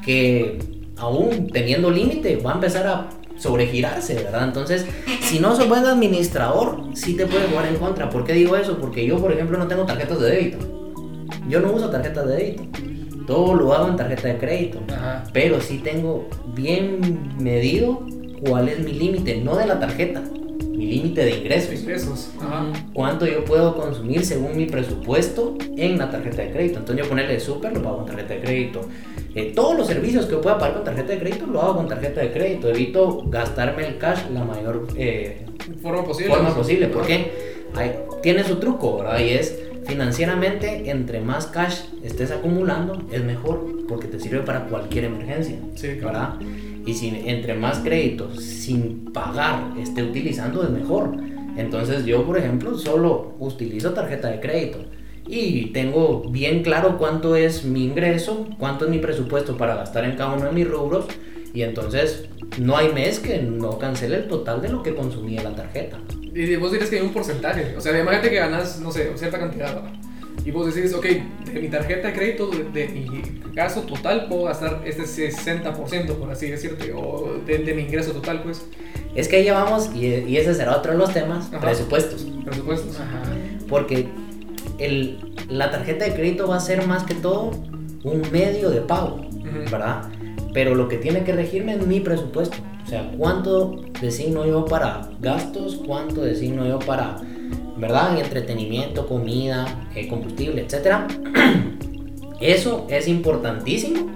Que 0.05 0.59
aún 0.97 1.49
teniendo 1.49 1.91
límite 1.91 2.37
va 2.37 2.53
a 2.53 2.55
empezar 2.55 2.87
a 2.87 3.09
sobregirarse, 3.39 4.15
¿verdad? 4.15 4.45
Entonces, 4.45 4.87
si 5.23 5.39
no 5.39 5.55
sos 5.57 5.69
buen 5.69 5.85
administrador, 5.85 6.85
sí 6.95 7.15
te 7.15 7.27
puede 7.27 7.47
jugar 7.49 7.67
en 7.67 7.77
contra. 7.77 8.11
¿Por 8.11 8.25
qué 8.25 8.35
digo 8.35 8.57
eso? 8.57 8.79
Porque 8.79 9.07
yo, 9.07 9.19
por 9.19 9.33
ejemplo, 9.33 9.59
no 9.59 9.67
tengo 9.67 9.85
tarjetas 9.85 10.21
de 10.21 10.31
débito. 10.31 10.59
Yo 11.49 11.61
no 11.61 11.73
uso 11.73 11.91
tarjetas 11.91 12.27
de 12.29 12.37
débito. 12.37 12.65
Todo 13.27 13.55
lo 13.55 13.73
hago 13.75 13.89
en 13.89 13.97
tarjeta 13.97 14.29
de 14.29 14.39
crédito. 14.39 14.81
Ajá. 14.89 15.25
Pero 15.33 15.61
sí 15.61 15.79
tengo 15.79 16.29
bien 16.55 17.37
medido 17.39 18.03
cuál 18.47 18.69
es 18.69 18.79
mi 18.81 18.93
límite, 18.93 19.41
no 19.41 19.57
de 19.57 19.67
la 19.67 19.79
tarjeta. 19.79 20.23
Mi 20.79 20.87
límite 20.87 21.25
de 21.25 21.39
ingresos. 21.39 21.81
Ingresos. 21.81 22.31
Ajá. 22.41 22.67
cuánto 22.95 23.27
yo 23.27 23.45
puedo 23.45 23.77
consumir 23.77 24.25
según 24.25 24.57
mi 24.57 24.67
presupuesto 24.67 25.57
en 25.77 25.99
la 25.99 26.11
tarjeta 26.11 26.43
de 26.43 26.53
crédito. 26.53 26.79
Entonces 26.79 27.05
yo 27.05 27.09
ponerle 27.09 27.41
súper, 27.41 27.73
lo 27.73 27.83
pago 27.83 27.97
con 27.99 28.07
tarjeta 28.07 28.35
de 28.35 28.41
crédito. 28.41 28.81
Eh, 29.39 29.53
todos 29.55 29.77
los 29.79 29.87
servicios 29.87 30.27
que 30.27 30.37
pueda 30.37 30.59
pagar 30.59 30.75
con 30.75 30.85
tarjeta 30.85 31.13
de 31.13 31.21
crédito, 31.21 31.47
lo 31.47 31.63
hago 31.63 31.77
con 31.77 31.87
tarjeta 31.89 32.21
de 32.21 32.33
crédito. 32.33 32.69
Evito 32.71 33.23
gastarme 33.27 33.87
el 33.87 33.97
cash 33.99 34.19
la 34.33 34.43
mayor 34.43 34.89
eh, 34.97 35.47
Forma 35.81 36.05
posible. 36.05 36.35
forma 36.35 36.53
posible. 36.55 36.89
Porque 36.89 37.31
hay- 37.77 37.93
tiene 38.21 38.43
su 38.43 38.57
truco, 38.57 38.99
¿verdad? 38.99 39.21
Y 39.21 39.31
es 39.31 39.57
financieramente, 39.87 40.91
entre 40.91 41.21
más 41.21 41.47
cash 41.47 41.83
estés 42.03 42.33
acumulando, 42.33 43.01
es 43.13 43.23
mejor. 43.23 43.65
Porque 43.89 44.09
te 44.09 44.19
sirve 44.19 44.41
para 44.41 44.65
cualquier 44.65 45.05
emergencia. 45.05 45.57
Sí, 45.77 45.97
claro. 45.99 46.07
¿verdad? 46.07 46.35
Y 46.85 46.95
si 46.95 47.23
entre 47.27 47.55
más 47.55 47.79
créditos 47.79 48.43
sin 48.43 49.13
pagar 49.13 49.73
esté 49.81 50.03
utilizando, 50.03 50.65
es 50.65 50.71
mejor. 50.71 51.13
Entonces 51.57 52.05
yo, 52.05 52.25
por 52.25 52.39
ejemplo, 52.39 52.77
solo 52.77 53.35
utilizo 53.39 53.93
tarjeta 53.93 54.29
de 54.31 54.41
crédito. 54.41 54.79
Y 55.29 55.67
tengo 55.67 56.23
bien 56.31 56.63
claro 56.63 56.97
cuánto 56.99 57.37
es 57.37 57.65
mi 57.65 57.85
ingreso, 57.85 58.47
cuánto 58.59 58.87
es 58.87 58.91
mi 58.91 58.99
presupuesto 58.99 59.57
para 59.57 59.75
gastar 59.77 60.05
en 60.05 60.17
cada 60.17 60.33
uno 60.35 60.47
de 60.47 60.53
mis 60.53 60.69
rubros. 60.69 61.07
Y 61.53 61.63
entonces 61.63 62.25
no 62.59 62.77
hay 62.77 62.93
mes 62.93 63.19
que 63.19 63.39
no 63.43 63.79
cancele 63.79 64.17
el 64.17 64.29
total 64.29 64.63
de 64.63 64.71
lo 64.71 64.83
que 64.83 64.95
consumí 64.95 65.37
en 65.37 65.45
la 65.45 65.55
tarjeta. 65.55 65.99
Y 66.35 66.57
vos 66.57 66.73
dirías 66.73 66.89
que 66.89 66.97
hay 66.97 67.03
un 67.03 67.13
porcentaje. 67.13 67.75
O 67.77 67.81
sea, 67.81 67.99
imagínate 67.99 68.31
que 68.31 68.37
ganas, 68.37 68.81
no 68.81 68.91
sé, 68.91 69.11
cierta 69.17 69.39
cantidad. 69.39 69.75
¿verdad? 69.75 69.93
Y 70.45 70.51
vos 70.51 70.73
decís, 70.73 70.95
ok, 70.95 71.05
de 71.53 71.61
mi 71.61 71.69
tarjeta 71.69 72.09
de 72.09 72.15
crédito, 72.15 72.49
de, 72.49 72.65
de 72.65 72.89
mi 72.89 73.41
gasto 73.53 73.83
total, 73.83 74.29
puedo 74.29 74.45
gastar 74.45 74.83
este 74.85 75.03
60%, 75.03 76.15
por 76.15 76.31
así 76.31 76.49
decirte, 76.49 76.93
o 76.95 77.39
de, 77.45 77.59
de 77.59 77.75
mi 77.75 77.83
ingreso 77.83 78.13
total, 78.13 78.43
pues, 78.43 78.65
Es 79.15 79.27
que 79.29 79.37
ahí 79.37 79.45
ya 79.45 79.55
vamos, 79.55 79.91
y, 79.95 80.07
y 80.07 80.37
ese 80.37 80.55
será 80.55 80.77
otro 80.77 80.93
de 80.93 80.99
los 80.99 81.13
temas, 81.13 81.49
Ajá. 81.49 81.61
presupuestos. 81.61 82.27
presupuestos. 82.45 83.01
Ajá. 83.01 83.23
Porque 83.69 84.07
el, 84.79 85.35
la 85.49 85.71
tarjeta 85.71 86.05
de 86.05 86.15
crédito 86.15 86.49
va 86.49 86.57
a 86.57 86.61
ser 86.61 86.87
más 86.87 87.05
que 87.05 87.15
todo 87.15 87.51
un 88.05 88.23
medio 88.33 88.71
de 88.71 88.81
pago. 88.81 89.29
¿verdad? 89.71 90.03
Pero 90.53 90.75
lo 90.75 90.89
que 90.89 90.97
tiene 90.97 91.25
que 91.25 91.33
regirme 91.33 91.75
es 91.75 91.87
mi 91.87 92.01
presupuesto. 92.01 92.57
O 92.85 92.89
sea, 92.89 93.11
cuánto 93.17 93.83
designo 94.01 94.47
yo 94.47 94.65
para 94.65 95.11
gastos, 95.21 95.81
cuánto 95.87 96.23
designo 96.23 96.67
yo 96.67 96.79
para, 96.79 97.17
¿verdad? 97.77 98.19
Entretenimiento, 98.19 99.07
comida, 99.07 99.87
eh, 99.95 100.09
combustible, 100.09 100.63
etc. 100.63 101.11
Eso 102.41 102.87
es 102.89 103.09
importantísimo 103.09 104.11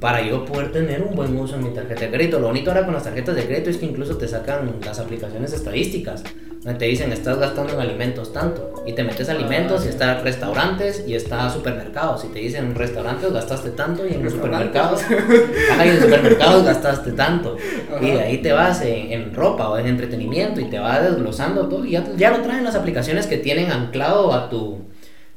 para 0.00 0.20
yo 0.22 0.44
poder 0.44 0.72
tener 0.72 1.02
un 1.02 1.14
buen 1.14 1.36
uso 1.38 1.56
en 1.56 1.64
mi 1.64 1.70
tarjeta 1.70 2.02
de 2.02 2.10
crédito. 2.10 2.38
Lo 2.38 2.48
bonito 2.48 2.70
ahora 2.70 2.84
con 2.84 2.94
las 2.94 3.04
tarjetas 3.04 3.36
de 3.36 3.46
crédito 3.46 3.70
es 3.70 3.78
que 3.78 3.86
incluso 3.86 4.16
te 4.16 4.28
sacan 4.28 4.76
las 4.84 4.98
aplicaciones 4.98 5.52
estadísticas. 5.52 6.22
Donde 6.62 6.78
te 6.78 6.86
dicen, 6.86 7.12
estás 7.12 7.38
gastando 7.38 7.74
en 7.74 7.80
alimentos 7.80 8.32
tanto. 8.32 8.72
Y 8.86 8.94
te 8.94 9.04
metes 9.04 9.28
a 9.28 9.32
alimentos 9.32 9.84
y 9.84 9.88
está 9.88 10.20
restaurantes 10.20 11.04
y 11.06 11.14
está 11.14 11.50
supermercados. 11.50 12.24
Y 12.24 12.28
te 12.28 12.38
dicen, 12.38 12.74
restaurantes 12.74 13.32
gastaste 13.32 13.70
tanto 13.70 14.06
y 14.06 14.14
en 14.14 14.24
los 14.24 14.32
supermercados. 14.32 15.02
Ajá, 15.02 15.86
y 15.86 15.90
en 15.90 16.00
supermercados 16.00 16.64
gastaste 16.64 17.12
tanto. 17.12 17.58
Y 18.00 18.12
de 18.12 18.20
ahí 18.20 18.38
te 18.38 18.52
vas 18.52 18.80
en, 18.80 19.12
en 19.12 19.34
ropa 19.34 19.68
o 19.68 19.76
en 19.76 19.86
entretenimiento 19.86 20.58
y 20.58 20.70
te 20.70 20.78
va 20.78 21.00
desglosando 21.00 21.68
todo. 21.68 21.84
Y 21.84 21.90
ya, 21.90 22.04
ya 22.16 22.30
lo 22.30 22.40
traen 22.40 22.64
las 22.64 22.74
aplicaciones 22.74 23.26
que 23.26 23.36
tienen 23.36 23.70
anclado 23.70 24.32
a 24.32 24.48
tu, 24.48 24.78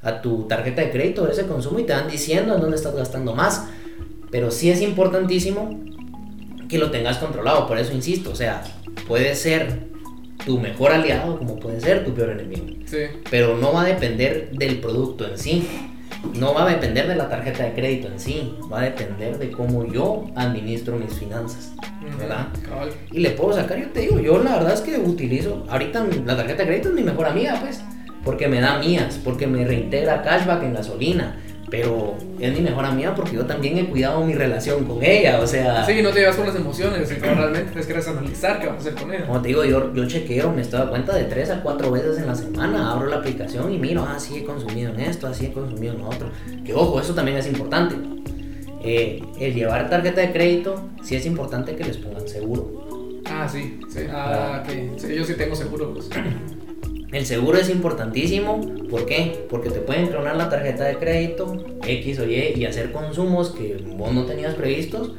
a 0.01 0.21
tu 0.21 0.47
tarjeta 0.47 0.81
de 0.81 0.91
crédito 0.91 1.29
ese 1.29 1.45
consumo 1.45 1.79
y 1.79 1.83
te 1.83 1.91
van 1.91 2.07
diciendo 2.07 2.55
en 2.55 2.61
dónde 2.61 2.77
estás 2.77 2.95
gastando 2.95 3.35
más. 3.35 3.67
Pero 4.31 4.51
sí 4.51 4.69
es 4.69 4.81
importantísimo 4.81 5.69
que 6.67 6.77
lo 6.77 6.91
tengas 6.91 7.17
controlado. 7.17 7.67
Por 7.67 7.77
eso 7.77 7.93
insisto, 7.93 8.31
o 8.31 8.35
sea, 8.35 8.63
puede 9.07 9.35
ser 9.35 9.87
tu 10.45 10.59
mejor 10.59 10.91
aliado 10.91 11.37
como 11.37 11.57
puede 11.57 11.79
ser 11.81 12.05
tu 12.05 12.13
peor 12.13 12.31
enemigo. 12.31 12.67
Sí. 12.85 12.99
Pero 13.29 13.57
no 13.57 13.73
va 13.73 13.81
a 13.83 13.85
depender 13.85 14.51
del 14.51 14.79
producto 14.79 15.27
en 15.27 15.37
sí. 15.37 15.67
No 16.33 16.53
va 16.53 16.63
a 16.63 16.69
depender 16.69 17.07
de 17.07 17.15
la 17.15 17.29
tarjeta 17.29 17.63
de 17.63 17.73
crédito 17.73 18.07
en 18.07 18.19
sí. 18.19 18.55
Va 18.71 18.79
a 18.79 18.83
depender 18.83 19.37
de 19.37 19.51
cómo 19.51 19.85
yo 19.85 20.25
administro 20.35 20.97
mis 20.97 21.13
finanzas. 21.13 21.73
¿Verdad? 22.17 22.47
Y 23.11 23.19
le 23.19 23.31
puedo 23.31 23.53
sacar, 23.53 23.77
yo 23.77 23.89
te 23.89 24.01
digo, 24.01 24.19
yo 24.19 24.41
la 24.41 24.57
verdad 24.57 24.73
es 24.73 24.81
que 24.81 24.97
utilizo, 24.97 25.65
ahorita 25.69 26.05
la 26.25 26.37
tarjeta 26.37 26.63
de 26.63 26.69
crédito 26.69 26.89
es 26.89 26.95
mi 26.95 27.03
mejor 27.03 27.27
amiga, 27.27 27.57
pues, 27.61 27.83
porque 28.23 28.47
me 28.47 28.61
da 28.61 28.79
mías, 28.79 29.19
porque 29.23 29.45
me 29.45 29.65
reintegra 29.65 30.21
cashback 30.21 30.63
en 30.63 30.73
gasolina, 30.73 31.41
pero 31.69 32.15
es 32.39 32.53
mi 32.53 32.61
mejor 32.61 32.85
amiga 32.85 33.13
porque 33.13 33.35
yo 33.35 33.45
también 33.45 33.77
he 33.77 33.89
cuidado 33.89 34.23
mi 34.23 34.33
relación 34.33 34.85
con 34.85 35.03
ella, 35.03 35.39
o 35.41 35.47
sea, 35.47 35.85
Sí, 35.85 36.01
no 36.01 36.11
te 36.11 36.19
llevas 36.19 36.35
por 36.35 36.47
las 36.47 36.55
emociones, 36.55 37.13
pero 37.19 37.35
realmente 37.35 37.71
tienes 37.71 38.05
que 38.05 38.09
analizar 38.09 38.59
qué 38.59 38.67
vas 38.67 38.75
a 38.77 38.79
hacer 38.79 38.95
con 38.95 39.13
ella. 39.13 39.25
como 39.25 39.41
te 39.41 39.49
digo, 39.49 39.65
yo, 39.65 39.93
yo 39.93 40.07
chequeo, 40.07 40.51
me 40.51 40.61
estoy 40.61 40.79
dando 40.79 40.91
cuenta 40.91 41.15
de 41.15 41.25
tres 41.25 41.49
a 41.49 41.61
cuatro 41.61 41.91
veces 41.91 42.17
en 42.19 42.27
la 42.27 42.35
semana, 42.35 42.91
abro 42.91 43.07
la 43.07 43.17
aplicación 43.17 43.73
y 43.73 43.77
miro, 43.77 44.05
ah, 44.07 44.19
sí 44.19 44.37
he 44.37 44.43
consumido 44.45 44.93
en 44.93 44.99
esto, 45.01 45.27
así 45.27 45.47
he 45.47 45.51
consumido 45.51 45.93
en 45.93 45.99
lo 45.99 46.07
otro, 46.07 46.29
que 46.63 46.73
ojo, 46.73 46.99
eso 47.01 47.13
también 47.13 47.37
es 47.37 47.47
importante. 47.47 47.95
Eh, 48.81 49.21
el 49.39 49.53
llevar 49.53 49.89
tarjeta 49.89 50.21
de 50.21 50.31
crédito, 50.31 50.89
sí 51.01 51.15
es 51.15 51.25
importante 51.25 51.75
que 51.75 51.83
les 51.83 51.97
pongan 51.97 52.27
seguro. 52.27 53.21
Ah, 53.25 53.47
sí, 53.49 53.79
sí. 53.89 54.01
Ah, 54.09 54.63
ok. 54.63 54.97
Sí, 54.97 55.15
yo 55.15 55.25
sí 55.25 55.33
tengo 55.33 55.55
seguro, 55.55 55.93
pues. 55.93 56.09
El 57.11 57.25
seguro 57.25 57.57
es 57.57 57.69
importantísimo, 57.69 58.59
¿por 58.89 59.05
qué? 59.05 59.45
Porque 59.49 59.69
te 59.69 59.79
pueden 59.79 60.07
clonar 60.07 60.35
la 60.35 60.49
tarjeta 60.49 60.83
de 60.83 60.97
crédito 60.97 61.63
X 61.81 62.19
o 62.19 62.25
Y 62.25 62.53
y 62.57 62.65
hacer 62.65 62.91
consumos 62.91 63.51
que 63.51 63.77
vos 63.95 64.13
no 64.13 64.25
tenías 64.25 64.55
previstos, 64.55 65.13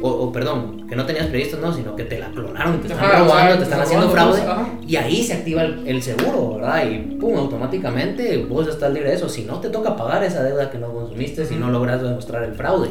o, 0.00 0.08
o, 0.08 0.32
perdón, 0.32 0.86
que 0.88 0.96
no 0.96 1.04
tenías 1.04 1.26
previstos, 1.26 1.60
no, 1.60 1.72
sino 1.74 1.96
que 1.96 2.04
te 2.04 2.18
la 2.18 2.30
clonaron, 2.30 2.80
te 2.80 2.88
están 2.88 3.26
robando, 3.26 3.58
te 3.58 3.64
están 3.64 3.80
haciendo 3.80 4.08
fraude, 4.08 4.42
y 4.86 4.96
ahí 4.96 5.22
se 5.22 5.34
activa 5.34 5.62
el, 5.62 5.86
el 5.86 6.02
seguro, 6.02 6.54
¿verdad? 6.56 6.90
Y 6.90 7.16
pum, 7.16 7.36
automáticamente 7.36 8.38
vos 8.38 8.66
estás 8.66 8.92
libre 8.92 9.10
de 9.10 9.16
eso. 9.16 9.28
Si 9.28 9.44
no, 9.44 9.60
te 9.60 9.68
toca 9.68 9.96
pagar 9.96 10.24
esa 10.24 10.42
deuda 10.42 10.70
que 10.70 10.78
no 10.78 10.92
consumiste 10.92 11.44
si 11.44 11.56
no 11.56 11.70
logras 11.70 12.02
demostrar 12.02 12.42
el 12.44 12.54
fraude. 12.54 12.88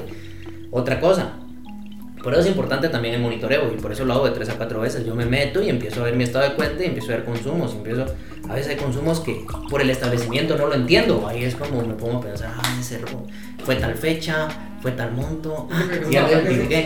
Otra 0.69 0.99
cosa, 0.99 1.33
por 2.23 2.33
eso 2.33 2.41
es 2.43 2.47
importante 2.47 2.87
también 2.89 3.15
el 3.15 3.21
monitoreo 3.21 3.71
y 3.73 3.81
por 3.81 3.91
eso 3.91 4.05
lo 4.05 4.13
hago 4.13 4.25
de 4.25 4.31
3 4.31 4.49
a 4.49 4.53
4 4.57 4.79
veces. 4.79 5.05
Yo 5.05 5.13
me 5.13 5.25
meto 5.25 5.61
y 5.61 5.69
empiezo 5.69 6.01
a 6.01 6.05
ver 6.05 6.15
mi 6.15 6.23
estado 6.23 6.49
de 6.49 6.55
cuenta 6.55 6.81
y 6.83 6.87
empiezo 6.87 7.11
a 7.11 7.15
ver 7.17 7.25
consumos. 7.25 7.73
y 7.73 7.77
empiezo, 7.77 8.05
a 8.49 8.53
veces 8.53 8.71
hay 8.71 8.77
consumos 8.77 9.19
que 9.19 9.45
por 9.69 9.81
el 9.81 9.89
establecimiento 9.89 10.55
no 10.57 10.67
lo 10.67 10.73
entiendo. 10.75 11.27
Ahí 11.27 11.43
es 11.43 11.55
como 11.55 11.81
me 11.85 11.93
pongo 11.95 12.19
a 12.19 12.21
pensar, 12.21 12.53
ah, 12.57 12.77
ese 12.79 12.99
fue 13.65 13.75
tal 13.75 13.95
fecha, 13.95 14.47
fue 14.81 14.91
tal 14.93 15.11
monto, 15.11 15.67
ah, 15.71 15.83
ya. 16.09 16.25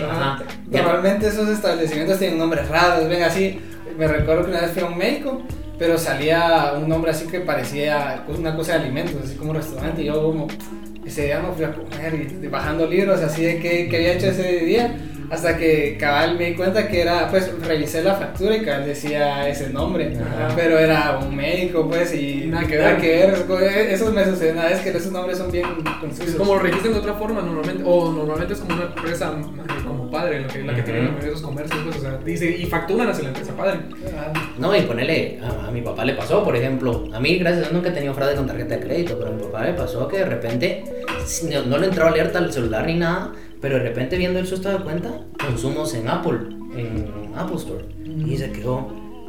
Ajá. 0.10 0.44
Ya- 0.70 0.82
Normalmente 0.84 1.28
esos 1.28 1.48
establecimientos 1.50 2.18
tienen 2.20 2.38
nombres 2.40 2.68
raros, 2.68 3.08
ven 3.08 3.22
así. 3.24 3.60
Me 3.98 4.08
recuerdo 4.08 4.44
que 4.46 4.52
una 4.52 4.62
vez 4.62 4.72
fui 4.72 4.82
a 4.84 4.86
un 4.86 4.98
médico, 4.98 5.42
pero 5.80 5.98
salía 5.98 6.74
un 6.76 6.88
nombre 6.90 7.12
así 7.12 7.28
que 7.28 7.40
parecía 7.42 8.24
una 8.28 8.56
cosa 8.56 8.74
de 8.74 8.80
alimentos, 8.86 9.16
así 9.24 9.36
como 9.36 9.52
un 9.52 9.58
restaurante. 9.58 10.02
Y 10.02 10.06
yo 10.06 10.22
como, 10.22 10.48
ese 11.06 11.26
día 11.26 11.40
no 11.40 11.54
fui 11.54 11.64
a 11.64 11.74
comer 11.74 12.14
y 12.44 12.48
bajando 12.48 12.86
libros 12.88 13.22
así 13.22 13.44
de 13.44 13.60
qué, 13.60 13.88
qué 13.90 13.96
había 13.98 14.14
hecho 14.14 14.28
ese 14.28 14.60
día. 14.66 14.96
Hasta 15.30 15.58
que 15.58 15.98
cabal 16.00 16.38
me 16.38 16.46
di 16.46 16.56
cuenta 16.56 16.88
que 16.88 17.02
era, 17.02 17.30
pues 17.30 17.52
revisé 17.62 18.02
la 18.04 18.16
factura 18.16 18.56
y 18.56 18.62
cabal 18.64 18.86
decía 18.86 19.48
ese 19.50 19.70
nombre, 19.70 20.16
Ajá. 20.16 20.54
pero 20.56 20.78
era 20.80 21.20
un 21.20 21.36
médico 21.36 21.88
pues 21.90 22.14
y 22.14 22.48
Nada 22.48 22.66
que 22.68 22.78
nada 22.78 22.92
ver. 22.94 23.02
que 23.02 23.08
ver. 23.08 23.90
Eso 23.90 24.06
me 24.12 24.24
una 24.24 24.66
vez 24.66 24.80
que 24.82 24.90
esos 24.90 25.12
nombres 25.12 25.38
son 25.38 25.52
bien 25.52 25.66
confusos. 26.00 26.28
Es 26.30 26.36
como 26.36 26.54
lo 26.56 26.60
registran 26.62 26.94
de 26.94 27.00
otra 27.00 27.14
forma 27.16 27.42
normalmente, 27.42 27.84
o 27.86 28.12
normalmente 28.12 28.54
es 28.54 28.60
como 28.60 28.76
una 28.76 28.84
empresa 28.86 29.34
eh, 29.38 29.84
como 29.86 30.10
padre, 30.10 30.42
la 30.42 30.48
que, 30.48 30.64
la 30.64 30.76
que 30.76 30.82
tiene 30.84 31.10
esos 31.22 31.42
comercios, 31.42 31.80
pues, 31.84 31.98
o 31.98 32.02
sea, 32.02 32.18
dice, 32.24 32.50
y 32.58 32.66
facturan 32.66 33.10
hacia 33.10 33.24
la 33.24 33.30
empresa 33.30 33.54
padre. 33.54 33.80
Ah, 34.18 34.32
No, 34.58 34.76
y 34.76 34.82
ponele, 34.82 35.40
a, 35.42 35.68
a 35.68 35.72
mi 35.72 35.82
papá 35.82 36.06
le 36.06 36.14
pasó, 36.14 36.44
por 36.44 36.56
ejemplo, 36.56 37.06
a 37.14 37.20
mí 37.20 37.38
gracias 37.38 37.58
a 37.58 37.62
Dios 37.70 37.74
nunca 37.74 37.90
he 37.90 37.94
tenido 37.94 38.14
fraude 38.14 38.36
con 38.36 38.48
tarjeta 38.48 38.76
de 38.76 38.82
crédito, 38.82 39.18
pero 39.18 39.32
a 39.32 39.34
mi 39.34 39.44
papá 39.44 39.66
le 39.66 39.74
pasó 39.74 40.08
que 40.08 40.18
de 40.20 40.26
repente 40.26 40.84
no 41.68 41.78
le 41.78 41.88
entró 41.88 42.08
alerta 42.08 42.40
al 42.40 42.52
celular 42.54 42.86
ni 42.86 42.96
nada, 42.96 43.34
pero 43.62 43.76
de 43.76 43.84
repente 43.84 44.18
viendo 44.18 44.40
el 44.40 44.48
su 44.48 44.56
estado 44.56 44.80
de 44.80 44.84
cuenta, 44.84 45.22
consumos 45.40 45.94
en 45.94 46.08
Apple, 46.08 46.40
en 46.76 47.06
Apple 47.36 47.58
Store, 47.58 47.84
y 48.06 48.36
se 48.38 48.52
quedó, 48.52 48.88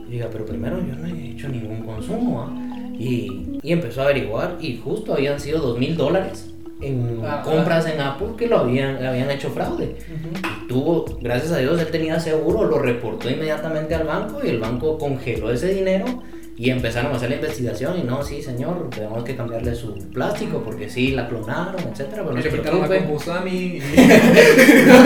y 0.09 0.13
diga, 0.13 0.29
pero 0.31 0.45
primero 0.47 0.79
yo 0.79 0.95
no 0.97 1.07
he 1.07 1.31
hecho 1.31 1.49
ningún 1.49 1.83
consumo, 1.83 2.41
¿ah?". 2.43 2.91
y, 2.99 3.59
y 3.63 3.73
empezó 3.73 4.03
a 4.03 4.05
averiguar, 4.05 4.57
y 4.61 4.77
justo 4.79 5.15
habían 5.15 5.39
sido 5.41 5.61
dos 5.61 5.79
mil 5.79 5.97
dólares 5.97 6.51
en 6.81 7.21
Ah, 7.25 7.43
compras 7.45 7.87
en 7.87 8.01
Apple 8.01 8.29
que 8.37 8.47
lo 8.47 8.59
habían, 8.59 9.05
habían 9.05 9.29
hecho 9.33 9.51
fraude 9.51 9.97
ujú. 10.09 10.69
tuvo, 10.69 11.05
gracias 11.21 11.51
a 11.53 11.59
Dios, 11.59 11.81
él 11.81 11.89
tenía 11.89 12.21
seguro, 12.21 12.65
lo 12.65 12.79
reportó 12.79 13.29
inmediatamente 13.29 13.97
al 13.97 14.07
banco 14.07 14.39
y 14.45 14.49
el 14.49 14.61
banco 14.61 14.97
congeló 14.97 15.51
ese 15.51 15.75
dinero 15.75 16.05
y 16.59 16.71
empezaron 16.71 17.13
a 17.13 17.17
hacer 17.17 17.31
la 17.31 17.37
investigación 17.37 17.99
y 17.99 18.03
no, 18.03 18.21
sí 18.23 18.43
señor, 18.43 18.91
tenemos 18.91 19.23
que 19.23 19.37
cambiarle 19.37 19.75
su 19.77 19.95
plástico 20.13 20.61
porque 20.65 20.91
sí, 20.91 21.13
la 21.13 21.29
clonaron, 21.29 21.77
etcétera, 21.93 22.25
pero 22.25 22.35
no 22.35 22.43
se 22.43 22.49
preocupe. 22.51 22.99
Y... 23.49 23.81
pero, 23.81 25.05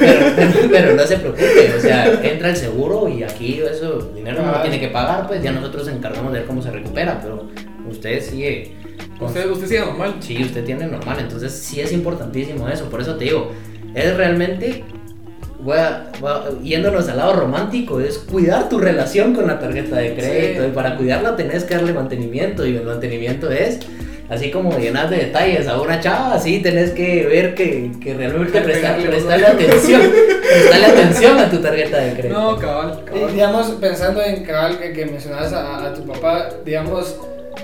pero- 0.00 0.32
pero- 0.36 0.70
pero 0.70 0.94
no 0.96 1.02
se 1.06 1.16
preocupe, 1.18 1.74
o 1.76 1.80
sea, 1.80 2.06
entra 2.22 2.50
el 2.50 2.56
seguro 2.56 3.08
y 3.08 3.22
aquí 3.22 3.60
eso, 3.60 4.10
dinero 4.14 4.42
no 4.42 4.52
lo 4.52 4.62
tiene 4.62 4.78
que 4.80 4.88
pagar, 4.88 5.26
pues 5.26 5.42
ya 5.42 5.52
nosotros 5.52 5.86
nos 5.86 5.96
encargamos 5.96 6.32
de 6.32 6.38
ver 6.40 6.48
cómo 6.48 6.62
se 6.62 6.70
recupera, 6.70 7.20
pero 7.20 7.48
usted 7.88 8.20
sigue 8.22 8.72
con 9.18 9.28
Usted, 9.28 9.48
usted 9.50 9.66
sigue 9.68 9.80
normal. 9.80 10.16
Sí, 10.20 10.42
usted 10.42 10.64
tiene 10.64 10.86
normal, 10.86 11.18
entonces 11.20 11.52
sí 11.52 11.80
es 11.80 11.92
importantísimo 11.92 12.68
eso, 12.68 12.88
por 12.88 13.00
eso 13.00 13.16
te 13.16 13.24
digo, 13.24 13.50
es 13.94 14.16
realmente 14.16 14.84
a, 15.76 16.10
voy 16.20 16.30
a- 16.30 16.62
yéndonos 16.62 17.08
al 17.08 17.16
lado 17.16 17.32
romántico, 17.32 18.00
es 18.00 18.18
cuidar 18.18 18.68
tu 18.68 18.78
relación 18.78 19.34
con 19.34 19.46
la 19.46 19.58
tarjeta 19.58 19.96
de 19.96 20.14
crédito. 20.14 20.62
Sí. 20.62 20.68
Y 20.68 20.72
para 20.72 20.96
cuidarla 20.96 21.34
tenés 21.36 21.64
que 21.64 21.74
darle 21.74 21.92
mantenimiento. 21.94 22.66
Y 22.66 22.76
el 22.76 22.82
mantenimiento 22.84 23.50
es, 23.50 23.78
así 24.28 24.50
como 24.50 24.76
llenar 24.78 25.08
de 25.10 25.16
detalles 25.16 25.66
a 25.68 25.80
una 25.80 26.00
chava, 26.00 26.34
así 26.34 26.60
tenés 26.60 26.90
que 26.90 27.24
ver 27.26 27.54
que, 27.54 27.92
que 28.02 28.14
realmente 28.14 28.60
prestarle 28.62 29.08
¿no? 29.08 29.46
atención. 29.46 30.02
prestarle 30.42 30.86
atención 30.86 31.38
a 31.38 31.50
tu 31.50 31.58
tarjeta 31.58 31.98
de 31.98 32.12
crédito. 32.12 32.38
No, 32.40 32.58
cabal, 32.58 33.00
Y, 33.02 33.10
cabal. 33.10 33.32
digamos, 33.32 33.66
pensando 33.80 34.22
en 34.22 34.44
cabal 34.44 34.78
que, 34.78 34.92
que 34.92 35.06
mencionabas 35.06 35.52
a, 35.52 35.86
a 35.86 35.94
tu 35.94 36.04
papá, 36.06 36.48
digamos, 36.64 37.16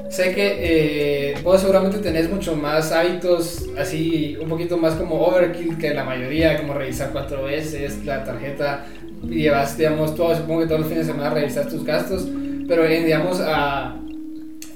sé 0.08 0.34
que 0.34 1.32
eh, 1.32 1.34
vos 1.42 1.60
seguramente 1.60 1.98
tenés 1.98 2.28
mucho 2.30 2.56
más 2.56 2.92
hábitos 2.92 3.66
así, 3.78 4.36
un 4.40 4.48
poquito 4.48 4.76
más 4.76 4.94
como 4.94 5.20
overkill 5.26 5.78
que 5.78 5.94
la 5.94 6.04
mayoría, 6.04 6.58
como 6.58 6.74
revisar 6.74 7.10
cuatro 7.12 7.44
veces 7.44 8.04
la 8.04 8.24
tarjeta, 8.24 8.86
llevas, 9.28 9.76
digamos, 9.76 10.14
todo, 10.14 10.34
supongo 10.34 10.60
que 10.60 10.66
todos 10.66 10.80
los 10.80 10.88
fines 10.88 11.06
de 11.06 11.12
semana 11.12 11.30
revisas 11.30 11.68
tus 11.68 11.84
gastos, 11.84 12.26
pero 12.66 12.84
en, 12.84 13.04
digamos, 13.04 13.40
a, 13.40 13.96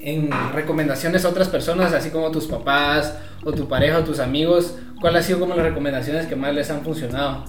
en 0.01 0.29
recomendaciones 0.53 1.25
a 1.25 1.29
otras 1.29 1.49
personas, 1.49 1.93
así 1.93 2.09
como 2.09 2.31
tus 2.31 2.45
papás 2.45 3.15
o 3.43 3.51
tu 3.51 3.67
pareja 3.67 3.99
o 3.99 4.03
tus 4.03 4.19
amigos, 4.19 4.75
¿cuáles 5.01 5.21
han 5.21 5.27
sido 5.27 5.39
como 5.39 5.55
las 5.55 5.65
recomendaciones 5.65 6.27
que 6.27 6.35
más 6.35 6.53
les 6.53 6.69
han 6.69 6.81
funcionado? 6.81 7.45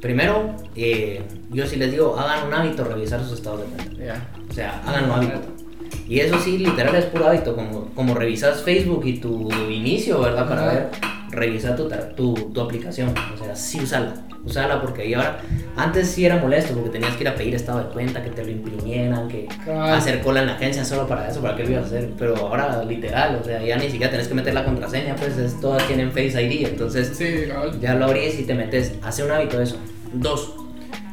Primero, 0.00 0.54
eh, 0.76 1.22
yo 1.50 1.66
sí 1.66 1.76
les 1.76 1.90
digo, 1.90 2.18
hagan 2.18 2.46
un 2.46 2.54
hábito 2.54 2.84
revisar 2.84 3.20
sus 3.22 3.38
estados 3.38 3.60
de 3.60 3.66
cuenta. 3.66 4.28
O 4.50 4.52
sea, 4.52 4.82
háganlo 4.86 5.14
hábito. 5.14 5.63
Y 6.08 6.20
eso 6.20 6.38
sí, 6.38 6.58
literal 6.58 6.94
es 6.94 7.06
puro 7.06 7.26
hábito, 7.26 7.54
como, 7.54 7.86
como 7.94 8.14
revisas 8.14 8.62
Facebook 8.62 9.04
y 9.06 9.18
tu 9.18 9.50
inicio, 9.70 10.20
¿verdad? 10.20 10.48
Para 10.48 10.66
ver, 10.66 10.90
revisar 11.30 11.76
tu, 11.76 11.88
tu, 12.14 12.34
tu 12.52 12.60
aplicación. 12.60 13.14
O 13.34 13.42
sea, 13.42 13.56
sí 13.56 13.80
usala. 13.80 14.14
Usala 14.44 14.82
porque 14.82 15.02
ahí 15.02 15.14
ahora, 15.14 15.40
antes 15.74 16.10
sí 16.10 16.26
era 16.26 16.36
molesto 16.36 16.74
porque 16.74 16.90
tenías 16.90 17.16
que 17.16 17.22
ir 17.22 17.28
a 17.28 17.34
pedir 17.34 17.54
estado 17.54 17.78
de 17.78 17.86
cuenta, 17.86 18.22
que 18.22 18.28
te 18.28 18.44
lo 18.44 18.50
imprimieran, 18.50 19.26
que 19.26 19.48
hacer 19.70 20.20
cola 20.20 20.40
en 20.40 20.48
la 20.48 20.56
agencia 20.56 20.84
solo 20.84 21.08
para 21.08 21.30
eso, 21.30 21.40
para 21.40 21.56
qué 21.56 21.64
lo 21.64 21.70
ibas 21.70 21.84
a 21.84 21.86
hacer. 21.86 22.10
Pero 22.18 22.36
ahora, 22.36 22.84
literal, 22.84 23.38
o 23.40 23.44
sea, 23.44 23.62
ya 23.62 23.78
ni 23.78 23.88
siquiera 23.88 24.10
tenés 24.10 24.28
que 24.28 24.34
meter 24.34 24.52
la 24.52 24.66
contraseña, 24.66 25.16
pues 25.16 25.38
es, 25.38 25.58
todas 25.60 25.86
tienen 25.86 26.12
Face 26.12 26.42
ID, 26.42 26.66
entonces 26.66 27.16
Sí, 27.16 27.46
ya 27.80 27.94
lo 27.94 28.04
abrís 28.04 28.38
y 28.38 28.44
te 28.44 28.54
metes. 28.54 28.92
Hace 29.02 29.24
un 29.24 29.30
hábito 29.30 29.56
de 29.56 29.64
eso. 29.64 29.76
Dos, 30.12 30.54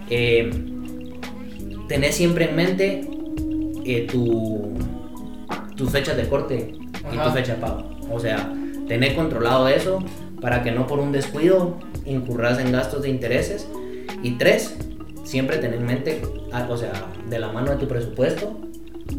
eh, 0.09 0.51
tenés 1.87 2.15
siempre 2.15 2.49
en 2.49 2.55
mente 2.57 3.10
eh, 3.85 4.07
tu, 4.11 4.73
tus 5.75 5.89
fechas 5.89 6.17
de 6.17 6.27
corte 6.27 6.73
y 7.11 7.17
tu 7.17 7.29
fecha 7.31 7.55
de 7.55 7.61
pago. 7.61 7.83
O 8.11 8.19
sea, 8.19 8.51
tener 8.87 9.15
controlado 9.15 9.67
eso 9.67 9.99
para 10.41 10.63
que 10.63 10.71
no 10.71 10.87
por 10.87 10.99
un 10.99 11.11
descuido 11.11 11.77
incurras 12.05 12.59
en 12.59 12.71
gastos 12.71 13.03
de 13.03 13.09
intereses. 13.09 13.67
Y 14.23 14.37
tres, 14.37 14.75
siempre 15.23 15.57
tener 15.57 15.79
en 15.79 15.85
mente, 15.85 16.21
o 16.69 16.77
sea, 16.77 16.91
de 17.29 17.39
la 17.39 17.51
mano 17.51 17.71
de 17.71 17.77
tu 17.77 17.87
presupuesto, 17.87 18.59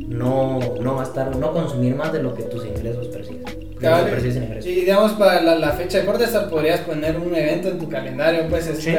no, 0.08 0.60
no 0.80 0.96
gastar, 0.96 1.34
no 1.36 1.52
consumir 1.52 1.94
más 1.94 2.12
de 2.12 2.22
lo 2.22 2.34
que 2.34 2.44
tus 2.44 2.64
ingresos 2.64 3.08
persiguen. 3.08 3.44
de 3.44 3.52
lo 3.52 3.70
que 3.70 3.76
Cabal, 3.78 4.04
percibes 4.10 4.36
en 4.36 4.42
ingresos. 4.44 4.66
Y 4.70 4.74
digamos, 4.74 5.12
para 5.12 5.40
la, 5.42 5.56
la 5.56 5.70
fecha 5.72 5.98
de 5.98 6.04
corte, 6.06 6.24
podrías 6.50 6.80
poner 6.80 7.16
un 7.18 7.34
evento 7.34 7.68
en 7.68 7.78
tu 7.78 7.88
calendario, 7.88 8.46
pues 8.48 8.64
Sí. 8.78 8.90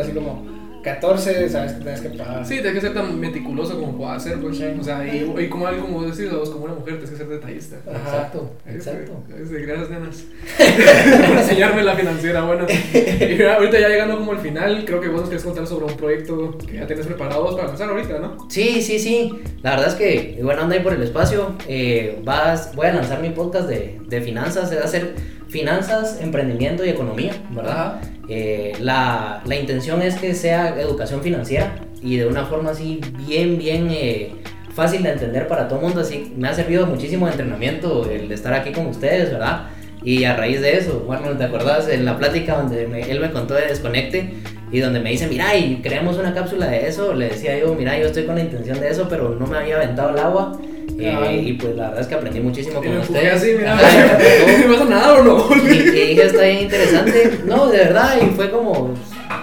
así 0.00 0.12
como 0.12 0.44
14, 0.86 1.48
sabes 1.48 1.72
que 1.72 1.80
tienes 1.82 2.00
que 2.00 2.08
pagar. 2.10 2.46
Sí, 2.46 2.54
tienes 2.54 2.74
que 2.74 2.80
ser 2.80 2.94
tan 2.94 3.18
meticuloso 3.18 3.78
como 3.78 3.98
puedas 3.98 4.22
ser, 4.22 4.40
pues. 4.40 4.56
Sí. 4.56 4.64
O 4.78 4.82
sea, 4.84 5.06
y, 5.06 5.34
y 5.38 5.48
como 5.48 5.66
algo 5.66 5.82
como 5.82 6.04
decís, 6.04 6.30
vos 6.32 6.48
como 6.50 6.64
una 6.66 6.74
mujer, 6.74 6.94
tienes 6.94 7.10
que 7.10 7.16
ser 7.16 7.28
detallista. 7.28 7.76
Ajá. 7.86 7.98
Exacto, 7.98 8.50
exacto. 8.66 9.12
ese, 9.42 9.60
gracias, 9.66 9.90
nenas. 9.90 10.24
Por 11.28 11.38
enseñarme 11.38 11.82
la 11.82 11.94
financiera, 11.94 12.42
bueno. 12.42 12.66
Y 12.70 13.34
mira, 13.34 13.56
ahorita 13.56 13.80
ya 13.80 13.88
llegando 13.88 14.18
como 14.18 14.32
al 14.32 14.38
final, 14.38 14.84
creo 14.86 15.00
que 15.00 15.08
vos 15.08 15.20
nos 15.22 15.28
querés 15.28 15.44
contar 15.44 15.66
sobre 15.66 15.86
un 15.86 15.96
proyecto 15.96 16.56
que 16.58 16.76
ya 16.76 16.86
tienes 16.86 17.06
preparado 17.06 17.54
para 17.56 17.68
lanzar 17.68 17.90
ahorita, 17.90 18.18
¿no? 18.20 18.48
Sí, 18.48 18.80
sí, 18.80 18.98
sí. 18.98 19.32
La 19.62 19.70
verdad 19.72 19.88
es 19.88 19.94
que, 19.94 20.38
bueno, 20.42 20.62
anda 20.62 20.76
ahí 20.76 20.82
por 20.82 20.92
el 20.92 21.02
espacio. 21.02 21.56
eh, 21.68 22.20
vas, 22.24 22.74
voy 22.76 22.86
a 22.86 22.92
lanzar 22.92 23.20
mi 23.20 23.30
podcast 23.30 23.68
de, 23.68 24.00
de 24.06 24.20
finanzas. 24.20 24.68
Se 24.68 24.76
va 24.76 24.82
a 24.82 24.84
hacer 24.84 25.14
finanzas, 25.60 26.18
emprendimiento 26.20 26.84
y 26.84 26.90
economía, 26.90 27.32
¿verdad? 27.50 28.00
Eh, 28.28 28.74
la, 28.80 29.42
la 29.46 29.56
intención 29.56 30.02
es 30.02 30.14
que 30.16 30.34
sea 30.34 30.78
educación 30.78 31.22
financiera 31.22 31.74
y 32.02 32.16
de 32.18 32.26
una 32.26 32.44
forma 32.44 32.70
así 32.72 33.00
bien, 33.26 33.56
bien 33.56 33.88
eh, 33.90 34.32
fácil 34.74 35.02
de 35.02 35.12
entender 35.12 35.48
para 35.48 35.66
todo 35.66 35.78
el 35.78 35.86
mundo. 35.86 36.00
Así 36.02 36.34
me 36.36 36.48
ha 36.48 36.52
servido 36.54 36.86
muchísimo 36.86 37.24
de 37.26 37.32
entrenamiento 37.32 38.08
el 38.10 38.30
estar 38.30 38.52
aquí 38.52 38.70
con 38.72 38.86
ustedes, 38.86 39.30
¿verdad? 39.32 39.68
Y 40.04 40.24
a 40.24 40.36
raíz 40.36 40.60
de 40.60 40.76
eso, 40.76 41.02
bueno, 41.06 41.30
¿te 41.38 41.44
acuerdas 41.44 41.88
en 41.88 42.04
la 42.04 42.18
plática 42.18 42.56
donde 42.56 42.86
me- 42.86 43.10
él 43.10 43.18
me 43.20 43.30
contó 43.30 43.54
de 43.54 43.66
Desconecte? 43.66 44.34
Y 44.70 44.80
donde 44.80 45.00
me 45.00 45.10
dice, 45.10 45.26
mira, 45.28 45.56
y 45.56 45.76
creamos 45.82 46.18
una 46.18 46.34
cápsula 46.34 46.66
de 46.66 46.86
eso, 46.86 47.14
le 47.14 47.28
decía 47.30 47.56
yo, 47.58 47.74
mira, 47.74 47.98
yo 47.98 48.06
estoy 48.06 48.24
con 48.26 48.34
la 48.34 48.42
intención 48.42 48.78
de 48.80 48.90
eso, 48.90 49.06
pero 49.08 49.30
no 49.40 49.46
me 49.46 49.56
había 49.56 49.76
aventado 49.76 50.10
el 50.10 50.18
agua. 50.18 50.60
Eh, 50.98 51.42
y 51.46 51.52
pues 51.54 51.76
la 51.76 51.88
verdad 51.88 52.00
es 52.00 52.06
que 52.06 52.14
aprendí 52.14 52.40
muchísimo 52.40 52.76
con 52.82 52.96
ustedes. 52.96 53.34
así, 53.34 53.52
mira. 53.56 53.76
Me 53.76 53.82
empujó. 53.82 54.58
¿Me 54.68 54.76
vas 54.76 54.80
a 54.80 54.84
nadar 54.84 55.20
o 55.20 55.24
no? 55.24 55.48
Y, 55.56 55.76
y 55.76 55.90
dije, 55.90 56.22
está 56.24 56.42
bien 56.42 56.62
interesante. 56.62 57.38
No, 57.44 57.66
de 57.66 57.78
verdad, 57.78 58.16
y 58.22 58.34
fue 58.34 58.50
como, 58.50 58.94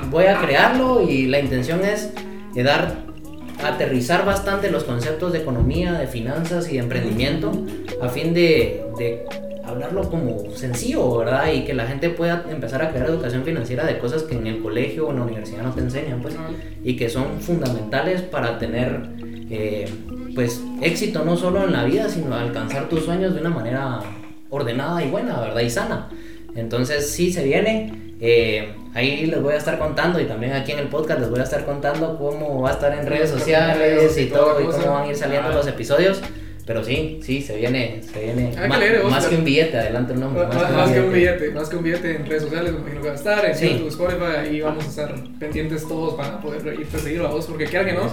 voy 0.10 0.26
a 0.26 0.39
crearlo 0.39 1.02
y 1.08 1.28
la 1.28 1.39
intención 1.39 1.82
es 1.84 2.12
de 2.54 2.64
dar, 2.64 2.96
aterrizar 3.64 4.26
bastante 4.26 4.72
los 4.72 4.84
conceptos 4.84 5.34
de 5.34 5.39
economía, 5.39 5.94
de 5.94 6.08
finanzas 6.08 6.70
y 6.70 6.74
de 6.74 6.80
emprendimiento 6.80 7.52
a 8.02 8.10
fin 8.10 8.34
de, 8.34 8.84
de 8.98 9.26
hablarlo 9.64 10.10
como 10.10 10.52
sencillo, 10.56 11.18
¿verdad? 11.18 11.52
Y 11.52 11.64
que 11.64 11.74
la 11.74 11.86
gente 11.86 12.10
pueda 12.10 12.46
empezar 12.50 12.82
a 12.82 12.89
crear 12.91 13.08
educación 13.08 13.44
financiera 13.44 13.86
de 13.86 13.98
cosas 13.98 14.24
que 14.24 14.36
en 14.36 14.48
el 14.48 14.62
colegio 14.62 15.08
o 15.08 15.12
en 15.12 15.18
la 15.18 15.24
universidad 15.24 15.64
no 15.64 15.72
te 15.74 15.82
enseñan, 15.82 16.22
pues 16.22 16.36
y 16.84 16.96
que 16.96 17.10
son 17.10 17.39
fundamentales 17.39 18.22
para 18.22 18.60
tener 18.60 19.08
eh, 19.50 19.86
pues 20.36 20.61
éxito 20.81 21.23
no 21.25 21.36
solo 21.38 21.63
en 21.65 21.71
la 21.73 21.84
vida 21.86 22.09
sino 22.09 22.36
alcanzar 22.36 22.89
tus 22.89 23.03
sueños 23.05 23.34
de 23.36 23.41
una 23.41 23.49
manera 23.49 23.99
ordenada 24.49 25.03
y 25.03 25.09
buena 25.09 25.39
verdad 25.39 25.61
y 25.61 25.69
sana 25.69 26.09
entonces 26.55 27.09
sí 27.11 27.31
se 27.31 27.43
viene 27.43 28.13
eh, 28.21 28.73
ahí 28.93 29.25
les 29.25 29.41
voy 29.41 29.53
a 29.53 29.57
estar 29.57 29.77
contando 29.79 30.19
y 30.19 30.25
también 30.25 30.53
aquí 30.53 30.71
en 30.71 30.79
el 30.79 30.88
podcast 30.88 31.19
les 31.19 31.29
voy 31.29 31.39
a 31.39 31.43
estar 31.43 31.65
contando 31.65 32.17
cómo 32.17 32.61
va 32.61 32.69
a 32.69 32.73
estar 32.73 32.93
en 32.97 33.05
redes 33.07 33.29
sociales 33.29 34.17
y 34.17 34.25
todo 34.27 34.61
y 34.61 34.65
cómo 34.65 34.93
van 34.93 35.03
a 35.03 35.07
ir 35.09 35.15
saliendo 35.15 35.49
Ah. 35.49 35.55
los 35.55 35.67
episodios 35.67 36.21
pero 36.65 36.81
sí, 36.81 37.19
sí, 37.21 37.41
se 37.41 37.57
viene, 37.57 38.01
se 38.01 38.23
viene. 38.23 38.51
Que 38.51 38.67
ma- 38.69 38.77
leer, 38.77 39.03
más 39.03 39.25
que 39.25 39.36
un 39.36 39.43
billete, 39.43 39.77
adelante 39.77 40.13
el 40.13 40.21
nombre. 40.21 40.45
Más, 40.47 40.71
más 40.71 40.91
que 40.91 41.01
un 41.01 41.11
billete, 41.11 41.51
más 41.51 41.67
que 41.67 41.75
un 41.75 41.84
billete 41.84 42.15
en 42.15 42.25
redes 42.25 42.43
sociales, 42.43 42.71
me 42.71 42.79
imagino 42.79 43.01
que 43.01 43.07
va 43.09 43.13
a 43.13 43.17
estar, 43.17 43.45
en 43.45 43.53
Sí. 43.53 43.67
YouTube, 43.71 43.88
Spotify, 43.89 44.23
ahí 44.39 44.61
vamos 44.61 44.86
a 44.86 44.88
estar 44.88 45.13
pendientes 45.41 45.86
todos 45.86 46.13
para 46.13 46.39
poder 46.39 46.79
irte 46.79 46.95
a 46.95 46.99
seguir 47.01 47.19
a 47.19 47.27
vos, 47.27 47.45
porque 47.47 47.65
quiera 47.65 47.84
que 47.84 47.91
no, 47.91 48.03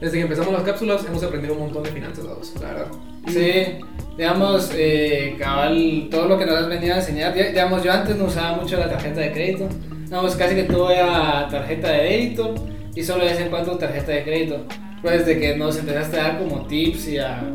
desde 0.00 0.16
que 0.18 0.22
empezamos 0.22 0.52
las 0.52 0.62
cápsulas 0.62 1.04
hemos 1.06 1.22
aprendido 1.22 1.54
un 1.54 1.60
montón 1.60 1.82
de 1.82 1.90
finanzas 1.90 2.24
a 2.26 2.34
vos, 2.34 2.52
la 2.60 2.68
verdad. 2.68 2.86
Sí, 3.28 3.78
digamos, 4.16 4.70
eh, 4.74 5.34
cabal, 5.38 6.08
todo 6.10 6.26
lo 6.28 6.38
que 6.38 6.46
nos 6.46 6.56
has 6.56 6.68
venido 6.68 6.94
a 6.94 6.98
enseñar, 6.98 7.34
di- 7.34 7.42
digamos, 7.42 7.82
yo 7.82 7.92
antes 7.92 8.16
no 8.16 8.24
usaba 8.26 8.56
mucho 8.56 8.76
la 8.78 8.88
tarjeta 8.88 9.20
de 9.20 9.32
crédito, 9.32 9.68
digamos, 10.04 10.36
casi 10.36 10.54
que 10.54 10.62
todo 10.64 10.90
era 10.90 11.48
tarjeta 11.50 11.90
de 11.90 12.02
débito 12.04 12.54
y 12.94 13.02
solo 13.02 13.24
de 13.24 13.30
vez 13.30 13.40
en 13.40 13.48
cuando 13.50 13.76
tarjeta 13.76 14.12
de 14.12 14.22
crédito. 14.24 14.64
Pues 15.02 15.26
desde 15.26 15.40
que 15.40 15.56
nos 15.56 15.76
empezaste 15.78 16.18
a 16.18 16.22
dar 16.22 16.38
como 16.38 16.66
tips 16.66 17.08
y 17.08 17.18
a 17.18 17.52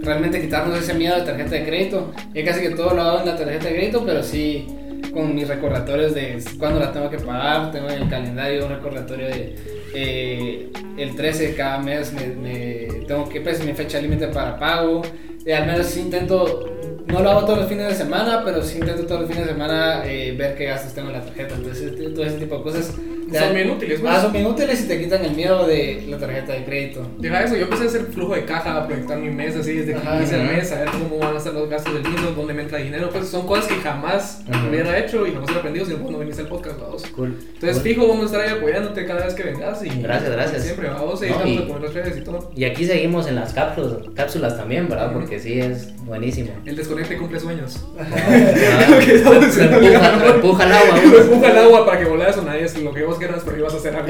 realmente 0.00 0.40
quitarnos 0.40 0.78
ese 0.78 0.94
miedo 0.94 1.14
de 1.16 1.22
tarjeta 1.22 1.50
de 1.50 1.64
crédito, 1.64 2.12
ya 2.34 2.44
casi 2.44 2.60
que 2.62 2.70
todo 2.70 2.94
lo 2.94 3.02
hago 3.02 3.20
en 3.20 3.26
la 3.26 3.36
tarjeta 3.36 3.68
de 3.68 3.74
crédito, 3.74 4.02
pero 4.04 4.22
sí 4.22 4.66
con 5.12 5.34
mis 5.34 5.46
recordatorios 5.48 6.14
de 6.14 6.42
cuándo 6.58 6.80
la 6.80 6.92
tengo 6.92 7.10
que 7.10 7.18
pagar, 7.18 7.70
tengo 7.70 7.88
en 7.90 8.02
el 8.02 8.08
calendario 8.08 8.66
un 8.66 8.72
recordatorio 8.72 9.26
de 9.28 9.56
eh, 9.94 10.70
el 10.96 11.14
13 11.14 11.48
de 11.48 11.54
cada 11.54 11.78
mes 11.78 12.12
me, 12.12 12.26
me- 12.28 13.04
tengo 13.06 13.28
que 13.28 13.40
pues 13.40 13.64
mi 13.64 13.72
fecha 13.74 14.00
límite 14.00 14.28
para 14.28 14.58
pago. 14.58 15.02
Y 15.44 15.50
al 15.50 15.66
menos 15.66 15.96
intento 15.96 16.68
no 17.06 17.20
lo 17.20 17.30
hago 17.30 17.44
todos 17.44 17.58
los 17.60 17.68
fines 17.68 17.88
de 17.88 17.94
semana 17.96 18.42
pero 18.44 18.62
sí 18.62 18.78
intento 18.78 19.04
todos 19.04 19.22
los 19.22 19.30
fines 19.30 19.44
de 19.46 19.52
semana 19.52 20.02
eh, 20.06 20.34
ver 20.38 20.54
qué 20.56 20.66
gastos 20.66 20.94
tengo 20.94 21.08
en 21.08 21.14
la 21.14 21.20
tarjeta 21.24 21.54
entonces 21.56 21.92
todo 22.14 22.24
ese 22.24 22.38
tipo 22.38 22.56
de 22.58 22.62
cosas 22.62 22.94
Son 23.38 23.54
bien 23.54 23.70
útiles, 23.70 24.00
pues. 24.00 24.12
ah, 24.14 24.20
son 24.22 24.32
bien 24.32 24.46
útiles 24.46 24.80
y 24.82 24.88
te 24.88 24.98
quitan 25.00 25.24
el 25.24 25.32
miedo 25.34 25.66
de 25.66 26.04
la 26.08 26.18
tarjeta 26.18 26.52
de 26.52 26.64
crédito 26.64 27.06
Deja 27.18 27.44
eso, 27.44 27.56
yo 27.56 27.62
empecé 27.64 27.84
a 27.84 27.86
hacer 27.86 28.02
flujo 28.06 28.34
de 28.34 28.44
caja, 28.44 28.76
a 28.76 28.86
proyectar 28.86 29.18
mi 29.18 29.30
mes 29.30 29.56
así 29.56 29.72
desde 29.74 29.92
que 29.92 29.98
Ajá. 29.98 30.16
inicia 30.18 30.36
el 30.42 30.56
mes, 30.56 30.72
a 30.72 30.80
ver 30.80 30.88
cómo 30.90 31.18
van 31.18 31.36
a 31.36 31.40
ser 31.40 31.54
los 31.54 31.68
gastos 31.68 31.94
del 31.94 32.02
mismo, 32.10 32.30
dónde 32.30 32.54
me 32.54 32.62
entra 32.62 32.78
dinero, 32.78 33.10
pues 33.10 33.28
son 33.28 33.46
cosas 33.46 33.66
que 33.66 33.74
jamás 33.76 34.42
Ujú. 34.48 34.68
hubiera 34.68 34.98
hecho 34.98 35.26
y 35.26 35.30
jamás 35.32 35.44
hubiera 35.44 35.58
aprendido 35.60 35.86
si 35.86 35.92
no 35.94 36.18
viniste 36.18 36.42
al 36.42 36.48
podcast, 36.48 36.80
vamos. 36.80 37.02
Cool. 37.14 37.36
Entonces, 37.54 37.78
Cool. 37.78 37.82
fijo, 37.82 38.08
vamos 38.08 38.22
a 38.22 38.26
estar 38.26 38.40
ahí 38.42 38.50
apoyándote 38.58 39.04
cada 39.06 39.24
vez 39.24 39.34
que 39.34 39.42
vengas 39.44 39.84
y 39.84 39.88
Gracias, 40.02 40.30
gracias. 40.32 40.62
siempre 40.64 40.88
vamos 40.88 41.22
ir 41.22 41.30
No, 41.30 41.46
y- 41.46 41.58
por 41.60 41.80
las 41.82 41.94
redes 41.94 42.16
y 42.16 42.20
todo. 42.22 42.50
Y 42.56 42.64
aquí 42.64 42.84
seguimos 42.86 43.26
en 43.28 43.36
las 43.36 43.52
cápsulas, 43.52 43.92
cápsulas 44.14 44.56
también, 44.56 44.88
¿verdad? 44.88 45.12
Porque 45.12 45.38
sí 45.38 45.58
es 45.60 45.88
buenísimo. 46.04 46.50
El 46.64 46.76
desconecte 46.76 47.16
cumple 47.16 47.40
sueños. 47.40 47.84
Ah, 47.98 48.98
que 49.04 49.14
estamos 49.16 49.56
empuja, 49.56 50.34
empuja 50.34 50.64
el 50.64 50.72
agua. 50.72 51.00
Lo 51.10 51.20
empuja 51.20 51.50
el 51.50 51.58
agua 51.58 51.86
para 51.86 51.98
que 51.98 52.04
volas 52.04 52.36
o 52.36 52.42
nadie 52.42 52.64
es 52.64 52.80
lo 52.82 52.92
que 52.92 53.02
vos 53.04 53.18
guerras, 53.22 53.42
pero 53.44 53.56
ibas 53.58 53.72
a 53.74 53.76
hacer 53.76 53.94
algo. 53.94 54.08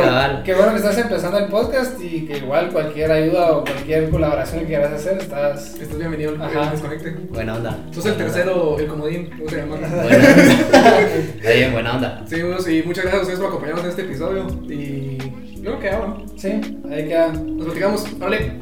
Cabal. 0.00 0.42
Qué 0.44 0.54
bueno 0.54 0.72
que 0.72 0.76
estás 0.78 0.98
empezando 0.98 1.38
el 1.38 1.46
podcast 1.46 1.98
y 2.02 2.26
que 2.26 2.36
igual 2.38 2.68
cualquier 2.70 3.10
ayuda 3.10 3.52
o 3.52 3.64
cualquier 3.64 4.10
colaboración 4.10 4.60
que 4.60 4.66
quieras 4.66 4.92
hacer, 4.92 5.18
estás... 5.18 5.74
Estás 5.80 5.98
bienvenido 5.98 6.32
al 6.32 6.42
Ajá. 6.42 6.64
al 6.64 6.70
Desconecte. 6.72 7.10
Buena 7.30 7.54
onda. 7.54 7.78
Sos 7.92 8.04
el 8.06 8.16
tercero, 8.16 8.78
el 8.78 8.86
comodín, 8.86 9.30
¿cómo 9.36 9.48
se 9.48 9.56
llama? 9.56 9.76
Buena 9.76 9.88
onda. 9.88 10.16
Está 11.36 11.50
bien, 11.50 11.72
buena 11.72 11.94
onda. 11.96 12.22
Sí, 12.28 12.42
bueno, 12.42 12.60
sí, 12.60 12.82
muchas 12.84 13.04
gracias 13.04 13.20
a 13.20 13.22
ustedes 13.22 13.38
por 13.40 13.48
acompañarnos 13.48 13.84
en 13.84 13.90
este 13.90 14.02
episodio. 14.02 14.46
Y 14.68 15.18
creo 15.62 15.80
que 15.80 15.90
ahora 15.90 16.14
Sí, 16.36 16.48
ahí 16.90 17.08
queda. 17.08 17.28
nos 17.32 17.64
platicamos. 17.66 18.18
Vale. 18.18 18.52